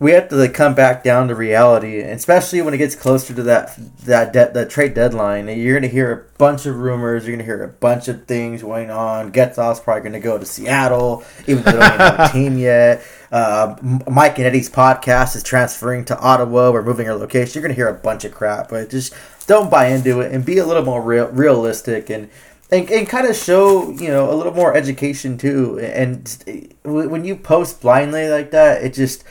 we 0.00 0.12
have 0.12 0.30
to 0.30 0.34
like, 0.34 0.54
come 0.54 0.74
back 0.74 1.04
down 1.04 1.28
to 1.28 1.34
reality, 1.34 2.00
especially 2.00 2.62
when 2.62 2.72
it 2.72 2.78
gets 2.78 2.94
closer 2.94 3.34
to 3.34 3.42
that 3.42 3.78
that 4.06 4.32
de- 4.32 4.50
the 4.50 4.64
trade 4.64 4.94
deadline. 4.94 5.46
You're 5.46 5.78
gonna 5.78 5.92
hear 5.92 6.10
a 6.10 6.38
bunch 6.38 6.64
of 6.64 6.76
rumors. 6.76 7.26
You're 7.26 7.36
gonna 7.36 7.44
hear 7.44 7.62
a 7.62 7.68
bunch 7.68 8.08
of 8.08 8.24
things 8.24 8.62
going 8.62 8.90
on. 8.90 9.30
Getzlaf's 9.30 9.78
probably 9.78 10.02
gonna 10.02 10.18
go 10.18 10.38
to 10.38 10.46
Seattle, 10.46 11.22
even 11.46 11.62
though 11.62 11.72
they 11.72 11.78
don't 11.78 12.00
have 12.00 12.30
a 12.30 12.32
team 12.32 12.56
yet. 12.56 13.02
Uh, 13.30 13.76
Mike 14.10 14.38
and 14.38 14.46
Eddie's 14.46 14.70
podcast 14.70 15.36
is 15.36 15.42
transferring 15.42 16.06
to 16.06 16.18
Ottawa. 16.18 16.72
We're 16.72 16.82
moving 16.82 17.06
our 17.06 17.14
location. 17.14 17.52
You're 17.54 17.68
gonna 17.68 17.74
hear 17.74 17.88
a 17.88 17.94
bunch 17.94 18.24
of 18.24 18.32
crap, 18.32 18.70
but 18.70 18.88
just 18.88 19.14
don't 19.46 19.70
buy 19.70 19.88
into 19.88 20.20
it 20.22 20.32
and 20.32 20.46
be 20.46 20.58
a 20.58 20.66
little 20.66 20.84
more 20.84 21.02
real, 21.02 21.28
realistic 21.28 22.08
and 22.08 22.30
and, 22.72 22.88
and 22.90 23.06
kind 23.06 23.26
of 23.26 23.36
show 23.36 23.90
you 23.90 24.08
know 24.08 24.32
a 24.32 24.34
little 24.34 24.54
more 24.54 24.74
education 24.74 25.36
too. 25.36 25.78
And 25.78 26.72
when 26.84 27.26
you 27.26 27.36
post 27.36 27.82
blindly 27.82 28.30
like 28.30 28.50
that, 28.52 28.82
it 28.82 28.94
just 28.94 29.24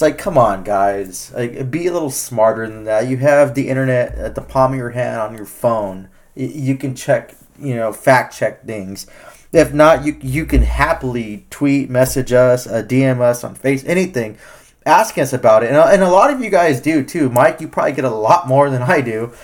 it's 0.00 0.02
like, 0.02 0.16
come 0.16 0.38
on, 0.38 0.64
guys. 0.64 1.30
Like, 1.34 1.70
be 1.70 1.86
a 1.86 1.92
little 1.92 2.08
smarter 2.08 2.66
than 2.66 2.84
that. 2.84 3.06
You 3.06 3.18
have 3.18 3.54
the 3.54 3.68
internet 3.68 4.14
at 4.14 4.34
the 4.34 4.40
palm 4.40 4.72
of 4.72 4.78
your 4.78 4.88
hand 4.88 5.20
on 5.20 5.36
your 5.36 5.44
phone. 5.44 6.08
You 6.34 6.74
can 6.78 6.94
check, 6.94 7.34
you 7.60 7.76
know, 7.76 7.92
fact 7.92 8.34
check 8.34 8.64
things. 8.64 9.06
If 9.52 9.74
not, 9.74 10.06
you 10.06 10.16
you 10.22 10.46
can 10.46 10.62
happily 10.62 11.44
tweet, 11.50 11.90
message 11.90 12.32
us, 12.32 12.66
uh, 12.66 12.82
DM 12.82 13.20
us 13.20 13.44
on 13.44 13.54
face, 13.54 13.84
anything, 13.84 14.38
asking 14.86 15.24
us 15.24 15.34
about 15.34 15.64
it. 15.64 15.66
And, 15.66 15.76
and 15.76 16.02
a 16.02 16.08
lot 16.08 16.32
of 16.32 16.40
you 16.40 16.48
guys 16.48 16.80
do 16.80 17.04
too. 17.04 17.28
Mike, 17.28 17.60
you 17.60 17.68
probably 17.68 17.92
get 17.92 18.06
a 18.06 18.10
lot 18.10 18.48
more 18.48 18.70
than 18.70 18.80
I 18.80 19.02
do. 19.02 19.34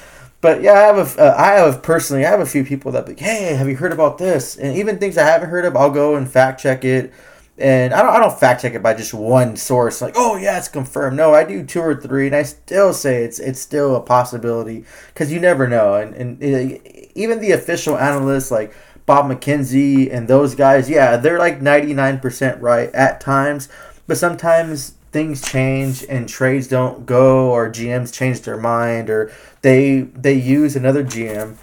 But 0.40 0.62
yeah, 0.62 0.72
I 0.72 0.82
have 0.84 1.18
a, 1.18 1.20
uh, 1.20 1.34
I 1.36 1.52
have 1.56 1.82
personally, 1.82 2.24
I 2.24 2.30
have 2.30 2.40
a 2.40 2.46
few 2.46 2.64
people 2.64 2.92
that 2.92 3.04
be, 3.04 3.14
hey, 3.14 3.54
have 3.54 3.68
you 3.68 3.76
heard 3.76 3.92
about 3.92 4.16
this? 4.16 4.56
And 4.56 4.74
even 4.74 4.98
things 4.98 5.18
I 5.18 5.24
haven't 5.24 5.50
heard 5.50 5.66
of, 5.66 5.76
I'll 5.76 5.90
go 5.90 6.16
and 6.16 6.26
fact 6.26 6.62
check 6.62 6.82
it 6.82 7.12
and 7.58 7.94
I 7.94 8.02
don't, 8.02 8.14
I 8.14 8.18
don't 8.18 8.38
fact 8.38 8.62
check 8.62 8.74
it 8.74 8.82
by 8.82 8.94
just 8.94 9.14
one 9.14 9.56
source 9.56 10.02
like 10.02 10.14
oh 10.16 10.36
yeah 10.36 10.58
it's 10.58 10.68
confirmed. 10.68 11.16
No 11.16 11.34
i 11.34 11.44
do 11.44 11.64
two 11.64 11.80
or 11.80 11.94
three 11.94 12.26
and 12.26 12.36
i 12.36 12.42
still 12.42 12.92
say 12.92 13.24
it's 13.24 13.38
it's 13.38 13.60
still 13.60 13.96
a 13.96 14.00
possibility 14.00 14.84
because 15.08 15.32
you 15.32 15.40
never 15.40 15.66
know 15.66 15.94
and, 15.94 16.14
and 16.14 16.42
it, 16.42 17.12
even 17.14 17.40
the 17.40 17.52
official 17.52 17.96
analysts 17.96 18.50
like 18.50 18.74
bob 19.06 19.26
mckenzie 19.26 20.12
and 20.12 20.28
those 20.28 20.54
guys 20.54 20.90
yeah 20.90 21.16
they're 21.16 21.38
like 21.38 21.60
99% 21.60 22.60
right 22.60 22.92
at 22.94 23.20
times 23.20 23.68
but 24.06 24.18
sometimes 24.18 24.90
things 25.12 25.40
change 25.40 26.04
and 26.08 26.28
trades 26.28 26.68
don't 26.68 27.06
go 27.06 27.50
or 27.50 27.70
gms 27.70 28.12
change 28.12 28.42
their 28.42 28.58
mind 28.58 29.08
or 29.08 29.32
they 29.62 30.00
they 30.00 30.34
use 30.34 30.76
another 30.76 31.02
gm 31.04 31.56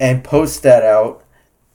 and 0.00 0.24
post 0.24 0.62
that 0.62 0.82
out 0.82 1.22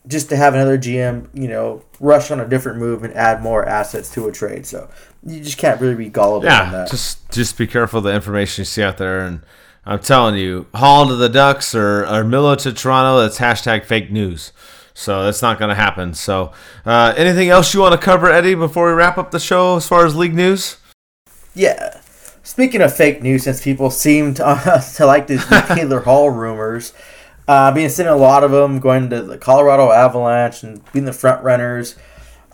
just 0.08 0.30
to 0.30 0.36
have 0.36 0.54
another 0.54 0.78
GM, 0.78 1.28
you 1.34 1.48
know, 1.48 1.84
rush 2.00 2.32
on 2.32 2.40
a 2.40 2.48
different 2.48 2.80
move 2.80 3.04
and 3.04 3.14
add 3.14 3.42
more 3.42 3.66
assets 3.66 4.12
to 4.14 4.28
a 4.28 4.32
trade. 4.32 4.66
So 4.66 4.90
you 5.26 5.42
just 5.42 5.58
can't 5.58 5.80
really 5.80 5.96
be 5.96 6.10
gullible 6.10 6.46
yeah, 6.46 6.64
on 6.64 6.72
that. 6.72 6.90
Just 6.90 7.30
just 7.32 7.58
be 7.58 7.68
careful 7.68 8.00
of 8.00 8.04
the 8.06 8.14
information 8.14 8.62
you 8.62 8.66
see 8.66 8.84
out 8.84 8.98
there. 8.98 9.22
And 9.22 9.42
I'm 9.86 10.00
telling 10.00 10.36
you, 10.36 10.68
Hall 10.74 11.08
to 11.08 11.16
the 11.16 11.30
Ducks 11.30 11.76
or, 11.76 12.06
or 12.06 12.24
Miller 12.24 12.56
to 12.58 12.74
Toronto, 12.74 13.22
that's 13.22 13.40
hashtag 13.40 13.86
fake 13.86 14.12
news. 14.12 14.52
So 14.94 15.24
that's 15.24 15.42
not 15.42 15.58
going 15.58 15.70
to 15.70 15.76
happen. 15.76 16.14
So 16.14 16.52
uh, 16.86 17.14
anything 17.16 17.50
else 17.50 17.74
you 17.74 17.80
want 17.80 18.00
to 18.00 18.04
cover, 18.04 18.30
Eddie, 18.30 18.56
before 18.56 18.88
we 18.88 18.94
wrap 18.94 19.18
up 19.18 19.32
the 19.32 19.40
show 19.40 19.78
as 19.78 19.88
far 19.88 20.06
as 20.06 20.16
league 20.16 20.36
news? 20.36 20.78
Yeah. 21.56 22.02
Speaking 22.44 22.82
of 22.82 22.96
fake 22.96 23.22
news, 23.22 23.44
since 23.44 23.64
people 23.64 23.90
seem 23.90 24.34
to, 24.36 24.46
uh, 24.46 24.82
to 24.96 25.06
like 25.06 25.28
these 25.28 25.46
Taylor 25.68 26.02
Hall 26.02 26.30
rumors, 26.30 26.94
uh, 27.48 27.72
being 27.72 27.90
seen 27.90 28.08
a 28.08 28.16
lot 28.16 28.44
of 28.44 28.52
them 28.52 28.80
going 28.80 29.10
to 29.10 29.22
the 29.22 29.38
Colorado 29.38 29.92
Avalanche 29.92 30.64
and 30.64 30.82
being 30.92 31.06
the 31.06 31.14
front 31.14 31.44
runners. 31.44 31.96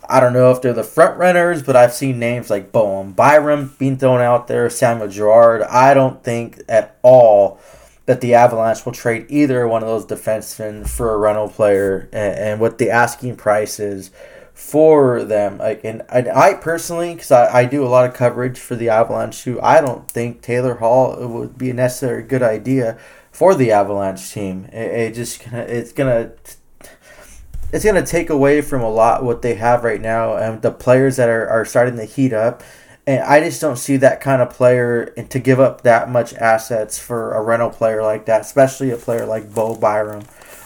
I 0.09 0.19
don't 0.19 0.33
know 0.33 0.51
if 0.51 0.61
they're 0.61 0.73
the 0.73 0.83
front 0.83 1.17
runners, 1.17 1.61
but 1.61 1.75
I've 1.75 1.93
seen 1.93 2.17
names 2.17 2.49
like 2.49 2.71
Bowen 2.71 3.11
Byram 3.11 3.75
being 3.77 3.97
thrown 3.97 4.21
out 4.21 4.47
there, 4.47 4.69
Samuel 4.69 5.09
Girard. 5.09 5.63
I 5.63 5.93
don't 5.93 6.23
think 6.23 6.61
at 6.69 6.97
all 7.01 7.59
that 8.05 8.21
the 8.21 8.33
Avalanche 8.33 8.85
will 8.85 8.93
trade 8.93 9.25
either 9.27 9.67
one 9.67 9.83
of 9.83 9.89
those 9.89 10.05
defensemen 10.05 10.87
for 10.87 11.13
a 11.13 11.17
rental 11.17 11.49
player, 11.49 12.07
and, 12.13 12.39
and 12.39 12.61
what 12.61 12.77
the 12.77 12.89
asking 12.89 13.35
price 13.35 13.81
is 13.81 14.11
for 14.53 15.23
them. 15.23 15.57
Like, 15.57 15.81
and 15.83 16.01
I, 16.09 16.25
I 16.33 16.53
personally, 16.53 17.13
because 17.13 17.31
I, 17.31 17.59
I 17.59 17.65
do 17.65 17.85
a 17.85 17.89
lot 17.89 18.09
of 18.09 18.15
coverage 18.15 18.57
for 18.57 18.75
the 18.75 18.89
Avalanche 18.89 19.43
too, 19.43 19.61
I 19.61 19.81
don't 19.81 20.09
think 20.09 20.41
Taylor 20.41 20.75
Hall 20.75 21.15
would 21.27 21.57
be 21.57 21.69
a 21.69 21.73
necessary 21.73 22.23
good 22.23 22.41
idea 22.41 22.97
for 23.37 23.53
the 23.53 23.71
Avalanche 23.71 24.33
team. 24.33 24.65
It, 24.73 24.91
it 24.91 25.13
just 25.13 25.45
it's 25.51 25.91
gonna 25.91 26.31
it's 27.71 27.85
gonna 27.85 28.03
take 28.03 28.31
away 28.31 28.61
from 28.61 28.81
a 28.81 28.89
lot 28.89 29.23
what 29.23 29.43
they 29.43 29.53
have 29.55 29.83
right 29.83 30.01
now 30.01 30.35
and 30.35 30.63
the 30.63 30.71
players 30.71 31.17
that 31.17 31.29
are, 31.29 31.47
are 31.47 31.63
starting 31.63 31.97
to 31.97 32.05
heat 32.05 32.33
up. 32.33 32.63
And 33.05 33.21
I 33.21 33.39
just 33.41 33.61
don't 33.61 33.77
see 33.77 33.95
that 33.97 34.21
kind 34.21 34.41
of 34.41 34.49
player 34.49 35.13
and 35.15 35.29
to 35.29 35.37
give 35.37 35.59
up 35.59 35.81
that 35.81 36.09
much 36.09 36.33
assets 36.33 36.97
for 36.97 37.33
a 37.33 37.43
rental 37.43 37.69
player 37.69 38.01
like 38.01 38.25
that, 38.25 38.41
especially 38.41 38.89
a 38.89 38.97
player 38.97 39.27
like 39.27 39.53
Bo 39.53 39.75
Byram 39.75 40.23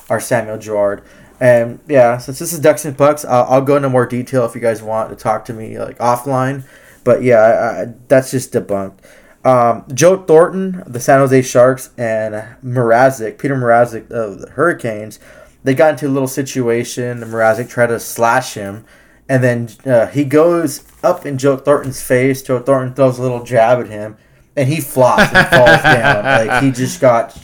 or 0.09 0.21
Samuel 0.21 0.57
Girard. 0.57 1.03
And 1.41 1.81
yeah, 1.89 2.19
since 2.19 2.39
this 2.39 2.53
is 2.53 2.59
Ducks 2.59 2.85
and 2.85 2.97
Pucks, 2.97 3.25
I'll, 3.25 3.43
I'll 3.49 3.61
go 3.61 3.75
into 3.75 3.89
more 3.89 4.05
detail 4.05 4.45
if 4.45 4.55
you 4.55 4.61
guys 4.61 4.81
want 4.81 5.09
to 5.09 5.15
talk 5.17 5.43
to 5.45 5.53
me 5.53 5.77
like 5.77 5.97
offline. 5.97 6.63
But 7.03 7.21
yeah, 7.21 7.39
I, 7.39 7.81
I, 7.81 7.85
that's 8.07 8.31
just 8.31 8.53
debunked. 8.53 8.99
Um, 9.43 9.85
Joe 9.93 10.17
Thornton, 10.17 10.83
the 10.85 10.99
San 10.99 11.19
Jose 11.19 11.41
Sharks, 11.41 11.89
and 11.97 12.35
Mrazek, 12.63 13.39
Peter 13.39 13.55
Mrazek 13.55 14.11
of 14.11 14.39
the 14.39 14.51
Hurricanes, 14.51 15.19
they 15.63 15.73
got 15.73 15.91
into 15.91 16.07
a 16.07 16.09
little 16.09 16.27
situation. 16.27 17.19
Mrazek 17.21 17.69
tried 17.69 17.87
to 17.87 17.99
slash 17.99 18.53
him, 18.53 18.85
and 19.27 19.43
then 19.43 19.69
uh, 19.85 20.07
he 20.07 20.23
goes 20.23 20.83
up 21.03 21.25
in 21.25 21.37
Joe 21.37 21.57
Thornton's 21.57 22.01
face. 22.01 22.43
Joe 22.43 22.59
Thornton 22.59 22.93
throws 22.93 23.17
a 23.17 23.21
little 23.21 23.43
jab 23.43 23.79
at 23.79 23.87
him, 23.87 24.17
and 24.55 24.69
he 24.69 24.79
flops 24.79 25.33
and 25.33 25.47
falls 25.47 25.81
down. 25.83 26.23
Like 26.47 26.63
he 26.63 26.71
just 26.71 27.01
got, 27.01 27.35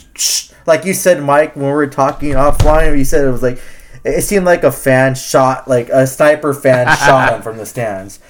like 0.66 0.84
you 0.84 0.94
said, 0.94 1.22
Mike, 1.22 1.56
when 1.56 1.66
we 1.66 1.72
were 1.72 1.86
talking 1.88 2.34
offline, 2.34 2.96
you 2.96 3.04
said 3.04 3.24
it 3.24 3.30
was 3.30 3.42
like, 3.42 3.60
it 4.04 4.22
seemed 4.22 4.44
like 4.44 4.62
a 4.62 4.72
fan 4.72 5.16
shot, 5.16 5.66
like 5.66 5.88
a 5.88 6.06
sniper 6.06 6.54
fan 6.54 6.86
shot 6.98 7.32
him 7.32 7.42
from 7.42 7.56
the 7.56 7.66
stands 7.66 8.20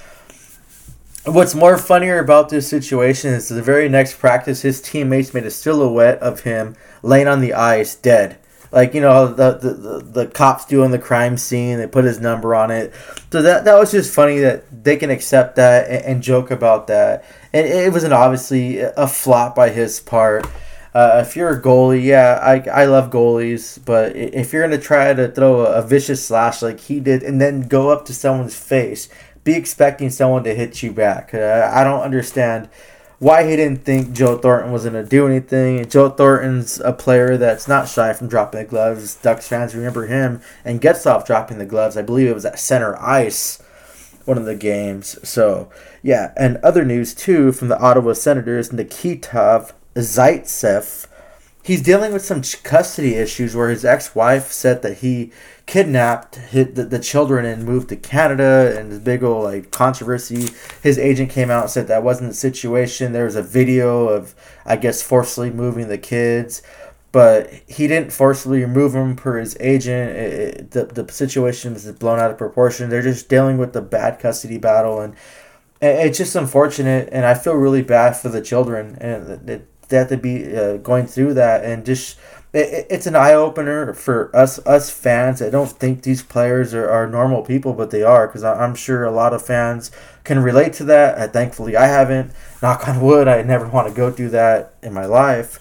What's 1.29 1.53
more 1.53 1.77
funnier 1.77 2.17
about 2.17 2.49
this 2.49 2.67
situation 2.67 3.35
is 3.35 3.49
the 3.49 3.61
very 3.61 3.87
next 3.87 4.17
practice, 4.17 4.63
his 4.63 4.81
teammates 4.81 5.31
made 5.31 5.45
a 5.45 5.51
silhouette 5.51 6.17
of 6.19 6.39
him 6.39 6.75
laying 7.03 7.27
on 7.27 7.39
the 7.39 7.53
ice, 7.53 7.93
dead. 7.93 8.39
Like 8.71 8.95
you 8.95 9.01
know 9.01 9.27
the, 9.27 9.51
the, 9.53 9.73
the, 9.73 9.99
the 9.99 10.27
cops 10.27 10.65
doing 10.65 10.89
the 10.89 10.97
crime 10.97 11.37
scene, 11.37 11.77
they 11.77 11.85
put 11.85 12.05
his 12.05 12.19
number 12.19 12.55
on 12.55 12.71
it. 12.71 12.93
So 13.31 13.43
that 13.43 13.65
that 13.65 13.77
was 13.77 13.91
just 13.91 14.11
funny 14.11 14.39
that 14.39 14.83
they 14.83 14.97
can 14.97 15.11
accept 15.11 15.55
that 15.57 15.87
and, 15.87 16.05
and 16.05 16.23
joke 16.23 16.49
about 16.49 16.87
that. 16.87 17.25
And 17.53 17.67
it 17.67 17.93
was 17.93 18.03
an 18.03 18.13
obviously 18.13 18.79
a 18.79 19.07
flop 19.07 19.53
by 19.53 19.69
his 19.69 19.99
part. 19.99 20.47
Uh, 20.93 21.23
if 21.25 21.35
you're 21.35 21.51
a 21.51 21.61
goalie, 21.61 22.03
yeah, 22.03 22.39
I, 22.41 22.81
I 22.81 22.85
love 22.85 23.11
goalies, 23.11 23.83
but 23.85 24.15
if 24.15 24.51
you're 24.51 24.63
gonna 24.63 24.81
try 24.81 25.13
to 25.13 25.27
throw 25.27 25.61
a, 25.61 25.73
a 25.73 25.81
vicious 25.83 26.25
slash 26.25 26.63
like 26.63 26.79
he 26.79 26.99
did, 26.99 27.21
and 27.21 27.39
then 27.39 27.61
go 27.61 27.89
up 27.89 28.05
to 28.05 28.13
someone's 28.13 28.55
face, 28.55 29.07
be 29.43 29.53
expecting 29.53 30.09
someone 30.09 30.43
to 30.43 30.53
hit 30.53 30.83
you 30.83 30.91
back. 30.91 31.33
Uh, 31.33 31.69
I 31.73 31.83
don't 31.83 32.01
understand 32.01 32.69
why 33.19 33.43
he 33.43 33.55
didn't 33.55 33.83
think 33.83 34.13
Joe 34.13 34.37
Thornton 34.37 34.71
was 34.71 34.85
gonna 34.85 35.03
do 35.03 35.27
anything. 35.27 35.87
Joe 35.89 36.09
Thornton's 36.09 36.79
a 36.79 36.93
player 36.93 37.37
that's 37.37 37.67
not 37.67 37.89
shy 37.89 38.13
from 38.13 38.27
dropping 38.27 38.61
the 38.61 38.65
gloves. 38.65 39.15
Ducks 39.15 39.47
fans 39.47 39.75
remember 39.75 40.07
him 40.07 40.41
and 40.63 40.81
Getzlaf 40.81 41.25
dropping 41.25 41.57
the 41.57 41.65
gloves. 41.65 41.97
I 41.97 42.01
believe 42.01 42.27
it 42.27 42.33
was 42.33 42.45
at 42.45 42.59
center 42.59 42.97
ice 43.01 43.61
one 44.25 44.37
of 44.37 44.45
the 44.45 44.55
games. 44.55 45.17
So 45.27 45.69
yeah, 46.01 46.31
and 46.37 46.57
other 46.57 46.85
news 46.85 47.13
too 47.13 47.51
from 47.51 47.67
the 47.67 47.79
Ottawa 47.79 48.13
Senators, 48.13 48.71
Nikita 48.71 49.73
Zaitsev. 49.95 51.07
He's 51.69 51.83
dealing 51.83 52.13
with 52.13 52.25
some 52.25 52.41
custody 52.63 53.13
issues 53.13 53.55
where 53.55 53.69
his 53.69 53.85
ex-wife 53.85 54.51
said 54.51 54.81
that 54.81 54.97
he 54.97 55.31
kidnapped 55.67 56.39
the, 56.51 56.99
children 56.99 57.45
and 57.45 57.63
moved 57.63 57.89
to 57.89 57.95
Canada 57.95 58.75
and 58.75 58.91
this 58.91 58.97
big 58.97 59.23
old 59.23 59.43
like 59.43 59.69
controversy. 59.69 60.49
His 60.81 60.97
agent 60.97 61.29
came 61.29 61.51
out 61.51 61.61
and 61.61 61.69
said 61.69 61.87
that 61.87 62.01
wasn't 62.01 62.31
the 62.31 62.35
situation. 62.35 63.13
There 63.13 63.25
was 63.25 63.35
a 63.35 63.43
video 63.43 64.07
of 64.07 64.33
I 64.65 64.77
guess 64.77 65.03
forcibly 65.03 65.51
moving 65.51 65.89
the 65.89 65.99
kids, 65.99 66.63
but 67.11 67.53
he 67.67 67.85
didn't 67.85 68.13
forcibly 68.13 68.61
remove 68.61 68.93
them 68.93 69.15
per 69.15 69.37
his 69.37 69.55
agent. 69.59 70.17
It, 70.17 70.33
it, 70.33 70.71
the 70.71 71.03
the 71.03 71.13
situation 71.13 71.75
was 71.75 71.85
blown 71.91 72.17
out 72.17 72.31
of 72.31 72.39
proportion. 72.39 72.89
They're 72.89 73.03
just 73.03 73.29
dealing 73.29 73.59
with 73.59 73.73
the 73.73 73.81
bad 73.83 74.17
custody 74.17 74.57
battle 74.57 75.01
and 75.01 75.15
it's 75.83 76.17
just 76.17 76.35
unfortunate 76.35 77.09
and 77.11 77.27
I 77.27 77.35
feel 77.35 77.53
really 77.53 77.83
bad 77.83 78.13
for 78.17 78.29
the 78.29 78.41
children 78.41 78.97
and 78.99 79.67
they 79.89 79.97
have 79.97 80.09
to 80.09 80.17
be 80.17 80.55
uh, 80.55 80.77
going 80.77 81.05
through 81.05 81.33
that 81.35 81.63
and 81.65 81.85
just 81.85 82.17
it, 82.53 82.87
it's 82.89 83.05
an 83.05 83.15
eye 83.15 83.33
opener 83.33 83.93
for 83.93 84.35
us 84.35 84.59
us 84.65 84.89
fans. 84.89 85.41
I 85.41 85.49
don't 85.49 85.69
think 85.69 86.03
these 86.03 86.23
players 86.23 86.73
are, 86.73 86.89
are 86.89 87.07
normal 87.07 87.43
people, 87.43 87.73
but 87.73 87.91
they 87.91 88.03
are 88.03 88.27
because 88.27 88.43
I'm 88.43 88.75
sure 88.75 89.03
a 89.03 89.11
lot 89.11 89.33
of 89.33 89.45
fans 89.45 89.91
can 90.23 90.39
relate 90.39 90.73
to 90.73 90.83
that. 90.85 91.17
Uh, 91.17 91.27
thankfully, 91.27 91.75
I 91.75 91.87
haven't. 91.87 92.31
Knock 92.61 92.87
on 92.87 93.01
wood, 93.01 93.27
I 93.27 93.41
never 93.43 93.67
want 93.67 93.87
to 93.87 93.93
go 93.93 94.11
through 94.11 94.29
that 94.29 94.73
in 94.81 94.93
my 94.93 95.05
life. 95.05 95.59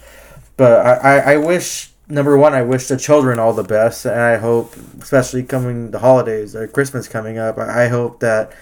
But 0.56 0.84
I, 0.84 0.94
I, 0.94 1.32
I 1.34 1.36
wish 1.36 1.90
number 2.08 2.36
one, 2.36 2.54
I 2.54 2.62
wish 2.62 2.88
the 2.88 2.96
children 2.96 3.38
all 3.38 3.52
the 3.52 3.62
best, 3.62 4.04
and 4.04 4.18
I 4.18 4.38
hope, 4.38 4.74
especially 5.00 5.42
coming 5.42 5.90
the 5.90 5.98
holidays 5.98 6.56
or 6.56 6.66
Christmas 6.66 7.06
coming 7.06 7.38
up, 7.38 7.58
I 7.58 7.88
hope 7.88 8.20
that 8.20 8.52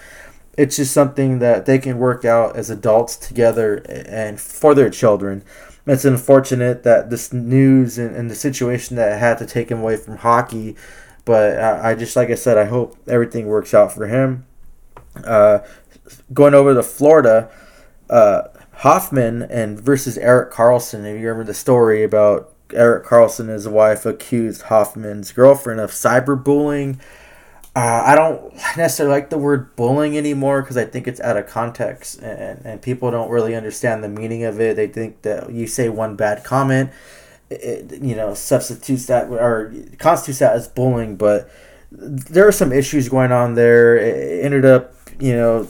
it's 0.57 0.75
just 0.77 0.91
something 0.91 1.39
that 1.39 1.65
they 1.67 1.77
can 1.77 1.99
work 1.99 2.25
out 2.25 2.55
as 2.55 2.69
adults 2.69 3.15
together 3.15 3.77
and 3.87 4.41
for 4.41 4.73
their 4.73 4.89
children. 4.89 5.43
It's 5.85 6.03
unfortunate 6.03 6.83
that 6.83 7.09
this 7.09 7.31
news 7.31 7.97
and, 7.97 8.15
and 8.15 8.29
the 8.29 8.35
situation 8.35 8.97
that 8.97 9.19
had 9.19 9.37
to 9.37 9.45
take 9.45 9.69
him 9.69 9.79
away 9.79 9.95
from 9.95 10.17
hockey, 10.17 10.75
but 11.23 11.57
I, 11.59 11.91
I 11.91 11.95
just 11.95 12.15
like 12.15 12.29
I 12.29 12.35
said, 12.35 12.57
I 12.57 12.65
hope 12.65 12.97
everything 13.07 13.45
works 13.45 13.73
out 13.73 13.93
for 13.93 14.07
him. 14.07 14.45
Uh, 15.23 15.59
going 16.33 16.53
over 16.53 16.73
to 16.73 16.83
Florida, 16.83 17.49
uh, 18.09 18.43
Hoffman 18.77 19.43
and 19.43 19.79
versus 19.79 20.17
Erik 20.17 20.51
Karlsson. 20.51 20.99
If 20.99 21.19
you 21.19 21.27
remember 21.27 21.45
the 21.45 21.53
story 21.53 22.03
about 22.03 22.53
Erik 22.73 23.05
Karlsson 23.05 23.41
and 23.41 23.49
his 23.49 23.67
wife 23.67 24.05
accused 24.05 24.63
Hoffman's 24.63 25.31
girlfriend 25.31 25.79
of 25.79 25.91
cyberbullying 25.91 26.99
uh, 27.77 28.01
I 28.07 28.15
don't 28.15 28.55
necessarily 28.75 29.13
like 29.13 29.29
the 29.29 29.37
word 29.37 29.75
bullying 29.75 30.17
anymore 30.17 30.63
because 30.63 30.77
I 30.77 30.85
think 30.85 31.07
it's 31.07 31.19
out 31.19 31.37
of 31.37 31.45
context 31.45 32.19
and, 32.23 32.65
and 32.65 32.81
people 32.81 33.11
don't 33.11 33.29
really 33.29 33.53
understand 33.53 34.03
the 34.03 34.09
meaning 34.09 34.45
of 34.45 34.59
it. 34.59 34.75
They 34.75 34.87
think 34.87 35.21
that 35.21 35.51
you 35.51 35.67
say 35.67 35.87
one 35.87 36.15
bad 36.15 36.43
comment, 36.43 36.89
it, 37.51 38.01
you 38.01 38.15
know, 38.15 38.33
substitutes 38.33 39.05
that 39.05 39.29
or 39.29 39.71
constitutes 39.99 40.39
that 40.39 40.55
as 40.55 40.67
bullying. 40.67 41.17
But 41.17 41.51
there 41.91 42.47
are 42.47 42.51
some 42.51 42.73
issues 42.73 43.09
going 43.09 43.31
on 43.31 43.53
there. 43.53 43.95
It 43.95 44.43
ended 44.43 44.65
up, 44.65 44.95
you 45.19 45.35
know, 45.35 45.67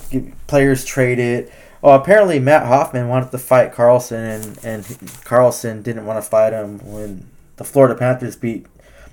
players 0.47 0.85
traded. 0.85 1.51
Well, 1.81 1.95
apparently 1.95 2.39
Matt 2.39 2.67
Hoffman 2.67 3.09
wanted 3.09 3.31
to 3.31 3.37
fight 3.37 3.73
Karlsson, 3.73 4.35
and, 4.35 4.45
and 4.63 4.85
Karlsson 5.25 5.83
didn't 5.83 6.05
want 6.05 6.23
to 6.23 6.29
fight 6.29 6.53
him 6.53 6.79
when 6.89 7.27
the 7.57 7.65
Florida 7.65 7.95
Panthers 7.95 8.37
beat 8.37 8.65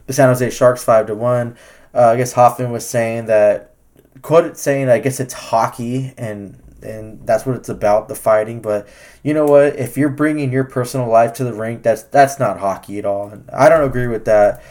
the 0.07 0.13
San 0.13 0.29
Jose 0.29 0.49
Sharks 0.51 0.85
five 0.85 1.09
to 1.09 1.17
one 1.17 1.57
uh, 1.95 2.11
I 2.11 2.17
guess 2.17 2.33
Hoffman 2.33 2.71
was 2.71 2.87
saying 2.87 3.27
that, 3.27 3.75
quoted 4.23 4.57
saying, 4.57 4.89
I 4.89 4.99
guess 4.99 5.21
it's 5.21 5.35
hockey 5.35 6.15
and 6.17 6.61
and 6.85 7.27
that's 7.27 7.47
what 7.47 7.57
it's 7.57 7.69
about 7.69 8.09
the 8.09 8.15
fighting. 8.15 8.61
But 8.61 8.87
you 9.23 9.35
know 9.35 9.47
what? 9.47 9.77
If 9.77 9.97
you're 9.97 10.11
bringing 10.11 10.53
your 10.53 10.65
personal 10.65 11.09
life 11.09 11.33
to 11.35 11.45
the 11.45 11.55
rink 11.55 11.83
that's 11.83 12.03
that's 12.05 12.39
not 12.39 12.59
hockey 12.59 12.99
at 12.99 13.07
all. 13.07 13.29
And 13.29 13.49
i 13.51 13.69
don't 13.69 13.85
agree 13.85 14.07
with 14.07 14.27
that. 14.27 14.63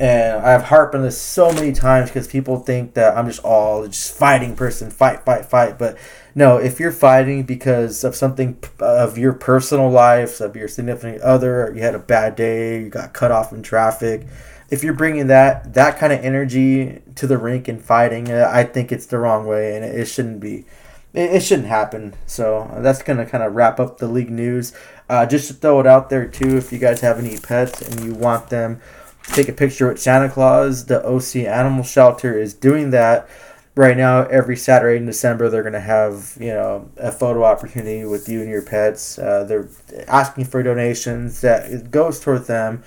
And 0.00 0.44
i've 0.44 0.64
harped 0.64 0.94
on 0.94 1.02
this 1.02 1.20
so 1.20 1.52
many 1.52 1.72
times 1.72 2.10
because 2.10 2.26
people 2.26 2.58
think 2.58 2.94
that 2.94 3.16
i'm 3.16 3.26
just 3.26 3.44
all 3.44 3.86
just 3.86 4.16
fighting 4.16 4.56
person 4.56 4.90
fight 4.90 5.24
fight 5.24 5.46
fight. 5.46 5.78
But 5.78 5.96
no 6.34 6.56
if 6.56 6.80
you're 6.80 6.92
fighting 6.92 7.44
because 7.44 8.02
of 8.04 8.16
something 8.16 8.58
of 8.80 9.16
your 9.18 9.32
personal 9.32 9.90
life 9.90 10.40
of 10.40 10.56
your 10.56 10.68
significant 10.68 11.22
other 11.22 11.72
you 11.74 11.82
had 11.82 11.94
a 11.94 12.00
bad 12.00 12.34
day 12.36 12.80
you 12.82 12.88
got 12.88 13.12
cut 13.12 13.30
off 13.30 13.52
in 13.52 13.62
traffic 13.62 14.26
if 14.72 14.82
you're 14.82 14.94
bringing 14.94 15.26
that 15.26 15.74
that 15.74 15.98
kind 15.98 16.14
of 16.14 16.24
energy 16.24 17.02
to 17.14 17.26
the 17.26 17.36
rink 17.36 17.68
and 17.68 17.80
fighting, 17.80 18.32
uh, 18.32 18.50
I 18.50 18.64
think 18.64 18.90
it's 18.90 19.04
the 19.04 19.18
wrong 19.18 19.46
way, 19.46 19.76
and 19.76 19.84
it, 19.84 20.06
shouldn't 20.06 20.40
be. 20.40 20.64
It, 21.12 21.34
it, 21.34 21.42
shouldn't 21.42 21.68
happen. 21.68 22.14
So 22.26 22.60
uh, 22.60 22.80
that's 22.80 23.02
gonna 23.02 23.26
kind 23.26 23.44
of 23.44 23.54
wrap 23.54 23.78
up 23.78 23.98
the 23.98 24.08
league 24.08 24.30
news. 24.30 24.72
Uh, 25.10 25.26
just 25.26 25.46
to 25.48 25.54
throw 25.54 25.78
it 25.80 25.86
out 25.86 26.08
there 26.08 26.26
too, 26.26 26.56
if 26.56 26.72
you 26.72 26.78
guys 26.78 27.02
have 27.02 27.18
any 27.18 27.36
pets 27.36 27.82
and 27.82 28.02
you 28.02 28.14
want 28.14 28.48
them 28.48 28.80
to 29.24 29.32
take 29.34 29.50
a 29.50 29.52
picture 29.52 29.88
with 29.88 30.00
Santa 30.00 30.30
Claus, 30.30 30.86
the 30.86 31.06
OC 31.06 31.46
Animal 31.46 31.84
Shelter 31.84 32.38
is 32.38 32.54
doing 32.54 32.92
that 32.92 33.28
right 33.74 33.96
now. 33.96 34.22
Every 34.22 34.56
Saturday 34.56 34.96
in 34.96 35.04
December, 35.04 35.50
they're 35.50 35.62
gonna 35.62 35.80
have 35.80 36.34
you 36.40 36.54
know 36.54 36.90
a 36.96 37.12
photo 37.12 37.44
opportunity 37.44 38.06
with 38.06 38.26
you 38.26 38.40
and 38.40 38.48
your 38.48 38.62
pets. 38.62 39.18
Uh, 39.18 39.44
they're 39.44 39.68
asking 40.08 40.46
for 40.46 40.62
donations 40.62 41.42
that 41.42 41.90
goes 41.90 42.20
toward 42.20 42.46
them 42.46 42.82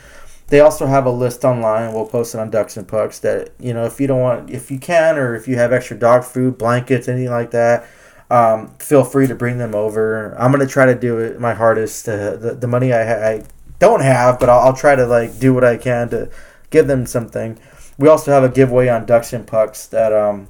they 0.48 0.60
also 0.60 0.86
have 0.86 1.06
a 1.06 1.12
list 1.12 1.43
online. 1.43 1.93
We'll 1.93 2.06
post 2.06 2.36
it 2.36 2.39
on 2.39 2.50
Ducks 2.50 2.78
and 2.78 2.88
Pucks 2.88 3.20
that 3.20 3.52
you 3.60 3.74
know 3.74 3.86
if 3.86 4.00
you 4.00 4.08
don't 4.08 4.22
want, 4.22 4.50
if 4.50 4.70
you 4.70 4.80
can, 4.80 5.18
or 5.18 5.36
if 5.36 5.48
you 5.48 5.56
have 5.56 5.74
extra 5.74 5.98
dog 5.98 6.24
food, 6.24 6.58
blankets, 6.58 7.08
anything 7.08 7.32
like 7.32 7.52
that, 7.52 7.88
um, 8.30 8.76
feel 8.80 9.04
free 9.04 9.28
to 9.28 9.36
bring 9.36 9.58
them 9.58 9.74
over. 9.74 10.36
I'm 10.38 10.52
gonna 10.52 10.68
try 10.68 10.86
to 10.86 10.96
do 10.96 11.18
it 11.20 11.39
my 11.39 11.54
hardest. 11.54 12.06
To, 12.06 12.38
the 12.39 12.54
the 12.54 12.68
money 12.68 12.93
I, 12.93 13.34
I 13.34 13.43
don't 13.80 14.02
have, 14.02 14.39
but 14.39 14.50
I'll, 14.50 14.60
I'll 14.60 14.76
try 14.76 14.96
to 14.96 15.06
like 15.06 15.39
do 15.39 15.54
what 15.54 15.64
I 15.64 15.78
can 15.78 16.10
to 16.10 16.30
give 16.70 16.88
them 16.88 17.06
something. 17.06 17.60
We 17.98 18.08
also 18.08 18.32
have 18.32 18.43
a 18.43 18.50
giveaway 18.50 18.89
on 18.89 19.06
Ducks 19.06 19.34
and 19.34 19.48
Pucks 19.48 19.88
that 19.88 20.12
um, 20.14 20.50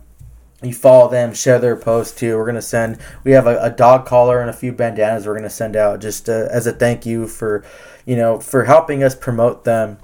you 0.62 0.74
follow 0.74 1.10
them, 1.10 1.34
share 1.34 1.60
their 1.60 1.76
post 1.76 2.18
too. 2.18 2.38
We're 2.38 2.46
gonna 2.46 2.62
send. 2.62 2.98
We 3.24 3.32
have 3.32 3.48
a, 3.48 3.62
a 3.62 3.70
dog 3.70 4.06
collar 4.06 4.42
and 4.42 4.50
a 4.50 4.54
few 4.54 4.72
bandanas. 4.72 5.26
We're 5.26 5.36
gonna 5.36 5.50
send 5.50 5.76
out 5.76 6.02
just 6.02 6.28
as 6.28 6.68
a 6.68 6.74
thank 6.74 7.06
you 7.06 7.28
for 7.28 7.64
you 8.06 8.16
know, 8.16 8.40
for 8.40 8.66
helping 8.66 9.04
us 9.04 9.16
promote 9.16 9.64
them. 9.64 9.98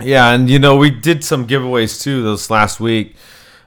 Yeah, 0.00 0.32
and 0.32 0.48
you 0.48 0.58
know, 0.58 0.76
we 0.76 0.90
did 0.90 1.24
some 1.24 1.46
giveaways 1.46 2.02
too 2.02 2.22
this 2.22 2.50
last 2.50 2.80
week. 2.80 3.16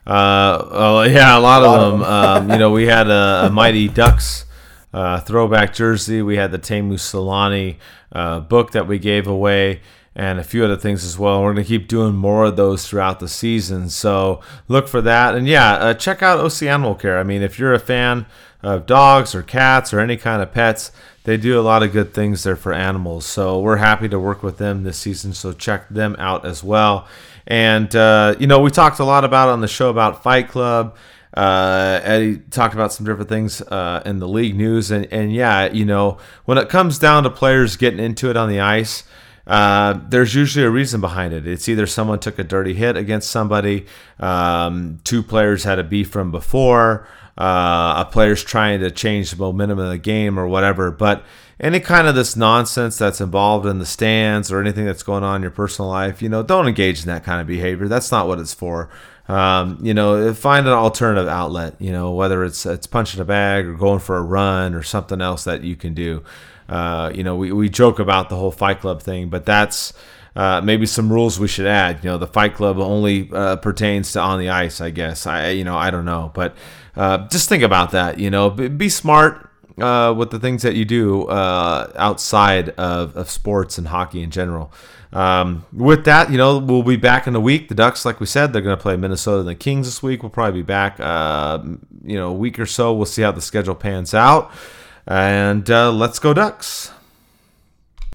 Uh, 0.05 1.07
yeah, 1.09 1.37
a 1.37 1.39
lot, 1.39 1.61
a 1.61 1.65
lot 1.65 1.79
of 1.79 1.91
them. 1.91 2.03
um, 2.03 2.51
you 2.51 2.57
know, 2.57 2.71
we 2.71 2.87
had 2.87 3.09
a, 3.09 3.45
a 3.45 3.49
Mighty 3.49 3.87
Ducks 3.87 4.45
uh, 4.93 5.19
throwback 5.19 5.73
jersey. 5.73 6.21
We 6.21 6.37
had 6.37 6.51
the 6.51 6.59
Teemu 6.59 6.93
Selanne 6.93 7.77
uh, 8.11 8.39
book 8.41 8.71
that 8.71 8.87
we 8.87 8.99
gave 8.99 9.27
away, 9.27 9.81
and 10.15 10.39
a 10.39 10.43
few 10.43 10.63
other 10.63 10.77
things 10.77 11.03
as 11.03 11.17
well. 11.17 11.41
We're 11.41 11.53
going 11.53 11.63
to 11.63 11.67
keep 11.67 11.87
doing 11.87 12.15
more 12.15 12.45
of 12.45 12.55
those 12.55 12.87
throughout 12.87 13.19
the 13.19 13.27
season. 13.27 13.89
So 13.89 14.41
look 14.67 14.87
for 14.87 15.01
that. 15.01 15.35
And 15.35 15.47
yeah, 15.47 15.73
uh, 15.73 15.93
check 15.93 16.21
out 16.21 16.39
OC 16.39 16.63
Animal 16.63 16.95
Care. 16.95 17.17
I 17.17 17.23
mean, 17.23 17.41
if 17.41 17.57
you're 17.57 17.73
a 17.73 17.79
fan 17.79 18.25
of 18.63 18.85
dogs 18.85 19.35
or 19.35 19.43
cats 19.43 19.93
or 19.93 19.99
any 19.99 20.17
kind 20.17 20.41
of 20.41 20.51
pets, 20.51 20.91
they 21.25 21.37
do 21.37 21.59
a 21.59 21.61
lot 21.61 21.83
of 21.83 21.91
good 21.91 22.13
things 22.13 22.43
there 22.43 22.55
for 22.55 22.73
animals. 22.73 23.25
So 23.25 23.59
we're 23.59 23.77
happy 23.77 24.09
to 24.09 24.19
work 24.19 24.43
with 24.43 24.57
them 24.57 24.83
this 24.83 24.97
season. 24.97 25.33
So 25.33 25.53
check 25.53 25.89
them 25.89 26.15
out 26.17 26.45
as 26.45 26.63
well. 26.63 27.07
And 27.45 27.93
uh, 27.95 28.35
you 28.39 28.47
know, 28.47 28.59
we 28.59 28.71
talked 28.71 28.99
a 28.99 29.05
lot 29.05 29.25
about 29.25 29.49
on 29.49 29.61
the 29.61 29.67
show 29.67 29.89
about 29.89 30.23
Fight 30.23 30.49
Club. 30.49 30.95
Uh, 31.33 31.99
Eddie 32.03 32.37
talked 32.51 32.73
about 32.73 32.93
some 32.93 33.05
different 33.05 33.27
things 33.29 33.61
uh, 33.61 34.01
in 34.05 34.19
the 34.19 34.27
league 34.27 34.55
news, 34.55 34.91
and 34.91 35.11
and 35.11 35.33
yeah, 35.33 35.71
you 35.71 35.83
know, 35.83 36.17
when 36.45 36.57
it 36.57 36.69
comes 36.69 36.99
down 36.99 37.23
to 37.23 37.29
players 37.29 37.75
getting 37.75 37.99
into 37.99 38.29
it 38.29 38.37
on 38.37 38.49
the 38.49 38.59
ice. 38.59 39.03
Uh, 39.45 39.99
there's 40.07 40.33
usually 40.33 40.63
a 40.63 40.69
reason 40.69 41.01
behind 41.01 41.33
it. 41.33 41.45
It's 41.45 41.67
either 41.67 41.85
someone 41.85 42.19
took 42.19 42.39
a 42.39 42.45
dirty 42.45 42.73
hit 42.73 42.95
against 42.95 43.29
somebody, 43.29 43.87
um, 44.17 45.01
two 45.03 45.21
players 45.21 45.65
had 45.65 45.79
a 45.79 45.83
beef 45.83 46.09
from 46.09 46.31
before, 46.31 47.05
uh, 47.37 48.05
a 48.05 48.09
player's 48.11 48.43
trying 48.43 48.79
to 48.81 48.91
change 48.91 49.31
the 49.31 49.37
momentum 49.37 49.79
of 49.79 49.89
the 49.89 49.97
game 49.97 50.39
or 50.39 50.47
whatever. 50.47 50.91
But 50.91 51.23
any 51.59 51.79
kind 51.79 52.07
of 52.07 52.15
this 52.15 52.35
nonsense 52.35 52.97
that's 52.97 53.21
involved 53.21 53.65
in 53.65 53.79
the 53.79 53.85
stands 53.85 54.51
or 54.51 54.59
anything 54.59 54.85
that's 54.85 55.03
going 55.03 55.23
on 55.23 55.37
in 55.37 55.41
your 55.43 55.51
personal 55.51 55.89
life, 55.89 56.21
you 56.21 56.29
know, 56.29 56.43
don't 56.43 56.67
engage 56.67 57.01
in 57.01 57.07
that 57.07 57.23
kind 57.23 57.41
of 57.41 57.47
behavior. 57.47 57.87
That's 57.87 58.11
not 58.11 58.27
what 58.27 58.39
it's 58.39 58.53
for. 58.53 58.89
Um, 59.27 59.79
you 59.81 59.93
know, 59.93 60.33
find 60.33 60.67
an 60.67 60.73
alternative 60.73 61.29
outlet. 61.29 61.75
You 61.79 61.91
know, 61.91 62.11
whether 62.11 62.43
it's 62.43 62.65
it's 62.65 62.87
punching 62.87 63.21
a 63.21 63.25
bag 63.25 63.65
or 63.65 63.73
going 63.73 63.99
for 63.99 64.17
a 64.17 64.21
run 64.21 64.73
or 64.73 64.83
something 64.83 65.21
else 65.21 65.45
that 65.45 65.63
you 65.63 65.75
can 65.75 65.93
do. 65.93 66.23
Uh, 66.67 67.11
you 67.13 67.23
know, 67.23 67.35
we, 67.35 67.51
we 67.51 67.69
joke 67.69 67.99
about 67.99 68.29
the 68.29 68.35
whole 68.35 68.51
Fight 68.51 68.79
Club 68.81 69.01
thing, 69.01 69.29
but 69.29 69.45
that's 69.45 69.93
uh, 70.35 70.61
maybe 70.63 70.85
some 70.85 71.11
rules 71.11 71.39
we 71.39 71.47
should 71.47 71.67
add. 71.67 72.03
You 72.03 72.09
know, 72.11 72.17
the 72.17 72.27
Fight 72.27 72.55
Club 72.55 72.79
only 72.79 73.29
uh, 73.31 73.57
pertains 73.57 74.11
to 74.13 74.19
on 74.19 74.39
the 74.39 74.49
ice, 74.49 74.81
I 74.81 74.89
guess. 74.89 75.25
I 75.25 75.49
you 75.49 75.63
know 75.63 75.77
I 75.77 75.91
don't 75.91 76.05
know, 76.05 76.31
but 76.33 76.55
uh, 76.95 77.27
just 77.27 77.49
think 77.49 77.63
about 77.63 77.91
that. 77.91 78.19
You 78.19 78.29
know, 78.29 78.49
be, 78.49 78.67
be 78.67 78.89
smart 78.89 79.49
uh, 79.79 80.13
with 80.15 80.31
the 80.31 80.39
things 80.39 80.61
that 80.63 80.75
you 80.75 80.85
do 80.85 81.25
uh, 81.25 81.91
outside 81.95 82.69
of, 82.69 83.15
of 83.15 83.29
sports 83.29 83.77
and 83.77 83.87
hockey 83.87 84.21
in 84.21 84.31
general. 84.31 84.71
Um, 85.11 85.65
with 85.71 86.05
that, 86.05 86.31
you 86.31 86.37
know, 86.37 86.57
we'll 86.57 86.81
be 86.81 86.95
back 86.95 87.27
in 87.27 87.35
a 87.35 87.39
week. 87.39 87.69
The 87.69 87.75
Ducks, 87.75 88.03
like 88.03 88.19
we 88.19 88.25
said, 88.25 88.51
they're 88.51 88.63
going 88.63 88.75
to 88.75 88.81
play 88.81 88.97
Minnesota 88.97 89.41
and 89.41 89.47
the 89.47 89.55
Kings 89.55 89.85
this 89.85 90.01
week. 90.01 90.23
We'll 90.23 90.31
probably 90.31 90.61
be 90.61 90.65
back, 90.65 90.99
uh, 90.99 91.59
you 92.03 92.15
know, 92.15 92.29
a 92.29 92.33
week 92.33 92.59
or 92.59 92.65
so. 92.65 92.93
We'll 92.93 93.05
see 93.05 93.21
how 93.21 93.31
the 93.31 93.41
schedule 93.41 93.75
pans 93.75 94.13
out. 94.13 94.51
And 95.05 95.69
uh, 95.69 95.91
let's 95.91 96.17
go, 96.17 96.33
Ducks. 96.33 96.91